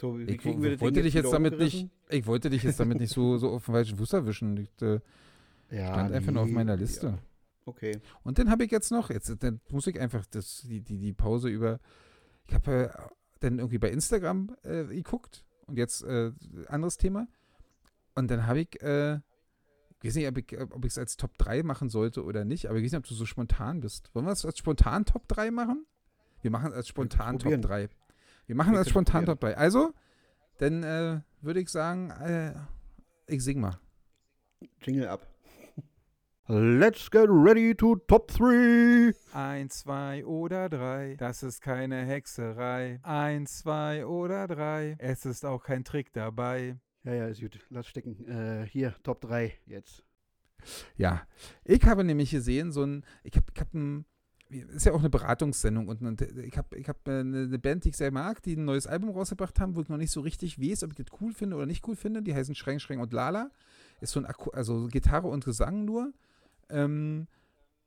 So, 0.00 0.18
wie 0.18 0.24
Ich 0.24 0.38
kriegen 0.38 0.60
wir 0.60 0.72
das 0.72 0.80
wollte 0.80 1.02
dich 1.02 1.14
jetzt 1.14 1.32
damit 1.32 1.56
nicht, 1.58 1.88
ich 2.10 2.26
wollte 2.26 2.50
dich 2.50 2.64
jetzt 2.64 2.80
damit 2.80 2.98
nicht 2.98 3.12
so, 3.12 3.38
so 3.38 3.50
auf 3.50 3.64
den 3.64 3.74
falschen 3.74 3.96
Fuß 3.96 4.12
erwischen. 4.12 4.56
Ich, 4.56 4.82
äh, 4.82 4.98
Ja, 5.70 5.92
stand 5.94 6.12
einfach 6.12 6.32
nur 6.32 6.42
auf 6.42 6.50
meiner 6.50 6.76
Liste. 6.76 7.06
Ja. 7.06 7.18
Okay. 7.66 8.00
Und 8.22 8.38
dann 8.38 8.50
habe 8.50 8.64
ich 8.64 8.70
jetzt 8.70 8.90
noch, 8.90 9.10
jetzt 9.10 9.42
dann 9.42 9.60
muss 9.70 9.86
ich 9.86 9.98
einfach 9.98 10.26
das, 10.26 10.62
die, 10.62 10.80
die, 10.80 10.98
die 10.98 11.12
Pause 11.12 11.48
über, 11.48 11.80
ich 12.46 12.54
habe 12.54 12.90
äh, 12.92 13.08
dann 13.40 13.58
irgendwie 13.58 13.78
bei 13.78 13.90
Instagram 13.90 14.54
äh, 14.62 14.84
geguckt 14.84 15.44
und 15.66 15.78
jetzt 15.78 16.02
äh, 16.02 16.32
anderes 16.68 16.98
Thema. 16.98 17.26
Und 18.14 18.30
dann 18.30 18.46
habe 18.46 18.60
ich, 18.60 18.82
äh, 18.82 19.14
ich 20.02 20.08
weiß 20.08 20.14
nicht, 20.16 20.28
ob 20.28 20.38
ich 20.38 20.60
ob 20.60 20.84
ich 20.84 20.92
es 20.92 20.98
als 20.98 21.16
Top 21.16 21.36
3 21.38 21.62
machen 21.62 21.88
sollte 21.88 22.22
oder 22.24 22.44
nicht, 22.44 22.66
aber 22.66 22.76
ich 22.78 22.84
weiß 22.84 22.92
nicht, 22.92 22.98
ob 22.98 23.06
du 23.06 23.14
so 23.14 23.24
spontan 23.24 23.80
bist. 23.80 24.14
Wollen 24.14 24.26
wir 24.26 24.32
es 24.32 24.44
als 24.44 24.58
spontan 24.58 25.06
Top 25.06 25.26
3 25.28 25.50
machen? 25.50 25.86
Wir 26.42 26.50
machen 26.50 26.70
es 26.70 26.74
als 26.74 26.88
spontan 26.88 27.38
Top 27.38 27.44
probieren. 27.44 27.62
3. 27.62 27.88
Wir 28.46 28.56
machen 28.56 28.74
es 28.74 28.80
als 28.80 28.90
spontan 28.90 29.24
probieren. 29.24 29.40
Top 29.40 29.40
3. 29.40 29.56
Also, 29.56 29.94
dann 30.58 30.82
äh, 30.82 31.20
würde 31.40 31.60
ich 31.60 31.70
sagen, 31.70 32.10
äh, 32.10 32.54
ich 33.26 33.42
sing 33.42 33.60
mal. 33.60 33.80
Jingle 34.82 35.08
ab. 35.08 35.33
Let's 36.46 37.10
get 37.10 37.30
ready 37.30 37.74
to 37.76 37.96
top 38.06 38.30
3. 38.32 39.14
Eins, 39.32 39.78
zwei 39.78 40.26
oder 40.26 40.68
drei, 40.68 41.16
das 41.16 41.42
ist 41.42 41.62
keine 41.62 42.04
Hexerei. 42.04 43.00
Eins, 43.02 43.60
zwei 43.60 44.04
oder 44.04 44.46
drei, 44.46 44.94
es 44.98 45.24
ist 45.24 45.46
auch 45.46 45.62
kein 45.62 45.84
Trick 45.84 46.12
dabei. 46.12 46.76
Ja, 47.02 47.14
ja, 47.14 47.26
ist 47.28 47.40
gut. 47.40 47.58
Lass 47.70 47.86
stecken. 47.86 48.28
Äh, 48.28 48.66
hier, 48.66 48.94
Top 49.02 49.22
3 49.22 49.54
jetzt. 49.64 50.04
Ja, 50.98 51.22
ich 51.64 51.82
habe 51.84 52.04
nämlich 52.04 52.30
gesehen, 52.30 52.72
so 52.72 52.84
ein, 52.84 53.06
ich 53.22 53.36
habe, 53.36 53.46
ich 53.54 53.60
habe 53.60 53.78
ein, 53.78 54.04
ist 54.50 54.84
ja 54.84 54.92
auch 54.92 55.00
eine 55.00 55.10
Beratungssendung 55.10 55.88
und 55.88 56.02
eine, 56.02 56.14
ich 56.42 56.58
habe, 56.58 56.76
ich 56.76 56.88
habe 56.90 56.98
eine, 57.06 57.44
eine 57.44 57.58
Band, 57.58 57.84
die 57.84 57.88
ich 57.88 57.96
sehr 57.96 58.12
mag, 58.12 58.42
die 58.42 58.56
ein 58.56 58.66
neues 58.66 58.86
Album 58.86 59.08
rausgebracht 59.08 59.58
haben, 59.60 59.76
wo 59.76 59.80
ich 59.80 59.88
noch 59.88 59.96
nicht 59.96 60.10
so 60.10 60.20
richtig 60.20 60.60
weiß, 60.60 60.82
ob 60.84 60.90
ich 60.90 60.96
das 60.96 61.20
cool 61.22 61.32
finde 61.32 61.56
oder 61.56 61.64
nicht 61.64 61.88
cool 61.88 61.96
finde. 61.96 62.20
Die 62.20 62.34
heißen 62.34 62.54
Schreng, 62.54 62.80
Schreng 62.80 63.00
und 63.00 63.14
Lala. 63.14 63.50
Ist 64.02 64.12
so 64.12 64.20
ein, 64.20 64.26
Akku, 64.26 64.50
also 64.50 64.88
Gitarre 64.88 65.28
und 65.28 65.46
Gesang 65.46 65.86
nur. 65.86 66.12
Ähm, 66.70 67.26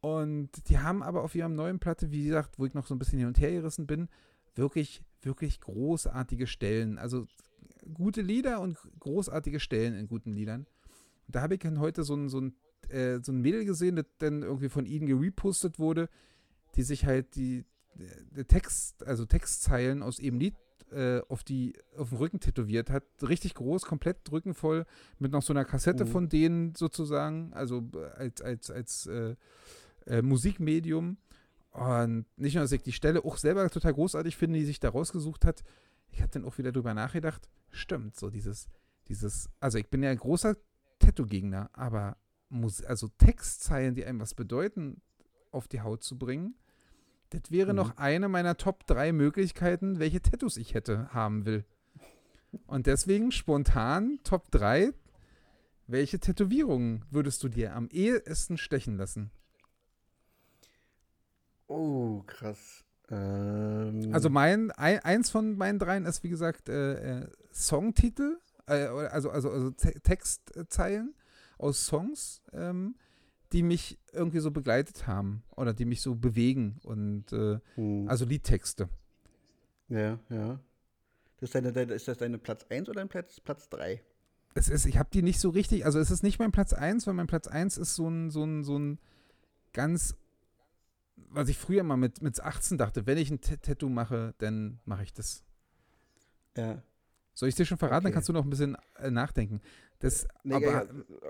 und 0.01 0.69
die 0.69 0.79
haben 0.79 1.03
aber 1.03 1.23
auf 1.23 1.35
ihrem 1.35 1.55
neuen 1.55 1.79
Platte, 1.79 2.11
wie 2.11 2.25
gesagt, 2.25 2.59
wo 2.59 2.65
ich 2.65 2.73
noch 2.73 2.85
so 2.85 2.95
ein 2.95 2.99
bisschen 2.99 3.19
hin 3.19 3.27
und 3.27 3.39
her 3.39 3.51
gerissen 3.51 3.87
bin, 3.87 4.09
wirklich, 4.55 5.01
wirklich 5.21 5.59
großartige 5.59 6.47
Stellen. 6.47 6.97
Also 6.97 7.25
gute 7.93 8.21
Lieder 8.21 8.61
und 8.61 8.77
großartige 8.99 9.59
Stellen 9.59 9.95
in 9.95 10.07
guten 10.07 10.31
Liedern. 10.31 10.67
Und 11.25 11.35
da 11.35 11.41
habe 11.41 11.55
ich 11.55 11.59
dann 11.61 11.79
heute 11.79 12.03
so 12.03 12.15
ein, 12.15 12.29
so 12.29 12.39
ein, 12.39 12.55
äh, 12.89 13.19
so 13.21 13.31
ein 13.31 13.41
Mädel 13.41 13.65
gesehen, 13.65 13.95
das 13.95 14.05
dann 14.19 14.43
irgendwie 14.43 14.69
von 14.69 14.85
ihnen 14.85 15.07
gerepostet 15.07 15.79
wurde, 15.79 16.09
die 16.75 16.83
sich 16.83 17.05
halt 17.05 17.35
die, 17.35 17.65
die 18.31 18.43
Text, 18.45 19.05
also 19.05 19.25
Textzeilen 19.25 20.03
aus 20.03 20.19
ihrem 20.19 20.39
Lied 20.39 20.55
äh, 20.91 21.21
auf, 21.27 21.43
die, 21.43 21.73
auf 21.97 22.09
den 22.09 22.17
Rücken 22.17 22.39
tätowiert 22.39 22.89
hat. 22.89 23.03
Richtig 23.21 23.55
groß, 23.55 23.83
komplett 23.83 24.31
rückenvoll, 24.31 24.85
mit 25.19 25.31
noch 25.31 25.41
so 25.41 25.53
einer 25.53 25.65
Kassette 25.65 26.05
Mhm. 26.05 26.09
von 26.09 26.29
denen 26.29 26.75
sozusagen, 26.75 27.53
also 27.53 27.83
als, 28.15 28.41
als, 28.41 28.71
als 28.71 29.05
äh, 29.07 29.35
äh, 30.05 30.21
Musikmedium. 30.21 31.17
Und 31.71 32.25
nicht 32.37 32.55
nur, 32.55 32.63
dass 32.63 32.71
ich 32.71 32.81
die 32.81 32.91
Stelle 32.91 33.23
auch 33.23 33.37
selber 33.37 33.69
total 33.69 33.93
großartig 33.93 34.35
finde, 34.35 34.59
die 34.59 34.65
sich 34.65 34.79
da 34.79 34.89
rausgesucht 34.89 35.45
hat. 35.45 35.63
Ich 36.09 36.21
habe 36.21 36.31
dann 36.31 36.45
auch 36.45 36.57
wieder 36.57 36.71
drüber 36.71 36.93
nachgedacht, 36.93 37.49
stimmt, 37.69 38.15
so 38.15 38.29
dieses, 38.29 38.67
dieses, 39.07 39.49
also 39.59 39.77
ich 39.77 39.89
bin 39.89 40.01
ja 40.01 40.09
ein 40.09 40.17
großer 40.17 40.55
Tattoo-Gegner, 40.99 41.69
aber 41.73 42.17
Mus 42.49 42.83
also 42.83 43.09
Textzeilen, 43.09 43.93
die 43.93 44.05
einem 44.05 44.19
was 44.19 44.33
bedeuten, 44.33 45.01
auf 45.51 45.67
die 45.67 45.81
Haut 45.81 46.03
zu 46.03 46.17
bringen, 46.17 46.55
das 47.29 47.51
wäre 47.51 47.71
Mhm. 47.73 47.77
noch 47.77 47.97
eine 47.97 48.29
meiner 48.29 48.57
Top 48.57 48.85
3 48.87 49.11
Möglichkeiten, 49.11 49.99
welche 49.99 50.21
Tattoos 50.21 50.57
ich 50.57 50.73
hätte 50.73 51.13
haben 51.13 51.45
will. 51.45 51.65
Und 52.65 52.87
deswegen 52.87 53.31
spontan 53.31 54.19
Top 54.23 54.49
3. 54.51 54.93
Welche 55.87 56.19
Tätowierungen 56.19 57.05
würdest 57.11 57.43
du 57.43 57.49
dir 57.49 57.73
am 57.75 57.87
ehesten 57.89 58.57
stechen 58.57 58.97
lassen? 58.97 59.31
Oh, 61.67 62.23
krass. 62.25 62.83
Ähm, 63.09 64.09
Also 64.13 64.29
mein, 64.29 64.71
ein, 64.71 64.99
eins 64.99 65.29
von 65.29 65.57
meinen 65.57 65.79
dreien 65.79 66.05
ist, 66.05 66.23
wie 66.23 66.29
gesagt, 66.29 66.69
äh, 66.69 67.19
äh, 67.21 67.27
Songtitel, 67.53 68.37
äh, 68.67 68.85
also, 68.85 69.29
also, 69.29 69.49
also 69.51 69.71
Te 69.71 69.93
Textzeilen 70.01 71.15
aus 71.57 71.85
Songs, 71.85 72.41
ähm, 72.53 72.95
die 73.53 73.63
mich 73.63 73.97
irgendwie 74.11 74.39
so 74.39 74.51
begleitet 74.51 75.07
haben 75.07 75.43
oder 75.55 75.73
die 75.73 75.85
mich 75.85 76.01
so 76.01 76.15
bewegen 76.15 76.79
und 76.83 77.31
äh, 77.31 77.59
hm, 77.75 78.07
also 78.07 78.25
Liedtexte. 78.25 78.89
ja, 79.89 80.19
ja. 80.29 80.59
Das 81.39 81.49
ist, 81.49 81.55
deine, 81.55 81.71
deine, 81.71 81.93
ist 81.93 82.07
das 82.07 82.17
deine 82.17 82.39
Platz 82.39 82.65
1 82.69 82.89
oder 82.89 82.99
dein 82.99 83.09
Platz, 83.09 83.39
Platz 83.39 83.69
3? 83.69 84.01
Es 84.55 84.69
ist, 84.69 84.87
ich 84.87 84.97
habe 84.97 85.09
die 85.13 85.21
nicht 85.21 85.39
so 85.39 85.49
richtig, 85.49 85.85
also 85.85 85.99
es 85.99 86.09
ist 86.09 86.23
nicht 86.23 86.39
mein 86.39 86.51
Platz 86.51 86.73
1, 86.73 87.05
weil 87.05 87.13
mein 87.13 87.27
Platz 87.27 87.47
1 87.47 87.77
ist 87.77 87.93
so 87.93 88.09
ein, 88.09 88.31
so 88.31 88.43
ein, 88.43 88.63
so 88.63 88.79
ein 88.79 88.97
ganz, 89.71 90.15
was 91.15 91.47
ich 91.49 91.59
früher 91.59 91.83
mal 91.83 91.95
mit, 91.95 92.23
mit 92.23 92.39
18 92.41 92.79
dachte, 92.79 93.05
wenn 93.05 93.19
ich 93.19 93.29
ein 93.29 93.39
T 93.39 93.57
Tattoo 93.57 93.87
mache, 93.87 94.33
dann 94.39 94.79
mache 94.85 95.03
ich 95.03 95.13
das. 95.13 95.43
Ja. 96.57 96.81
Soll 97.35 97.49
ich 97.49 97.55
dir 97.55 97.65
schon 97.67 97.77
verraten, 97.77 98.05
dann 98.05 98.09
Okay. 98.09 98.13
kannst 98.15 98.29
du 98.29 98.33
noch 98.33 98.43
ein 98.43 98.49
bisschen 98.49 98.75
äh, 98.95 99.11
nachdenken. 99.11 99.61
Das, 99.99 100.27
Nee, 100.43 100.55
aber 100.55 100.65
ja, 100.65 100.85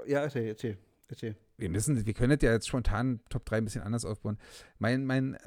ja, 0.06 0.20
erzähl, 0.22 0.48
erzähl, 0.48 0.78
erzähl. 1.08 1.36
wir 1.58 1.70
müssen, 1.70 2.06
wir 2.06 2.14
können 2.14 2.38
das 2.38 2.46
ja 2.46 2.52
jetzt 2.52 2.68
spontan 2.68 3.22
Top 3.30 3.46
3 3.46 3.58
ein 3.58 3.64
bisschen 3.66 3.84
anders 3.84 4.06
aufbauen. 4.06 4.38
Mein, 4.80 5.06
mein 5.06 5.38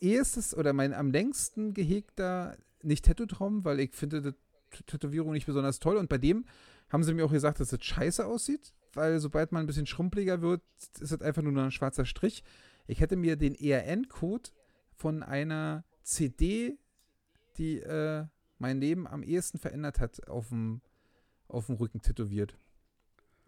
ehestes 0.00 0.56
oder 0.56 0.72
mein 0.72 0.94
am 0.94 1.10
längsten 1.10 1.74
gehegter, 1.74 2.56
nicht 2.82 3.04
Tattoo-Traum, 3.04 3.64
weil 3.64 3.80
ich 3.80 3.94
finde 3.94 4.22
die 4.22 4.82
Tätowierung 4.86 5.32
nicht 5.32 5.46
besonders 5.46 5.78
toll 5.78 5.96
und 5.96 6.08
bei 6.08 6.18
dem 6.18 6.44
haben 6.88 7.04
sie 7.04 7.14
mir 7.14 7.24
auch 7.24 7.32
gesagt, 7.32 7.60
dass 7.60 7.70
das 7.70 7.84
scheiße 7.84 8.26
aussieht, 8.26 8.72
weil 8.94 9.20
sobald 9.20 9.52
man 9.52 9.64
ein 9.64 9.66
bisschen 9.66 9.86
schrumpeliger 9.86 10.42
wird, 10.42 10.62
ist 11.00 11.12
das 11.12 11.22
einfach 11.22 11.42
nur 11.42 11.56
ein 11.62 11.70
schwarzer 11.70 12.04
Strich. 12.04 12.42
Ich 12.86 13.00
hätte 13.00 13.16
mir 13.16 13.36
den 13.36 13.54
ERN-Code 13.54 14.50
von 14.94 15.22
einer 15.22 15.84
CD, 16.02 16.78
die 17.56 17.78
äh, 17.78 18.26
mein 18.58 18.80
Leben 18.80 19.06
am 19.06 19.22
ehesten 19.22 19.58
verändert 19.58 20.00
hat, 20.00 20.28
auf 20.28 20.48
dem, 20.48 20.80
auf 21.46 21.66
dem 21.66 21.76
Rücken 21.76 22.00
tätowiert. 22.00 22.56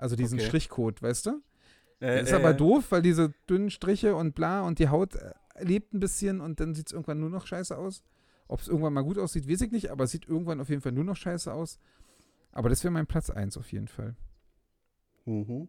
Also 0.03 0.17
diesen 0.17 0.41
Okay. 0.41 0.49
Strichcode, 0.49 1.01
weißt 1.01 1.27
du? 1.27 1.43
Äh, 2.01 2.23
ist 2.23 2.33
aber 2.33 2.55
doof, 2.55 2.87
weil 2.91 3.03
diese 3.03 3.33
dünnen 3.49 3.71
Striche 3.71 4.17
und 4.17 4.35
bla 4.35 4.63
und 4.63 4.81
die 4.81 4.89
Haut 4.89 5.15
äh, 5.15 5.33
lebt 5.61 5.95
ein 5.95 6.01
bisschen 6.01 6.41
und 6.41 6.59
dann 6.59 6.75
sieht 6.75 6.89
es 6.89 6.93
irgendwann 6.93 7.21
nur 7.21 7.31
noch 7.31 7.47
scheiße 7.47 7.79
aus. 7.79 8.03
Ob 8.49 8.59
es 8.61 8.67
irgendwann 8.67 8.95
mal 8.95 9.03
gut 9.03 9.17
aussieht, 9.17 9.49
weiß 9.49 9.61
ich 9.61 9.71
nicht, 9.71 9.91
aber 9.93 10.03
es 10.03 10.11
sieht 10.11 10.27
irgendwann 10.27 10.61
auf 10.61 10.69
jeden 10.71 10.83
Fall 10.83 10.91
nur 10.91 11.05
noch 11.05 11.15
scheiße 11.15 11.53
aus. 11.53 11.79
Aber 12.51 12.69
das 12.69 12.83
wäre 12.83 12.91
mein 12.91 13.07
Platz 13.07 13.31
1 13.31 13.57
auf 13.57 13.71
jeden 13.71 13.87
Fall. 13.87 14.17
Mhm. 15.25 15.69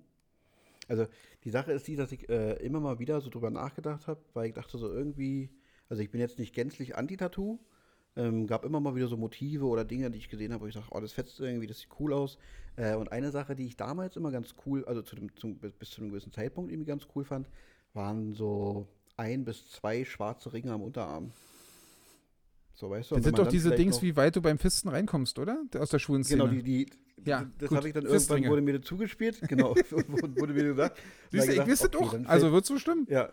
Also 0.87 1.05
die 1.43 1.51
Sache 1.51 1.71
ist 1.71 1.87
die, 1.87 1.95
dass 1.95 2.11
ich 2.11 2.27
äh, 2.27 2.53
immer 2.53 2.79
mal 2.79 2.97
wieder 2.97 3.21
so 3.21 3.29
drüber 3.29 3.51
nachgedacht 3.51 4.07
habe, 4.07 4.21
weil 4.33 4.47
ich 4.47 4.53
dachte 4.53 4.79
so 4.79 4.91
irgendwie, 4.91 5.51
also 5.89 6.01
ich 6.01 6.09
bin 6.09 6.19
jetzt 6.19 6.39
nicht 6.39 6.55
gänzlich 6.55 6.95
anti-Tattoo, 6.97 7.59
ähm, 8.15 8.47
gab 8.47 8.63
immer 8.65 8.79
mal 8.79 8.95
wieder 8.95 9.07
so 9.07 9.17
Motive 9.17 9.65
oder 9.65 9.85
Dinge, 9.85 10.11
die 10.11 10.17
ich 10.19 10.29
gesehen 10.29 10.53
habe, 10.53 10.63
wo 10.63 10.67
ich 10.67 10.73
sage, 10.73 10.85
oh, 10.91 10.99
das 10.99 11.13
fetzt 11.13 11.39
irgendwie, 11.39 11.67
das 11.67 11.79
sieht 11.79 11.89
cool 11.99 12.13
aus. 12.13 12.37
Äh, 12.75 12.95
und 12.95 13.11
eine 13.11 13.31
Sache, 13.31 13.55
die 13.55 13.65
ich 13.65 13.75
damals 13.77 14.15
immer 14.15 14.31
ganz 14.31 14.55
cool, 14.65 14.85
also 14.85 15.01
zu 15.01 15.15
dem, 15.15 15.35
zum, 15.35 15.57
bis, 15.57 15.89
zu 15.89 16.01
einem 16.01 16.09
gewissen 16.11 16.31
Zeitpunkt 16.31 16.71
irgendwie 16.71 16.89
ganz 16.89 17.07
cool 17.15 17.23
fand, 17.25 17.47
waren 17.93 18.33
so 18.33 18.87
ein 19.17 19.45
bis 19.45 19.69
zwei 19.69 20.05
schwarze 20.05 20.53
Ringe 20.53 20.71
am 20.71 20.81
Unterarm. 20.81 21.31
So, 22.73 22.89
weißt 22.89 23.11
du? 23.11 23.15
Das 23.15 23.23
sind 23.23 23.37
doch 23.37 23.47
diese 23.47 23.71
Dings, 23.71 24.01
wie 24.01 24.15
weit 24.15 24.35
du 24.35 24.41
beim 24.41 24.57
Fisten 24.57 24.89
reinkommst, 24.89 25.37
oder? 25.37 25.63
Der- 25.71 25.81
Aus 25.81 25.89
der 25.89 25.99
schwulen 25.99 26.23
Szene. 26.23 26.43
Genau, 26.43 26.51
die, 26.51 26.63
die, 26.63 26.89
Ja, 27.25 27.45
das 27.59 27.69
habe 27.71 27.87
ich 27.87 27.93
dann 27.93 28.03
Fistringe. 28.07 28.39
irgendwann 28.39 28.51
wurde 28.51 28.61
mir 28.63 28.79
das 28.79 28.87
zugespielt, 28.87 29.41
genau, 29.47 29.75
wurde 29.91 30.53
mir 30.53 30.63
gesagt. 30.63 30.99
Siehst 31.31 31.47
du, 31.49 31.53
ich 31.53 31.67
wüsste 31.67 31.87
okay, 31.95 31.97
doch. 32.23 32.29
Also 32.29 32.51
wird 32.51 32.65
so 32.65 32.79
stimmen. 32.79 33.05
ja, 33.09 33.31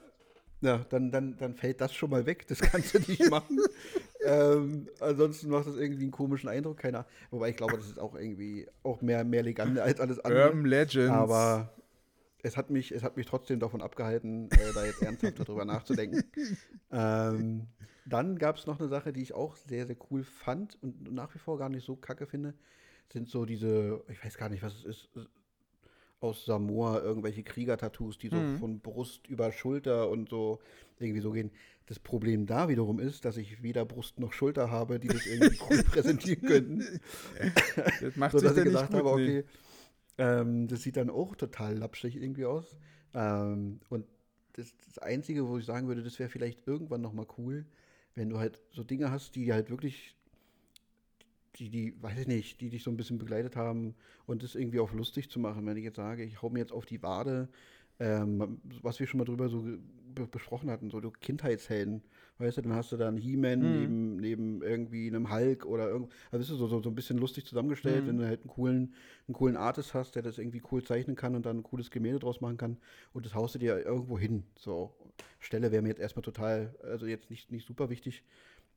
ja 0.60 0.84
dann, 0.90 1.10
dann, 1.10 1.38
dann 1.38 1.54
fällt 1.54 1.80
das 1.80 1.94
schon 1.94 2.10
mal 2.10 2.26
weg, 2.26 2.46
das 2.48 2.58
kannst 2.60 2.94
du 2.94 2.98
nicht 2.98 3.30
machen. 3.30 3.58
Ähm, 4.24 4.88
ansonsten 5.00 5.50
macht 5.50 5.66
das 5.66 5.76
irgendwie 5.76 6.02
einen 6.02 6.10
komischen 6.10 6.48
Eindruck, 6.48 6.78
keiner. 6.78 7.06
Wobei 7.30 7.50
ich 7.50 7.56
glaube, 7.56 7.76
das 7.76 7.86
ist 7.86 7.98
auch 7.98 8.14
irgendwie 8.14 8.66
auch 8.82 9.00
mehr, 9.02 9.24
mehr 9.24 9.42
Legende 9.42 9.82
als 9.82 10.00
alles 10.00 10.18
andere. 10.20 10.46
Urban 10.46 10.64
Legends. 10.64 11.10
Aber 11.10 11.72
es 12.42 12.56
hat 12.56 12.70
mich, 12.70 12.92
es 12.92 13.02
hat 13.02 13.16
mich 13.16 13.26
trotzdem 13.26 13.60
davon 13.60 13.82
abgehalten, 13.82 14.50
äh, 14.50 14.72
da 14.74 14.84
jetzt 14.84 15.02
ernsthaft 15.02 15.40
darüber 15.40 15.64
nachzudenken. 15.64 16.24
Ähm, 16.92 17.68
dann 18.04 18.36
gab 18.36 18.56
es 18.56 18.66
noch 18.66 18.80
eine 18.80 18.88
Sache, 18.88 19.12
die 19.12 19.22
ich 19.22 19.32
auch 19.32 19.54
sehr, 19.54 19.86
sehr 19.86 19.94
cool 20.10 20.24
fand 20.24 20.76
und 20.82 21.12
nach 21.12 21.32
wie 21.36 21.38
vor 21.38 21.56
gar 21.56 21.68
nicht 21.68 21.86
so 21.86 21.94
kacke 21.94 22.26
finde. 22.26 22.54
Sind 23.12 23.28
so 23.28 23.44
diese, 23.44 24.02
ich 24.08 24.24
weiß 24.24 24.36
gar 24.36 24.48
nicht, 24.48 24.64
was 24.64 24.74
es 24.74 24.84
ist, 24.84 25.08
aus 26.20 26.44
Samoa, 26.44 27.00
irgendwelche 27.00 27.42
Krieger-Tattoos, 27.42 28.18
die 28.18 28.28
so 28.28 28.42
Mhm. 28.42 28.56
von 28.58 28.80
Brust 28.80 29.26
über 29.28 29.52
Schulter 29.52 30.08
und 30.10 30.28
so 30.28 30.60
irgendwie 30.98 31.20
so 31.20 31.32
gehen. 31.32 31.50
Das 31.86 31.98
Problem 31.98 32.46
da 32.46 32.68
wiederum 32.68 33.00
ist, 33.00 33.24
dass 33.24 33.36
ich 33.36 33.62
weder 33.62 33.84
Brust 33.84 34.20
noch 34.20 34.32
Schulter 34.32 34.70
habe, 34.70 35.00
die 35.00 35.08
das 35.10 35.26
irgendwie 35.26 35.58
cool 35.70 35.82
präsentieren 35.82 36.44
könnten. 36.44 37.00
das 38.00 38.16
macht 38.16 38.32
So 38.32 38.38
sich 38.38 38.52
dass 38.52 38.56
ich 38.56 38.64
gesagt 38.64 38.94
habe, 38.94 39.10
okay, 39.10 39.44
ähm, 40.18 40.68
das 40.68 40.82
sieht 40.82 40.96
dann 40.96 41.10
auch 41.10 41.36
total 41.36 41.76
lapschig 41.76 42.16
irgendwie 42.16 42.44
aus. 42.46 42.76
Ähm, 43.14 43.80
und 43.88 44.06
das, 44.54 44.74
das 44.86 44.98
Einzige, 44.98 45.48
wo 45.48 45.58
ich 45.58 45.64
sagen 45.64 45.88
würde, 45.88 46.02
das 46.02 46.18
wäre 46.18 46.28
vielleicht 46.28 46.66
irgendwann 46.66 47.00
nochmal 47.00 47.26
cool, 47.38 47.66
wenn 48.14 48.30
du 48.30 48.38
halt 48.38 48.60
so 48.70 48.82
Dinge 48.84 49.10
hast, 49.10 49.36
die 49.36 49.52
halt 49.52 49.70
wirklich, 49.70 50.16
die, 51.60 51.68
die, 51.70 52.02
weiß 52.02 52.18
ich 52.20 52.26
nicht, 52.26 52.60
die 52.60 52.70
dich 52.70 52.82
so 52.82 52.90
ein 52.90 52.96
bisschen 52.96 53.18
begleitet 53.18 53.54
haben 53.56 53.94
und 54.26 54.42
das 54.42 54.54
irgendwie 54.54 54.80
auch 54.80 54.92
lustig 54.92 55.30
zu 55.30 55.38
machen. 55.38 55.66
Wenn 55.66 55.76
ich 55.76 55.84
jetzt 55.84 55.96
sage, 55.96 56.24
ich 56.24 56.40
hau 56.42 56.50
mir 56.50 56.60
jetzt 56.60 56.72
auf 56.72 56.86
die 56.86 57.02
Wade, 57.02 57.48
ähm, 57.98 58.60
was 58.82 58.98
wir 58.98 59.06
schon 59.06 59.18
mal 59.18 59.24
drüber 59.24 59.48
so 59.48 59.62
be 60.12 60.26
besprochen 60.26 60.70
hatten, 60.70 60.90
so 60.90 61.00
du 61.00 61.10
Kindheitshelden, 61.10 62.02
weißt 62.38 62.56
du, 62.58 62.62
dann 62.62 62.72
hast 62.72 62.90
du 62.90 62.96
da 62.96 63.06
einen 63.06 63.18
He-Man 63.18 63.60
Mhm. 63.60 63.72
neben, 63.72 64.16
neben 64.16 64.62
irgendwie 64.62 65.06
einem 65.06 65.30
Hulk 65.30 65.64
oder 65.66 65.88
irgend, 65.88 66.10
also 66.32 66.42
ist 66.42 66.58
so, 66.58 66.66
so, 66.66 66.82
so 66.82 66.88
ein 66.88 66.94
bisschen 66.96 67.18
lustig 67.18 67.44
zusammengestellt, 67.46 68.04
Mhm. 68.04 68.08
wenn 68.08 68.16
du 68.16 68.26
halt 68.26 68.40
einen 68.40 68.48
coolen, 68.48 68.94
einen 69.28 69.34
coolen 69.34 69.56
Artist 69.56 69.94
hast, 69.94 70.16
der 70.16 70.22
das 70.22 70.38
irgendwie 70.38 70.62
cool 70.72 70.82
zeichnen 70.82 71.14
kann 71.14 71.36
und 71.36 71.46
dann 71.46 71.58
ein 71.58 71.62
cooles 71.62 71.90
Gemälde 71.90 72.18
draus 72.20 72.40
machen 72.40 72.56
kann 72.56 72.78
und 73.12 73.24
das 73.26 73.34
haust 73.34 73.54
du 73.54 73.58
dir 73.60 73.84
irgendwo 73.84 74.18
hin. 74.18 74.44
So, 74.56 74.94
Stelle 75.38 75.70
wäre 75.70 75.82
mir 75.82 75.90
jetzt 75.90 76.00
erstmal 76.00 76.22
total, 76.22 76.74
also 76.82 77.06
jetzt 77.06 77.30
nicht, 77.30 77.52
nicht 77.52 77.66
super 77.66 77.88
wichtig, 77.90 78.24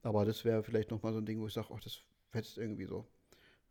aber 0.03 0.25
das 0.25 0.43
wäre 0.45 0.63
vielleicht 0.63 0.91
nochmal 0.91 1.13
so 1.13 1.19
ein 1.19 1.25
Ding, 1.25 1.39
wo 1.39 1.47
ich 1.47 1.53
sage, 1.53 1.69
ach, 1.73 1.79
das 1.79 2.01
fetzt 2.33 2.57
irgendwie 2.57 2.85
so. 2.85 3.07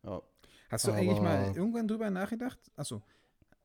Ja. 0.04 0.22
Hast 0.70 0.86
du 0.86 0.92
eigentlich 0.92 1.20
mal 1.20 1.44
Aber- 1.48 1.56
irgendwann 1.56 1.86
drüber 1.86 2.08
nachgedacht? 2.10 2.58
Achso. 2.76 3.02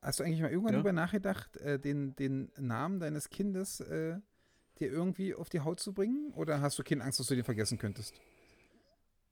Hast 0.02 0.20
du 0.20 0.24
eigentlich 0.24 0.40
mal 0.42 0.50
irgendwann 0.50 0.74
Ja. 0.74 0.78
drüber 0.80 0.92
nachgedacht, 0.92 1.56
äh, 1.56 1.78
den, 1.78 2.14
den 2.16 2.50
Namen 2.58 3.00
deines 3.00 3.30
Kindes 3.30 3.80
äh, 3.80 4.18
dir 4.78 4.90
irgendwie 4.92 5.34
auf 5.34 5.48
die 5.48 5.60
Haut 5.60 5.80
zu 5.80 5.92
bringen? 5.94 6.32
Oder 6.34 6.60
hast 6.60 6.78
du 6.78 6.82
keine 6.84 7.02
Angst, 7.02 7.18
dass 7.18 7.26
du 7.26 7.34
den 7.34 7.44
vergessen 7.44 7.78
könntest? 7.78 8.20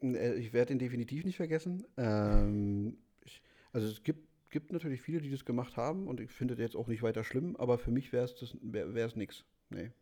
Äh, 0.02 0.34
Ich 0.36 0.52
werde 0.52 0.72
ihn 0.72 0.78
definitiv 0.78 1.24
nicht 1.24 1.36
vergessen. 1.36 1.86
Ähm, 1.96 2.98
ich, 3.24 3.42
also 3.72 3.86
es 3.86 4.02
gibt, 4.02 4.26
gibt 4.50 4.72
natürlich 4.72 5.02
viele, 5.02 5.20
die 5.20 5.30
das 5.30 5.44
gemacht 5.44 5.76
haben 5.76 6.08
und 6.08 6.18
ich 6.20 6.30
finde 6.32 6.54
das 6.54 6.60
jetzt 6.62 6.76
auch 6.76 6.88
nicht 6.88 7.02
weiter 7.02 7.22
schlimm, 7.24 7.54
aber 7.56 7.78
für 7.78 7.90
mich 7.90 8.12
wäre 8.12 8.24
es 8.24 8.34
das 8.34 8.56
wär, 8.62 9.08
nix. 9.16 9.44
Nee. 9.70 9.92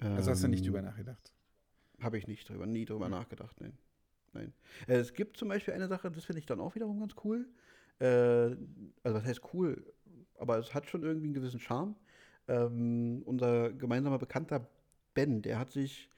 Also 0.00 0.30
hast 0.30 0.42
du 0.42 0.48
nicht 0.48 0.60
Ähm, 0.60 0.66
drüber 0.66 0.82
nachgedacht. 0.82 1.32
Habe 2.00 2.18
ich 2.18 2.26
nicht 2.26 2.46
drüber, 2.48 2.66
nie 2.66 2.84
drüber 2.84 3.08
nachgedacht, 3.08 3.58
nein. 3.60 3.78
Nein. 4.36 4.52
Äh, 4.86 4.96
es 4.96 5.14
gibt 5.14 5.36
zum 5.36 5.48
Beispiel 5.48 5.74
eine 5.74 5.88
Sache, 5.88 6.10
das 6.10 6.24
finde 6.24 6.40
ich 6.40 6.46
dann 6.46 6.60
auch 6.60 6.74
wiederum 6.74 7.00
ganz 7.00 7.14
cool. 7.24 7.46
Äh, 7.98 8.06
also 8.06 9.18
was 9.18 9.24
heißt 9.24 9.40
cool? 9.52 9.82
Aber 10.38 10.58
es 10.58 10.74
hat 10.74 10.86
schon 10.86 11.02
irgendwie 11.02 11.26
einen 11.26 11.34
gewissen 11.34 11.60
Charme. 11.60 11.94
Ähm, 12.48 13.22
unser 13.24 13.72
gemeinsamer 13.72 14.18
Bekannter 14.18 14.68
Ben, 15.14 15.42
der 15.42 15.58
hat 15.58 15.72
sich 15.72 16.08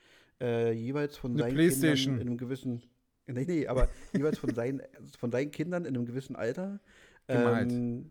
äh, 0.41 0.73
jeweils 0.73 1.17
von 1.17 1.33
Eine 1.33 1.43
seinen. 1.43 1.57
Kindern 1.57 2.21
in 2.21 2.29
einem 2.29 2.37
gewissen, 2.37 2.83
nee, 3.27 3.45
nee, 3.47 3.67
aber 3.67 3.89
jeweils 4.13 4.39
von 4.39 4.55
seinen, 4.55 4.83
von 5.19 5.31
seinen 5.31 5.51
Kindern 5.51 5.85
in 5.85 5.97
einem 5.97 6.05
gewissen 6.05 6.37
Alter 6.37 6.81
ähm, 7.29 8.11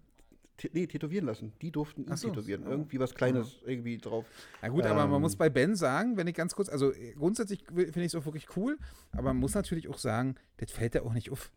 nee, 0.74 0.88
tätowieren 0.88 1.26
lassen. 1.26 1.54
Die 1.62 1.72
durften 1.72 2.06
ihn 2.06 2.16
so, 2.18 2.30
tätowieren. 2.30 2.64
so. 2.64 2.70
Irgendwie 2.70 3.00
was 3.00 3.14
Kleines 3.16 3.58
irgendwie 3.66 3.98
drauf. 3.98 4.26
Na 4.62 4.70
gut, 4.70 4.86
aber 4.86 5.06
man 5.08 5.16
Ähm, 5.16 5.22
muss 5.22 5.36
bei 5.36 5.50
Ben 5.50 5.76
sagen, 5.76 6.18
wenn 6.18 6.28
ich 6.28 6.36
ganz 6.36 6.56
kurz, 6.56 6.70
also 6.70 6.92
äh, 6.94 7.14
grundsätzlich 7.14 7.64
finde 7.68 8.02
ich 8.02 8.08
es 8.08 8.16
auch 8.16 8.26
wirklich 8.26 8.48
cool, 8.56 8.78
aber 9.12 9.24
man 9.34 9.38
muss 9.38 9.54
natürlich 9.54 9.88
auch 9.88 9.98
sagen, 10.00 10.36
das 10.58 10.72
fällt 10.72 10.96
ja 10.96 11.04
auch 11.04 11.14
nicht 11.14 11.30
auf. 11.32 11.52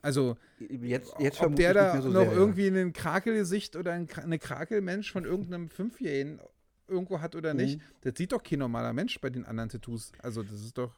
Also, 0.00 0.36
Jetzt, 0.60 1.14
jetzt 1.18 1.40
ob 1.40 1.56
der 1.56 1.74
da 1.74 2.00
so 2.00 2.08
noch 2.10 2.20
sehr, 2.20 2.30
ja. 2.32 2.36
irgendwie 2.38 2.68
ein 2.68 2.92
Krakelgesicht 2.92 3.74
oder 3.74 3.92
ein, 3.92 4.06
eine 4.22 4.38
Krakelmensch 4.38 5.10
von 5.12 5.24
irgendeinem 5.24 5.68
Fünfjährigen 5.68 6.38
irgendwo 6.86 7.20
hat 7.20 7.34
oder 7.34 7.52
nicht, 7.52 7.78
Mhm. 7.78 7.82
das 8.02 8.14
sieht 8.16 8.32
doch 8.32 8.42
kein 8.42 8.60
normaler 8.60 8.92
Mensch 8.92 9.20
bei 9.20 9.28
den 9.28 9.44
anderen 9.44 9.68
Tattoos. 9.70 10.12
Also, 10.22 10.42
das 10.42 10.52
ist 10.62 10.78
doch. 10.78 10.94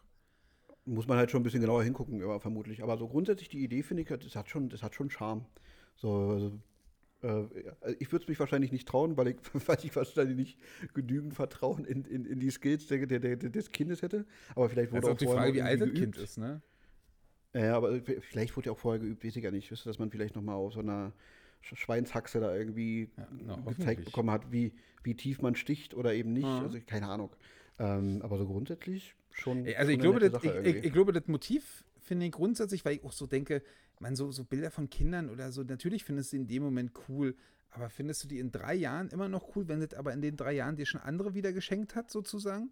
Muss 0.84 1.06
man 1.08 1.18
halt 1.18 1.30
schon 1.30 1.40
ein 1.40 1.44
bisschen 1.44 1.60
genauer 1.62 1.82
hingucken, 1.82 2.22
aber 2.22 2.40
vermutlich. 2.40 2.82
Aber 2.82 2.96
so 2.98 3.08
grundsätzlich 3.08 3.48
die 3.48 3.62
Idee 3.64 3.82
finde 3.82 4.02
ich, 4.02 4.08
das 4.08 4.36
hat 4.36 4.48
schon, 4.50 4.68
das 4.68 4.82
hat 4.82 4.94
schon 4.94 5.08
Charme. 5.10 5.44
So, 5.96 6.12
also, 6.12 6.46
ja, 6.46 6.52
ich 7.98 8.12
würde 8.12 8.22
es 8.24 8.28
mich 8.28 8.40
wahrscheinlich 8.40 8.72
nicht 8.72 8.88
trauen, 8.88 9.16
weil 9.16 9.28
ich, 9.28 9.36
weil 9.68 9.78
ich 9.82 9.94
wahrscheinlich 9.94 10.36
nicht 10.36 10.58
genügend 10.94 11.34
Vertrauen 11.34 11.84
in, 11.84 12.04
in, 12.04 12.24
in 12.24 12.40
die 12.40 12.50
Skills 12.50 12.86
der, 12.86 13.06
der, 13.06 13.20
der, 13.20 13.36
des 13.36 13.70
Kindes 13.70 14.02
hätte. 14.02 14.26
Aber 14.54 14.68
vielleicht 14.68 14.90
wurde 14.92 14.98
Also 15.02 15.10
auch 15.10 15.14
auch 15.14 15.18
die 15.18 15.24
vorher 15.26 15.42
Frage, 15.42 15.54
wie 15.54 15.62
alt 15.62 15.80
das 15.80 15.92
Kind 15.92 16.16
ist, 16.16 16.38
ne? 16.38 16.62
Ja, 17.52 17.76
aber 17.76 18.00
vielleicht 18.20 18.56
wurde 18.56 18.66
ja 18.66 18.72
auch 18.72 18.78
vorher 18.78 19.00
geübt, 19.00 19.24
weiß 19.24 19.34
ich 19.36 19.42
ja 19.44 19.50
nicht. 19.50 19.70
Wisst 19.70 19.84
ihr, 19.86 19.90
dass 19.90 19.98
man 19.98 20.10
vielleicht 20.10 20.36
noch 20.36 20.42
mal 20.42 20.54
auf 20.54 20.72
so 20.72 20.80
einer 20.80 21.12
Sch- 21.64 21.76
Schweinshaxe 21.76 22.38
da 22.40 22.54
irgendwie 22.54 23.10
Ja, 23.16 23.28
na, 23.44 23.56
gezeigt 23.72 24.04
bekommen 24.04 24.30
hat, 24.30 24.52
wie, 24.52 24.72
wie 25.02 25.14
tief 25.14 25.42
man 25.42 25.56
sticht 25.56 25.94
oder 25.94 26.14
eben 26.14 26.32
nicht. 26.32 26.46
Mhm. 26.46 26.64
Also 26.64 26.78
keine 26.86 27.08
Ahnung. 27.08 27.30
Ähm, 27.78 28.20
aber 28.22 28.38
so 28.38 28.46
grundsätzlich 28.46 29.14
schon. 29.32 29.66
Also 29.76 29.90
ich 29.90 29.98
glaube, 29.98 30.20
das, 30.20 30.44
ich, 30.44 30.54
ich, 30.64 30.84
ich 30.84 30.92
glaube, 30.92 31.12
das 31.12 31.26
Motiv 31.26 31.84
finde 31.98 32.26
ich 32.26 32.32
grundsätzlich, 32.32 32.84
weil 32.84 32.96
ich 32.96 33.04
auch 33.04 33.12
so 33.12 33.26
denke, 33.26 33.62
man, 34.00 34.16
so, 34.16 34.32
so 34.32 34.44
Bilder 34.44 34.70
von 34.70 34.90
Kindern 34.90 35.30
oder 35.30 35.52
so, 35.52 35.62
natürlich 35.62 36.04
findest 36.04 36.32
du 36.32 36.36
in 36.36 36.46
dem 36.48 36.62
Moment 36.62 36.92
cool, 37.08 37.36
aber 37.70 37.88
findest 37.88 38.24
du 38.24 38.28
die 38.28 38.38
in 38.38 38.50
drei 38.50 38.74
Jahren 38.74 39.08
immer 39.10 39.28
noch 39.28 39.54
cool, 39.54 39.68
wenn 39.68 39.80
das 39.80 39.94
aber 39.94 40.12
in 40.12 40.22
den 40.22 40.36
drei 40.36 40.52
Jahren 40.52 40.76
dir 40.76 40.86
schon 40.86 41.00
andere 41.00 41.34
wieder 41.34 41.52
geschenkt 41.52 41.94
hat, 41.94 42.10
sozusagen? 42.10 42.70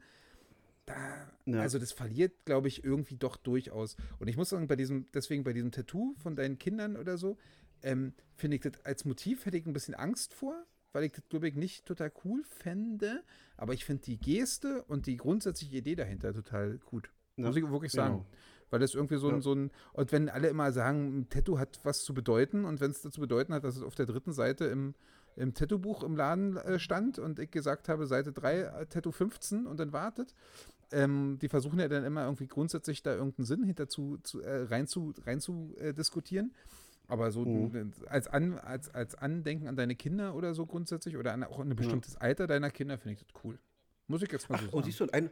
Da, 0.87 1.31
Ja. 1.45 1.61
Also 1.61 1.79
das 1.79 1.93
verliert, 1.93 2.33
glaube 2.47 2.69
ich, 2.69 2.83
irgendwie 2.83 3.17
doch 3.17 3.37
durchaus. 3.37 3.97
Und 4.19 4.29
ich 4.29 4.37
muss 4.37 4.49
sagen, 4.49 4.67
bei 4.67 4.77
diesem, 4.77 5.07
deswegen 5.13 5.45
bei 5.45 5.53
diesem 5.53 5.71
Tattoo 5.71 6.15
von 6.17 6.35
deinen 6.35 6.59
Kindern 6.59 6.97
oder 6.97 7.19
so, 7.19 7.37
ähm, 7.83 8.15
finde 8.35 8.57
ich 8.57 8.63
das 8.63 8.85
als 8.85 9.05
Motiv 9.05 9.47
hätte 9.47 9.57
ich 9.57 9.67
ein 9.67 9.73
bisschen 9.73 9.95
Angst 9.95 10.35
vor, 10.35 10.65
weil 10.93 11.05
ich 11.05 11.13
das, 11.13 11.29
glaube 11.29 11.47
ich, 11.47 11.55
nicht 11.55 11.85
total 11.85 12.11
cool 12.25 12.43
fände. 12.43 13.23
Aber 13.57 13.75
ich 13.75 13.85
finde 13.85 14.03
die 14.05 14.19
Geste 14.19 14.83
und 14.85 15.07
die 15.07 15.17
grundsätzliche 15.17 15.77
Idee 15.77 15.95
dahinter 15.95 16.33
total 16.33 16.79
gut. 16.79 17.11
Ja, 17.37 17.47
Muss 17.47 17.57
ich 17.57 17.71
wirklich 17.71 17.93
sagen. 17.93 18.15
genau. 18.15 18.27
Weil 18.71 18.81
das 18.81 18.95
irgendwie 18.95 19.17
so, 19.17 19.29
Ja. 19.29 19.37
ein, 19.37 19.43
so 19.43 19.55
ein, 19.55 19.71
und 19.93 20.13
wenn 20.13 20.29
alle 20.29 20.49
immer 20.49 20.73
sagen, 20.73 21.21
ein 21.21 21.29
Tattoo 21.29 21.59
hat 21.59 21.81
was 21.85 22.03
zu 22.05 22.15
bedeuten 22.15 22.65
und 22.65 22.81
wenn 22.81 22.91
es 22.91 23.03
dazu 23.03 23.21
bedeuten 23.21 23.55
hat, 23.55 23.65
dass 23.65 23.77
es 23.77 23.83
auf 23.83 23.95
der 23.95 24.07
dritten 24.07 24.33
Seite 24.33 24.67
im, 24.67 24.95
im 25.37 25.55
Tattoo-Buch 25.55 26.03
im 26.03 26.17
Laden 26.17 26.57
äh, 26.57 26.79
stand 26.79 27.19
und 27.19 27.39
ich 27.39 27.51
gesagt 27.51 27.89
habe, 27.89 28.07
Seite 28.07 28.33
3, 28.33 28.61
äh, 28.61 28.87
Tattoo 28.87 29.13
15 29.13 29.67
und 29.67 29.79
dann 29.81 29.93
wartet, 29.93 30.35
ähm, 30.91 31.39
die 31.41 31.49
versuchen 31.49 31.79
ja 31.81 31.89
dann 31.89 32.05
immer 32.05 32.25
irgendwie 32.25 32.47
grundsätzlich 32.47 33.03
da 33.03 33.15
irgendeinen 33.15 33.45
Sinn 33.47 33.63
hinter 33.65 33.89
zu, 33.89 34.19
zu, 34.23 34.41
äh, 34.41 34.63
rein 34.65 34.87
zu, 34.87 35.13
rein 35.27 35.41
zu 35.41 35.75
äh, 35.79 35.93
diskutieren. 35.95 36.53
Aber 37.11 37.31
so 37.31 37.45
Mhm. 37.47 37.93
als, 38.09 38.27
an, 38.29 38.59
als, 38.59 38.91
als 38.95 39.15
Andenken 39.15 39.67
an 39.67 39.77
deine 39.77 39.97
Kinder 39.97 40.35
oder 40.35 40.55
so 40.55 40.67
grundsätzlich 40.67 41.17
oder 41.17 41.33
an 41.33 41.43
auch 41.45 41.59
an 41.59 41.71
ein 41.71 41.77
bestimmtes 41.77 42.17
Alter 42.17 42.47
deiner 42.47 42.71
Kinder 42.71 42.99
finde 42.99 43.15
ich 43.15 43.21
das 43.27 43.45
cool. 43.45 43.59
Muss 44.09 44.23
ich 44.23 44.31
jetzt 44.31 44.49
mal 44.51 44.57
so 44.57 44.65
Ach, 44.65 44.67
sagen. 44.67 44.77
und 44.77 44.85
siehst 44.85 45.01
du, 45.01 45.07
ein, 45.13 45.31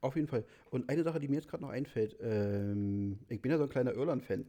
auf 0.00 0.16
jeden 0.16 0.28
Fall. 0.28 0.44
Und 0.70 0.88
eine 0.88 1.02
Sache, 1.02 1.20
die 1.20 1.28
mir 1.28 1.36
jetzt 1.36 1.48
gerade 1.48 1.62
noch 1.62 1.70
einfällt, 1.70 2.16
ähm, 2.20 3.18
ich 3.28 3.40
bin 3.40 3.50
ja 3.50 3.58
so 3.58 3.64
ein 3.64 3.70
kleiner 3.70 3.94
Irland-Fan. 3.94 4.46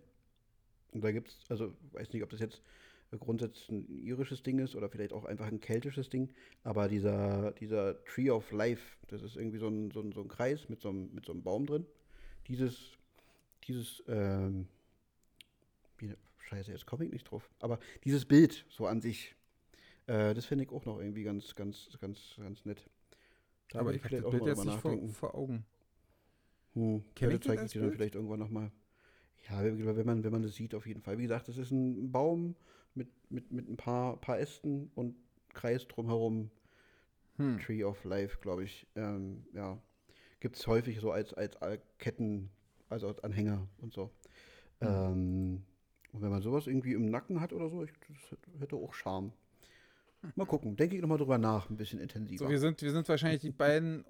Und 0.91 1.03
da 1.03 1.11
gibt 1.11 1.29
es, 1.29 1.39
also 1.49 1.73
weiß 1.91 2.13
nicht, 2.13 2.23
ob 2.23 2.29
das 2.29 2.39
jetzt 2.39 2.61
grundsätzlich 3.19 3.69
ein 3.69 3.88
irisches 3.88 4.43
Ding 4.43 4.59
ist 4.59 4.75
oder 4.75 4.89
vielleicht 4.89 5.13
auch 5.13 5.25
einfach 5.25 5.47
ein 5.47 5.59
keltisches 5.59 6.09
Ding, 6.09 6.29
aber 6.63 6.88
dieser, 6.88 7.51
dieser 7.51 8.03
Tree 8.05 8.29
of 8.29 8.51
Life, 8.51 8.97
das 9.07 9.21
ist 9.21 9.36
irgendwie 9.36 9.59
so 9.59 9.67
ein, 9.67 9.91
so 9.91 10.01
ein, 10.01 10.11
so 10.11 10.21
ein 10.21 10.27
Kreis 10.27 10.69
mit 10.69 10.81
so 10.81 10.89
einem, 10.89 11.13
mit 11.13 11.25
so 11.25 11.31
einem 11.31 11.43
Baum 11.43 11.65
drin. 11.65 11.86
Dieses, 12.47 12.97
dieses, 13.67 14.03
ähm, 14.07 14.67
scheiße, 16.39 16.71
jetzt 16.71 16.86
komme 16.86 17.05
ich 17.05 17.11
nicht 17.11 17.29
drauf, 17.29 17.49
aber 17.59 17.79
dieses 18.03 18.25
Bild 18.25 18.65
so 18.69 18.86
an 18.86 19.01
sich, 19.01 19.36
äh, 20.07 20.34
das 20.34 20.45
finde 20.45 20.65
ich 20.65 20.71
auch 20.71 20.86
noch 20.86 20.99
irgendwie 20.99 21.23
ganz, 21.23 21.55
ganz, 21.55 21.97
ganz, 21.99 22.36
ganz 22.38 22.65
nett. 22.65 22.84
Da 23.74 23.80
Aber 23.80 23.93
ich 23.93 24.03
habe 24.03 24.21
das 24.21 24.30
Bild 24.30 24.45
jetzt 24.45 24.65
nicht 24.65 24.80
vor, 24.80 24.97
vor 25.09 25.36
Augen. 25.36 25.65
Hm. 26.74 27.03
Kenn 27.15 27.30
ja, 27.32 27.36
ich 27.36 27.41
zeige 27.41 27.65
ich 27.65 27.71
dir 27.71 27.82
dann 27.82 27.91
vielleicht 27.91 28.15
irgendwann 28.15 28.39
nochmal. 28.39 28.71
Ja, 29.49 29.63
wenn 29.63 30.05
man, 30.05 30.24
wenn 30.24 30.32
man 30.32 30.43
das 30.43 30.55
sieht, 30.55 30.74
auf 30.76 30.86
jeden 30.86 31.01
Fall. 31.01 31.17
Wie 31.17 31.24
gesagt, 31.24 31.47
das 31.47 31.57
ist 31.57 31.71
ein 31.71 32.11
Baum 32.11 32.55
mit, 32.93 33.09
mit, 33.30 33.51
mit 33.51 33.67
ein 33.67 33.76
paar, 33.76 34.17
paar 34.17 34.39
Ästen 34.39 34.91
und 34.95 35.15
Kreis 35.49 35.88
drumherum. 35.88 36.51
Hm. 37.38 37.59
Tree 37.59 37.84
of 37.84 38.03
Life, 38.03 38.38
glaube 38.41 38.63
ich. 38.63 38.88
Ähm, 38.95 39.45
ja. 39.53 39.80
Gibt 40.39 40.55
es 40.55 40.67
häufig 40.67 40.99
so 40.99 41.11
als, 41.11 41.34
als 41.34 41.57
Ketten, 41.97 42.51
also 42.89 43.07
als 43.07 43.24
Anhänger 43.24 43.67
und 43.82 43.91
so. 43.91 44.11
Hm. 44.82 44.88
Ähm, 44.88 45.63
und 46.11 46.21
wenn 46.21 46.30
man 46.30 46.43
sowas 46.43 46.67
irgendwie 46.67 46.93
im 46.93 47.09
Nacken 47.09 47.41
hat 47.41 47.53
oder 47.53 47.69
so, 47.69 47.84
ich, 47.84 47.91
das 48.07 48.61
hätte 48.61 48.76
auch 48.76 48.93
Charme. 48.93 49.34
Mal 50.36 50.45
gucken, 50.45 50.76
denke 50.76 50.95
ich 50.95 51.01
nochmal 51.01 51.17
drüber 51.17 51.38
nach, 51.38 51.69
ein 51.69 51.78
bisschen 51.78 51.99
intensiver. 51.99 52.45
So, 52.45 52.49
wir 52.49 52.59
sind, 52.59 52.82
wir 52.82 52.91
sind 52.91 53.07
wahrscheinlich 53.09 53.41
die 53.41 53.51
beiden 53.51 54.05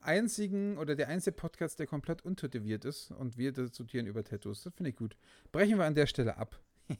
einzigen 0.00 0.76
oder 0.78 0.94
der 0.94 1.08
einzige 1.08 1.34
Podcast, 1.34 1.78
der 1.78 1.86
komplett 1.86 2.24
untätowiert 2.24 2.84
ist 2.84 3.10
und 3.10 3.38
wir 3.38 3.52
diskutieren 3.52 4.06
über 4.06 4.22
Tattoos. 4.22 4.62
Das 4.62 4.74
finde 4.74 4.90
ich 4.90 4.96
gut. 4.96 5.16
Brechen 5.52 5.78
wir 5.78 5.84
an 5.84 5.94
der 5.94 6.06
Stelle 6.06 6.36
ab. 6.36 6.60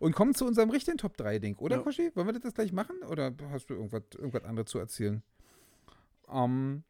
und 0.00 0.14
kommen 0.14 0.34
zu 0.34 0.46
unserem 0.46 0.70
richtigen 0.70 0.96
Top 0.96 1.16
3-Ding, 1.18 1.56
oder, 1.58 1.76
Ja. 1.76 1.82
Koschi? 1.82 2.10
Wollen 2.14 2.26
wir 2.26 2.38
das 2.38 2.54
gleich 2.54 2.72
machen 2.72 3.02
oder 3.02 3.34
hast 3.50 3.68
du 3.68 3.74
irgendwas, 3.74 4.02
irgendwas 4.16 4.44
anderes 4.44 4.70
zu 4.70 4.78
erzählen? 4.78 5.22
Ähm, 6.32 6.82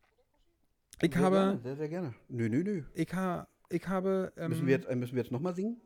ich 1.02 1.12
sehr 1.12 1.22
habe, 1.22 1.36
Gerne, 1.36 1.60
sehr, 1.62 1.76
sehr 1.76 1.88
gerne. 1.88 2.14
Nö, 2.28 2.48
nö, 2.48 2.62
nö. 2.62 2.82
ich, 2.94 3.12
ha, 3.12 3.48
ich 3.68 3.86
habe. 3.88 4.32
Ähm, 4.36 4.50
Müssen 4.50 4.66
wir 4.66 4.76
jetzt, 4.76 4.86
äh, 4.86 4.94
müssen 4.94 5.16
wir 5.16 5.22
jetzt 5.22 5.32
nochmal 5.32 5.54
singen? 5.54 5.80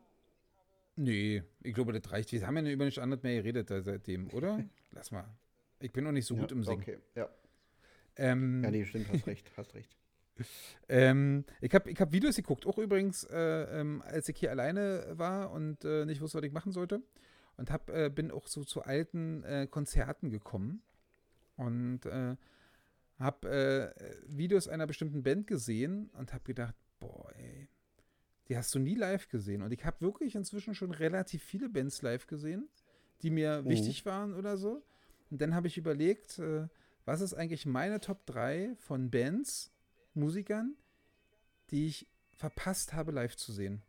Nee, 0.97 1.43
ich 1.63 1.75
glaube, 1.75 1.93
das 1.93 2.13
reicht. 2.13 2.33
Wir 2.33 2.47
haben 2.47 2.57
ja 2.57 2.73
über 2.73 2.85
nichts 2.85 2.99
anderes 2.99 3.23
mehr 3.23 3.43
geredet 3.43 3.69
seitdem, 3.69 4.31
oder? 4.31 4.65
Lass 4.93 5.11
mal. 5.11 5.25
Ich 5.81 5.93
bin 5.93 6.05
noch 6.05 6.13
nicht 6.13 6.27
so 6.27 6.37
gut 6.37 6.51
ja, 6.51 6.57
im 6.57 6.63
Singen. 6.63 6.81
Okay, 6.81 6.99
ja. 7.15 7.29
Ähm, 8.17 8.63
Ja, 8.63 8.71
nee, 8.71 8.85
stimmt, 8.85 9.09
hast 9.13 9.27
recht, 9.27 9.51
hast 9.57 9.75
recht. 9.75 9.97
Ähm, 10.89 11.45
ich 11.61 11.73
habe 11.73 11.89
ich 11.89 12.01
hab 12.01 12.13
Videos 12.13 12.35
geguckt, 12.35 12.67
auch 12.67 12.79
übrigens, 12.79 13.23
äh, 13.23 13.81
ähm, 13.81 14.03
als 14.05 14.29
ich 14.29 14.37
hier 14.37 14.51
alleine 14.51 15.13
war 15.13 15.53
und 15.53 15.85
äh, 15.85 16.05
nicht 16.05 16.21
wusste, 16.21 16.39
was 16.39 16.45
ich 16.45 16.53
machen 16.53 16.73
sollte. 16.73 17.03
Und 17.57 17.71
hab, 17.71 17.89
äh, 17.89 18.11
bin 18.11 18.33
auch 18.33 18.49
so 18.49 18.65
zu 18.65 18.83
alten 18.83 19.45
äh, 19.45 19.69
Konzerten 19.71 20.31
gekommen 20.31 20.83
und 21.57 22.05
äh, 22.07 22.35
habe 23.21 23.95
äh, 23.97 24.13
Videos 24.27 24.67
einer 24.67 24.89
bestimmten 24.89 25.23
Band 25.23 25.47
gesehen 25.47 26.11
und 26.19 26.33
habe 26.33 26.43
gedacht, 26.43 26.75
boah, 26.99 27.31
ey, 27.37 27.69
die 28.49 28.57
hast 28.57 28.75
du 28.75 28.79
nie 28.79 28.95
live 28.95 29.29
gesehen. 29.29 29.63
Und 29.63 29.73
ich 29.73 29.85
habe 29.85 30.01
wirklich 30.01 30.35
inzwischen 30.35 30.75
schon 30.75 30.91
relativ 30.91 31.43
viele 31.43 31.69
Bands 31.69 32.03
live 32.03 32.27
gesehen, 32.27 32.69
die 33.23 33.31
mir 33.31 33.63
Mhm. 33.63 33.69
wichtig 33.69 34.05
waren 34.07 34.35
oder 34.35 34.57
so. 34.57 34.83
Und 35.31 35.41
dann 35.41 35.55
habe 35.55 35.67
ich 35.67 35.79
überlegt, 35.79 36.39
äh, 36.39 36.69
was 37.07 37.21
ist 37.21 37.35
eigentlich 37.35 37.67
meine 37.67 38.01
Top 38.01 38.25
3 38.27 38.75
von 38.77 39.11
Bands, 39.11 39.73
Musikern, 40.15 40.77
die 41.71 41.87
ich 41.87 42.07
verpasst 42.35 42.93
habe, 42.93 43.13
live 43.13 43.37
zu 43.37 43.53
sehen. 43.53 43.83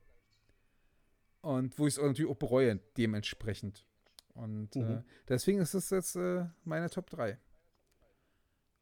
Und 1.41 1.78
wo 1.78 1.86
ich 1.88 1.95
es 1.97 2.01
natürlich 2.01 2.32
auch 2.32 2.38
bereue, 2.38 2.78
dementsprechend. 2.97 3.86
Und 4.34 4.76
äh, 4.76 4.80
Mhm. 4.80 5.03
deswegen 5.28 5.60
ist 5.60 5.74
es 5.74 5.89
jetzt 5.91 6.16
äh, 6.16 6.45
meine 6.64 6.89
Top 6.89 7.10
3. 7.10 7.38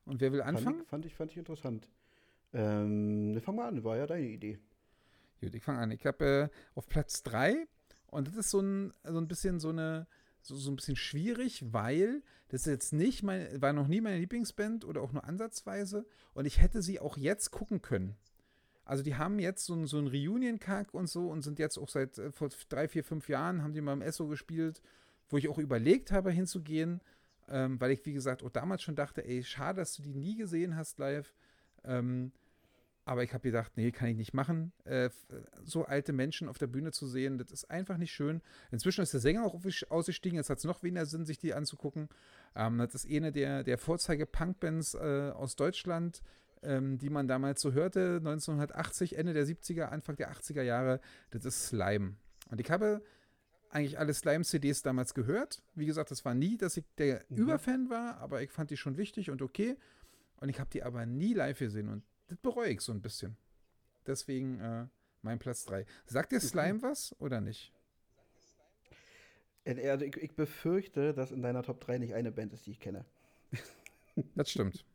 Und 0.05 0.21
wer 0.21 0.32
will 0.32 0.41
anfangen? 0.41 0.65
Fand 0.76 0.82
ich, 0.84 0.89
fand 0.89 1.05
ich, 1.05 1.15
fand 1.15 1.32
ich 1.32 1.38
interessant. 1.38 1.89
Ähm, 2.53 3.39
fang 3.43 3.55
mal 3.55 3.67
an, 3.67 3.84
war 3.84 3.97
ja 3.97 4.05
deine 4.07 4.28
Idee. 4.28 4.59
Gut, 5.43 5.55
ich 5.55 5.63
fange 5.63 5.79
an. 5.79 5.91
Ich 5.91 6.05
habe 6.05 6.49
äh, 6.53 6.57
auf 6.73 6.87
Platz 6.87 7.21
3 7.23 7.67
und 8.07 8.29
das 8.29 8.35
ist 8.35 8.49
so 8.49 8.61
ein, 8.61 8.93
so 9.03 9.17
ein 9.17 9.27
bisschen 9.27 9.59
so 9.59 9.69
eine, 9.69 10.07
so, 10.41 10.55
so 10.55 10.71
ein 10.71 10.77
bisschen 10.77 10.95
schwierig, 10.95 11.65
weil 11.73 12.23
das 12.47 12.65
jetzt 12.65 12.93
nicht 12.93 13.23
mein, 13.23 13.61
war 13.61 13.73
noch 13.73 13.87
nie 13.87 13.99
meine 13.99 14.19
Lieblingsband 14.19 14.85
oder 14.85 15.01
auch 15.01 15.11
nur 15.11 15.25
ansatzweise 15.25 16.05
und 16.33 16.45
ich 16.45 16.61
hätte 16.61 16.81
sie 16.81 17.01
auch 17.01 17.17
jetzt 17.17 17.51
gucken 17.51 17.81
können. 17.81 18.15
Also 18.85 19.03
die 19.03 19.15
haben 19.15 19.37
jetzt 19.37 19.65
so, 19.65 19.85
so 19.85 19.97
ein 19.97 20.07
Reunion-Kack 20.07 20.93
und 20.93 21.07
so 21.07 21.29
und 21.29 21.41
sind 21.41 21.59
jetzt 21.59 21.77
auch 21.77 21.89
seit 21.89 22.17
äh, 22.17 22.31
vor 22.31 22.47
drei, 22.69 22.87
vier, 22.87 23.03
fünf 23.03 23.27
Jahren 23.27 23.63
haben 23.63 23.73
die 23.73 23.81
mal 23.81 23.93
im 23.93 24.01
Esso 24.01 24.27
gespielt, 24.27 24.81
wo 25.29 25.37
ich 25.37 25.49
auch 25.49 25.57
überlegt 25.57 26.13
habe 26.13 26.31
hinzugehen, 26.31 27.01
ähm, 27.49 27.81
weil 27.81 27.91
ich 27.91 28.05
wie 28.05 28.13
gesagt 28.13 28.43
auch 28.43 28.49
damals 28.49 28.81
schon 28.81 28.95
dachte, 28.95 29.25
ey, 29.25 29.43
schade, 29.43 29.81
dass 29.81 29.93
du 29.95 30.03
die 30.03 30.15
nie 30.15 30.37
gesehen 30.37 30.77
hast 30.77 30.99
live. 30.99 31.33
Ähm, 31.83 32.31
aber 33.05 33.23
ich 33.23 33.33
habe 33.33 33.41
gedacht, 33.43 33.73
nee, 33.75 33.91
kann 33.91 34.07
ich 34.09 34.15
nicht 34.15 34.33
machen. 34.33 34.71
Äh, 34.85 35.09
so 35.63 35.85
alte 35.85 36.13
Menschen 36.13 36.47
auf 36.47 36.57
der 36.57 36.67
Bühne 36.67 36.91
zu 36.91 37.05
sehen, 37.05 37.37
das 37.37 37.51
ist 37.51 37.69
einfach 37.69 37.97
nicht 37.97 38.11
schön. 38.11 38.41
Inzwischen 38.71 39.01
ist 39.01 39.13
der 39.13 39.19
Sänger 39.19 39.43
auch 39.43 39.59
ausgestiegen, 39.89 40.37
jetzt 40.37 40.49
hat 40.49 40.59
es 40.59 40.63
noch 40.63 40.83
weniger 40.83 41.05
Sinn, 41.05 41.25
sich 41.25 41.37
die 41.37 41.53
anzugucken. 41.53 42.07
Ähm, 42.55 42.77
das 42.77 42.95
ist 42.95 43.09
eine 43.09 43.31
der, 43.31 43.63
der 43.63 43.77
Vorzeige-Punk-Bands 43.77 44.93
äh, 44.95 45.31
aus 45.35 45.55
Deutschland, 45.55 46.21
ähm, 46.61 46.97
die 46.97 47.09
man 47.09 47.27
damals 47.27 47.61
so 47.61 47.73
hörte, 47.73 48.17
1980, 48.17 49.17
Ende 49.17 49.33
der 49.33 49.45
70er, 49.45 49.83
Anfang 49.85 50.15
der 50.15 50.31
80er 50.31 50.61
Jahre. 50.61 51.01
Das 51.31 51.43
ist 51.43 51.67
Slime. 51.67 52.15
Und 52.49 52.61
ich 52.61 52.71
habe 52.71 53.03
eigentlich 53.69 53.99
alle 53.99 54.13
Slime-CDs 54.13 54.81
damals 54.83 55.13
gehört. 55.13 55.61
Wie 55.75 55.85
gesagt, 55.87 56.11
das 56.11 56.23
war 56.23 56.35
nie, 56.35 56.57
dass 56.57 56.77
ich 56.77 56.85
der 56.97 57.25
Mhm. 57.27 57.37
Überfan 57.37 57.89
war, 57.89 58.17
aber 58.19 58.41
ich 58.43 58.51
fand 58.51 58.69
die 58.69 58.77
schon 58.77 58.97
wichtig 58.97 59.29
und 59.29 59.41
okay. 59.41 59.75
Und 60.37 60.49
ich 60.49 60.59
habe 60.59 60.69
die 60.71 60.83
aber 60.83 61.05
nie 61.05 61.33
live 61.33 61.59
gesehen 61.59 61.89
und 61.89 62.03
das 62.34 62.41
bereue 62.41 62.69
ich 62.69 62.81
so 62.81 62.91
ein 62.91 63.01
bisschen. 63.01 63.38
Deswegen 64.05 64.59
äh, 64.59 64.88
mein 65.21 65.39
Platz 65.39 65.65
3. 65.65 65.86
Sagt 66.05 66.31
dir 66.31 66.39
Slime 66.39 66.81
was 66.81 67.15
oder 67.19 67.41
nicht? 67.41 67.73
Äh, 69.65 69.89
Also 69.89 70.05
ich, 70.05 70.17
ich 70.17 70.36
befürchte, 70.36 71.13
dass 71.13 71.31
in 71.31 71.41
deiner 71.41 71.63
Top 71.63 71.79
3 71.81 71.97
nicht 71.99 72.13
eine 72.13 72.31
Band 72.31 72.53
ist, 72.53 72.65
die 72.65 72.71
ich 72.71 72.79
kenne. 72.79 73.05
Das 74.36 74.51
stimmt. 74.51 74.86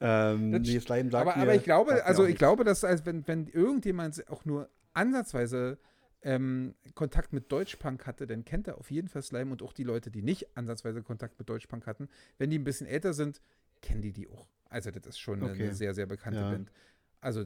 Ähm, 0.00 0.52
Das 0.52 0.62
nee, 0.62 0.80
Slime 0.80 1.10
sagt 1.10 1.28
aber, 1.28 1.36
mir, 1.36 1.42
aber 1.42 1.54
ich 1.54 1.62
glaube, 1.64 2.04
also 2.04 2.24
ich 2.24 2.30
nichts. 2.30 2.38
glaube, 2.38 2.64
dass 2.64 2.84
als 2.84 3.06
wenn, 3.06 3.26
wenn 3.26 3.46
irgendjemand 3.46 4.28
auch 4.28 4.44
nur 4.44 4.68
ansatzweise 4.92 5.78
ähm, 6.22 6.74
Kontakt 6.94 7.32
mit 7.32 7.50
Deutschpunk 7.50 8.06
hatte, 8.06 8.26
dann 8.26 8.44
kennt 8.44 8.68
er 8.68 8.78
auf 8.78 8.90
jeden 8.90 9.08
Fall 9.08 9.22
Slime 9.22 9.50
und 9.52 9.62
auch 9.62 9.72
die 9.72 9.84
Leute, 9.84 10.10
die 10.10 10.22
nicht 10.22 10.56
ansatzweise 10.56 11.02
Kontakt 11.02 11.38
mit 11.38 11.48
Deutschpunk 11.48 11.86
hatten, 11.86 12.08
wenn 12.38 12.50
die 12.50 12.58
ein 12.58 12.64
bisschen 12.64 12.86
älter 12.86 13.14
sind, 13.14 13.40
kennen 13.80 14.02
die 14.02 14.12
die 14.12 14.28
auch. 14.28 14.46
Also 14.72 14.90
das 14.90 15.06
ist 15.06 15.18
schon 15.18 15.42
eine, 15.42 15.52
Okay. 15.52 15.64
eine 15.64 15.74
sehr, 15.74 15.94
sehr 15.94 16.06
bekannte 16.06 16.40
Ja. 16.40 16.50
Band. 16.50 16.72
Also 17.20 17.44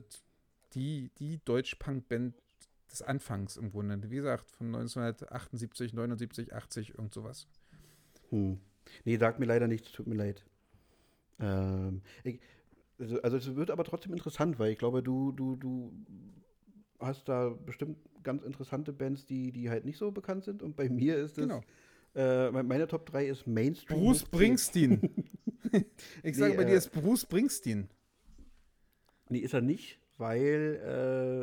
die, 0.75 1.11
die 1.19 1.39
Deutschpunk-Band 1.45 2.35
des 2.91 3.03
Anfangs 3.03 3.57
im 3.57 3.71
Grunde. 3.71 4.11
Wie 4.11 4.17
gesagt, 4.17 4.51
von 4.51 4.69
1978, 4.69 5.93
79, 5.93 6.55
80, 6.55 6.91
irgend 6.91 7.13
sowas. 7.13 7.47
Hm. 8.31 8.61
Nee, 9.05 9.17
sagt 9.17 9.41
mir 9.41 9.47
leider 9.47 9.67
nichts, 9.67 9.91
tut 9.93 10.07
mir 10.07 10.15
leid. 10.15 10.45
Ähm, 11.41 12.03
ich, 12.25 12.41
also, 12.99 13.21
also 13.23 13.37
es 13.37 13.55
wird 13.57 13.71
aber 13.71 13.85
trotzdem 13.85 14.13
interessant, 14.13 14.59
weil 14.59 14.73
ich 14.73 14.79
glaube, 14.79 15.03
du, 15.03 15.33
du, 15.33 15.57
du 15.57 15.93
hast 17.01 17.29
da 17.29 17.51
bestimmt 17.51 17.99
ganz 18.23 18.43
interessante 18.45 18.93
Bands, 18.93 19.27
die, 19.27 19.53
die 19.53 19.69
halt 19.69 19.85
nicht 19.85 19.99
so 19.99 20.11
bekannt 20.13 20.45
sind. 20.45 20.63
Und 20.63 20.77
bei 20.77 20.89
mir 20.89 21.17
ist 21.17 21.33
es, 21.33 21.37
Genau. 21.49 21.61
äh, 22.15 22.51
me- 22.51 22.63
meine 22.63 22.87
Top 22.87 23.05
3 23.07 23.27
ist 23.27 23.47
Mainstream. 23.47 23.99
Bruce. 24.01 24.21
Springsteen. 24.21 25.01
ich 26.23 26.37
sage, 26.37 26.53
Nee, 26.53 26.57
bei 26.57 26.63
äh, 26.65 26.67
dir 26.67 26.77
ist 26.77 26.93
Bruce 26.93 27.23
Springsteen. 27.23 27.89
Nee, 29.29 29.39
ist 29.41 29.55
er 29.55 29.61
nicht, 29.61 29.99
weil, 30.19 30.81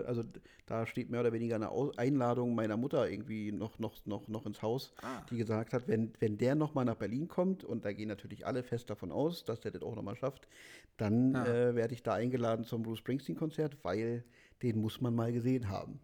äh, 0.03 0.07
also 0.07 0.23
da 0.65 0.85
steht 0.87 1.09
mehr 1.09 1.19
oder 1.19 1.33
weniger 1.33 1.55
eine 1.55 1.69
Einladung 1.97 2.55
meiner 2.55 2.77
Mutter 2.77 3.09
irgendwie 3.09 3.51
noch, 3.51 3.77
noch, 3.79 4.05
noch, 4.05 4.27
noch 4.29 4.45
ins 4.45 4.61
Haus, 4.61 4.93
Ah. 5.01 5.21
die 5.29 5.37
gesagt 5.37 5.73
hat, 5.73 5.87
wenn, 5.89 6.13
wenn 6.19 6.37
der 6.37 6.55
nochmal 6.55 6.85
nach 6.85 6.95
Berlin 6.95 7.27
kommt, 7.27 7.63
und 7.65 7.83
da 7.83 7.91
gehen 7.91 8.07
natürlich 8.07 8.45
alle 8.47 8.63
fest 8.63 8.89
davon 8.89 9.11
aus, 9.11 9.43
dass 9.43 9.59
der 9.59 9.71
das 9.71 9.81
auch 9.83 9.95
nochmal 9.95 10.15
schafft, 10.15 10.47
dann 10.97 11.35
Ah. 11.35 11.45
äh, 11.45 11.75
werde 11.75 11.93
ich 11.93 12.03
da 12.03 12.13
eingeladen 12.13 12.63
zum 12.63 12.83
Bruce 12.83 12.99
Springsteen-Konzert, 12.99 13.77
weil 13.83 14.23
den 14.61 14.79
muss 14.79 15.01
man 15.01 15.13
mal 15.13 15.33
gesehen 15.33 15.69
haben. 15.69 15.99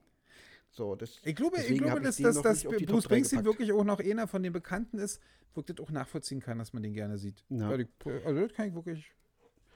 So, 0.72 0.96
das, 0.96 1.20
Ich 1.24 1.36
glaube, 1.36 1.58
ich 1.62 1.78
glaube 1.78 2.02
dass, 2.02 2.18
den 2.18 2.26
dass, 2.26 2.42
dass 2.42 2.64
Bruce 2.64 3.04
Springsteen 3.04 3.44
wirklich 3.44 3.72
auch 3.72 3.84
noch 3.84 4.00
einer 4.00 4.28
von 4.28 4.44
den 4.44 4.54
Bekannten 4.54 5.00
ist, 5.00 5.20
wo 5.54 5.62
ich 5.62 5.66
das 5.66 5.80
auch 5.80 5.92
nachvollziehen 5.92 6.40
kann, 6.40 6.60
dass 6.60 6.74
man 6.74 6.84
den 6.84 6.94
gerne 6.94 7.18
sieht. 7.18 7.44
Ja. 7.50 7.76
Ich, 7.76 7.88
also 8.26 8.42
das 8.42 8.54
kann 8.54 8.68
ich 8.68 8.76
wirklich. 8.76 9.12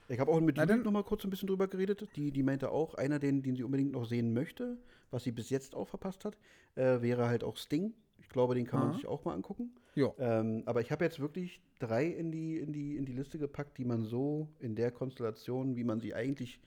Ich 0.10 0.20
habe 0.20 0.32
auch 0.32 0.39
mit 0.41 0.58
Na, 0.58 0.64
Judith 0.64 0.84
noch 0.84 0.91
mal 0.91 1.04
kurz 1.04 1.24
ein 1.24 1.30
bisschen 1.30 1.48
drüber 1.48 1.68
geredet. 1.68 2.08
Die, 2.16 2.32
die 2.32 2.44
meinte 2.44 2.70
auch, 2.70 2.94
einer, 2.96 3.20
den, 3.20 3.41
den 3.41 3.56
sie 3.56 3.64
unbedingt 3.64 3.94
noch 3.94 4.06
sehen 4.06 4.34
möchte, 4.34 4.78
was 5.12 5.24
sie 5.24 5.32
bis 5.32 5.50
jetzt 5.50 5.76
auch 5.76 5.88
verpasst 5.88 6.26
hat, 6.26 6.38
äh, 6.76 7.02
wäre 7.02 7.28
halt 7.28 7.44
auch 7.44 7.58
Sting. 7.58 7.94
Ich 8.20 8.30
glaube, 8.30 8.54
den 8.54 8.66
kann 8.66 8.80
man 8.80 8.89
Aha. 8.89 8.96
sich 8.98 9.08
auch 9.08 9.26
mal 9.26 9.34
angucken. 9.34 9.74
Ja. 9.96 10.14
Ähm, 10.18 10.64
aber 10.66 10.82
ich 10.82 10.91
habe 10.91 11.04
jetzt 11.06 11.20
wirklich 11.20 11.62
drei 11.80 12.06
in 12.06 12.32
die, 12.32 12.58
in, 12.58 12.74
die, 12.74 12.96
in 12.98 13.06
die 13.06 13.14
Liste 13.14 13.38
gepackt, 13.38 13.78
die 13.78 13.86
man 13.86 14.04
so 14.04 14.50
in 14.60 14.76
der 14.76 14.91
Konstellation, 14.91 15.76
wie 15.76 15.84
man 15.84 16.00
sie 16.00 16.14
eigentlich 16.14 16.60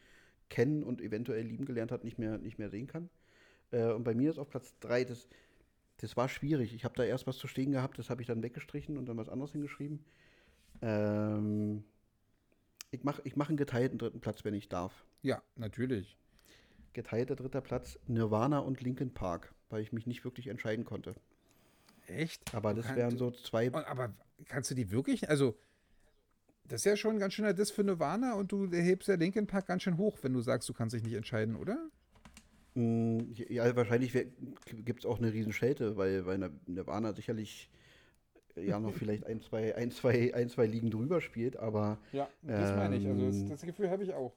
kennen 0.49 0.83
und 0.83 1.01
eventuell 1.01 1.45
lieben 1.45 1.65
gelernt 1.65 1.93
hat, 1.93 2.05
nicht 2.05 2.19
mehr, 2.19 2.39
nicht 2.39 2.59
mehr 2.59 2.71
sehen 2.71 2.87
kann. 2.87 3.11
Äh, 3.71 3.93
und 3.93 4.05
bei 4.05 4.15
mir 4.15 4.31
ist 4.31 4.39
auf 4.39 4.49
Platz 4.49 4.75
drei, 4.81 5.05
das, 5.05 5.29
das 5.99 6.17
war 6.17 6.29
schwierig. 6.29 6.75
Ich 6.75 6.85
habe 6.85 6.95
da 6.97 7.05
erst 7.05 7.27
was 7.27 7.37
zu 7.39 7.49
stehen 7.49 7.73
gehabt, 7.73 7.99
das 7.99 8.11
habe 8.11 8.21
ich 8.23 8.27
dann 8.29 8.43
weggestrichen 8.43 8.97
und 8.99 9.07
dann 9.07 9.17
was 9.17 9.29
anderes 9.29 9.53
hingeschrieben. 9.53 10.05
Ähm, 10.83 11.85
ich 12.91 13.03
mache 13.05 13.23
ich 13.25 13.37
mach 13.37 13.49
einen 13.49 13.57
geteilten 13.57 13.99
dritten 13.99 14.21
Platz, 14.21 14.45
wenn 14.45 14.55
ich 14.55 14.69
darf. 14.69 15.05
Ja, 15.23 15.43
natürlich. 15.57 16.17
Geteilter 16.93 17.37
dritter 17.37 17.61
Platz 17.61 17.99
Nirvana 18.07 18.61
und 18.61 18.81
Linkin 18.81 19.13
Park, 19.13 19.55
weil 19.69 19.83
ich 19.83 19.93
mich 19.93 20.07
nicht 20.07 20.25
wirklich 20.25 20.47
entscheiden 20.49 20.85
konnte. 20.85 21.15
Echt? 22.07 22.55
Aber 22.55 22.73
das 22.75 22.87
kann- 22.87 22.97
wären 22.97 23.17
so 23.19 23.31
zwei. 23.31 23.73
Aber 23.73 24.15
kannst 24.47 24.71
du 24.71 24.75
die 24.75 24.91
wirklich? 24.91 25.29
Also, 25.29 25.57
das 26.65 26.81
ist 26.81 26.85
ja 26.85 26.97
schon 26.97 27.17
ein 27.17 27.19
ganz 27.19 27.35
schöner 27.35 27.53
Diss 27.55 27.71
für 27.71 27.85
Nirvana 27.85 28.35
und 28.35 28.51
du 28.53 28.71
hebst 28.71 29.09
ja 29.09 29.15
Linkin 29.17 29.47
Park 29.47 29.67
ganz 29.67 29.83
schön 29.83 29.99
hoch, 29.99 30.19
wenn 30.23 30.33
du 30.33 30.41
sagst, 30.41 30.69
du 30.69 30.73
kannst 30.73 30.95
dich 30.95 31.03
nicht 31.03 31.15
entscheiden, 31.15 31.57
oder? 31.57 31.89
Ja, 32.77 33.75
wahrscheinlich 33.75 34.13
gibt 34.13 35.01
es 35.01 35.07
auch 35.07 35.19
eine 35.19 35.33
Riesenschelte, 35.33 35.97
weil, 35.97 36.27
weil 36.27 36.37
Nir- 36.39 36.51
Nirvana 36.67 37.15
sicherlich 37.15 37.71
ja 38.55 38.79
noch 38.81 38.93
vielleicht 38.95 39.25
ein, 39.25 39.41
zwei, 39.41 39.75
ein, 39.75 39.91
zwei, 39.91 40.35
ein, 40.35 40.51
zwei 40.51 40.67
Ligen 40.67 40.91
drüber 40.91 41.21
spielt, 41.23 41.57
aber 41.57 41.99
Ja, 42.13 42.29
das 42.43 42.75
meine 42.75 42.97
ich. 42.97 43.07
Also 43.07 43.27
das- 43.27 43.47
das 43.49 43.63
Gefühl 43.63 43.89
habe 43.91 44.03
ich 44.05 44.13
auch. 44.13 44.35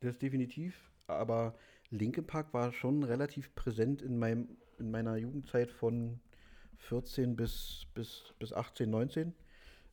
das 0.00 0.18
definitiv. 0.18 0.90
Aber 1.08 1.54
Linkin 1.90 2.24
Park 2.26 2.52
war 2.54 2.72
schon 2.72 3.02
relativ 3.02 3.52
präsent 3.54 4.00
in, 4.02 4.18
meinem, 4.18 4.48
in 4.78 4.90
meiner 4.90 5.16
Jugendzeit 5.16 5.70
von 5.72 6.20
14 6.78 7.34
bis, 7.36 7.86
bis, 7.94 8.32
bis 8.38 8.52
18, 8.52 8.90
19. 8.90 9.34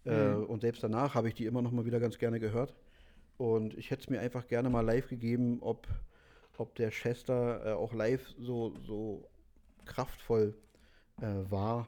Äh, 0.06 0.36
Mhm. 0.36 0.44
und 0.46 0.62
selbst 0.62 0.84
danach 0.84 1.16
habe 1.16 1.28
ich 1.30 1.34
die 1.34 1.46
immer 1.46 1.62
noch 1.62 1.72
mal 1.72 1.86
wieder 1.86 2.00
ganz 2.00 2.18
gerne 2.20 2.40
gehört. 2.40 2.76
Und 3.38 3.76
ich 3.78 3.90
hätte 3.90 4.04
es 4.04 4.10
mir 4.10 4.20
einfach 4.20 4.48
gerne 4.48 4.70
mal 4.70 4.82
live 4.82 5.08
gegeben, 5.10 5.60
ob, 5.62 5.88
ob 6.58 6.76
der 6.76 6.90
Chester 6.90 7.66
äh, 7.66 7.72
auch 7.74 7.94
live 7.94 8.34
so, 8.40 8.76
so 8.86 9.28
kraftvoll 9.86 10.56
äh, 11.22 11.26
war 11.50 11.88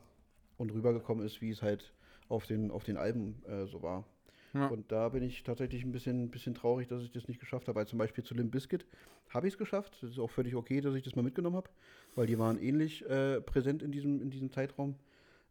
und 0.58 0.72
rübergekommen 0.72 1.26
ist, 1.26 1.42
wie 1.42 1.50
es 1.50 1.62
halt 1.62 1.94
auf 2.30 2.46
den, 2.46 2.72
auf 2.72 2.84
den 2.84 2.98
Alben 2.98 3.44
äh, 3.46 3.66
so 3.66 3.82
war. 3.82 4.06
Ja. 4.54 4.68
Und 4.68 4.92
da 4.92 5.10
bin 5.10 5.22
ich 5.22 5.44
tatsächlich 5.44 5.84
ein 5.84 5.92
bisschen, 5.92 6.32
bisschen 6.32 6.56
traurig, 6.56 6.88
dass 6.88 7.04
ich 7.04 7.12
das 7.12 7.28
nicht 7.28 7.40
geschafft 7.42 7.68
habe. 7.68 7.80
Weil 7.80 7.88
zum 7.88 8.00
Beispiel 8.00 8.24
zu 8.24 8.34
Limp 8.34 8.52
Bizkit 8.52 8.86
habe 9.30 9.48
ich 9.48 9.54
es 9.54 9.58
geschafft. 9.58 9.98
Das 10.02 10.12
ist 10.12 10.20
auch 10.20 10.32
völlig 10.32 10.56
okay, 10.56 10.80
dass 10.80 10.96
ich 10.96 11.04
das 11.04 11.16
mal 11.16 11.24
mitgenommen 11.24 11.58
habe, 11.58 11.70
weil 12.16 12.26
die 12.26 12.40
waren 12.40 12.58
ähnlich 12.58 13.06
äh, 13.10 13.42
präsent 13.42 13.84
in 13.84 13.92
diesem, 13.92 14.22
in 14.22 14.30
diesem 14.30 14.50
Zeitraum. 14.50 14.96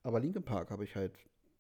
Aber 0.02 0.20
Linkin 0.20 0.42
Park 0.42 0.70
habe 0.70 0.84
ich 0.84 0.96
halt 0.96 1.12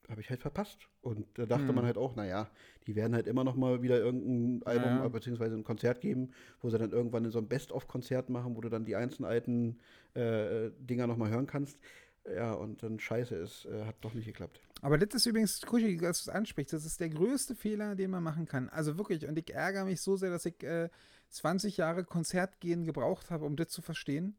habe 0.08 0.20
ich 0.20 0.30
halt 0.30 0.40
verpasst. 0.42 0.88
Und 1.02 1.26
da 1.38 1.46
dachte 1.46 1.68
Hm. 1.68 1.74
man 1.74 1.84
halt 1.84 1.96
auch, 1.98 2.14
naja, 2.16 2.50
die 2.86 2.94
werden 2.94 3.14
halt 3.14 3.26
immer 3.26 3.44
noch 3.44 3.56
mal 3.56 3.82
wieder 3.82 3.98
irgendein 3.98 4.66
Album 4.66 4.90
Ja, 4.90 4.98
ja. 5.00 5.06
äh, 5.06 5.08
beziehungsweise 5.10 5.54
ein 5.56 5.64
Konzert 5.64 6.00
geben, 6.00 6.32
wo 6.60 6.70
sie 6.70 6.78
dann 6.78 6.92
irgendwann 6.92 7.24
in 7.24 7.30
so 7.30 7.38
ein 7.38 7.48
Best-of-Konzert 7.48 8.28
machen, 8.30 8.56
wo 8.56 8.60
du 8.60 8.68
dann 8.68 8.84
die 8.84 8.96
einzelnen 8.96 9.28
alten 9.30 9.78
äh, 10.14 10.70
Dinger 10.78 11.06
noch 11.06 11.16
mal 11.16 11.30
hören 11.30 11.46
kannst. 11.46 11.78
Ja, 12.26 12.52
und 12.54 12.82
dann 12.82 12.98
scheiße, 12.98 13.34
es 13.36 13.66
äh, 13.66 13.84
hat 13.84 13.96
doch 14.00 14.14
nicht 14.14 14.24
geklappt. 14.24 14.60
Aber 14.80 14.96
das 14.96 15.14
ist 15.14 15.26
übrigens, 15.26 15.60
Kuschi, 15.60 15.96
dass 15.98 16.24
du 16.24 16.30
es 16.30 16.34
ansprichst, 16.34 16.72
das 16.72 16.86
ist 16.86 16.98
der 17.00 17.10
größte 17.10 17.54
Fehler, 17.54 17.94
den 17.96 18.10
man 18.10 18.22
machen 18.22 18.46
kann. 18.46 18.68
Also 18.70 18.96
wirklich, 18.96 19.26
und 19.26 19.38
ich 19.38 19.52
ärgere 19.54 19.84
mich 19.84 20.00
so 20.00 20.16
sehr, 20.16 20.30
dass 20.30 20.46
ich 20.46 20.62
äh, 20.62 20.88
20 21.30 21.76
Jahre 21.76 22.04
Konzertgehen 22.04 22.84
gebraucht 22.84 23.30
habe, 23.30 23.44
um 23.44 23.56
das 23.56 23.68
zu 23.68 23.82
verstehen. 23.82 24.36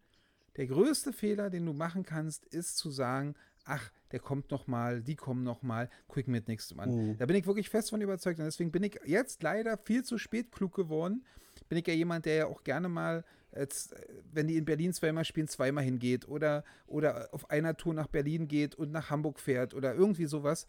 Der 0.58 0.66
größte 0.68 1.14
Fehler, 1.14 1.50
den 1.52 1.66
du 1.66 1.74
machen 1.74 2.04
kannst, 2.04 2.46
ist 2.46 2.78
zu 2.78 2.90
sagen, 2.90 3.36
ach, 3.66 3.92
der 4.12 4.20
kommt 4.20 4.52
noch 4.52 4.68
mal, 4.68 5.02
die 5.02 5.16
kommen 5.16 5.44
noch 5.44 5.62
mal, 5.62 5.90
guck 6.08 6.28
mir 6.28 6.40
das 6.40 6.48
nächste 6.48 6.76
Mal 6.76 6.84
an. 6.84 7.10
Mhm. 7.10 7.18
Da 7.18 7.26
bin 7.26 7.36
ich 7.36 7.46
wirklich 7.46 7.70
fest 7.70 7.90
von 7.90 8.02
überzeugt 8.02 8.40
und 8.40 8.46
deswegen 8.46 8.72
bin 8.72 8.84
ich 8.84 9.00
jetzt 9.06 9.44
leider 9.44 9.78
viel 9.78 10.04
zu 10.04 10.18
spät 10.18 10.52
klug 10.52 10.74
geworden. 10.74 11.26
Bin 11.70 11.78
ich 11.78 11.88
ja 11.88 11.94
jemand, 11.94 12.26
der 12.26 12.36
ja 12.36 12.46
auch 12.48 12.64
gerne 12.64 12.90
mal, 12.90 13.24
jetzt, 13.56 13.94
äh, 13.94 14.08
wenn 14.32 14.48
die 14.48 14.58
in 14.58 14.66
Berlin 14.66 14.94
zweimal 14.94 15.26
spielen, 15.26 15.48
zweimal 15.48 15.84
hingeht 15.84 16.28
oder, 16.28 16.64
oder 16.88 17.30
auf 17.32 17.50
einer 17.50 17.76
Tour 17.76 17.94
nach 17.94 18.08
Berlin 18.08 18.48
geht 18.48 18.76
und 18.76 18.92
nach 18.92 19.10
Hamburg 19.10 19.40
fährt 19.40 19.74
oder 19.74 19.94
irgendwie 19.96 20.26
sowas. 20.26 20.68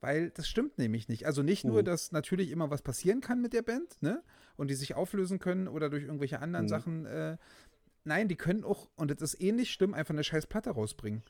Weil 0.00 0.30
das 0.30 0.48
stimmt 0.48 0.78
nämlich 0.78 1.08
nicht. 1.08 1.26
Also 1.26 1.42
nicht 1.42 1.64
nur, 1.64 1.80
Mhm. 1.82 1.84
dass 1.84 2.10
natürlich 2.10 2.50
immer 2.50 2.70
was 2.70 2.80
passieren 2.80 3.20
kann 3.20 3.42
mit 3.42 3.52
der 3.52 3.60
Band, 3.62 4.00
ne? 4.00 4.22
Und 4.56 4.68
die 4.70 4.74
sich 4.74 4.94
auflösen 4.94 5.38
können 5.38 5.68
oder 5.68 5.90
durch 5.90 6.04
irgendwelche 6.04 6.40
anderen 6.40 6.64
Mhm. 6.66 6.70
Sachen. 6.70 7.04
Äh, 7.06 7.36
nein, 8.04 8.26
die 8.28 8.36
können 8.36 8.64
auch, 8.64 8.88
und 8.96 9.10
das 9.10 9.20
ist 9.20 9.42
ähnlich 9.42 9.70
schlimm, 9.70 9.92
einfach 9.92 10.14
eine 10.14 10.24
scheiß 10.24 10.46
Platte 10.46 10.70
rausbringen. 10.70 11.22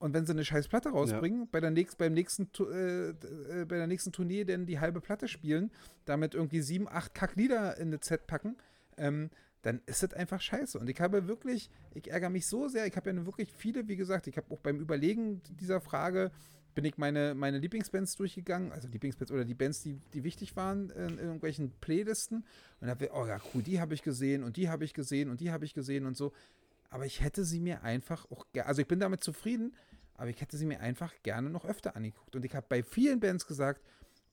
Und 0.00 0.14
wenn 0.14 0.24
sie 0.24 0.32
eine 0.32 0.46
scheiß 0.46 0.68
Platte 0.68 0.88
rausbringen, 0.88 1.46
bei, 1.52 1.60
der 1.60 1.70
nächst, 1.70 1.98
beim 1.98 2.14
nächsten, 2.14 2.48
äh, 2.58 3.10
äh, 3.10 3.64
bei 3.66 3.76
der 3.76 3.86
nächsten 3.86 4.12
Tournee 4.12 4.44
denn 4.44 4.64
die 4.64 4.80
halbe 4.80 5.02
Platte 5.02 5.28
spielen, 5.28 5.70
damit 6.06 6.34
irgendwie 6.34 6.62
sieben, 6.62 6.88
acht 6.88 7.14
Kacklieder 7.14 7.76
in 7.76 7.88
eine 7.88 8.00
Z 8.00 8.26
packen, 8.26 8.56
ähm, 8.96 9.28
dann 9.60 9.82
ist 9.84 10.02
das 10.02 10.14
einfach 10.14 10.40
scheiße. 10.40 10.78
Und 10.78 10.88
ich 10.88 10.98
habe 11.02 11.28
wirklich, 11.28 11.68
ich 11.94 12.10
ärgere 12.10 12.30
mich 12.30 12.46
so 12.46 12.66
sehr, 12.66 12.86
ich 12.86 12.96
habe 12.96 13.10
ja 13.10 13.26
wirklich 13.26 13.52
viele, 13.52 13.88
wie 13.88 13.96
gesagt, 13.96 14.26
ich 14.26 14.38
habe 14.38 14.46
auch 14.50 14.60
beim 14.60 14.80
Überlegen 14.80 15.42
dieser 15.60 15.82
Frage, 15.82 16.30
bin 16.74 16.86
ich 16.86 16.96
meine, 16.96 17.34
meine 17.34 17.58
Lieblingsbands 17.58 18.16
durchgegangen, 18.16 18.72
also 18.72 18.88
Lieblingsbands 18.88 19.30
oder 19.30 19.44
die 19.44 19.54
Bands, 19.54 19.82
die, 19.82 19.98
die 20.14 20.24
wichtig 20.24 20.56
waren 20.56 20.88
in, 20.88 21.18
irgendwelchen 21.18 21.72
Playlisten. 21.82 22.38
Und 22.38 22.86
da 22.86 22.88
habe 22.88 23.10
oh 23.12 23.26
ja, 23.26 23.38
cool, 23.52 23.62
die 23.62 23.80
habe 23.80 23.92
ich 23.92 24.02
gesehen 24.02 24.44
und 24.44 24.56
die 24.56 24.70
habe 24.70 24.84
ich 24.84 24.94
gesehen 24.94 25.28
und 25.28 25.40
die 25.40 25.50
habe 25.50 25.66
ich 25.66 25.74
gesehen 25.74 26.06
und 26.06 26.16
so. 26.16 26.32
Aber 26.88 27.04
ich 27.04 27.20
hätte 27.20 27.44
sie 27.44 27.60
mir 27.60 27.82
einfach 27.82 28.24
auch, 28.30 28.46
also 28.64 28.80
ich 28.80 28.88
bin 28.88 28.98
damit 28.98 29.22
zufrieden, 29.22 29.74
aber 30.20 30.28
ich 30.28 30.42
hätte 30.42 30.58
sie 30.58 30.66
mir 30.66 30.80
einfach 30.80 31.14
gerne 31.22 31.48
noch 31.48 31.64
öfter 31.64 31.96
angeguckt. 31.96 32.36
Und 32.36 32.44
ich 32.44 32.54
habe 32.54 32.66
bei 32.68 32.82
vielen 32.82 33.20
Bands 33.20 33.46
gesagt, 33.46 33.80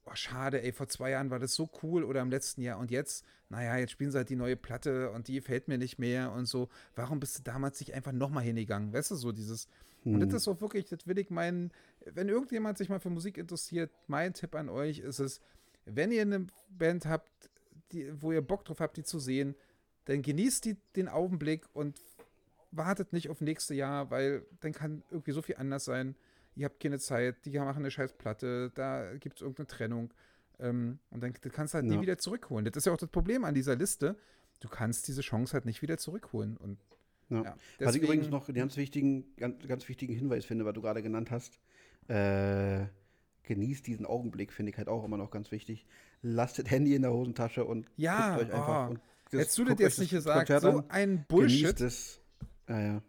oh 0.05 0.15
schade, 0.15 0.61
ey, 0.61 0.73
vor 0.73 0.89
zwei 0.89 1.11
Jahren 1.11 1.29
war 1.29 1.39
das 1.39 1.55
so 1.55 1.69
cool 1.81 2.03
oder 2.03 2.21
im 2.21 2.29
letzten 2.29 2.61
Jahr 2.61 2.77
und 2.77 2.91
jetzt, 2.91 3.23
naja, 3.47 3.77
jetzt 3.77 3.91
spielen 3.91 4.11
sie 4.11 4.17
halt 4.17 4.29
die 4.29 4.35
neue 4.35 4.57
Platte 4.57 5.11
und 5.11 5.29
die 5.29 5.35
gefällt 5.35 5.69
mir 5.69 5.77
nicht 5.77 5.97
mehr 5.97 6.33
und 6.33 6.45
so. 6.45 6.67
Warum 6.95 7.21
bist 7.21 7.39
du 7.39 7.43
damals 7.43 7.79
nicht 7.79 7.93
einfach 7.93 8.11
nochmal 8.11 8.43
hingegangen? 8.43 8.91
Weißt 8.91 9.11
du, 9.11 9.15
so 9.15 9.31
dieses. 9.31 9.69
Und 10.03 10.19
das 10.19 10.33
ist 10.33 10.47
auch 10.49 10.59
wirklich, 10.59 10.87
das 10.87 11.07
will 11.07 11.17
ich 11.19 11.29
meinen, 11.29 11.71
wenn 12.05 12.27
irgendjemand 12.27 12.77
sich 12.77 12.89
mal 12.89 12.99
für 12.99 13.09
Musik 13.09 13.37
interessiert, 13.37 13.89
mein 14.07 14.33
Tipp 14.33 14.55
an 14.55 14.67
euch 14.67 14.99
ist 14.99 15.19
es, 15.19 15.39
wenn 15.85 16.11
ihr 16.11 16.21
eine 16.21 16.47
Band 16.69 17.05
habt, 17.05 17.31
die, 17.93 18.11
wo 18.21 18.33
ihr 18.33 18.41
Bock 18.41 18.65
drauf 18.65 18.81
habt, 18.81 18.97
die 18.97 19.03
zu 19.03 19.19
sehen, 19.19 19.55
dann 20.05 20.21
genießt 20.21 20.65
die, 20.65 20.75
den 20.97 21.07
Augenblick 21.07 21.65
und 21.73 21.97
wartet 22.71 23.13
nicht 23.13 23.29
auf 23.29 23.41
nächste 23.41 23.73
Jahr, 23.73 24.11
weil 24.11 24.45
dann 24.59 24.71
kann 24.73 25.03
irgendwie 25.09 25.31
so 25.31 25.41
viel 25.41 25.55
anders 25.57 25.85
sein. 25.85 26.15
Ihr 26.55 26.65
habt 26.65 26.79
keine 26.79 26.99
Zeit, 26.99 27.45
die 27.45 27.51
machen 27.59 27.77
eine 27.77 27.91
scheiß 27.91 28.13
Platte, 28.13 28.71
da 28.75 29.13
gibt 29.15 29.37
es 29.37 29.41
irgendeine 29.41 29.67
Trennung. 29.67 30.13
Ähm, 30.59 30.99
und 31.11 31.21
dann 31.21 31.33
kannst 31.33 31.73
du 31.73 31.75
halt 31.75 31.85
nie 31.85 31.95
Ja. 31.95 32.01
wieder 32.01 32.17
zurückholen. 32.17 32.65
Das 32.65 32.75
ist 32.75 32.85
ja 32.85 32.93
auch 32.93 32.97
das 32.97 33.09
Problem 33.09 33.45
an 33.45 33.53
dieser 33.53 33.75
Liste. 33.75 34.17
Du 34.59 34.67
kannst 34.69 35.07
diese 35.07 35.21
Chance 35.21 35.53
halt 35.53 35.65
nicht 35.65 35.81
wieder 35.83 35.97
zurückholen. 35.99 36.57
Und 36.57 36.79
Ja. 37.29 37.43
ja, 37.43 37.55
Was 37.79 37.95
ich 37.95 38.01
übrigens 38.01 38.29
noch 38.29 38.47
einen 38.47 38.57
ganz 38.57 38.75
wichtigen, 38.75 39.35
ganz, 39.37 39.67
ganz 39.67 39.87
wichtigen 39.87 40.15
Hinweis 40.15 40.45
finde, 40.45 40.65
was 40.65 40.73
du 40.73 40.81
gerade 40.81 41.03
genannt 41.03 41.29
hast. 41.29 41.59
Äh, 42.07 42.85
genießt 43.43 43.85
diesen 43.85 44.05
Augenblick, 44.05 44.51
finde 44.51 44.71
ich 44.71 44.77
halt 44.77 44.87
auch 44.87 45.03
immer 45.05 45.17
noch 45.17 45.29
ganz 45.31 45.51
wichtig. 45.51 45.85
Lasst 46.21 46.57
das 46.59 46.69
Handy 46.71 46.95
in 46.95 47.03
der 47.03 47.11
Hosentasche 47.13 47.63
und 47.65 47.87
Ja, 47.97 48.37
guckt 48.37 48.49
euch 48.49 48.53
einfach. 48.55 48.87
oh. 48.87 48.89
und 48.91 48.99
das- 49.31 49.41
Hättest 49.41 49.57
du 49.59 49.65
das 49.65 49.79
jetzt 49.79 49.99
nicht 49.99 50.09
gesagt, 50.11 50.47
so 50.61 50.83
ein 50.89 51.25
Bullshit, 51.27 51.59
Genießt 51.77 51.81
es. 51.81 52.21
Ja, 52.67 52.79
ja. 52.81 53.01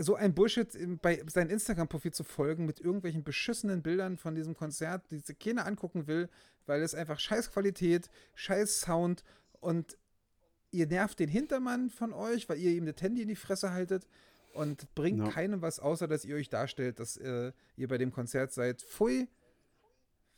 so 0.00 0.16
ein 0.16 0.34
Bullshit 0.34 0.74
im- 0.74 0.98
bei 0.98 1.22
seinem 1.28 1.50
Instagram-Profil 1.50 2.12
zu 2.12 2.24
folgen 2.24 2.66
mit 2.66 2.80
irgendwelchen 2.80 3.22
beschissenen 3.22 3.82
Bildern 3.82 4.16
von 4.18 4.34
diesem 4.34 4.54
Konzert, 4.56 5.10
die 5.10 5.18
sich 5.18 5.38
keiner 5.38 5.66
angucken 5.66 6.06
will, 6.06 6.28
weil 6.66 6.82
es 6.82 6.94
einfach 6.94 7.18
scheiß 7.20 7.52
Qualität, 7.52 8.10
scheiß 8.34 8.80
Sound 8.80 9.22
und 9.60 9.96
ihr 10.72 10.86
nervt 10.86 11.18
den 11.20 11.28
Hintermann 11.28 11.90
von 11.90 12.12
euch, 12.12 12.48
weil 12.48 12.58
ihr 12.58 12.72
ihm 12.72 12.86
das 12.86 13.00
Handy 13.00 13.22
in 13.22 13.28
die 13.28 13.36
Fresse 13.36 13.72
haltet 13.72 14.06
und 14.52 14.92
bringt 14.94 15.20
Ja. 15.20 15.30
keinem 15.30 15.62
was, 15.62 15.78
außer 15.78 16.08
dass 16.08 16.24
ihr 16.24 16.34
euch 16.36 16.48
darstellt, 16.50 16.98
dass 16.98 17.16
äh, 17.16 17.52
ihr 17.76 17.88
bei 17.88 17.96
dem 17.98 18.10
Konzert 18.12 18.52
seid. 18.52 18.82
Pfui, 18.82 19.28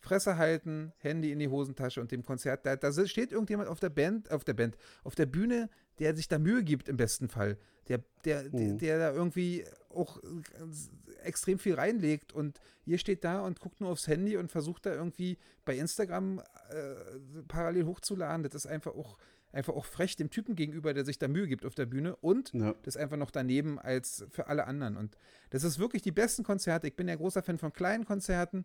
Fresse 0.00 0.36
halten, 0.38 0.92
Handy 0.98 1.30
in 1.30 1.38
die 1.38 1.48
Hosentasche 1.48 2.00
und 2.00 2.10
dem 2.10 2.24
Konzert. 2.24 2.64
Da, 2.66 2.76
da 2.76 2.92
steht 3.06 3.32
irgendjemand 3.32 3.68
auf 3.68 3.80
der 3.80 3.90
Band, 3.90 4.30
auf 4.30 4.44
der 4.44 4.54
Band, 4.54 4.76
auf 5.04 5.14
der 5.14 5.26
Bühne, 5.26 5.68
der 5.98 6.16
sich 6.16 6.26
da 6.28 6.38
Mühe 6.38 6.64
gibt 6.64 6.88
im 6.88 6.96
besten 6.96 7.28
Fall. 7.28 7.58
Der, 7.88 8.00
der, 8.24 8.44
Mhm. 8.44 8.50
der, 8.56 8.72
der 8.78 8.98
da 8.98 9.12
irgendwie 9.14 9.64
auch 9.90 10.18
äh, 10.22 11.22
extrem 11.24 11.58
viel 11.58 11.74
reinlegt 11.74 12.32
und 12.32 12.60
ihr 12.86 12.98
steht 12.98 13.24
da 13.24 13.40
und 13.42 13.60
guckt 13.60 13.80
nur 13.80 13.90
aufs 13.90 14.06
Handy 14.08 14.36
und 14.36 14.50
versucht 14.50 14.86
da 14.86 14.94
irgendwie 14.94 15.38
bei 15.64 15.76
Instagram 15.76 16.38
äh, 16.70 17.42
parallel 17.48 17.86
hochzuladen. 17.86 18.42
Das 18.44 18.54
ist 18.54 18.66
einfach 18.66 18.94
auch, 18.94 19.18
einfach 19.52 19.74
auch 19.74 19.84
frech 19.84 20.16
dem 20.16 20.30
Typen 20.30 20.54
gegenüber, 20.54 20.94
der 20.94 21.04
sich 21.04 21.18
da 21.18 21.28
Mühe 21.28 21.46
gibt 21.48 21.66
auf 21.66 21.74
der 21.74 21.86
Bühne 21.86 22.16
und 22.16 22.52
Ja. 22.54 22.74
das 22.84 22.94
ist 22.96 23.02
einfach 23.02 23.16
noch 23.16 23.30
daneben 23.32 23.78
als 23.78 24.24
für 24.30 24.46
alle 24.46 24.66
anderen. 24.66 24.96
Und 24.96 25.16
das 25.50 25.64
ist 25.64 25.78
wirklich 25.78 26.02
die 26.02 26.12
besten 26.12 26.44
Konzerte. 26.44 26.86
Ich 26.86 26.96
bin 26.96 27.08
ja 27.08 27.16
großer 27.16 27.42
Fan 27.42 27.58
von 27.58 27.72
kleinen 27.72 28.04
Konzerten, 28.06 28.64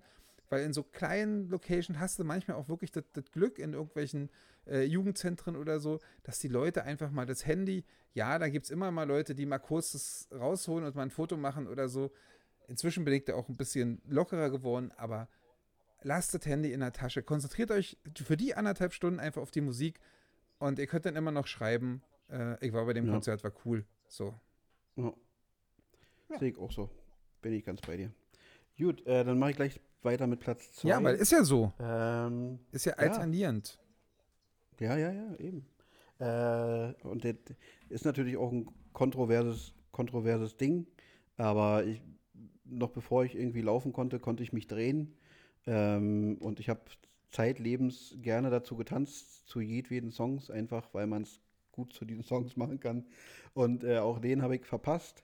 weil 0.55 0.63
in 0.63 0.71
so 0.71 0.83
kleinen 0.83 1.49
Locations 1.49 1.99
hast 1.99 2.17
du 2.17 2.23
manchmal 2.23 2.55
auch 2.55 2.69
wirklich 2.69 2.89
das, 2.89 3.03
das 3.11 3.29
Glück 3.29 3.59
in 3.59 3.73
irgendwelchen 3.73 4.29
äh, 4.65 4.83
Jugendzentren 4.83 5.57
oder 5.57 5.81
so, 5.81 5.99
dass 6.23 6.39
die 6.39 6.47
Leute 6.47 6.83
einfach 6.83 7.11
mal 7.11 7.25
das 7.25 7.45
Handy, 7.45 7.83
ja, 8.13 8.39
da 8.39 8.47
gibt 8.47 8.63
es 8.63 8.71
immer 8.71 8.89
mal 8.89 9.03
Leute, 9.03 9.35
die 9.35 9.45
mal 9.45 9.59
kurz 9.59 9.91
das 9.91 10.29
rausholen 10.31 10.85
und 10.85 10.95
mal 10.95 11.01
ein 11.01 11.09
Foto 11.11 11.35
machen 11.35 11.67
oder 11.67 11.89
so. 11.89 12.09
Inzwischen 12.69 13.03
bin 13.03 13.13
ich 13.13 13.25
da 13.25 13.33
auch 13.35 13.49
ein 13.49 13.57
bisschen 13.57 14.01
lockerer 14.07 14.49
geworden, 14.49 14.93
aber 14.95 15.27
lasst 16.03 16.33
das 16.33 16.45
Handy 16.45 16.71
in 16.71 16.79
der 16.79 16.93
Tasche. 16.93 17.21
Konzentriert 17.21 17.71
euch 17.71 17.97
für 18.15 18.37
die 18.37 18.55
anderthalb 18.55 18.93
Stunden 18.93 19.19
einfach 19.19 19.41
auf 19.41 19.51
die 19.51 19.59
Musik 19.59 19.99
und 20.57 20.79
ihr 20.79 20.87
könnt 20.87 21.05
dann 21.05 21.17
immer 21.17 21.31
noch 21.31 21.47
schreiben, 21.47 22.01
äh, 22.29 22.65
ich 22.65 22.71
war 22.71 22.85
bei 22.85 22.93
dem 22.93 23.07
Ja. 23.07 23.11
Konzert, 23.11 23.43
war 23.43 23.51
cool. 23.65 23.83
So. 24.07 24.33
Ja. 24.95 25.13
Sehe 26.39 26.51
ich 26.51 26.57
auch 26.57 26.71
so. 26.71 26.89
Bin 27.41 27.51
ich 27.51 27.65
ganz 27.65 27.81
bei 27.81 27.97
dir. 27.97 28.13
Gut, 28.77 29.05
äh, 29.05 29.25
dann 29.25 29.37
mache 29.37 29.51
ich 29.51 29.55
gleich 29.57 29.81
weiter 30.05 30.27
mit 30.27 30.39
Platz 30.39 30.71
2. 30.73 30.89
Ja, 30.89 31.03
weil 31.03 31.15
ist 31.15 31.31
ja 31.31 31.43
so. 31.43 31.73
ähm, 31.79 32.59
Ist 32.71 32.85
ja 32.85 32.93
Ja. 32.93 32.97
alternierend. 32.99 33.77
Ja, 34.79 34.97
ja, 34.97 35.11
ja, 35.11 35.35
eben. 35.39 35.65
Äh, 36.19 36.93
und 37.07 37.23
das 37.25 37.35
ist 37.89 38.05
natürlich 38.05 38.37
auch 38.37 38.51
ein 38.51 38.67
kontroverses, 38.93 39.73
kontroverses 39.91 40.55
Ding, 40.57 40.87
aber 41.37 41.83
ich, 41.85 42.01
noch 42.65 42.91
bevor 42.91 43.25
ich 43.25 43.35
irgendwie 43.35 43.61
laufen 43.61 43.93
konnte, 43.93 44.19
konnte 44.19 44.43
ich 44.43 44.53
mich 44.53 44.67
drehen. 44.67 45.13
Ähm, 45.67 46.37
und 46.39 46.59
ich 46.59 46.69
habe 46.69 46.81
zeitlebens 47.31 48.15
gerne 48.21 48.49
dazu 48.49 48.75
getanzt, 48.77 49.47
zu 49.47 49.59
jedweden 49.59 50.11
Songs, 50.11 50.49
einfach 50.49 50.93
weil 50.93 51.07
man 51.07 51.23
es 51.23 51.41
gut 51.71 51.91
zu 51.93 52.05
diesen 52.05 52.23
Songs 52.23 52.55
machen 52.55 52.79
kann. 52.79 53.05
Und 53.53 53.83
äh, 53.83 53.97
auch 53.97 54.19
den 54.19 54.41
habe 54.41 54.55
ich 54.55 54.65
verpasst, 54.65 55.23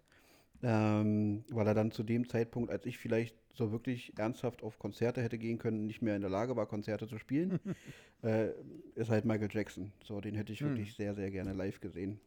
ähm, 0.63 1.43
weil 1.49 1.67
er 1.67 1.73
dann 1.73 1.91
zu 1.91 2.03
dem 2.03 2.27
Zeitpunkt, 2.27 2.69
als 2.69 2.85
ich 2.85 2.97
vielleicht 2.97 3.35
so 3.53 3.71
wirklich 3.71 4.13
ernsthaft 4.17 4.63
auf 4.63 4.79
Konzerte 4.79 5.21
hätte 5.21 5.37
gehen 5.37 5.57
können, 5.57 5.85
nicht 5.87 6.01
mehr 6.01 6.15
in 6.15 6.21
der 6.21 6.29
Lage 6.29 6.55
war, 6.55 6.65
Konzerte 6.67 7.07
zu 7.07 7.17
spielen, 7.17 7.59
äh, 8.23 8.49
ist 8.95 9.09
halt 9.09 9.25
Michael 9.25 9.49
Jackson. 9.51 9.91
So, 10.03 10.21
den 10.21 10.35
hätte 10.35 10.53
ich 10.53 10.59
Hm. 10.61 10.69
wirklich 10.69 10.95
sehr, 10.95 11.13
sehr 11.15 11.31
gerne 11.31 11.53
live 11.53 11.79
gesehen. 11.81 12.19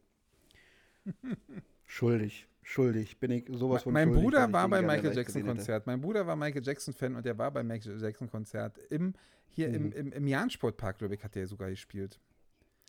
schuldig, 1.85 2.47
schuldig. 2.63 3.19
Bin 3.19 3.31
ich 3.31 3.45
sowas 3.49 3.83
von 3.83 3.93
mein 3.93 4.07
schuldig, 4.07 4.23
Bruder 4.23 4.51
war 4.53 4.65
den 4.67 4.71
bei 4.71 4.79
gerne 4.81 4.93
Michael 4.95 5.15
Jackson. 5.15 5.43
Konzert. 5.45 5.85
Mein 5.87 6.01
Bruder 6.01 6.25
war 6.27 6.35
Michael 6.35 6.63
Jackson 6.63 6.93
Fan 6.93 7.15
und 7.15 7.25
der 7.25 7.37
war 7.37 7.51
beim 7.51 7.67
Michael 7.67 8.01
Jackson 8.01 8.29
Konzert 8.29 8.77
im 8.89 9.13
hier 9.47 9.69
im, 9.69 9.85
Mhm. 9.85 9.91
im, 9.93 10.11
im 10.11 10.27
Jahn-Sportpark, 10.27 10.97
glaube 10.97 11.15
ich, 11.15 11.23
hat 11.23 11.33
der 11.35 11.47
sogar 11.47 11.69
gespielt. 11.69 12.19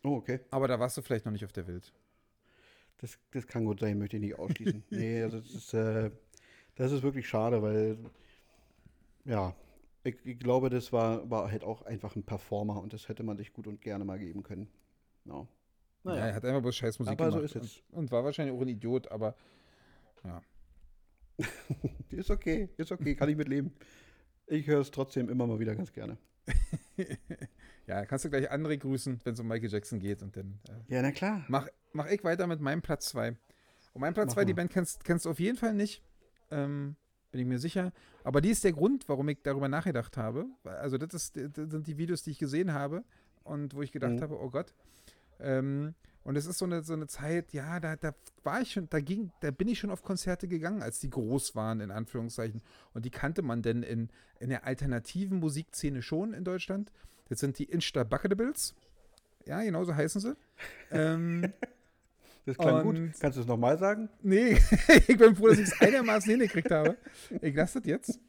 Oh, 0.03 0.15
okay. 0.15 0.41
Aber 0.51 0.67
da 0.67 0.79
warst 0.79 0.97
du 0.97 1.01
vielleicht 1.01 1.25
noch 1.25 1.31
nicht 1.31 1.45
auf 1.45 1.53
der 1.53 1.65
Welt. 1.67 1.93
Das, 2.97 3.17
das 3.31 3.47
kann 3.47 3.63
gut 3.65 3.79
sein, 3.79 3.97
möchte 3.97 4.17
ich 4.17 4.21
nicht 4.21 4.37
ausschließen. 4.37 4.83
nee, 4.89 5.21
also 5.21 5.39
das 5.39 5.51
ist, 5.51 5.73
äh, 5.73 6.11
das 6.75 6.91
ist 6.91 7.03
wirklich 7.03 7.27
schade, 7.27 7.61
weil, 7.61 7.97
ja, 9.27 9.55
ich, 10.03 10.15
ich 10.25 10.39
glaube, 10.39 10.69
das 10.69 10.91
war, 10.91 11.29
war 11.29 11.51
halt 11.51 11.63
auch 11.63 11.81
einfach 11.83 12.15
ein 12.15 12.23
Performer 12.23 12.81
und 12.81 12.93
das 12.93 13.07
hätte 13.09 13.23
man 13.23 13.37
sich 13.37 13.53
gut 13.53 13.67
und 13.67 13.81
gerne 13.81 14.05
mal 14.05 14.17
geben 14.17 14.43
können. 14.43 14.67
Ja. 15.25 15.47
Ja, 16.03 16.15
er 16.15 16.35
hat 16.35 16.45
einfach 16.45 16.61
bloß 16.61 16.75
scheiß 16.75 16.99
Musik 16.99 17.19
Aber 17.19 17.31
so 17.31 17.37
gemacht 17.37 17.55
ist 17.55 17.63
es. 17.63 17.83
Und, 17.89 17.97
und 17.97 18.11
war 18.11 18.23
wahrscheinlich 18.23 18.55
auch 18.55 18.61
ein 18.61 18.69
Idiot, 18.69 19.11
aber 19.11 19.35
Ist 22.09 22.31
okay, 22.31 22.69
ist 22.77 22.91
okay, 22.91 23.15
kann 23.15 23.29
ich 23.29 23.37
mitleben. 23.37 23.71
Ich 24.47 24.67
höre 24.67 24.81
es 24.81 24.91
trotzdem 24.91 25.29
immer 25.29 25.45
mal 25.45 25.59
wieder 25.59 25.75
ganz 25.75 25.91
gerne. 25.91 26.17
ja, 27.87 28.05
kannst 28.05 28.25
du 28.25 28.29
gleich 28.29 28.51
André 28.51 28.77
grüßen, 28.77 29.19
wenn 29.23 29.33
es 29.33 29.39
um 29.39 29.47
Michael 29.47 29.69
Jackson 29.69 29.99
geht 29.99 30.23
und 30.23 30.35
dann 30.35 30.59
äh, 30.69 30.95
Ja, 30.95 31.01
na 31.01 31.11
klar. 31.11 31.45
mach, 31.49 31.67
mach 31.93 32.07
ich 32.07 32.23
weiter 32.23 32.47
mit 32.47 32.61
meinem 32.61 32.81
Platz 32.81 33.09
2. 33.09 33.29
Und 33.93 34.01
mein 34.01 34.13
Platz 34.13 34.27
Mach 34.27 34.35
2, 34.35 34.45
die. 34.45 34.53
Band 34.53 34.71
kennst, 34.71 35.03
kennst 35.03 35.25
du 35.25 35.29
auf 35.29 35.39
jeden 35.39 35.57
Fall 35.57 35.73
nicht. 35.73 36.01
Ähm, 36.49 36.95
bin 37.31 37.41
ich 37.41 37.47
mir 37.47 37.59
sicher. 37.59 37.91
Aber 38.23 38.41
die 38.41 38.49
ist 38.49 38.63
der 38.63 38.73
Grund, 38.73 39.07
warum 39.09 39.29
ich 39.29 39.39
darüber 39.43 39.67
nachgedacht 39.67 40.17
habe. 40.17 40.45
Also, 40.63 40.97
das, 40.97 41.13
ist, 41.13 41.37
das 41.37 41.69
sind 41.71 41.87
die 41.87 41.97
Videos, 41.97 42.23
die 42.23 42.31
ich 42.31 42.39
gesehen 42.39 42.73
habe 42.73 43.03
und 43.43 43.73
wo 43.75 43.81
ich 43.81 43.91
gedacht 43.91 44.13
Mhm. 44.13 44.21
habe, 44.21 44.39
oh 44.41 44.49
Gott. 44.49 44.73
Ähm, 45.39 45.93
und 46.23 46.35
es 46.35 46.45
ist 46.45 46.57
so 46.57 46.65
eine, 46.65 46.83
so 46.83 46.91
eine 46.93 47.07
Zeit, 47.07 47.53
ja, 47.53 47.79
da, 47.79 47.95
da 47.95 48.13
war 48.43 48.59
ich 48.61 48.73
schon, 48.73 48.89
da 48.89 48.99
ging, 48.99 49.31
da 49.39 49.49
bin 49.51 49.69
ich 49.69 49.79
schon 49.79 49.91
auf 49.91 50.03
Konzerte 50.03 50.47
gegangen, 50.49 50.81
als 50.81 50.99
die 50.99 51.09
groß 51.09 51.55
waren, 51.55 51.79
in 51.79 51.89
Anführungszeichen. 51.89 52.61
Und 52.93 53.05
die 53.05 53.11
kannte 53.11 53.41
man 53.43 53.61
denn 53.61 53.81
in, 53.83 54.09
in 54.39 54.49
der 54.49 54.65
alternativen 54.65 55.39
Musikszene 55.39 56.01
schon 56.01 56.33
in 56.33 56.43
Deutschland. 56.43 56.91
Das 57.29 57.39
sind 57.39 57.59
die 57.59 57.63
Insta-Bucketables. 57.65 58.75
Ja, 59.45 59.61
genau 59.61 59.85
so 59.85 59.95
heißen 59.95 60.19
sie. 60.19 60.35
ähm, 60.91 61.53
Das 62.47 62.57
klang 62.57 62.87
Und- 62.87 62.95
gut. 62.95 63.19
Kannst 63.19 63.37
du 63.37 63.41
es 63.41 63.47
nochmal 63.47 63.77
sagen? 63.77 64.07
Nee, 64.21 64.53
ich 65.07 65.17
bin 65.17 65.35
froh, 65.35 65.49
dass 65.49 65.59
ich 65.59 65.67
es 65.67 65.81
einigermaßen 65.81 66.31
hingekriegt 66.31 66.71
habe. 66.71 66.95
Ich 67.41 67.53
lasse 67.53 67.81
das 67.81 67.87
jetzt. 67.89 68.19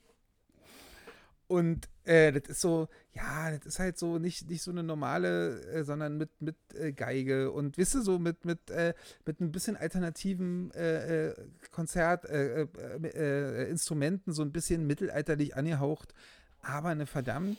Und 1.46 1.88
äh, 2.04 2.32
das 2.32 2.48
ist 2.50 2.60
so, 2.60 2.88
ja, 3.14 3.52
das 3.52 3.64
ist 3.64 3.78
halt 3.78 3.96
so 3.96 4.18
nicht, 4.18 4.50
nicht 4.50 4.60
so 4.60 4.72
eine 4.72 4.82
normale, 4.82 5.62
äh, 5.66 5.84
sondern 5.84 6.18
mit, 6.18 6.30
mit 6.42 6.56
äh, 6.74 6.92
Geige 6.92 7.52
und 7.52 7.78
wisst 7.78 7.94
ihr, 7.94 8.02
so 8.02 8.18
mit, 8.18 8.44
mit, 8.44 8.70
äh, 8.70 8.92
mit 9.24 9.40
ein 9.40 9.52
bisschen 9.52 9.76
alternativen 9.76 10.72
äh, 10.72 11.28
äh, 11.28 11.34
Konzert, 11.70 12.24
äh, 12.26 12.62
äh, 12.62 12.68
äh, 13.04 13.70
Instrumenten, 13.70 14.32
so 14.32 14.42
ein 14.42 14.50
bisschen 14.52 14.86
mittelalterlich 14.86 15.56
angehaucht, 15.56 16.12
aber 16.60 16.88
eine 16.88 17.06
verdammt, 17.06 17.56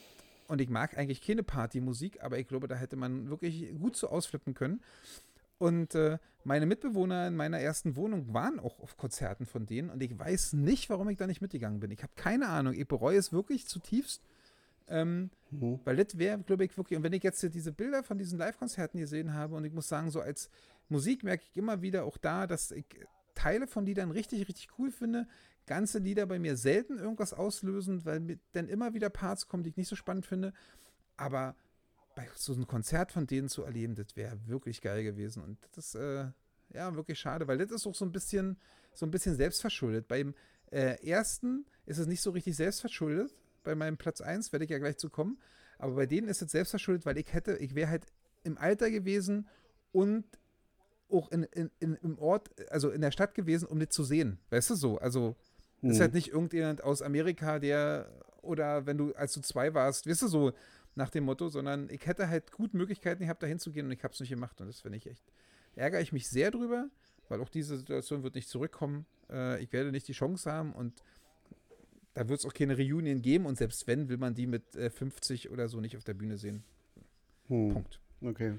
und 0.49 0.61
ich 0.61 0.69
mag 0.69 0.97
eigentlich 0.97 1.21
keine 1.21 1.43
Partymusik, 1.43 2.23
aber 2.23 2.37
ich 2.39 2.47
glaube, 2.47 2.67
da 2.67 2.75
hätte 2.75 2.95
man 2.95 3.29
wirklich 3.29 3.71
gut 3.79 3.95
so 3.95 4.09
ausflippen 4.09 4.55
können. 4.55 4.81
Und 5.59 5.93
äh, 5.93 6.17
meine 6.43 6.65
Mitbewohner 6.65 7.27
in 7.27 7.35
meiner 7.35 7.59
ersten 7.59 7.95
Wohnung 7.95 8.33
waren 8.33 8.59
auch 8.59 8.79
auf 8.79 8.97
Konzerten 8.97 9.45
von 9.45 9.65
denen 9.65 9.89
und 9.89 10.01
ich 10.01 10.17
weiß 10.17 10.53
nicht, 10.53 10.89
warum 10.89 11.09
ich 11.09 11.17
da 11.17 11.27
nicht 11.27 11.41
mitgegangen 11.41 11.79
bin. 11.79 11.91
Ich 11.91 12.01
habe 12.01 12.13
keine 12.15 12.47
Ahnung. 12.47 12.73
Ich 12.73 12.87
bereue 12.87 13.17
es 13.17 13.31
wirklich 13.31 13.67
zutiefst. 13.67 14.23
Ähm, 14.87 15.29
Mhm. 15.51 15.79
weil 15.83 15.95
das 15.97 16.17
wäre, 16.17 16.39
glaube 16.39 16.65
ich, 16.65 16.75
wirklich, 16.77 16.97
und 16.97 17.03
wenn 17.03 17.13
ich 17.13 17.21
jetzt 17.23 17.41
hier 17.41 17.49
diese 17.51 17.71
Bilder 17.71 18.03
von 18.03 18.17
diesen 18.17 18.39
Live-Konzerten 18.39 18.99
gesehen 18.99 19.33
habe, 19.33 19.55
und 19.55 19.63
ich 19.65 19.73
muss 19.73 19.87
sagen, 19.87 20.09
so 20.09 20.19
als 20.19 20.49
Musik 20.87 21.23
merke 21.23 21.43
ich 21.47 21.55
immer 21.57 21.81
wieder 21.83 22.05
auch 22.05 22.17
da, 22.17 22.47
dass 22.47 22.71
ich 22.71 22.85
Teile 23.35 23.67
von 23.67 23.85
Liedern 23.85 24.09
richtig, 24.11 24.47
richtig 24.47 24.69
cool 24.79 24.91
finde. 24.91 25.27
Ganze 25.67 25.99
Lieder 25.99 26.25
bei 26.25 26.39
mir 26.39 26.57
selten 26.57 26.97
irgendwas 26.97 27.33
auslösen, 27.33 28.03
weil 28.05 28.19
mir 28.19 28.39
dann 28.53 28.67
immer 28.67 28.93
wieder 28.95 29.09
Parts 29.09 29.47
kommen, 29.47 29.63
die 29.63 29.69
ich 29.69 29.77
nicht 29.77 29.87
so 29.87 29.95
spannend 29.95 30.25
finde. 30.25 30.53
Aber 31.17 31.55
bei 32.19 32.27
so 32.35 32.53
einem 32.53 32.67
Konzert 32.67 33.11
von 33.13 33.27
denen 33.27 33.47
zu 33.47 33.63
erleben, 33.63 33.95
das 33.95 34.15
wäre 34.15 34.37
wirklich 34.45 34.81
geil 34.81 35.03
gewesen. 35.03 35.41
Und 35.41 35.57
das 35.73 35.87
ist 35.87 35.95
äh, 35.95 36.25
ja 36.73 36.93
wirklich 36.95 37.17
schade, 37.19 37.47
weil 37.47 37.57
das 37.57 37.71
ist 37.71 37.87
auch 37.87 37.95
so 37.95 38.03
ein 38.03 38.11
bisschen, 38.11 38.57
so 38.93 39.05
ein 39.05 39.11
bisschen 39.11 39.35
selbstverschuldet. 39.35 40.07
Beim 40.09 40.35
äh, 40.71 40.95
ersten 41.07 41.65
ist 41.85 41.97
es 41.97 42.07
nicht 42.07 42.21
so 42.21 42.31
richtig 42.31 42.57
selbstverschuldet. 42.57 43.33
Bei 43.63 43.73
meinem 43.73 43.95
Platz 43.97 44.19
1 44.19 44.51
werde 44.51 44.65
ich 44.65 44.71
ja 44.71 44.79
gleich 44.79 44.97
zu 44.97 45.09
kommen. 45.09 45.39
Aber 45.77 45.95
bei 45.95 46.05
denen 46.05 46.27
ist 46.27 46.41
es 46.41 46.51
selbstverschuldet, 46.51 47.05
weil 47.05 47.17
ich 47.17 47.31
hätte, 47.31 47.55
ich 47.57 47.73
wäre 47.73 47.89
halt 47.89 48.05
im 48.43 48.57
Alter 48.57 48.91
gewesen 48.91 49.47
und 49.93 50.25
auch 51.09 51.31
in, 51.31 51.43
in, 51.43 51.71
in, 51.79 51.95
im 51.95 52.19
Ort, 52.19 52.49
also 52.69 52.89
in 52.89 52.99
der 53.01 53.11
Stadt 53.11 53.33
gewesen, 53.33 53.65
um 53.67 53.79
das 53.79 53.89
zu 53.89 54.03
sehen. 54.03 54.39
Weißt 54.49 54.69
du 54.71 54.75
so? 54.75 54.97
Also 54.97 55.37
ist 55.81 55.97
Mhm. 55.97 56.01
halt 56.01 56.13
nicht 56.13 56.27
irgendjemand 56.27 56.83
aus 56.83 57.01
Amerika, 57.01 57.59
der, 57.59 58.11
oder 58.41 58.85
wenn 58.85 58.97
du, 58.97 59.13
als 59.15 59.31
du 59.31 59.39
zwei 59.39 59.73
warst, 59.73 60.05
weißt 60.07 60.23
du 60.23 60.27
so, 60.27 60.51
nach 60.95 61.09
dem 61.09 61.25
Motto, 61.25 61.49
sondern 61.49 61.89
ich 61.89 62.05
hätte 62.05 62.27
halt 62.27 62.51
gut 62.51 62.73
Möglichkeiten 62.73 63.23
gehabt, 63.23 63.43
da 63.43 63.47
hinzugehen 63.47 63.85
und 63.85 63.91
ich 63.91 64.03
habe 64.03 64.13
es 64.13 64.19
nicht 64.19 64.29
gemacht. 64.29 64.59
Und 64.61 64.67
das 64.67 64.81
finde 64.81 64.97
ich 64.97 65.07
echt, 65.07 65.23
ärgere 65.75 66.01
ich 66.01 66.11
mich 66.11 66.27
sehr 66.29 66.51
drüber, 66.51 66.89
weil 67.29 67.41
auch 67.41 67.49
diese 67.49 67.77
Situation 67.77 68.23
wird 68.23 68.35
nicht 68.35 68.49
zurückkommen. 68.49 69.05
Äh, 69.29 69.61
ich 69.63 69.71
werde 69.71 69.91
nicht 69.91 70.07
die 70.07 70.13
Chance 70.13 70.51
haben 70.51 70.73
und 70.73 71.03
da 72.13 72.27
wird 72.27 72.39
es 72.39 72.45
auch 72.45 72.53
keine 72.53 72.75
Reunion 72.77 73.21
geben 73.21 73.45
und 73.45 73.57
selbst 73.57 73.87
wenn, 73.87 74.09
will 74.09 74.17
man 74.17 74.33
die 74.33 74.47
mit 74.47 74.75
äh, 74.75 74.89
50 74.89 75.49
oder 75.51 75.69
so 75.69 75.79
nicht 75.79 75.95
auf 75.95 76.03
der 76.03 76.15
Bühne 76.15 76.37
sehen. 76.37 76.63
Hm. 77.47 77.73
Punkt. 77.73 77.99
Okay. 78.21 78.55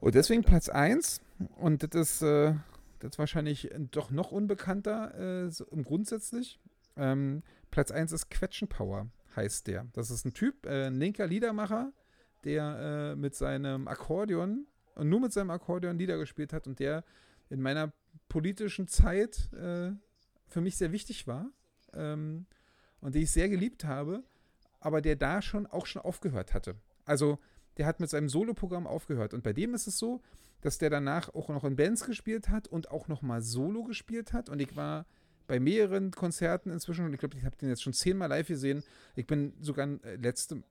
Und 0.00 0.14
deswegen. 0.14 0.42
Platz 0.42 0.68
1 0.68 1.20
und 1.58 1.82
das 1.82 2.00
ist, 2.00 2.22
äh, 2.22 2.54
das 3.00 3.10
ist 3.10 3.18
wahrscheinlich 3.18 3.70
doch 3.90 4.10
noch 4.10 4.32
unbekannter 4.32 5.44
äh, 5.44 5.50
so 5.50 5.66
grundsätzlich. 5.66 6.58
Ähm, 6.96 7.42
Platz 7.70 7.90
1 7.90 8.12
ist 8.12 8.30
Quetschenpower, 8.30 9.08
heißt 9.38 9.66
der. 9.66 9.86
Das 9.92 10.10
ist 10.10 10.24
ein 10.24 10.34
Typ, 10.34 10.66
äh, 10.66 10.86
ein 10.86 10.98
linker 10.98 11.26
Liedermacher, 11.26 11.92
der 12.44 13.12
äh, 13.12 13.16
mit 13.16 13.34
seinem 13.34 13.88
Akkordeon 13.88 14.66
und 14.94 15.08
nur 15.08 15.20
mit 15.20 15.32
seinem 15.32 15.50
Akkordeon 15.50 15.98
Lieder 15.98 16.18
gespielt 16.18 16.52
hat 16.52 16.66
und 16.66 16.78
der 16.78 17.04
in 17.48 17.60
meiner 17.62 17.92
politischen 18.28 18.88
Zeit 18.88 19.52
äh, 19.52 19.92
für 20.46 20.60
mich 20.60 20.76
sehr 20.76 20.92
wichtig 20.92 21.26
war 21.26 21.50
ähm, 21.94 22.46
und 23.00 23.14
die 23.14 23.22
ich 23.22 23.30
sehr 23.30 23.48
geliebt 23.48 23.84
habe. 23.84 24.22
aber 24.80 25.00
der 25.00 25.16
da 25.16 25.42
schon 25.42 25.66
auch 25.66 25.86
schon 25.86 26.02
aufgehört 26.02 26.54
hatte. 26.54 26.76
Also 27.04 27.38
der 27.76 27.86
hat 27.86 28.00
mit 28.00 28.10
seinem 28.10 28.28
Soloprogramm 28.28 28.86
aufgehört. 28.86 29.34
Und 29.34 29.42
bei 29.42 29.52
dem 29.52 29.74
ist 29.74 29.86
es 29.86 29.98
so, 29.98 30.20
dass 30.60 30.78
der 30.78 30.90
danach 30.90 31.34
auch 31.34 31.48
noch 31.48 31.64
in 31.64 31.76
Bands 31.76 32.04
gespielt 32.04 32.48
hat 32.48 32.68
und 32.68 32.90
auch 32.90 33.08
noch 33.08 33.22
mal 33.22 33.42
Solo 33.42 33.84
gespielt 33.84 34.32
hat. 34.32 34.48
Und 34.48 34.60
ich 34.60 34.76
war 34.76 35.06
bei 35.48 35.58
mehreren 35.58 36.12
Konzerten 36.12 36.70
inzwischen 36.70 37.04
und 37.04 37.12
ich 37.12 37.18
glaube, 37.18 37.36
ich 37.36 37.44
habe 37.44 37.56
den 37.56 37.68
jetzt 37.68 37.82
schon 37.82 37.92
zehnmal 37.92 38.28
live 38.28 38.46
gesehen. 38.46 38.84
Ich 39.16 39.26
bin 39.26 39.54
sogar 39.60 39.88
äh, 40.04 40.14
letzte 40.14 40.62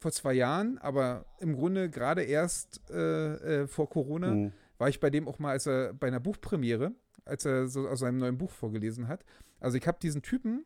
vor 0.00 0.10
zwei 0.10 0.32
Jahren, 0.32 0.78
aber 0.78 1.26
im 1.38 1.54
Grunde 1.54 1.88
gerade 1.88 2.24
erst 2.24 2.80
äh, 2.90 3.62
äh, 3.62 3.66
vor 3.68 3.88
Corona 3.88 4.34
mhm. 4.34 4.52
war 4.78 4.88
ich 4.88 4.98
bei 4.98 5.10
dem 5.10 5.28
auch 5.28 5.38
mal, 5.38 5.52
als 5.52 5.66
er 5.66 5.94
bei 5.94 6.08
einer 6.08 6.18
Buchpremiere, 6.18 6.92
als 7.24 7.44
er 7.44 7.68
so 7.68 7.86
aus 7.86 8.00
seinem 8.00 8.18
neuen 8.18 8.36
Buch 8.36 8.50
vorgelesen 8.50 9.06
hat. 9.06 9.24
Also 9.60 9.78
ich 9.78 9.86
habe 9.86 9.98
diesen 10.02 10.22
Typen 10.22 10.64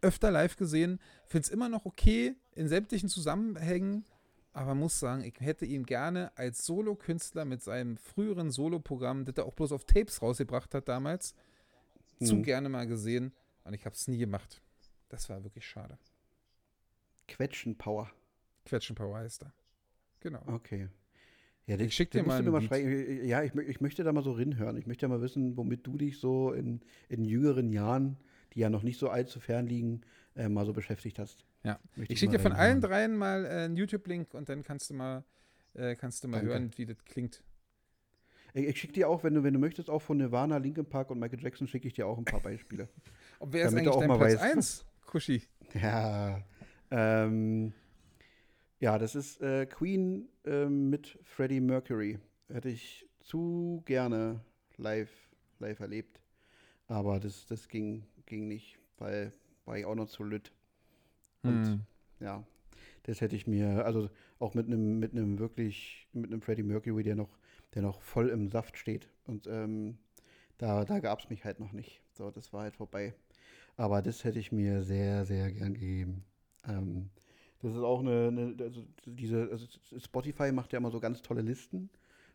öfter 0.00 0.30
live 0.30 0.56
gesehen, 0.56 0.98
finde 1.26 1.46
es 1.46 1.50
immer 1.50 1.68
noch 1.68 1.84
okay 1.84 2.36
in 2.54 2.68
sämtlichen 2.68 3.10
Zusammenhängen 3.10 4.06
aber 4.58 4.74
muss 4.74 4.98
sagen, 4.98 5.22
ich 5.22 5.34
hätte 5.38 5.66
ihn 5.66 5.86
gerne 5.86 6.32
als 6.36 6.66
Solokünstler 6.66 7.44
mit 7.44 7.62
seinem 7.62 7.96
früheren 7.96 8.50
Soloprogramm, 8.50 9.24
das 9.24 9.36
er 9.36 9.46
auch 9.46 9.54
bloß 9.54 9.70
auf 9.70 9.84
Tapes 9.84 10.20
rausgebracht 10.20 10.74
hat 10.74 10.88
damals, 10.88 11.32
hm. 12.18 12.26
zu 12.26 12.42
gerne 12.42 12.68
mal 12.68 12.86
gesehen. 12.86 13.32
Und 13.64 13.74
ich 13.74 13.84
habe 13.84 13.94
es 13.94 14.08
nie 14.08 14.18
gemacht. 14.18 14.60
Das 15.08 15.28
war 15.28 15.42
wirklich 15.44 15.66
schade. 15.66 15.98
Quetschen-Power. 17.28 18.10
Quetschen-Power 18.64 19.18
heißt 19.18 19.42
er. 19.42 19.52
Genau. 20.20 20.42
Okay. 20.46 20.88
Ja, 21.66 21.76
den, 21.76 21.88
ich 21.88 21.94
schicke 21.94 22.18
dir 22.18 22.26
mal, 22.26 22.42
mal 22.42 22.62
Ja, 23.24 23.42
ich, 23.42 23.54
ich 23.54 23.80
möchte 23.80 24.02
da 24.02 24.12
mal 24.12 24.22
so 24.22 24.32
rinhören. 24.32 24.76
Ich 24.78 24.86
möchte 24.86 25.04
ja 25.04 25.08
mal 25.08 25.20
wissen, 25.20 25.56
womit 25.56 25.86
du 25.86 25.98
dich 25.98 26.18
so 26.18 26.52
in, 26.52 26.80
in 27.10 27.24
jüngeren 27.24 27.70
Jahren, 27.70 28.16
die 28.54 28.60
ja 28.60 28.70
noch 28.70 28.82
nicht 28.82 28.98
so 28.98 29.10
allzu 29.10 29.38
fern 29.38 29.66
liegen, 29.66 30.00
äh, 30.34 30.48
mal 30.48 30.64
so 30.64 30.72
beschäftigt 30.72 31.18
hast. 31.18 31.44
Ja. 31.64 31.78
Möchte 31.96 32.14
ich 32.14 32.18
schicke 32.18 32.32
dir 32.32 32.38
von 32.38 32.52
allen 32.52 32.80
dreien 32.80 33.16
mal 33.16 33.44
äh, 33.44 33.48
einen 33.48 33.76
YouTube-Link 33.76 34.32
und 34.32 34.48
dann 34.48 34.62
kannst 34.62 34.88
du 34.88 34.94
mal, 34.94 35.24
äh, 35.74 35.94
kannst 35.94 36.24
du 36.24 36.28
mal 36.28 36.40
hören, 36.40 36.70
wie 36.76 36.86
das 36.86 37.04
klingt. 37.04 37.42
Ich, 38.54 38.80
schicke 38.80 38.94
dir 38.94 39.08
auch, 39.08 39.24
wenn 39.24 39.34
du, 39.34 39.42
wenn 39.42 39.54
du 39.54 39.60
möchtest, 39.60 39.90
auch 39.90 40.00
von 40.00 40.16
Nirvana, 40.16 40.56
Linkin 40.56 40.86
Park 40.86 41.10
und 41.10 41.18
Michael 41.18 41.42
Jackson 41.42 41.66
schicke 41.66 41.86
ich 41.86 41.94
dir 41.94 42.06
auch 42.06 42.18
ein 42.18 42.24
paar 42.24 42.40
Beispiele. 42.40 42.88
Und 43.38 43.52
wer 43.52 43.66
ist 43.66 43.74
eigentlich 43.74 43.88
auch 43.88 44.00
dein 44.00 44.08
mal 44.08 44.18
Platz 44.18 44.36
1, 44.36 44.86
Kushi? 45.06 45.42
Ja, 45.74 46.42
ähm, 46.90 47.74
ja, 48.80 48.98
das 48.98 49.14
ist 49.14 49.42
äh, 49.42 49.66
Queen 49.66 50.28
ähm, 50.46 50.88
mit 50.88 51.18
Freddie 51.22 51.60
Mercury. 51.60 52.18
Hätte 52.48 52.70
ich 52.70 53.06
zu 53.20 53.82
gerne 53.84 54.40
live, 54.78 55.10
live 55.58 55.80
erlebt. 55.80 56.22
Aber 56.86 57.20
das, 57.20 57.46
das 57.46 57.68
ging, 57.68 58.06
ging 58.24 58.48
nicht, 58.48 58.78
weil 58.96 59.32
war 59.66 59.76
ich 59.76 59.84
auch 59.84 59.94
noch 59.94 60.08
zu 60.08 60.24
lütt. 60.24 60.52
Und 61.42 61.66
hm. 61.66 61.80
ja, 62.20 62.44
das 63.02 63.20
hätte 63.20 63.36
ich 63.36 63.46
mir, 63.46 63.84
also 63.84 64.08
auch 64.38 64.54
mit 64.54 64.66
einem, 64.66 64.98
mit 64.98 65.12
einem 65.12 65.38
wirklich, 65.38 66.08
mit 66.12 66.32
einem 66.32 66.40
Freddie 66.40 66.62
Mercury, 66.62 67.02
der 67.02 67.16
noch, 67.16 67.38
der 67.78 67.84
noch 67.84 68.02
voll 68.02 68.28
im 68.28 68.48
Saft 68.48 68.76
steht. 68.76 69.08
Und 69.24 69.46
ähm, 69.46 69.98
da, 70.58 70.84
da 70.84 70.98
gab 70.98 71.20
es 71.20 71.30
mich 71.30 71.44
halt 71.44 71.60
noch 71.60 71.72
nicht. 71.72 72.02
So, 72.12 72.28
das 72.32 72.52
war 72.52 72.62
halt 72.62 72.74
vorbei. 72.74 73.14
Aber 73.76 74.02
das 74.02 74.24
hätte 74.24 74.40
ich 74.40 74.50
mir 74.50 74.82
sehr, 74.82 75.24
sehr 75.24 75.52
gern 75.52 75.74
gegeben. 75.74 76.24
Ähm, 76.66 77.10
das 77.62 77.72
ist 77.72 77.78
auch 77.78 78.00
eine, 78.00 78.28
eine 78.28 78.56
also 78.60 78.84
diese, 79.06 79.48
also 79.52 79.66
Spotify 79.96 80.50
macht 80.50 80.72
ja 80.72 80.78
immer 80.78 80.90
so 80.90 80.98
ganz 80.98 81.22
tolle 81.22 81.42
Listen, 81.42 81.88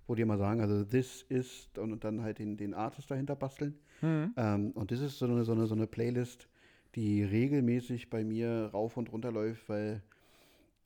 wo 0.07 0.15
die 0.15 0.21
immer 0.21 0.37
sagen, 0.37 0.61
also 0.61 0.85
this 0.85 1.23
ist 1.23 1.77
und, 1.77 1.91
und 1.91 2.05
dann 2.05 2.21
halt 2.21 2.39
den, 2.39 2.55
den 2.55 2.73
Artist 2.73 3.11
dahinter 3.11 3.35
basteln. 3.35 3.77
Mhm. 4.01 4.33
Ähm, 4.37 4.71
und 4.71 4.91
das 4.91 5.01
ist 5.01 5.19
so 5.19 5.25
eine, 5.25 5.43
so 5.43 5.51
eine, 5.51 5.67
so 5.67 5.75
eine 5.75 5.87
Playlist, 5.87 6.47
die 6.95 7.21
regelmäßig 7.21 8.09
bei 8.09 8.23
mir 8.23 8.69
rauf 8.71 8.95
und 8.95 9.11
runter 9.11 9.33
läuft, 9.33 9.67
weil 9.67 10.03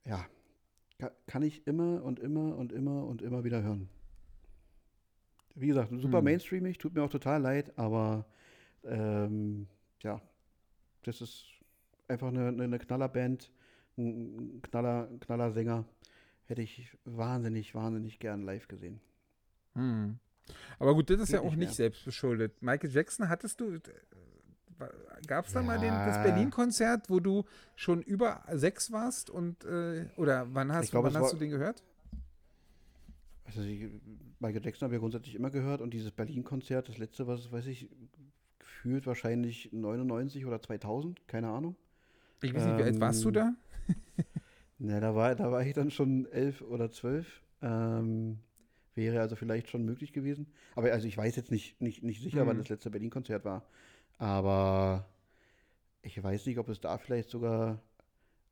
ja, 0.04 0.26
kann 1.28 1.42
ich 1.42 1.64
immer 1.68 2.02
und 2.02 2.18
immer 2.18 2.56
und 2.56 2.72
immer 2.72 3.06
und 3.06 3.22
immer 3.22 3.44
wieder 3.44 3.62
hören. 3.62 3.88
Wie 5.60 5.68
gesagt, 5.68 5.90
super 5.90 6.18
hm. 6.18 6.24
mainstreamig, 6.24 6.78
tut 6.78 6.94
mir 6.94 7.02
auch 7.02 7.10
total 7.10 7.42
leid, 7.42 7.76
aber 7.76 8.26
ähm, 8.84 9.66
ja, 10.02 10.20
das 11.02 11.20
ist 11.20 11.46
einfach 12.06 12.28
eine, 12.28 12.48
eine 12.48 12.78
Knallerband, 12.78 13.50
ein 13.96 14.62
Knaller, 14.62 15.08
Knaller 15.20 15.50
Sänger. 15.52 15.84
Hätte 16.44 16.62
ich 16.62 16.96
wahnsinnig, 17.04 17.74
wahnsinnig 17.74 18.18
gern 18.20 18.42
live 18.42 18.68
gesehen. 18.68 19.00
Hm. 19.74 20.18
Aber 20.78 20.94
gut, 20.94 21.10
das 21.10 21.20
ist 21.20 21.26
Geht 21.26 21.34
ja 21.34 21.40
auch 21.40 21.50
nicht, 21.50 21.58
nicht 21.58 21.74
selbstbeschuldet. 21.74 22.62
Michael 22.62 22.90
Jackson 22.90 23.28
hattest 23.28 23.60
du, 23.60 23.78
gab 25.26 25.46
es 25.46 25.52
da 25.52 25.60
ja. 25.60 25.66
mal 25.66 25.78
den, 25.78 25.92
das 25.92 26.22
Berlin-Konzert, 26.22 27.10
wo 27.10 27.20
du 27.20 27.44
schon 27.76 28.02
über 28.02 28.42
sechs 28.52 28.90
warst 28.92 29.28
und 29.28 29.64
äh, 29.64 30.06
oder 30.16 30.46
wann 30.54 30.72
hast, 30.72 30.90
glaub, 30.90 31.04
wann 31.04 31.16
hast 31.16 31.32
du 31.32 31.36
den 31.36 31.50
gehört? 31.50 31.82
Also 33.48 33.62
ich, 33.62 33.88
Michael 34.40 34.62
Jackson 34.62 34.86
habe 34.86 34.94
ich 34.94 34.98
ja 34.98 35.00
grundsätzlich 35.00 35.34
immer 35.34 35.50
gehört 35.50 35.80
und 35.80 35.94
dieses 35.94 36.10
Berlin-Konzert, 36.10 36.88
das 36.88 36.98
letzte, 36.98 37.26
was 37.26 37.50
weiß 37.50 37.66
ich, 37.66 37.88
gefühlt 38.58 39.06
wahrscheinlich 39.06 39.70
99 39.72 40.44
oder 40.44 40.60
2000, 40.60 41.26
keine 41.26 41.48
Ahnung. 41.48 41.74
Ich 42.42 42.54
weiß 42.54 42.62
nicht, 42.64 42.72
ähm, 42.72 42.78
wie 42.78 42.82
alt 42.82 43.00
warst 43.00 43.24
du 43.24 43.30
da? 43.30 43.54
Na, 44.78 45.00
da 45.00 45.14
war, 45.14 45.34
da 45.34 45.50
war 45.50 45.64
ich 45.64 45.72
dann 45.72 45.90
schon 45.90 46.26
elf 46.26 46.60
oder 46.60 46.90
zwölf. 46.90 47.42
Ähm, 47.62 48.38
wäre 48.94 49.20
also 49.20 49.34
vielleicht 49.34 49.70
schon 49.70 49.84
möglich 49.84 50.12
gewesen. 50.12 50.46
Aber 50.76 50.92
also 50.92 51.08
ich 51.08 51.16
weiß 51.16 51.34
jetzt 51.36 51.50
nicht, 51.50 51.80
nicht, 51.80 52.02
nicht 52.02 52.20
sicher, 52.20 52.44
mhm. 52.44 52.48
wann 52.48 52.58
das 52.58 52.68
letzte 52.68 52.90
Berlin-Konzert 52.90 53.46
war. 53.46 53.66
Aber 54.18 55.08
ich 56.02 56.22
weiß 56.22 56.44
nicht, 56.46 56.58
ob 56.58 56.68
es 56.68 56.80
da 56.80 56.98
vielleicht 56.98 57.30
sogar, 57.30 57.80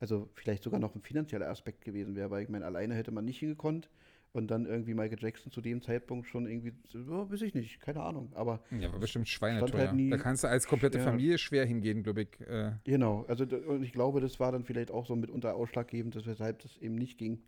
also 0.01 0.31
vielleicht 0.35 0.63
sogar 0.63 0.81
noch 0.81 0.95
ein 0.95 1.03
finanzieller 1.03 1.51
Aspekt 1.51 1.85
gewesen 1.85 2.17
wäre, 2.17 2.31
weil 2.31 2.43
ich 2.43 2.49
meine, 2.49 2.65
alleine 2.65 2.95
hätte 2.95 3.13
man 3.13 3.27
nicht 3.27 3.39
hingekonnt 3.39 3.91
und 4.37 4.49
dann 4.49 4.67
irgendwie 4.67 4.95
Michael 4.95 5.19
Jackson 5.21 5.51
zu 5.51 5.61
dem 5.61 5.83
Zeitpunkt 5.83 6.29
schon 6.29 6.47
irgendwie, 6.47 6.73
oh, 7.09 7.31
weiß 7.31 7.43
ich 7.43 7.55
nicht, 7.55 7.81
keine 7.81 8.03
Ahnung. 8.03 8.31
Aber 8.35 8.61
ja, 8.71 8.93
war 8.93 9.01
bestimmt 9.01 9.29
schweineteuer. 9.29 9.91
Halt 9.91 10.13
da 10.13 10.17
kannst 10.19 10.45
du 10.45 10.49
als 10.49 10.67
komplette 10.67 10.99
ja, 10.99 11.05
Familie 11.05 11.39
schwer 11.39 11.65
hingehen, 11.65 12.03
glaube 12.03 12.23
ich. 12.23 12.41
Äh. 12.41 12.73
Genau, 12.85 13.25
also 13.29 13.45
und 13.45 13.83
ich 13.83 13.93
glaube, 13.93 14.21
das 14.21 14.39
war 14.39 14.53
dann 14.53 14.65
vielleicht 14.65 14.91
auch 14.91 15.07
so 15.07 15.17
mitunter 15.17 15.55
ausschlaggebend, 15.55 16.15
dass 16.15 16.27
weshalb 16.27 16.63
das 16.63 16.77
eben 16.79 16.95
nicht 16.95 17.19
ging. 17.19 17.43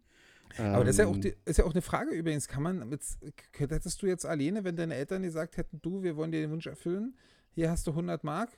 Aber 0.56 0.84
das 0.84 0.94
ist 0.94 0.98
ja, 1.00 1.06
auch 1.06 1.14
ähm, 1.14 1.20
die, 1.20 1.34
ist 1.44 1.58
ja 1.58 1.64
auch 1.64 1.72
eine 1.72 1.82
Frage 1.82 2.10
übrigens. 2.10 2.48
Kann 2.48 2.62
man, 2.62 2.88
mit, 2.88 3.02
hättest 3.52 4.02
du 4.02 4.06
jetzt 4.06 4.24
alleine, 4.24 4.64
wenn 4.64 4.76
deine 4.76 4.94
Eltern 4.94 5.22
gesagt 5.22 5.56
hätten, 5.56 5.78
du, 5.82 6.02
wir 6.02 6.16
wollen 6.16 6.32
dir 6.32 6.40
den 6.40 6.50
Wunsch 6.50 6.66
erfüllen, 6.66 7.14
hier 7.54 7.70
hast 7.70 7.86
du 7.86 7.90
100 7.90 8.24
Mark, 8.24 8.50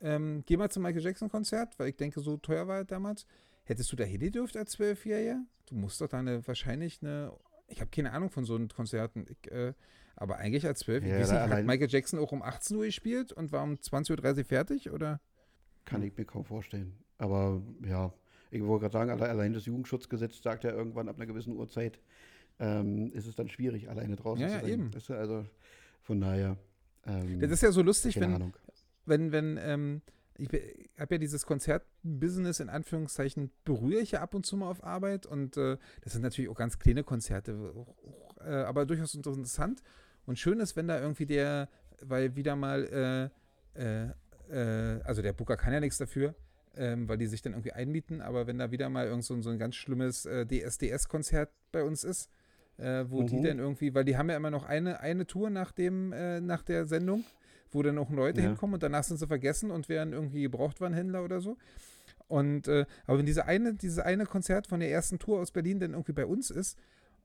ähm, 0.00 0.42
geh 0.46 0.56
mal 0.56 0.68
zum 0.68 0.82
Michael 0.82 1.02
Jackson 1.02 1.28
Konzert, 1.28 1.78
weil 1.78 1.90
ich 1.90 1.96
denke, 1.96 2.20
so 2.20 2.36
teuer 2.36 2.66
war 2.66 2.78
er 2.78 2.84
damals. 2.84 3.24
Hättest 3.64 3.92
du 3.92 3.96
da 3.96 4.04
hingedürft 4.04 4.56
als 4.56 4.72
Zwölfjähriger? 4.72 5.44
Du 5.66 5.76
musst 5.76 6.00
doch 6.00 6.08
da 6.08 6.18
eine, 6.18 6.46
wahrscheinlich 6.46 6.98
eine, 7.02 7.32
ich 7.72 7.80
habe 7.80 7.90
keine 7.90 8.12
Ahnung 8.12 8.30
von 8.30 8.44
so 8.44 8.54
einen 8.54 8.68
Konzerten, 8.68 9.26
ich, 9.28 9.50
äh, 9.50 9.72
aber 10.16 10.36
eigentlich 10.36 10.66
als 10.66 10.80
Zwölfjähriger, 10.80 11.34
ja, 11.34 11.48
hat 11.48 11.64
Michael 11.64 11.88
Jackson 11.90 12.18
auch 12.18 12.32
um 12.32 12.42
18 12.42 12.76
Uhr 12.76 12.84
gespielt 12.84 13.32
und 13.32 13.50
war 13.50 13.62
um 13.62 13.74
20.30 13.74 14.38
Uhr 14.38 14.44
fertig, 14.44 14.90
oder? 14.90 15.20
Kann 15.84 16.02
ich 16.02 16.16
mir 16.16 16.24
kaum 16.24 16.44
vorstellen. 16.44 16.94
Aber 17.18 17.62
ja, 17.84 18.12
ich 18.50 18.62
wollte 18.62 18.82
gerade 18.82 18.92
sagen, 18.92 19.22
allein 19.22 19.54
das 19.54 19.64
Jugendschutzgesetz 19.64 20.42
sagt 20.42 20.64
ja 20.64 20.70
irgendwann 20.70 21.08
ab 21.08 21.16
einer 21.16 21.26
gewissen 21.26 21.56
Uhrzeit, 21.56 21.98
ähm, 22.58 23.10
ist 23.12 23.26
es 23.26 23.34
dann 23.34 23.48
schwierig, 23.48 23.88
alleine 23.88 24.16
draußen 24.16 24.42
ja, 24.42 24.48
zu 24.48 24.54
sein. 24.54 24.66
Ja, 24.66 24.72
eben. 24.72 24.90
Also 25.18 25.46
von 26.02 26.20
daher. 26.20 26.56
Ähm, 27.06 27.40
das 27.40 27.50
ist 27.50 27.62
ja 27.62 27.72
so 27.72 27.82
lustig, 27.82 28.20
wenn, 28.20 28.34
Ahnung. 28.34 28.54
wenn, 29.06 29.32
wenn, 29.32 29.58
ähm, 29.60 30.02
ich 30.38 30.48
habe 30.98 31.14
ja 31.14 31.18
dieses 31.18 31.46
Konzertbusiness 31.46 32.60
in 32.60 32.68
Anführungszeichen, 32.68 33.50
berühre 33.64 34.00
ich 34.00 34.12
ja 34.12 34.22
ab 34.22 34.34
und 34.34 34.46
zu 34.46 34.56
mal 34.56 34.68
auf 34.68 34.82
Arbeit 34.82 35.26
und 35.26 35.56
äh, 35.56 35.76
das 36.02 36.14
sind 36.14 36.22
natürlich 36.22 36.50
auch 36.50 36.56
ganz 36.56 36.78
kleine 36.78 37.04
Konzerte, 37.04 37.74
äh, 38.40 38.50
aber 38.50 38.86
durchaus 38.86 39.14
interessant. 39.14 39.82
Und 40.24 40.38
schön 40.38 40.60
ist, 40.60 40.76
wenn 40.76 40.88
da 40.88 41.00
irgendwie 41.00 41.26
der, 41.26 41.68
weil 42.00 42.36
wieder 42.36 42.56
mal, 42.56 43.30
äh, 43.76 43.80
äh, 43.80 44.10
äh 44.50 45.02
also 45.02 45.22
der 45.22 45.32
Booker 45.32 45.56
kann 45.56 45.72
ja 45.72 45.80
nichts 45.80 45.98
dafür, 45.98 46.34
ähm, 46.76 47.08
weil 47.08 47.18
die 47.18 47.26
sich 47.26 47.42
dann 47.42 47.52
irgendwie 47.52 47.72
einmieten, 47.72 48.20
aber 48.20 48.46
wenn 48.46 48.58
da 48.58 48.70
wieder 48.70 48.88
mal 48.88 49.06
irgend 49.06 49.24
so, 49.24 49.40
so 49.42 49.50
ein 49.50 49.58
ganz 49.58 49.76
schlimmes 49.76 50.24
äh, 50.24 50.46
DSDS-Konzert 50.46 51.50
bei 51.72 51.84
uns 51.84 52.04
ist, 52.04 52.30
wo 52.78 53.20
mhm. 53.20 53.26
die 53.26 53.42
dann 53.42 53.58
irgendwie, 53.58 53.94
weil 53.94 54.04
die 54.04 54.16
haben 54.16 54.30
ja 54.30 54.36
immer 54.36 54.50
noch 54.50 54.64
eine, 54.64 54.98
eine 54.98 55.26
Tour 55.26 55.50
nach 55.50 55.72
dem, 55.72 56.10
äh, 56.12 56.40
nach 56.40 56.62
der 56.62 56.86
Sendung, 56.86 57.22
wo 57.72 57.82
dann 57.82 57.98
auch 57.98 58.10
Leute 58.10 58.40
ja. 58.40 58.48
hinkommen 58.48 58.74
und 58.74 58.82
danach 58.82 59.04
sind 59.04 59.18
sie 59.18 59.26
vergessen 59.26 59.70
und 59.70 59.88
werden 59.88 60.12
irgendwie 60.12 60.42
Gebrauchtwarenhändler 60.42 61.24
oder 61.24 61.40
so. 61.40 61.56
Und 62.28 62.68
äh, 62.68 62.86
aber 63.06 63.18
wenn 63.18 63.26
diese 63.26 63.46
eine, 63.46 63.74
dieses 63.74 63.98
eine 63.98 64.24
Konzert 64.26 64.66
von 64.66 64.80
der 64.80 64.90
ersten 64.90 65.18
Tour 65.18 65.40
aus 65.40 65.50
Berlin 65.50 65.80
dann 65.80 65.92
irgendwie 65.92 66.12
bei 66.12 66.26
uns 66.26 66.50
ist 66.50 66.78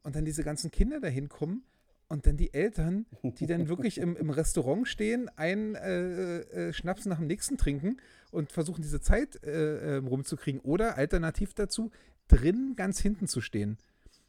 und 0.04 0.16
dann 0.16 0.26
diese 0.26 0.43
ganzen 0.43 0.72
Kinder 0.72 1.00
da 1.00 1.08
hinkommen 1.08 1.64
und 2.10 2.26
dann 2.26 2.38
die 2.38 2.54
Eltern, 2.54 3.06
die 3.24 3.45
dann 3.45 3.68
wirklich 3.68 3.98
im, 3.98 4.16
im 4.16 4.30
Restaurant 4.30 4.88
stehen, 4.88 5.30
einen 5.36 5.76
äh, 5.76 6.39
äh, 6.39 6.74
Schnaps 6.74 7.06
nach 7.06 7.18
dem 7.18 7.28
nächsten 7.28 7.58
trinken 7.58 7.98
und 8.32 8.52
versuchen, 8.52 8.82
diese 8.82 9.02
Zeit 9.02 9.43
äh, 9.43 9.98
ähm, 9.98 10.08
rumzukriegen. 10.08 10.62
Oder 10.62 10.98
alternativ 10.98 11.54
dazu, 11.54 11.91
drin 12.28 12.74
ganz 12.76 13.00
hinten 13.00 13.28
zu 13.28 13.41
stehen. 13.41 13.78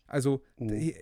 Also, 0.06 0.42
mhm. 0.58 0.92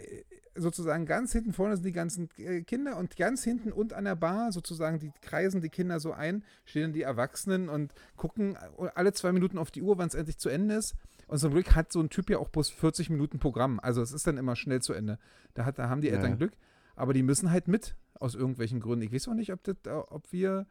Sozusagen 0.57 1.07
ganz 1.07 1.33
hinten 1.33 1.53
vorne 1.53 1.77
sind 1.77 1.87
die 1.87 1.93
ganzen 1.93 2.29
äh, 2.39 2.63
Kinder 2.63 2.97
und 2.97 3.17
ganz 3.17 3.45
hinten 3.45 3.73
und 3.73 3.93
an 3.93 4.05
der 4.05 4.17
Bar 4.17 4.53
sozusagen, 4.53 4.99
die 4.99 5.13
kreisen 5.21 5.61
die 5.61 5.69
Kinder 5.69 6.01
so 6.01 6.13
ein, 6.13 6.45
stehen 6.65 6.83
dann 6.83 6.93
die 6.93 7.03
Erwachsenen 7.03 7.69
und 7.69 7.93
gucken 8.17 8.57
alle 8.95 9.13
zwei 9.13 9.33
Minuten 9.33 9.59
auf 9.59 9.71
die 9.71 9.83
Uhr, 9.83 9.99
wann 9.99 10.09
es 10.09 10.15
endlich 10.15 10.39
zu 10.39 10.49
Ende 10.49 10.75
ist. 10.75 10.95
Und 11.29 11.39
zum 11.39 11.53
Glück 11.53 11.75
hat 11.75 11.93
so 11.93 12.01
ein 12.01 12.11
Typ 12.11 12.31
ja 12.31 12.39
auch 12.39 12.49
bloß 12.49 12.71
40 12.71 13.11
Minuten 13.11 13.39
Programm. 13.39 13.81
Also 13.81 14.01
es 14.01 14.13
ist 14.13 14.27
dann 14.27 14.37
immer 14.37 14.55
schnell 14.55 14.81
zu 14.81 14.93
Ende. 14.93 15.19
Da, 15.55 15.65
hat, 15.65 15.79
da 15.79 15.89
haben 15.89 16.01
die 16.01 16.11
Eltern 16.11 16.31
Ja. 16.31 16.37
Glück. 16.37 16.53
Aber 16.95 17.13
die 17.13 17.23
müssen 17.23 17.51
halt 17.51 17.69
mit, 17.69 17.97
aus 18.15 18.35
irgendwelchen 18.35 18.81
Gründen. 18.81 19.05
Ich 19.05 19.13
weiß 19.13 19.29
auch 19.29 19.35
nicht, 19.35 19.53
ob, 19.53 19.63
das, 19.65 19.77
ob 19.87 20.33
wir 20.33 20.67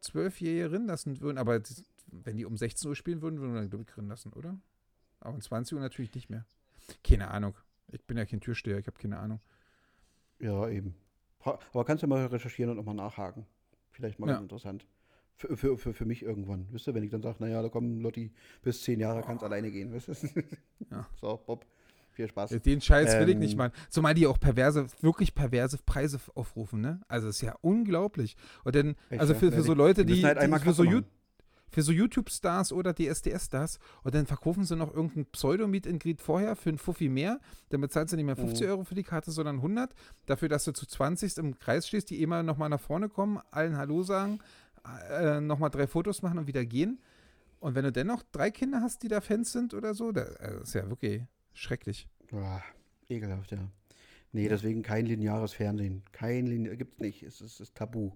Zwölfjährige 0.00 0.68
drin 0.68 0.86
lassen 0.86 1.20
würden, 1.20 1.38
aber 1.38 1.60
wenn 2.08 2.36
die 2.36 2.44
um 2.44 2.56
16 2.56 2.88
Uhr 2.88 2.96
spielen 2.96 3.22
würden, 3.22 3.40
würden 3.40 3.54
wir 3.54 3.60
dann, 3.60 3.70
glaube 3.70 3.84
ich, 3.88 3.94
drin 3.94 4.08
lassen, 4.08 4.32
oder? 4.32 4.58
Aber 5.20 5.34
um 5.34 5.40
20 5.40 5.74
Uhr 5.74 5.80
natürlich 5.80 6.14
nicht 6.14 6.28
mehr. 6.28 6.44
Keine 7.02 7.30
Ahnung. 7.30 7.54
Ich 7.92 8.04
bin 8.04 8.16
ja 8.16 8.24
kein 8.24 8.40
Türsteher, 8.40 8.78
ich 8.78 8.86
habe 8.86 8.98
keine 8.98 9.18
Ahnung. 9.18 9.40
Ja, 10.40 10.68
eben. 10.68 10.94
Aber 11.72 11.84
kannst 11.84 12.02
du 12.02 12.06
mal 12.06 12.24
recherchieren 12.26 12.70
und 12.70 12.76
nochmal 12.78 12.94
nachhaken. 12.94 13.46
Vielleicht 13.90 14.18
mal 14.18 14.26
Ja. 14.28 14.32
ganz 14.34 14.42
interessant. 14.44 14.86
Für, 15.36 15.56
für, 15.56 15.76
für, 15.76 15.92
für 15.92 16.04
mich 16.04 16.22
irgendwann. 16.22 16.66
Wisst 16.70 16.86
ihr, 16.86 16.94
wenn 16.94 17.02
ich 17.02 17.10
dann 17.10 17.22
sage, 17.22 17.36
naja, 17.40 17.60
da 17.60 17.68
kommen 17.68 18.00
Lotti 18.00 18.32
bis 18.62 18.82
zehn 18.82 19.00
Jahre, 19.00 19.22
kannst 19.22 19.42
alleine 19.44 19.70
gehen. 19.70 19.92
Weißt 19.92 20.08
du? 20.08 20.12
Ja. 20.90 21.06
So, 21.20 21.40
Bob, 21.44 21.66
viel 22.12 22.28
Spaß. 22.28 22.50
Den 22.50 22.80
Scheiß 22.80 23.18
will 23.18 23.28
ich 23.28 23.34
Ähm. 23.34 23.40
nicht 23.40 23.56
machen. 23.56 23.72
Zumal 23.90 24.14
die 24.14 24.26
auch 24.26 24.38
perverse, 24.38 24.86
wirklich 25.00 25.34
perverse 25.34 25.78
Preise 25.84 26.20
aufrufen, 26.34 26.80
ne? 26.80 27.00
Also 27.08 27.28
ist 27.28 27.40
ja 27.40 27.56
unglaublich. 27.62 28.36
Und 28.64 28.74
dann, 28.76 28.94
Echt, 29.10 29.20
also 29.20 29.34
für, 29.34 29.50
für 29.50 29.62
so 29.62 29.74
Leute, 29.74 30.04
die 30.04 30.14
die, 30.14 30.24
halt 30.24 30.38
die 30.40 30.46
für, 30.46 30.72
so 30.72 30.82
Kasse 30.82 30.84
You- 30.84 30.90
machen. 31.00 31.06
Für 31.74 31.82
so 31.82 31.90
YouTube-Stars 31.90 32.72
oder 32.72 32.94
DSDS-Stars 32.94 33.80
und 34.04 34.14
dann 34.14 34.26
verkaufen 34.26 34.64
sie 34.64 34.76
noch 34.76 34.94
irgendein 34.94 35.26
Pseudo-Meet 35.26 35.88
and 35.88 36.00
Greet 36.00 36.22
vorher 36.22 36.54
für 36.54 36.68
einen 36.68 36.78
Fuffi 36.78 37.08
mehr. 37.08 37.40
Dann 37.70 37.80
bezahlst 37.80 38.12
du 38.12 38.16
nicht 38.16 38.26
mehr 38.26 38.36
50 38.36 38.64
Mhm. 38.64 38.70
Euro 38.70 38.84
für 38.84 38.94
die 38.94 39.02
Karte, 39.02 39.32
sondern 39.32 39.56
100. 39.56 39.92
Dafür, 40.26 40.48
dass 40.48 40.62
du 40.64 40.72
zu 40.72 40.86
20 40.86 41.36
im 41.38 41.58
Kreis 41.58 41.88
stehst, 41.88 42.10
die 42.10 42.22
immer 42.22 42.44
nochmal 42.44 42.68
nach 42.68 42.80
vorne 42.80 43.08
kommen, 43.08 43.40
allen 43.50 43.76
Hallo 43.76 44.04
sagen, 44.04 44.38
äh, 45.10 45.40
nochmal 45.40 45.70
drei 45.70 45.88
Fotos 45.88 46.22
machen 46.22 46.38
und 46.38 46.46
wieder 46.46 46.64
gehen. 46.64 47.00
Und 47.58 47.74
wenn 47.74 47.82
du 47.84 47.90
dennoch 47.90 48.22
drei 48.30 48.52
Kinder 48.52 48.80
hast, 48.80 49.02
die 49.02 49.08
da 49.08 49.20
Fans 49.20 49.50
sind 49.50 49.74
oder 49.74 49.94
so, 49.94 50.12
das 50.12 50.28
ist 50.62 50.74
ja 50.74 50.88
wirklich 50.88 51.22
schrecklich. 51.54 52.06
Ah, 52.32 52.60
ekelhaft, 53.08 53.50
ja. 53.50 53.58
Nee, 54.32 54.48
deswegen 54.48 54.82
kein 54.82 55.06
lineares 55.06 55.52
Fernsehen. 55.54 56.02
Kein 56.12 56.46
Linear, 56.46 56.76
gibt's 56.76 56.98
nicht. 56.98 57.22
Es 57.22 57.40
ist, 57.40 57.54
es 57.54 57.60
ist 57.60 57.74
tabu. 57.76 58.12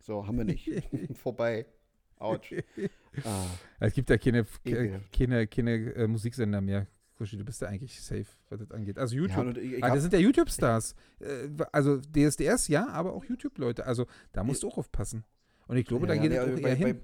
So, 0.00 0.26
haben 0.26 0.38
wir 0.38 0.44
nicht. 0.44 0.70
Vorbei. 1.14 1.66
Autsch. 2.22 2.54
Ah, 3.24 3.44
Es 3.78 3.92
gibt 3.92 4.08
ja 4.08 4.16
keine, 4.16 4.46
Ekelhaft. 4.64 5.12
keine, 5.12 5.46
keine 5.46 5.72
äh, 5.94 6.06
Musiksender 6.08 6.62
mehr. 6.62 6.86
Kuschi, 7.18 7.36
du 7.36 7.44
bist 7.44 7.60
ja 7.60 7.68
eigentlich 7.68 8.00
safe, 8.00 8.24
was 8.48 8.60
das 8.60 8.70
angeht. 8.70 8.98
Also 8.98 9.14
YouTube. 9.16 9.36
ja, 9.36 9.42
und 9.42 9.58
ich, 9.58 9.72
ich 9.74 9.84
ah, 9.84 9.90
das 9.92 10.00
sind 10.02 10.14
ja 10.14 10.18
YouTube-Stars. 10.18 10.94
Äh, 11.20 11.48
also 11.72 11.98
DSDS, 12.00 12.68
ja, 12.68 12.88
aber 12.88 13.12
auch 13.12 13.24
YouTube-Leute. 13.26 13.84
Also 13.84 14.06
da 14.32 14.42
musst 14.42 14.62
du 14.62 14.68
auch 14.68 14.78
aufpassen. 14.78 15.24
Und 15.66 15.76
ich 15.76 15.84
glaube, 15.84 16.06
da 16.06 16.14
ja, 16.14 16.22
geht 16.22 16.30
nee, 16.30 16.36
es 16.38 16.42
auch 16.42 16.46
also 16.48 16.56
eher 16.58 16.62
bei, 16.62 16.74
hin. 16.74 17.00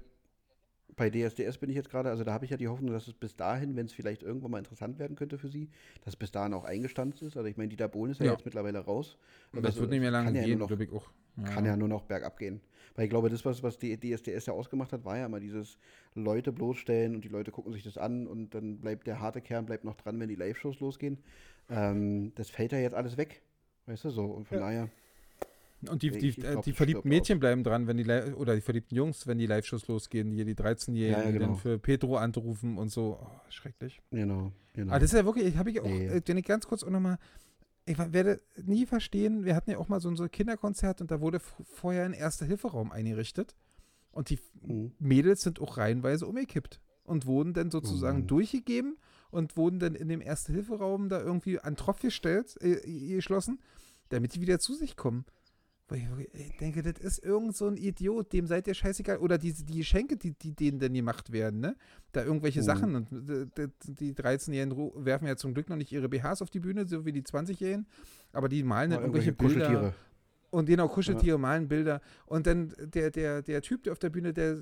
Bei, 0.97 1.09
bei 1.11 1.29
DSDS 1.29 1.59
bin 1.59 1.69
ich 1.69 1.75
jetzt 1.75 1.89
gerade, 1.91 2.09
also 2.09 2.23
da 2.23 2.33
habe 2.33 2.43
ich 2.43 2.51
ja 2.51 2.57
die 2.57 2.67
Hoffnung, 2.67 2.91
dass 2.91 3.07
es 3.07 3.13
bis 3.13 3.35
dahin, 3.35 3.75
wenn 3.75 3.85
es 3.85 3.93
vielleicht 3.93 4.23
irgendwann 4.23 4.49
mal 4.51 4.57
interessant 4.57 4.97
werden 4.99 5.15
könnte 5.15 5.37
für 5.37 5.47
sie, 5.47 5.69
dass 6.03 6.13
es 6.13 6.15
bis 6.17 6.31
dahin 6.31 6.53
auch 6.53 6.65
eingestampft 6.65 7.21
ist. 7.21 7.37
Also 7.37 7.47
ich 7.47 7.55
meine, 7.55 7.69
Dieter 7.69 7.87
Bohlen 7.87 8.11
ist 8.11 8.19
ja, 8.19 8.25
Ja. 8.25 8.31
jetzt 8.33 8.45
mittlerweile 8.45 8.79
raus. 8.79 9.17
das 9.53 9.63
Also 9.63 9.81
wird 9.81 9.91
nicht 9.91 10.01
mehr 10.01 10.11
lange 10.11 10.37
ja 10.37 10.43
gehen, 10.43 10.57
glaube 10.57 10.83
ich 10.83 10.91
auch. 10.91 11.09
Ja. 11.43 11.49
Kann 11.49 11.65
ja 11.65 11.75
nur 11.77 11.87
noch 11.87 12.03
bergab 12.03 12.37
gehen. 12.37 12.61
Weil 12.95 13.05
ich 13.05 13.09
glaube, 13.09 13.29
das, 13.29 13.45
was, 13.45 13.63
was 13.63 13.77
die 13.77 13.97
DSDS 13.97 14.47
ja 14.47 14.53
ausgemacht 14.53 14.91
hat, 14.91 15.05
war 15.05 15.17
ja 15.17 15.25
immer 15.27 15.39
dieses 15.39 15.77
Leute 16.15 16.51
bloßstellen 16.51 17.15
und 17.15 17.23
die 17.23 17.29
Leute 17.29 17.51
gucken 17.51 17.71
sich 17.71 17.83
das 17.83 17.97
an 17.97 18.27
und 18.27 18.53
dann 18.55 18.79
bleibt 18.79 19.07
der 19.07 19.19
harte 19.21 19.41
Kern 19.41 19.65
bleibt 19.65 19.83
noch 19.85 19.95
dran, 19.95 20.19
wenn 20.19 20.27
die 20.27 20.35
Live-Shows 20.35 20.79
losgehen. 20.79 21.17
Ähm, 21.69 22.33
das 22.35 22.49
fällt 22.49 22.71
ja 22.71 22.79
jetzt 22.79 22.95
alles 22.95 23.15
weg. 23.15 23.41
Weißt 23.85 24.03
du 24.05 24.09
so? 24.09 24.25
Und 24.25 24.47
von 24.47 24.57
Ja. 24.57 24.63
daher, 24.65 24.89
Und 25.89 26.01
die, 26.01 26.09
die, 26.11 26.29
ich 26.29 26.37
äh, 26.39 26.51
glaub, 26.51 26.63
die 26.65 26.73
verliebten 26.73 27.07
Mädchen 27.07 27.39
bleiben 27.39 27.63
dran, 27.63 27.87
wenn 27.87 27.95
die 27.95 28.05
oder 28.33 28.53
die 28.55 28.61
verliebten 28.61 28.95
Jungs, 28.95 29.27
wenn 29.27 29.37
die 29.37 29.45
Live-Shows 29.45 29.87
losgehen, 29.87 30.31
hier 30.31 30.43
die 30.45 30.55
13-Jährigen, 30.55 31.19
Ja, 31.19 31.25
ja, 31.25 31.31
die 31.31 31.39
dann 31.39 31.49
genau. 31.51 31.59
für 31.59 31.77
Pedro 31.79 32.17
anrufen 32.17 32.77
und 32.77 32.89
so. 32.89 33.17
Oh, 33.21 33.27
schrecklich. 33.49 34.01
genau. 34.11 34.51
genau. 34.73 34.91
Aber 34.91 34.99
das 34.99 35.13
ist 35.13 35.17
ja 35.19 35.25
wirklich, 35.25 35.55
habe 35.55 35.69
ich 35.71 35.79
auch, 35.79 35.85
Nee. 35.85 36.07
äh, 36.07 36.21
wenn 36.25 36.37
ich 36.37 36.45
ganz 36.45 36.67
kurz 36.67 36.83
auch 36.83 36.89
nochmal, 36.89 37.17
ich 37.89 37.97
werde 38.13 38.41
nie 38.63 38.85
verstehen, 38.85 39.45
wir 39.45 39.55
hatten 39.55 39.71
ja 39.71 39.77
auch 39.79 39.87
mal 39.87 39.99
so 39.99 40.09
ein 40.09 40.15
so 40.15 40.27
Kinderkonzert 40.27 41.01
und 41.01 41.09
da 41.11 41.21
wurde 41.21 41.39
vorher 41.39 42.05
ein 42.05 42.13
Erste-Hilfe-Raum 42.13 42.91
eingerichtet 42.91 43.55
und 44.11 44.29
die 44.29 44.39
Mhm. 44.61 44.91
Mädels 44.99 45.41
sind 45.41 45.59
auch 45.59 45.77
reihenweise 45.77 46.27
umgekippt 46.27 46.81
und 47.03 47.25
wurden 47.25 47.53
dann 47.53 47.71
sozusagen 47.71 48.19
Mann. 48.19 48.27
durchgegeben 48.27 48.97
und 49.31 49.57
wurden 49.57 49.79
dann 49.79 49.95
in 49.95 50.07
dem 50.09 50.21
Erste-Hilfe-Raum 50.21 51.09
da 51.09 51.19
irgendwie 51.21 51.59
an 51.59 51.75
Tropf 51.75 52.01
gestellt, 52.01 52.55
äh, 52.61 52.75
geschlossen, 53.15 53.59
damit 54.09 54.35
die 54.35 54.41
wieder 54.41 54.59
zu 54.59 54.75
sich 54.75 54.95
kommen. 54.95 55.25
Wo 55.89 55.95
ich 55.95 56.07
ich 56.33 56.57
denke, 56.57 56.83
das 56.83 56.99
ist 56.99 57.23
irgend 57.23 57.55
so 57.55 57.67
ein 57.67 57.75
Idiot, 57.77 58.31
dem 58.31 58.45
seid 58.47 58.67
ihr 58.67 58.73
scheißegal. 58.75 59.17
Oder 59.17 59.37
die, 59.37 59.53
die 59.53 59.77
Geschenke, 59.79 60.17
die, 60.17 60.31
die 60.31 60.53
denen 60.53 60.79
dann 60.79 60.93
gemacht 60.93 61.31
werden, 61.31 61.59
ne? 61.59 61.75
Da 62.11 62.23
irgendwelche 62.23 62.59
Mhm. 62.59 62.63
Sachen. 62.65 62.95
Und 62.95 63.11
äh, 63.11 63.45
d- 63.47 63.67
die 63.87 64.13
13-Jährigen 64.13 64.71
ru- 64.77 65.03
werfen 65.05 65.27
ja 65.27 65.35
zum 65.35 65.53
Glück 65.53 65.67
noch 65.69 65.77
nicht 65.77 65.91
ihre 65.91 66.07
BHs 66.09 66.41
auf 66.41 66.49
die 66.49 66.59
Bühne, 66.59 66.87
so 66.87 67.05
wie 67.05 67.11
die 67.11 67.23
20-Jährigen. 67.23 67.87
Aber 68.33 68.49
die 68.49 68.61
malen 68.63 68.91
dann 68.91 68.99
Ja, 68.99 69.05
irgendwelche, 69.05 69.29
irgendwelche 69.31 69.59
Bilder. 69.59 69.93
Und 70.51 70.65
genau, 70.67 70.87
Kuscheltiere 70.87 71.37
malen 71.39 71.67
Bilder. 71.67 72.01
Und 72.25 72.47
dann 72.47 72.73
der, 72.79 73.11
der, 73.11 73.41
der 73.41 73.61
Typ, 73.61 73.83
der 73.83 73.93
auf 73.93 73.99
der 73.99 74.09
Bühne, 74.09 74.33
der 74.33 74.57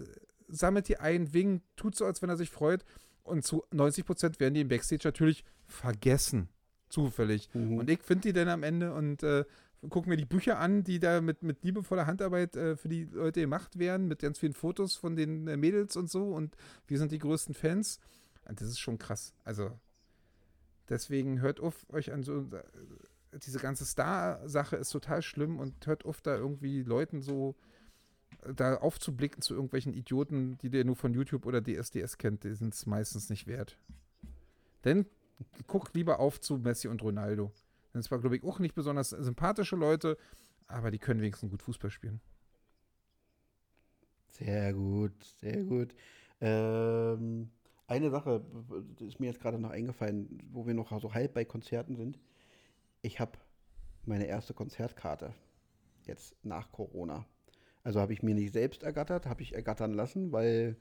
sammelt 0.50 0.88
die 0.88 0.98
ein, 0.98 1.34
winkt, 1.34 1.66
tut 1.76 1.96
so, 1.96 2.06
als 2.06 2.22
wenn 2.22 2.30
er 2.30 2.38
sich 2.38 2.50
freut. 2.50 2.84
Und 3.24 3.44
zu 3.46 3.64
90 3.72 4.06
Prozent 4.06 4.40
werden 4.40 4.54
die 4.54 4.62
im 4.62 4.70
Backstage 4.70 5.02
natürlich 5.06 5.44
vergessen. 5.66 6.50
Zufällig. 6.90 7.50
Mhm. 7.54 7.80
Und 7.80 7.90
ich 7.90 8.02
finde 8.02 8.22
die 8.30 8.34
dann 8.34 8.48
am 8.48 8.64
Ende 8.64 8.94
und 8.94 9.22
äh, 9.24 9.44
gucke 9.90 10.10
mir 10.10 10.18
die 10.18 10.26
Bücher 10.26 10.60
an, 10.60 10.84
die 10.84 11.00
da 11.00 11.22
mit, 11.22 11.44
mit 11.44 11.64
liebevoller 11.64 12.08
Handarbeit 12.08 12.56
äh, 12.56 12.76
für 12.76 12.90
die 12.90 13.06
Leute 13.06 13.42
gemacht 13.42 13.78
werden, 13.80 14.08
mit 14.08 14.20
ganz 14.20 14.40
vielen 14.40 14.54
Fotos 14.54 14.96
von 14.96 15.16
den 15.16 15.48
äh, 15.48 15.58
Mädels 15.58 15.96
und 15.96 16.10
so. 16.10 16.30
Und 16.30 16.56
wir 16.88 16.98
sind 16.98 17.12
die 17.12 17.20
größten 17.20 17.54
Fans. 17.54 18.00
Und 18.46 18.60
das 18.60 18.68
ist 18.68 18.80
schon 18.80 18.98
krass. 18.98 19.34
Also, 19.44 19.72
deswegen 20.90 21.42
hört 21.42 21.60
auf, 21.60 21.86
euch 21.90 22.12
an 22.12 22.24
so. 22.24 22.42
Äh, 22.42 22.64
diese 23.46 23.60
ganze 23.60 23.86
Star-Sache 23.86 24.78
ist 24.78 24.90
total 24.90 25.22
schlimm 25.22 25.60
und 25.60 25.86
hört 25.86 26.06
auf, 26.06 26.22
da 26.22 26.36
irgendwie 26.36 26.82
Leuten 26.82 27.22
so 27.22 27.56
äh, 28.44 28.54
da 28.54 28.78
aufzublicken 28.78 29.42
zu 29.42 29.54
irgendwelchen 29.54 29.94
Idioten, 29.94 30.58
die 30.60 30.70
der 30.70 30.86
nur 30.86 30.96
von 30.96 31.14
YouTube 31.14 31.46
oder 31.46 31.62
DSDS 31.62 32.18
kennt, 32.18 32.44
die 32.46 32.56
sind 32.56 32.74
es 32.74 32.86
meistens 32.86 33.30
nicht 33.30 33.46
wert. 33.46 33.78
Denn 34.86 35.06
guck 35.68 35.94
lieber 35.94 36.20
auf 36.20 36.40
zu 36.40 36.58
Messi 36.58 36.88
und 36.88 37.04
Ronaldo. 37.04 37.52
Das 38.00 38.06
zwar, 38.08 38.20
glaube 38.20 38.38
ich, 38.38 38.44
auch 38.44 38.60
nicht 38.60 38.76
besonders 38.76 39.10
sympathische 39.10 39.76
Leute, 39.76 40.18
aber 40.68 40.92
die 40.92 41.00
können 41.00 41.22
wenigstens 41.22 41.52
gut 41.52 41.62
Fußball 41.62 41.90
spielen. 41.92 42.22
Sehr 44.30 44.74
gut, 44.74 45.24
sehr 45.40 45.64
gut. 45.64 45.96
Ähm, 46.42 47.50
eine 47.88 48.10
Sache 48.10 48.46
ist 49.00 49.20
mir 49.20 49.28
jetzt 49.28 49.40
gerade 49.42 49.58
noch 49.60 49.72
eingefallen, 49.72 50.40
wo 50.52 50.68
wir 50.68 50.74
noch 50.74 50.98
so 51.02 51.14
halb 51.14 51.34
bei 51.34 51.46
Konzerten 51.46 51.96
sind. 51.96 52.20
Ich 53.02 53.20
habe 53.20 53.32
meine 54.06 54.26
erste 54.26 54.54
Konzertkarte 54.54 55.34
jetzt 56.06 56.36
nach 56.44 56.72
Corona. 56.72 57.26
Also 57.84 58.00
habe 58.02 58.14
ich 58.14 58.22
mir 58.22 58.36
nicht 58.36 58.54
selbst 58.54 58.84
ergattert, 58.84 59.26
habe 59.26 59.42
ich 59.42 59.56
ergattern 59.56 59.94
lassen, 59.94 60.32
weil 60.32 60.76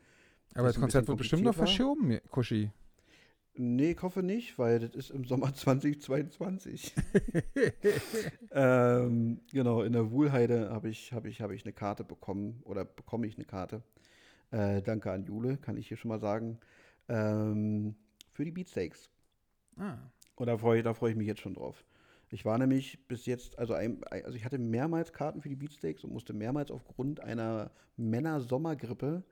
Aber 0.55 0.65
Das 0.67 0.75
das 0.75 0.81
Konzert 0.81 1.09
wird 1.09 1.19
bestimmt 1.19 1.43
noch 1.45 1.57
war. 1.57 1.67
verschoben, 1.67 2.19
Kuschi. 2.31 2.71
Nee, 3.59 3.93
ich 3.93 4.03
hoffe 4.03 4.23
nicht, 4.23 4.59
weil 4.59 4.79
das 4.79 4.95
ist 4.95 5.11
im 5.11 5.25
Sommer 5.25 5.55
2022. 5.55 6.95
ähm, 8.53 9.41
genau, 9.51 9.83
in 9.83 9.93
der 9.93 10.11
Wuhlheide 10.11 10.71
habe 10.71 10.89
ich, 10.89 11.13
hab 11.13 11.25
ich, 11.27 11.41
hab 11.41 11.51
ich 11.51 11.65
eine 11.65 11.73
Karte 11.73 12.05
bekommen 12.05 12.61
oder 12.65 12.85
bekomme 12.85 13.27
ich 13.27 13.37
eine 13.37 13.45
Karte. 13.45 13.83
Äh, 14.51 14.83
danke 14.83 15.11
an 15.11 15.25
Jule, 15.25 15.57
kann 15.57 15.77
ich 15.77 15.89
hier 15.89 15.97
schon 15.97 16.11
mal 16.11 16.21
sagen. 16.21 16.59
Ähm, 17.09 17.97
für 18.33 18.45
die 18.45 18.53
Beatsteaks. 18.53 19.11
Ah. 19.77 19.97
Und 20.37 20.47
da 20.47 20.59
freue 20.59 20.83
freu 20.95 21.11
ich 21.11 21.17
mich 21.17 21.27
jetzt 21.27 21.41
schon 21.41 21.55
drauf. 21.55 21.85
Ich 22.29 22.45
war 22.45 22.59
nämlich 22.59 23.07
bis 23.07 23.25
jetzt, 23.27 23.59
also, 23.59 23.75
ein, 23.75 24.03
also 24.11 24.37
ich 24.37 24.45
hatte 24.45 24.59
mehrmals 24.59 25.13
Karten 25.13 25.41
für 25.41 25.49
die 25.49 25.57
Beatsteaks 25.57 26.05
und 26.05 26.13
musste 26.13 26.33
mehrmals 26.33 26.71
aufgrund 26.71 27.21
einer 27.21 27.71
Männer-Sommergrippe 27.97 29.25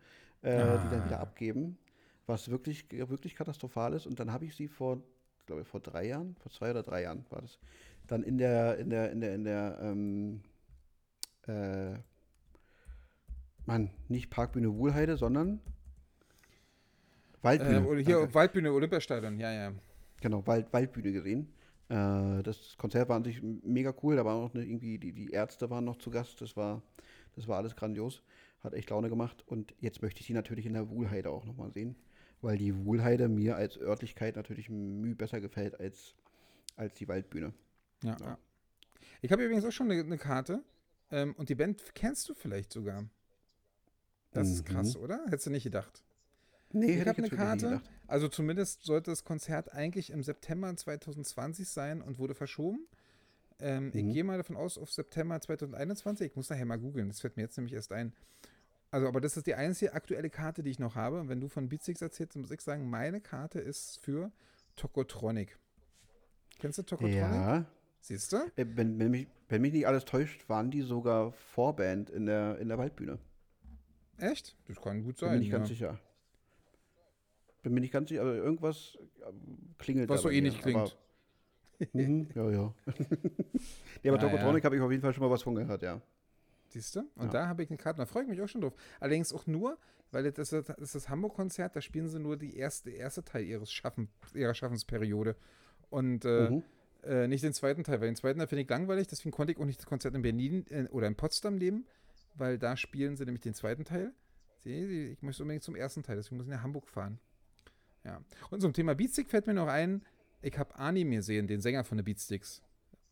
äh, 0.45 0.79
die 0.79 0.91
dann 0.91 1.05
wieder 1.07 1.19
Ah. 1.19 1.23
abgeben, 1.23 1.79
was 2.27 2.51
wirklich, 2.51 2.87
wirklich 2.91 3.35
katastrophal 3.35 3.93
ist. 3.95 4.07
Und 4.07 4.19
dann 4.21 4.33
habe 4.33 4.45
ich 4.45 4.55
sie 4.57 4.69
vor, 4.69 5.03
ich 5.39 5.47
glaube 5.47 5.65
vor 5.65 5.81
drei 5.81 6.07
Jahren, 6.07 6.37
vor 6.37 6.51
zwei 6.51 6.71
oder 6.71 6.83
drei 6.83 7.03
Jahren 7.03 7.25
war 7.31 7.43
das, 7.43 7.59
dann 8.07 8.23
in 8.23 8.39
der, 8.39 8.79
in 8.79 8.91
der, 8.91 9.13
in 9.13 9.21
der, 9.21 9.35
in 9.35 9.45
der, 9.45 9.79
ähm, 9.81 10.43
äh, 11.47 11.99
Mann, 13.67 13.91
nicht 14.09 14.31
Parkbühne 14.31 14.77
Wuhlheide, 14.77 15.17
sondern 15.17 15.61
Waldbühne. 17.43 17.79
Äh, 17.79 17.85
oder 17.89 18.01
hier 18.01 18.19
danke. 18.19 18.35
Waldbühne, 18.35 18.73
Olympiastadion, 18.73 19.39
ja, 19.39 19.53
ja. 19.53 19.73
Genau, 20.21 20.47
Wald, 20.47 20.73
Waldbühne 20.73 21.13
gesehen. 21.13 21.53
Äh, 21.89 22.43
das 22.43 22.77
Konzert 22.77 23.09
war 23.09 23.17
an 23.17 23.25
sich 23.25 23.43
mega 23.43 23.95
cool. 24.03 24.17
Da 24.17 24.25
waren 24.25 24.43
auch 24.43 24.55
eine, 24.55 24.65
irgendwie, 24.65 24.99
die, 24.99 25.13
die 25.13 25.31
Ärzte 25.31 25.71
waren 25.71 25.85
noch 25.85 25.97
zu 25.97 26.11
Gast. 26.11 26.41
Das 26.41 26.57
war, 26.57 26.83
das 27.37 27.49
war 27.49 27.59
alles 27.59 27.77
grandios. 27.77 28.23
Hat 28.61 28.75
echt 28.75 28.91
Laune 28.91 29.09
gemacht. 29.09 29.45
Und 29.47 29.75
jetzt 29.81 30.03
möchte 30.03 30.21
ich 30.21 30.27
sie 30.27 30.33
natürlich 30.33 30.67
in 30.67 30.75
der 30.75 30.89
Wuhlheide 30.89 31.31
auch 31.31 31.45
nochmal 31.45 31.71
sehen. 31.73 31.97
Weil 32.45 32.59
die 32.59 32.85
Wuhlheide 32.85 33.29
mir 33.29 33.57
als 33.57 33.79
Örtlichkeit 33.79 34.37
natürlich 34.37 34.69
müh 34.69 35.15
besser 35.15 35.41
gefällt 35.41 35.81
als, 35.81 36.15
als 36.77 36.95
die 36.95 37.09
Waldbühne. 37.09 37.55
ja, 38.03 38.17
Ja. 38.21 38.39
Ich 39.23 39.33
habe 39.33 39.43
übrigens 39.45 39.65
auch 39.65 39.73
schon 39.73 39.91
eine, 39.91 40.01
eine 40.03 40.19
Karte. 40.19 40.63
Ähm, 41.11 41.35
und 41.37 41.49
die 41.49 41.55
Band 41.55 41.95
kennst 41.95 42.29
du 42.29 42.35
vielleicht 42.35 42.73
sogar. 42.73 43.09
Das 44.33 44.51
ist 44.51 44.67
krass, 44.67 44.97
Mhm. 44.97 45.03
oder? 45.03 45.25
Hättest 45.27 45.47
du 45.47 45.51
nicht 45.51 45.65
gedacht. 45.65 46.03
Nee, 46.73 47.01
Ich 47.01 47.07
habe 47.07 47.19
eine 47.19 47.31
Karte. 47.31 47.81
Also 48.07 48.29
zumindest 48.29 48.83
sollte 48.83 49.11
das 49.11 49.25
Konzert 49.25 49.73
eigentlich 49.73 50.11
im 50.11 50.23
September 50.23 50.75
2020 50.77 51.67
sein 51.69 52.03
und 52.03 52.19
wurde 52.19 52.35
verschoben. 52.35 52.87
Ähm, 53.61 53.91
Ich 53.95 54.03
Mhm. 54.03 54.13
gehe 54.13 54.25
mal 54.25 54.37
davon 54.37 54.57
aus, 54.57 54.77
auf 54.77 54.93
September 54.93 55.41
2021. 55.41 56.27
Ich 56.33 56.37
muss 56.37 56.51
nachher 56.51 56.67
mal 56.67 56.79
googeln. 56.79 57.09
Das 57.09 57.21
fällt 57.21 57.37
mir 57.37 57.45
jetzt 57.45 57.57
nämlich 57.57 57.73
erst 57.75 57.93
ein. 57.93 58.13
Also, 58.95 59.09
aber 59.09 59.21
das 59.21 59.37
ist 59.37 59.49
die 59.49 59.57
einzige 59.57 59.93
aktuelle 59.93 60.31
Karte, 60.31 60.63
die 60.63 60.71
ich 60.71 60.79
noch 60.79 60.95
habe. 60.95 61.29
Wenn 61.29 61.41
du 61.41 61.49
von 61.49 61.69
Beatsticks 61.69 62.01
erzählst, 62.01 62.37
muss 62.37 62.53
ich 62.53 62.61
sagen, 62.61 62.89
meine 62.89 63.21
Karte 63.21 63.59
ist 63.59 63.99
für 63.99 64.31
Tokotronic. 64.77 65.59
Kennst 66.61 66.79
du 66.79 66.85
Tokotronic? 66.85 67.17
Ja. 67.17 67.65
Siehst 67.99 68.33
du? 68.33 68.37
Äh, 68.55 68.67
Wenn, 68.77 69.01
wenn, 69.01 69.11
mich, 69.11 69.27
wenn 69.49 69.63
mich 69.63 69.73
nicht 69.73 69.89
alles 69.89 70.05
täuscht, 70.05 70.49
waren 70.49 70.71
die 70.71 70.83
sogar 70.83 71.33
Vorband 71.33 72.09
in 72.09 72.27
der, 72.27 72.57
in 72.61 72.69
der 72.69 72.79
Waldbühne. 72.79 73.19
Echt? 74.19 74.57
Das 74.69 74.81
kann 74.81 75.03
gut 75.03 75.19
Bin 75.19 75.29
sein. 75.29 75.33
mir 75.33 75.39
nicht 75.41 75.51
ja. 75.51 75.59
ganz 75.59 75.69
sicher. 75.71 75.99
Bin 77.65 77.75
mir 77.75 77.81
nicht 77.81 77.93
ganz 77.93 78.11
sicher, 78.11 78.21
aber 78.21 78.37
irgendwas 78.37 78.97
ähm, 79.27 79.75
klingelt 79.77 80.09
Was 80.09 80.23
so 80.23 80.31
ähnlich 80.31 80.63
klingt. 80.63 80.97
Aber, 81.81 81.89
mhm, 81.95 82.29
ja, 82.33 82.49
ja. 82.49 82.75
nee, 84.05 84.09
aber 84.09 84.19
Ja, 84.23 84.29
Tokotronic 84.29 84.65
habe 84.65 84.77
ich 84.77 84.83
auf 84.83 84.91
jeden 84.93 85.03
Fall 85.03 85.13
schon 85.13 85.25
mal 85.25 85.31
was 85.31 85.43
von 85.43 85.57
gehört, 85.57 85.83
ja. 85.83 86.01
Siehst 86.75 86.97
du? 86.97 87.01
Und 87.15 87.27
Ja. 87.27 87.31
da 87.31 87.47
habe 87.49 87.63
ich 87.63 87.71
eine 87.71 87.77
Karte, 87.77 87.99
da 87.99 88.07
freue 88.07 88.25
ich 88.25 88.29
mich 88.29 88.41
auch 88.43 88.49
schon 88.49 88.61
drauf. 88.61 88.75
Allerdings 88.99 89.33
auch 89.33 89.47
nur, 89.47 89.79
weil 90.11 90.31
das 90.33 90.53
ist 90.53 90.69
das, 90.95 91.09
Hamburg-Konzert, 91.09 91.77
da 91.77 91.81
spielen 91.81 92.09
sie 92.09 92.19
nur 92.19 92.37
die 92.37 92.57
erste, 92.57 92.91
erste 92.91 93.23
Teil 93.25 93.45
ihres 93.45 93.71
Schaffen, 93.73 94.09
ihrer 94.35 94.55
Schaffensperiode. 94.55 95.37
Und 95.89 96.25
äh, 96.25 96.51
Mhm. 96.51 96.63
äh, 97.05 97.29
nicht 97.29 97.45
den 97.45 97.53
zweiten 97.55 97.85
Teil, 97.85 98.01
weil 98.01 98.09
den 98.09 98.17
zweiten 98.17 98.41
Teil 98.41 98.49
finde 98.49 98.63
ich 98.63 98.69
langweilig, 98.69 99.07
deswegen 99.07 99.31
konnte 99.31 99.53
ich 99.53 99.59
auch 99.61 99.65
nicht 99.67 99.79
das 99.79 99.87
Konzert 99.87 100.17
in 100.17 100.23
Berlin 100.23 100.67
äh, 100.71 100.89
oder 100.91 101.07
in 101.07 101.15
Potsdam 101.15 101.55
nehmen, 101.55 101.87
weil 102.35 102.59
da 102.59 102.77
spielen 102.77 103.17
sie 103.17 103.25
nämlich 103.25 103.43
den 103.43 103.55
zweiten 103.55 103.85
Teil. 103.85 104.13
Sie, 104.65 105.13
ich 105.13 105.23
möchte 105.23 105.45
unbedingt 105.45 105.63
zum 105.63 105.77
ersten 105.77 106.03
Teil, 106.03 106.17
deswegen 106.17 106.39
muss 106.39 106.47
ich 106.47 106.53
nach 106.53 106.63
Hamburg 106.65 106.89
fahren. 106.89 107.21
Ja. 108.03 108.21
Und 108.51 108.61
zum 108.63 108.73
Thema 108.73 108.95
Beatstick 108.97 109.31
fällt 109.31 109.47
mir 109.47 109.55
noch 109.55 109.69
ein, 109.69 110.03
ich 110.43 110.59
habe 110.59 110.75
Arnim 110.75 111.13
gesehen, 111.13 111.47
den 111.47 111.61
Sänger 111.61 111.85
von 111.85 111.99
den 111.99 112.05
Beatsticks. 112.05 112.63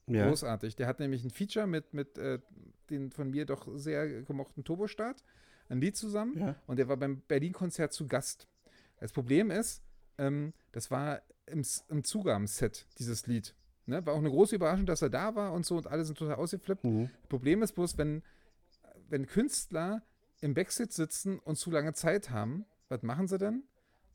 Ja. 0.06 0.28
Großartig. 0.28 0.76
Der 0.76 0.86
hat 0.86 0.98
nämlich 1.00 1.24
ein 1.24 1.30
Feature 1.30 1.66
mit, 1.66 1.94
mit 1.94 2.18
äh, 2.18 2.38
den 2.90 3.10
von 3.10 3.30
mir 3.30 3.46
doch 3.46 3.68
sehr 3.76 4.22
gemochten 4.22 4.64
Turbostart, 4.64 5.22
ein 5.68 5.80
Lied 5.80 5.96
zusammen. 5.96 6.38
Ja. 6.38 6.56
Und 6.66 6.76
der 6.78 6.88
war 6.88 6.96
beim 6.96 7.20
Berlin-Konzert 7.20 7.92
zu 7.92 8.06
Gast. 8.06 8.48
Das 9.00 9.12
Problem 9.12 9.50
ist, 9.50 9.82
ähm, 10.18 10.52
das 10.72 10.90
war 10.90 11.22
im, 11.46 11.64
im 11.88 12.04
Zugabenset, 12.04 12.86
dieses 12.98 13.26
Lied. 13.26 13.54
Ne? 13.86 14.04
War 14.06 14.14
auch 14.14 14.18
eine 14.18 14.30
große 14.30 14.56
Überraschung, 14.56 14.86
dass 14.86 15.02
er 15.02 15.10
da 15.10 15.34
war 15.34 15.52
und 15.52 15.64
so 15.66 15.76
und 15.76 15.86
alle 15.86 16.04
sind 16.04 16.18
total 16.18 16.36
ausgeflippt. 16.36 16.84
Mhm. 16.84 17.10
Problem 17.28 17.62
ist 17.62 17.72
bloß, 17.72 17.98
wenn, 17.98 18.22
wenn 19.08 19.26
Künstler 19.26 20.02
im 20.40 20.54
Backstage 20.54 20.92
sitzen 20.92 21.38
und 21.38 21.56
zu 21.56 21.70
lange 21.70 21.92
Zeit 21.94 22.30
haben, 22.30 22.64
was 22.88 23.02
machen 23.02 23.28
sie 23.28 23.38
denn? 23.38 23.62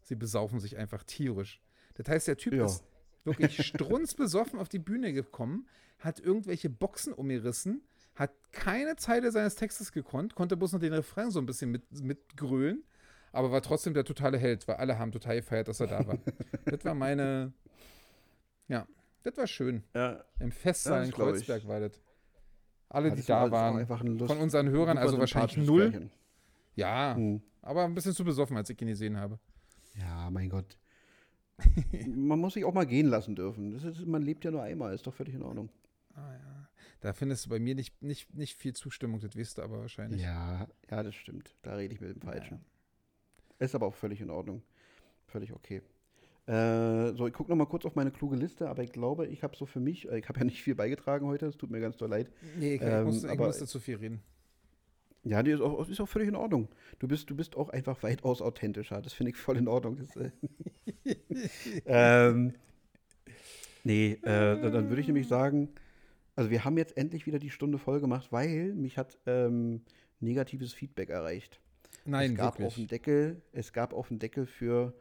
Sie 0.02 0.16
besaufen 0.16 0.60
sich 0.60 0.78
einfach 0.78 1.04
tierisch. 1.04 1.62
Das 1.96 2.08
heißt, 2.08 2.28
der 2.28 2.38
Typ 2.38 2.54
Ja. 2.54 2.66
ist 2.66 2.84
wirklich 3.28 3.58
strunzbesoffen 3.68 4.58
auf 4.60 4.70
die 4.70 4.80
Bühne 4.80 5.14
gekommen, 5.14 5.68
hat 6.00 6.20
irgendwelche 6.20 6.70
Boxen 6.70 7.14
umgerissen, 7.14 7.82
hat 8.16 8.32
keine 8.52 8.96
Zeile 8.96 9.32
seines 9.32 9.56
Textes 9.56 9.92
gekonnt, 9.92 10.34
konnte 10.36 10.58
bloß 10.58 10.74
noch 10.74 10.80
den 10.80 10.94
Refrain 10.94 11.30
so 11.32 11.40
ein 11.40 11.46
bisschen 11.46 11.70
mit, 11.72 11.84
mitgrölen, 12.02 12.84
aber 13.32 13.52
war 13.52 13.62
trotzdem 13.62 13.94
der 13.94 14.06
totale 14.06 14.38
Held, 14.38 14.68
weil 14.68 14.76
alle 14.78 14.98
haben 14.98 15.12
total 15.12 15.36
gefeiert, 15.36 15.68
dass 15.68 15.80
er 15.80 15.88
da 15.88 16.08
war. 16.08 16.18
das 16.66 16.84
war 16.86 16.96
meine, 16.96 17.54
ja, 18.68 18.88
das 19.24 19.38
war 19.38 19.48
schön. 19.48 19.84
Ja. 19.94 20.24
Im 20.40 20.52
Festsaal 20.52 21.00
Ja, 21.02 21.06
in 21.06 21.12
glaub 21.12 21.28
ich. 21.30 21.46
Kreuzberg 21.46 21.68
war 21.68 21.80
das. 21.82 22.02
Alle, 22.90 23.10
Ja, 23.10 23.16
die 23.16 23.28
war- 23.30 23.46
da 23.46 23.52
war 23.52 23.90
waren, 23.90 24.18
Lust- 24.18 24.32
von 24.32 24.42
unseren 24.42 24.70
Hörern, 24.70 24.98
also 24.98 25.20
wahrscheinlich 25.20 25.58
null. 25.58 25.92
Pärchen. 25.92 26.12
Ja, 26.76 27.16
Mhm. 27.18 27.42
aber 27.62 27.84
ein 27.84 27.94
bisschen 27.96 28.14
zu 28.14 28.24
besoffen, 28.24 28.56
als 28.56 28.70
ich 28.70 28.82
ihn 28.82 28.88
gesehen 28.88 29.18
habe. 29.18 29.40
Ja, 29.96 30.30
mein 30.30 30.50
Gott. 30.50 30.78
man 32.16 32.40
muss 32.40 32.54
sich 32.54 32.66
auch 32.66 32.74
mal 32.74 32.86
gehen 32.86 33.08
lassen 33.08 33.36
dürfen. 33.36 33.74
Ist, 33.76 34.06
man 34.06 34.22
lebt 34.22 34.46
ja 34.46 34.52
nur 34.52 34.62
einmal, 34.64 34.94
ist 34.94 35.08
doch 35.08 35.14
völlig 35.14 35.34
in 35.36 35.42
Ordnung. 35.44 35.70
Ah, 36.14 36.34
ja. 36.34 36.70
Da 37.02 37.14
findest 37.14 37.46
du 37.46 37.50
bei 37.50 37.60
mir 37.60 37.76
nicht, 37.76 38.02
nicht, 38.02 38.34
nicht 38.34 38.56
viel 38.58 38.74
Zustimmung, 38.74 39.20
das 39.20 39.36
weißt 39.38 39.58
du 39.58 39.62
aber 39.62 39.80
wahrscheinlich. 39.82 40.22
Ja, 40.22 40.68
ja, 40.90 41.04
das 41.04 41.16
stimmt. 41.16 41.56
Da 41.62 41.76
rede 41.76 41.94
ich 41.94 42.02
mit 42.02 42.16
dem 42.16 42.22
Falschen. 42.22 42.60
Ist 43.60 43.76
aber 43.76 43.86
auch 43.88 43.96
völlig 43.96 44.22
in 44.22 44.30
Ordnung. 44.30 44.64
Völlig 45.28 45.54
okay. 45.54 45.82
Äh, 46.48 47.14
so, 47.14 47.28
ich 47.28 47.34
gucke 47.34 47.50
noch 47.52 47.58
mal 47.58 47.66
kurz 47.66 47.86
auf 47.86 47.96
meine 47.96 48.10
kluge 48.12 48.36
Liste, 48.38 48.70
aber 48.70 48.82
ich 48.82 48.92
glaube, 48.94 49.28
ich 49.28 49.44
habe 49.44 49.56
so 49.58 49.66
für 49.66 49.80
mich, 49.82 50.10
äh, 50.10 50.18
ich 50.18 50.30
habe 50.30 50.40
ja 50.40 50.46
nicht 50.46 50.64
viel 50.64 50.76
beigetragen 50.76 51.26
heute, 51.28 51.46
es 51.48 51.58
tut 51.58 51.70
mir 51.70 51.82
ganz 51.82 51.98
doll 51.98 52.10
leid. 52.10 52.32
Nee, 52.58 52.76
ich, 52.76 52.82
Ähm, 52.82 53.00
ich, 53.00 53.06
musste, 53.06 53.28
ich 53.28 53.34
aber- 53.34 53.48
musste 53.48 53.68
zu 53.68 53.80
viel 53.80 53.98
reden. 53.98 54.22
Ja, 55.30 55.44
die 55.44 55.52
ist 55.52 55.62
auch, 55.62 55.88
ist 55.88 56.00
auch 56.00 56.08
völlig 56.08 56.28
in 56.28 56.36
Ordnung. 56.36 56.70
Du 57.00 57.08
bist, 57.08 57.30
du 57.30 57.36
bist 57.36 57.56
auch 57.56 57.70
einfach 57.70 58.02
weitaus 58.04 58.42
authentischer. 58.42 59.02
Das 59.02 59.14
finde 59.14 59.32
ich 59.32 59.38
voll 59.38 59.58
in 59.58 59.68
Ordnung. 59.68 59.98
Das, 59.98 60.16
äh 60.16 60.32
ähm, 61.86 62.54
nee, 63.84 64.14
äh, 64.14 64.62
dann, 64.62 64.90
würde 64.90 65.02
ich 65.02 65.08
nämlich 65.08 65.28
sagen, 65.28 65.70
also 66.36 66.50
wir 66.50 66.64
haben 66.64 66.78
jetzt 66.78 66.98
endlich 66.98 67.26
wieder 67.26 67.40
die 67.40 67.50
Stunde 67.50 67.78
voll 67.78 68.00
gemacht, 68.00 68.28
weil 68.32 68.74
mich 68.74 68.98
hat 68.98 69.18
ähm, 69.26 69.82
negatives 70.20 70.74
Feedback 70.74 71.10
erreicht. 71.10 71.60
Nein, 72.06 72.32
es 72.32 72.38
gab 72.38 72.60
auf 72.62 72.76
dem 72.76 72.84
wirklich. 72.84 72.88
Deckel, 72.88 73.42
es 73.52 73.74
gab 73.74 73.94
auf 73.94 74.08
dem 74.08 74.20
Deckel 74.20 74.46
für 74.46 74.94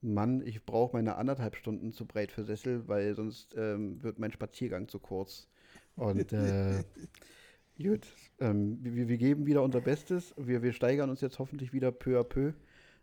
Mann, 0.00 0.42
ich 0.44 0.64
brauche 0.64 0.96
meine 0.96 1.16
anderthalb 1.16 1.56
Stunden 1.56 1.92
zu 1.92 2.06
breit 2.06 2.32
für 2.32 2.44
Sessel, 2.44 2.86
weil 2.88 3.14
sonst 3.14 3.54
ähm, 3.56 4.02
wird 4.02 4.18
mein 4.18 4.32
Spaziergang 4.32 4.88
zu 4.88 4.98
kurz. 4.98 5.48
Und 5.96 6.32
äh, 6.32 6.84
gut, 7.82 8.06
ähm, 8.40 8.78
wir, 8.82 9.08
wir 9.08 9.16
geben 9.18 9.46
wieder 9.46 9.62
unser 9.62 9.80
Bestes. 9.80 10.34
Wir, 10.36 10.62
wir 10.62 10.72
steigern 10.72 11.10
uns 11.10 11.20
jetzt 11.20 11.38
hoffentlich 11.38 11.72
wieder 11.72 11.92
peu 11.92 12.18
à 12.18 12.24
peu, 12.24 12.52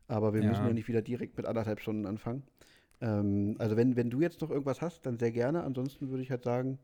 aber 0.08 0.34
wir 0.34 0.42
Ja. 0.42 0.50
müssen 0.50 0.66
ja 0.66 0.74
nicht 0.74 0.88
wieder 0.88 1.02
direkt 1.02 1.38
mit 1.38 1.46
anderthalb 1.46 1.80
Stunden 1.80 2.06
anfangen. 2.06 2.44
Ähm, 3.02 3.56
also 3.60 3.76
wenn, 3.78 3.96
wenn 3.96 4.10
du 4.10 4.22
jetzt 4.22 4.42
noch 4.42 4.50
irgendwas 4.50 4.82
hast, 4.82 5.06
dann 5.06 5.18
sehr 5.18 5.32
gerne. 5.32 5.64
Ansonsten 5.64 6.10
würde 6.10 6.24
ich 6.24 6.32
halt 6.32 6.44
sagen, 6.44 6.80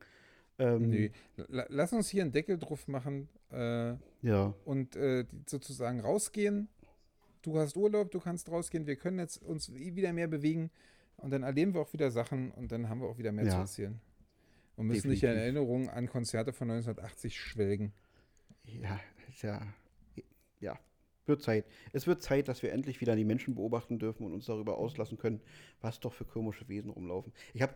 ähm, 0.60 0.90
Nee. 0.90 1.12
La- 1.48 1.66
Lass 1.70 1.94
uns 1.94 2.10
hier 2.10 2.22
einen 2.24 2.32
Deckel 2.34 2.58
drauf 2.58 2.88
machen 2.88 3.30
äh, 3.52 3.94
ja, 4.22 4.54
und 4.66 4.96
äh, 4.96 5.26
sozusagen 5.50 6.02
rausgehen. 6.02 6.68
Du 7.42 7.58
hast 7.58 7.76
Urlaub, 7.78 8.12
du 8.12 8.20
kannst 8.20 8.52
rausgehen. 8.52 8.86
Wir 8.86 8.96
können 8.98 9.18
jetzt 9.20 9.38
uns 9.42 9.74
wieder 9.74 10.14
mehr 10.14 10.28
bewegen 10.28 10.70
und 11.18 11.32
dann 11.32 11.44
erleben 11.44 11.74
wir 11.74 11.82
auch 11.82 11.94
wieder 11.94 12.12
Sachen 12.12 12.52
und 12.52 12.72
dann 12.72 12.90
haben 12.90 13.02
wir 13.02 13.08
auch 13.08 13.18
wieder 13.18 13.32
mehr 13.32 13.46
zu 13.46 13.52
Ja. 13.56 13.62
erzählen. 13.62 14.00
Und 14.82 14.88
müssen 14.88 15.10
nicht 15.10 15.22
in 15.22 15.30
Definitiv. 15.30 15.44
Erinnerungen 15.44 15.90
an 15.90 16.08
Konzerte 16.08 16.54
von 16.54 16.72
1980 16.72 17.40
schwelgen. 17.40 17.94
Ja, 18.66 19.00
ja, 19.44 19.62
ja, 20.60 20.80
wird 21.28 21.44
Zeit. 21.44 21.66
Es 21.94 22.08
wird 22.08 22.24
Zeit, 22.24 22.48
dass 22.48 22.64
wir 22.64 22.72
endlich 22.72 23.00
wieder 23.00 23.16
die 23.16 23.24
Menschen 23.24 23.54
beobachten 23.54 24.00
dürfen 24.00 24.26
und 24.26 24.34
uns 24.34 24.48
darüber 24.48 24.80
auslassen 24.80 25.20
können, 25.20 25.40
was 25.82 26.00
doch 26.00 26.14
für 26.14 26.26
komische 26.26 26.68
Wesen 26.68 26.90
rumlaufen. 26.90 27.32
Ich 27.54 27.62
habe 27.62 27.76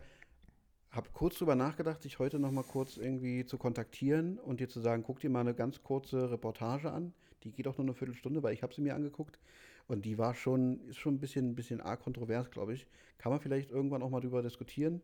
hab 0.90 1.12
kurz 1.12 1.38
drüber 1.38 1.54
nachgedacht, 1.54 2.02
dich 2.02 2.18
heute 2.18 2.40
noch 2.40 2.50
mal 2.50 2.64
kurz 2.64 2.96
irgendwie 2.96 3.46
zu 3.46 3.56
kontaktieren 3.56 4.40
und 4.40 4.58
dir 4.58 4.68
zu 4.68 4.80
sagen, 4.80 5.04
guck 5.06 5.20
dir 5.20 5.30
mal 5.30 5.42
eine 5.42 5.54
ganz 5.54 5.84
kurze 5.84 6.32
Reportage 6.32 6.90
an. 6.90 7.12
Die 7.44 7.52
geht 7.52 7.68
auch 7.68 7.78
nur 7.78 7.86
eine 7.86 7.94
Viertelstunde, 7.94 8.42
weil 8.42 8.52
ich 8.52 8.64
habe 8.64 8.74
sie 8.74 8.80
mir 8.80 8.96
angeguckt 8.96 9.38
und 9.86 10.04
die 10.04 10.18
war 10.18 10.34
schon, 10.34 10.80
ist 10.88 10.98
schon 10.98 11.14
ein 11.14 11.20
bisschen, 11.20 11.50
ein 11.50 11.54
bisschen 11.54 11.80
arg 11.80 12.00
kontrovers, 12.00 12.50
glaube 12.50 12.74
ich. 12.74 12.88
Kann 13.18 13.30
man 13.30 13.40
vielleicht 13.40 13.70
irgendwann 13.70 14.02
auch 14.02 14.10
mal 14.10 14.20
drüber 14.20 14.42
diskutieren. 14.42 15.02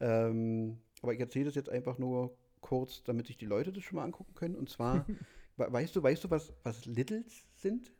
Ähm, 0.00 0.78
aber 1.04 1.14
ich 1.14 1.20
erzähle 1.20 1.46
das 1.46 1.56
jetzt 1.56 1.70
einfach 1.70 1.98
nur 1.98 2.36
kurz, 2.62 3.04
damit 3.04 3.28
sich 3.28 3.38
die 3.38 3.46
Leute 3.46 3.72
das 3.72 3.84
schon 3.84 3.96
mal 3.98 4.04
angucken 4.04 4.34
können. 4.34 4.56
Und 4.56 4.70
zwar, 4.70 5.08
we- 5.58 5.72
weißt 5.72 5.96
du, 5.96 6.02
weißt 6.04 6.24
du, 6.24 6.30
was, 6.30 6.52
was 6.64 6.86
Littles 6.86 7.46
sind? 7.56 7.92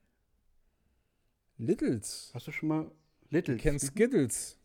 Littles. 1.58 2.32
Hast 2.34 2.46
du 2.48 2.52
schon 2.52 2.68
mal 2.68 2.90
Littles? 3.30 3.62
kennst 3.62 3.86
Skittles. 3.86 4.58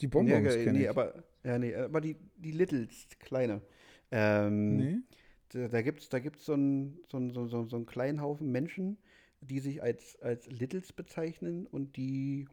Die 0.00 0.06
nee, 0.14 0.40
Bonbons 0.40 0.42
ge- 0.42 0.66
kenn 0.66 0.74
nee, 0.74 0.88
ich. 0.88 0.88
aber, 0.88 1.24
ja, 1.44 1.58
nee, 1.58 1.74
aber 1.74 2.00
die, 2.00 2.16
die 2.36 2.52
Littles, 2.52 3.08
kleine. 3.18 3.62
Ähm, 4.10 4.88
nee? 4.88 5.02
Da, 5.50 5.68
da 5.68 5.82
gibt 5.82 6.00
es 6.00 6.08
da 6.10 6.18
gibt's 6.20 6.46
so 6.46 6.54
einen 6.54 7.00
so 7.10 7.20
so, 7.30 7.46
so, 7.48 7.64
so 7.66 7.76
einen 7.76 7.86
kleinen 7.86 8.20
Haufen 8.22 8.52
Menschen, 8.52 8.98
die 9.40 9.60
sich 9.60 9.82
als, 9.82 10.20
als 10.22 10.46
Littles 10.48 10.92
bezeichnen 10.92 11.66
und 11.66 11.96
die, 11.96 12.48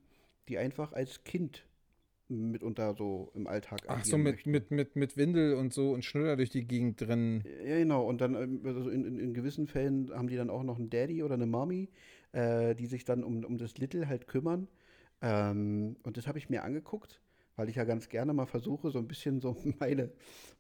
die 0.50 0.58
einfach 0.60 0.94
als 0.94 1.24
Kind 1.26 1.68
mitunter 2.34 2.96
so 2.98 3.32
im 3.36 3.48
Alltag 3.48 3.82
Ach 3.88 4.04
so, 4.04 4.18
mit, 4.18 4.46
mit, 4.46 4.72
mit, 4.72 4.96
mit 4.96 5.18
Windel 5.18 5.56
und 5.56 5.74
so 5.74 5.92
und 5.92 6.04
Schnüller 6.06 6.36
durch 6.36 6.50
die 6.50 6.66
Gegend 6.68 7.00
drin. 7.02 7.44
Ja, 7.66 7.78
genau. 7.78 8.06
Und 8.08 8.22
dann 8.22 8.36
ähm, 8.36 8.62
also 8.66 8.90
in, 8.90 9.06
in, 9.06 9.20
in 9.20 9.34
gewissen 9.34 9.68
Fällen 9.68 10.12
haben 10.14 10.28
die 10.28 10.36
dann 10.36 10.50
auch 10.50 10.64
noch 10.64 10.78
einen 10.78 10.90
Daddy 10.90 11.24
oder 11.24 11.36
eine 11.36 11.46
Mommy, 11.46 11.90
äh, 12.32 12.76
die 12.76 12.86
sich 12.88 13.06
dann 13.06 13.24
um, 13.24 13.44
um 13.44 13.58
das 13.58 13.78
Little 13.78 14.08
halt 14.08 14.28
kümmern. 14.28 14.68
Ähm, 15.22 15.96
und 16.04 16.18
das 16.18 16.28
habe 16.28 16.38
ich 16.38 16.50
mir 16.50 16.64
angeguckt, 16.64 17.22
weil 17.56 17.70
ich 17.70 17.76
ja 17.76 17.84
ganz 17.86 18.10
gerne 18.10 18.34
mal 18.34 18.46
versuche, 18.46 18.90
so 18.92 19.00
ein 19.00 19.08
bisschen 19.08 19.40
so 19.40 19.56
meine, 19.80 20.12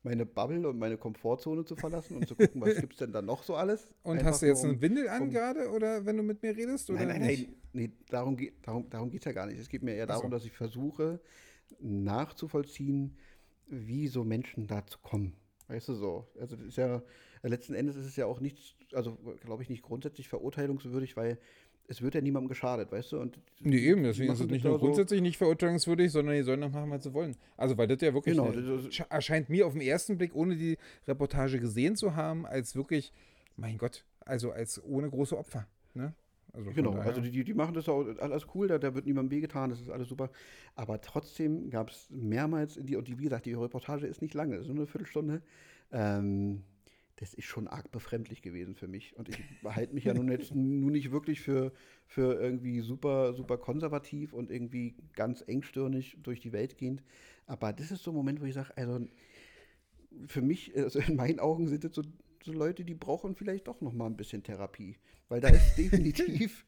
meine 0.03 0.25
Bubble 0.25 0.67
und 0.69 0.77
meine 0.79 0.97
Komfortzone 0.97 1.65
zu 1.65 1.75
verlassen 1.75 2.17
und 2.17 2.27
zu 2.27 2.35
gucken, 2.35 2.61
was 2.61 2.75
gibt 2.79 2.93
es 2.93 2.99
denn 2.99 3.11
da 3.11 3.21
noch 3.21 3.43
so 3.43 3.55
alles. 3.55 3.93
Und 4.03 4.17
Einfach 4.19 4.31
hast 4.31 4.41
du 4.41 4.45
jetzt 4.45 4.63
um- 4.63 4.71
eine 4.71 4.81
Windel 4.81 5.09
an 5.09 5.23
um- 5.23 5.29
gerade 5.31 5.69
oder 5.69 6.05
wenn 6.05 6.17
du 6.17 6.23
mit 6.23 6.41
mir 6.41 6.55
redest? 6.55 6.89
Oder 6.89 6.99
Nein, 6.99 7.07
nein, 7.07 7.21
nein. 7.21 7.55
Nee, 7.73 7.91
darum 8.09 8.37
geht 8.37 8.53
es 8.53 8.61
darum, 8.61 8.87
darum 8.89 9.09
geht's 9.09 9.25
ja 9.25 9.31
gar 9.31 9.47
nicht. 9.47 9.59
Es 9.59 9.67
geht 9.67 9.81
mir 9.81 9.95
eher 9.95 10.03
Ach 10.07 10.13
so. 10.15 10.19
darum, 10.19 10.31
dass 10.31 10.45
ich 10.45 10.51
versuche, 10.51 11.19
nachzuvollziehen, 11.80 13.18
wie 13.68 14.07
so 14.07 14.23
Menschen 14.23 14.68
dazu 14.68 14.99
kommen. 15.02 15.34
Weißt 15.68 15.88
du 15.90 15.94
so? 15.94 16.27
Also 16.40 16.56
das 16.56 16.65
ist 16.68 16.77
ja, 16.77 17.02
letzten 17.41 17.73
Endes 17.73 17.95
ist 17.95 18.06
es 18.06 18.15
ja 18.15 18.26
auch 18.26 18.40
nichts, 18.40 18.76
also 18.94 19.18
glaube 19.41 19.64
ich 19.64 19.69
nicht 19.69 19.81
grundsätzlich 19.81 20.27
verurteilungswürdig, 20.27 21.15
weil 21.15 21.38
es 21.88 22.02
wird 22.02 22.15
ja 22.15 22.22
niemandem 22.22 22.48
geschadet, 22.49 22.91
weißt 22.91 23.11
du? 23.14 23.19
Und 23.19 23.40
Nee, 23.60 23.77
eben, 23.77 24.03
deswegen 24.03 24.31
ist 24.31 24.40
es 24.40 24.45
das 24.45 24.52
nicht 24.52 24.64
nur 24.64 24.73
so- 24.80 24.85
grundsätzlich 24.85 25.22
nicht 25.22 25.38
verurteilungswürdig, 25.38 26.11
sondern 26.11 26.35
die 26.35 26.44
sollen 26.44 26.61
doch 26.61 26.72
machen, 26.72 26.90
was 26.91 27.03
sie 27.03 27.14
wollen. 27.14 27.35
Also, 27.57 27.77
weil 27.77 27.88
das 27.88 28.02
ja 28.02 28.14
wirklich 28.14 28.35
Genau, 28.35 28.52
eine, 28.52 28.61
das- 28.61 28.99
erscheint 29.10 29.49
mir 29.49 29.68
auf 29.68 29.73
den 29.73 29.81
ersten 29.81 30.18
Blick, 30.18 30.34
ohne 30.35 30.56
die 30.56 30.77
Reportage 31.07 31.60
gesehen 31.60 31.95
zu 31.95 32.15
haben, 32.15 32.45
als 32.45 32.76
wirklich, 32.76 33.11
mein 33.57 33.77
Gott, 33.77 34.06
also 34.22 34.52
als 34.52 34.81
ohne 34.84 35.10
große 35.10 35.38
Opfer. 35.38 35.68
Ne? 35.94 36.14
Also 36.53 36.71
Genau, 36.71 36.93
also 36.93 37.19
die, 37.19 37.43
die, 37.43 37.53
machen 37.55 37.73
das 37.73 37.89
auch 37.89 38.05
alles 38.19 38.45
cool, 38.53 38.67
da, 38.67 38.77
da 38.77 38.93
wird 38.93 39.07
niemandem 39.07 39.31
wehgetan, 39.31 39.71
das 39.71 39.81
ist 39.81 39.89
alles 39.89 40.07
super. 40.07 40.30
Aber 40.75 41.01
trotzdem 41.01 41.71
gab 41.71 41.89
es 41.89 42.09
mehrmals, 42.11 42.80
die, 42.80 42.95
und 42.95 43.07
die, 43.07 43.17
wie 43.17 43.23
gesagt, 43.23 43.47
die 43.47 43.53
Reportage 43.53 44.05
ist 44.05 44.21
nicht 44.21 44.35
lange, 44.35 44.63
so 44.63 44.71
eine 44.71 44.85
Viertelstunde. 44.85 45.41
Ähm, 45.91 46.63
das 47.17 47.34
ist 47.34 47.45
schon 47.45 47.67
arg 47.67 47.91
befremdlich 47.91 48.41
gewesen 48.41 48.75
für 48.75 48.88
mich. 48.88 49.15
Und 49.17 49.30
ich 49.30 49.39
halte 49.63 49.93
mich 49.93 50.03
ja 50.03 50.13
nun 50.13 50.30
jetzt 50.30 50.53
nun 50.55 50.91
nicht 50.91 51.11
wirklich 51.11 51.41
für, 51.41 51.71
für 52.05 52.39
irgendwie 52.39 52.81
super, 52.81 53.34
super 53.34 53.57
konservativ 53.57 54.34
und 54.34 54.51
irgendwie 54.51 54.95
ganz 55.13 55.41
engstirnig 55.41 56.17
durch 56.21 56.39
die 56.39 56.51
Welt 56.51 56.77
gehend. 56.77 57.03
Aber 57.45 57.73
das 57.73 57.91
ist 57.91 58.03
so 58.03 58.11
ein 58.11 58.15
Moment, 58.15 58.41
wo 58.41 58.45
ich 58.45 58.53
sage, 58.53 58.75
also 58.77 59.07
für 60.27 60.41
mich, 60.41 60.75
also 60.75 60.99
in 60.99 61.15
meinen 61.15 61.39
Augen 61.39 61.67
sind 61.67 61.84
das 61.84 61.93
so, 61.93 62.03
so 62.43 62.51
Leute, 62.51 62.83
die 62.85 62.93
brauchen 62.95 63.35
vielleicht 63.35 63.67
doch 63.67 63.81
noch 63.81 63.93
mal 63.93 64.07
ein 64.07 64.17
bisschen 64.17 64.43
Therapie. 64.43 64.97
Weil 65.29 65.41
da 65.41 65.49
ist 65.49 65.75
definitiv, 65.77 66.65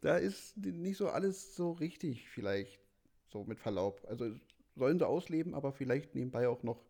da 0.00 0.16
ist 0.16 0.56
nicht 0.56 0.96
so 0.96 1.08
alles 1.08 1.54
so 1.56 1.72
richtig 1.72 2.28
vielleicht, 2.28 2.80
so 3.28 3.44
mit 3.44 3.58
Verlaub. 3.58 4.04
Also 4.08 4.30
sollen 4.76 4.98
sie 4.98 5.06
ausleben, 5.06 5.54
aber 5.54 5.72
vielleicht 5.72 6.14
nebenbei 6.14 6.48
auch 6.48 6.62
noch, 6.62 6.84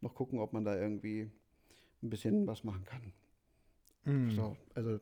noch 0.00 0.14
gucken, 0.14 0.38
ob 0.38 0.52
man 0.52 0.64
da 0.64 0.78
irgendwie 0.80 1.30
ein 2.02 2.10
bisschen 2.10 2.46
was 2.46 2.64
machen 2.64 2.84
kann. 2.84 3.12
Mm. 4.04 4.30
So, 4.30 4.56
also 4.74 5.00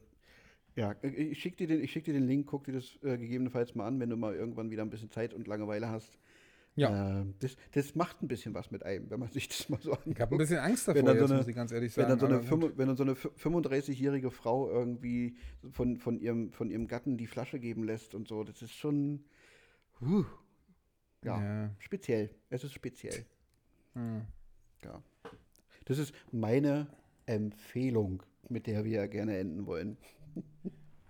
ja, 0.77 0.95
ich 1.03 1.41
schicke 1.41 1.57
dir, 1.57 1.67
den- 1.69 1.83
ich 1.83 1.91
schick 1.93 2.05
dir 2.05 2.15
den 2.15 2.27
Link, 2.29 2.47
guck 2.47 2.65
dir 2.65 2.73
das 2.73 2.97
äh, 3.03 3.19
gegebenenfalls 3.19 3.75
mal 3.75 3.87
an, 3.87 3.99
wenn 4.01 4.11
du 4.11 4.17
mal 4.17 4.35
irgendwann 4.35 4.71
wieder 4.71 4.83
ein 4.83 4.91
bisschen 4.91 5.11
Zeit 5.11 5.35
und 5.35 5.47
Langeweile 5.49 5.89
hast. 5.89 6.19
Ja. 6.79 7.21
Äh, 7.23 7.27
das, 7.41 7.57
das 7.73 7.95
macht 7.95 8.23
ein 8.23 8.29
bisschen 8.29 8.55
was 8.55 8.71
mit 8.71 8.83
einem, 8.85 9.11
wenn 9.11 9.21
man 9.21 9.29
sich 9.33 9.49
das 9.49 9.69
mal 9.69 9.81
so 9.81 9.93
anguckt. 9.93 10.17
Ich 10.17 10.21
habe 10.21 10.35
ein 10.35 10.39
bisschen 10.39 10.59
Angst 10.59 10.87
Wenn 10.89 11.05
davor, 11.05 11.09
dann 11.09 11.17
so 11.17 11.23
jetzt 11.23 11.31
eine- 11.31 11.39
muss 11.41 11.49
ich 11.49 11.55
ganz 11.57 11.73
ehrlich 11.73 11.97
Wenn 11.97 12.09
sagen. 12.09 12.21
dann 12.21 12.43
so 12.45 12.55
eine, 12.57 12.79
wenn 12.79 12.87
dann 12.89 12.97
so 12.97 13.03
eine 13.03 13.15
fü- 13.15 13.37
35-jährige 13.37 14.31
Frau 14.31 14.71
irgendwie 14.71 15.37
von, 15.71 15.97
von, 15.99 16.19
ihrem, 16.21 16.53
von 16.53 16.71
ihrem 16.71 16.87
Gatten 16.87 17.17
die 17.17 17.27
Flasche 17.27 17.59
geben 17.59 17.85
lässt 17.85 18.15
und 18.15 18.29
so, 18.29 18.45
das 18.45 18.63
ist 18.63 18.73
schon 18.73 19.25
huh, 20.01 20.25
ja, 21.25 21.43
Ja. 21.43 21.71
speziell. 21.79 22.31
Es 22.51 22.63
ist 22.65 22.73
speziell. 22.73 23.25
Hm. 23.95 24.23
Ja. 24.85 25.03
Das 25.87 25.99
ist 25.99 26.15
meine 26.31 26.87
Empfehlung, 27.27 28.23
mit 28.49 28.67
der 28.67 28.85
wir 28.85 29.09
gerne 29.09 29.37
enden 29.39 29.67
wollen. 29.67 29.97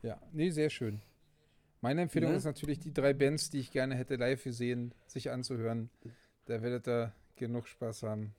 Ja, 0.02 0.20
nee, 0.32 0.50
sehr 0.50 0.70
schön. 0.70 1.00
Meine 1.80 2.02
Empfehlung 2.02 2.30
Ne? 2.32 2.36
ist 2.36 2.44
natürlich 2.44 2.78
die 2.80 2.92
drei 2.92 3.12
Bands, 3.14 3.50
die 3.50 3.60
ich 3.60 3.70
gerne 3.70 3.94
hätte 3.94 4.16
live 4.16 4.42
gesehen, 4.44 4.92
sich 5.06 5.30
anzuhören. 5.30 5.90
Da 6.46 6.60
werdet 6.62 6.88
ihr 6.88 7.12
genug 7.36 7.68
Spaß 7.68 8.02
haben. 8.02 8.34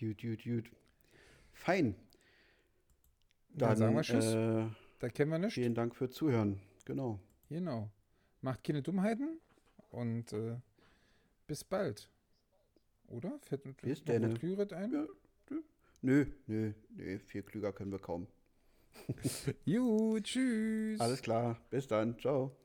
Gut, 0.00 0.20
gut, 0.20 0.42
gut. 0.44 0.70
Fein. 1.52 1.94
Dann 3.50 3.76
sagen 3.76 3.94
wir 3.94 4.02
Tschüss. 4.02 4.34
Äh, 4.34 4.66
Da 4.98 5.08
kennen 5.08 5.30
wir 5.30 5.38
nichts. 5.38 5.54
vielen 5.54 5.74
Dank 5.74 5.94
für 5.94 6.10
Zuhören. 6.10 6.60
Genau. 6.84 7.18
Genau. 7.48 7.90
Macht 8.42 8.64
keine 8.64 8.82
Dummheiten 8.82 9.40
und 9.90 10.32
äh, 10.32 10.56
bis 11.46 11.62
bald. 11.64 12.08
Oder? 13.08 13.38
Fällt 13.42 13.64
uns. 13.66 13.76
Klüret 14.38 14.72
ein? 14.72 14.92
Ja. 14.92 15.06
Nö, 16.02 16.26
nö, 16.46 16.72
nö, 16.90 17.18
viel 17.18 17.42
klüger 17.42 17.72
können 17.72 17.90
wir 17.92 17.98
kaum. 17.98 18.26
Juhu, 19.64 20.20
tschüss. 20.20 21.00
Alles 21.00 21.22
klar. 21.22 21.58
Bis 21.70 21.86
dann. 21.86 22.18
Ciao. 22.18 22.56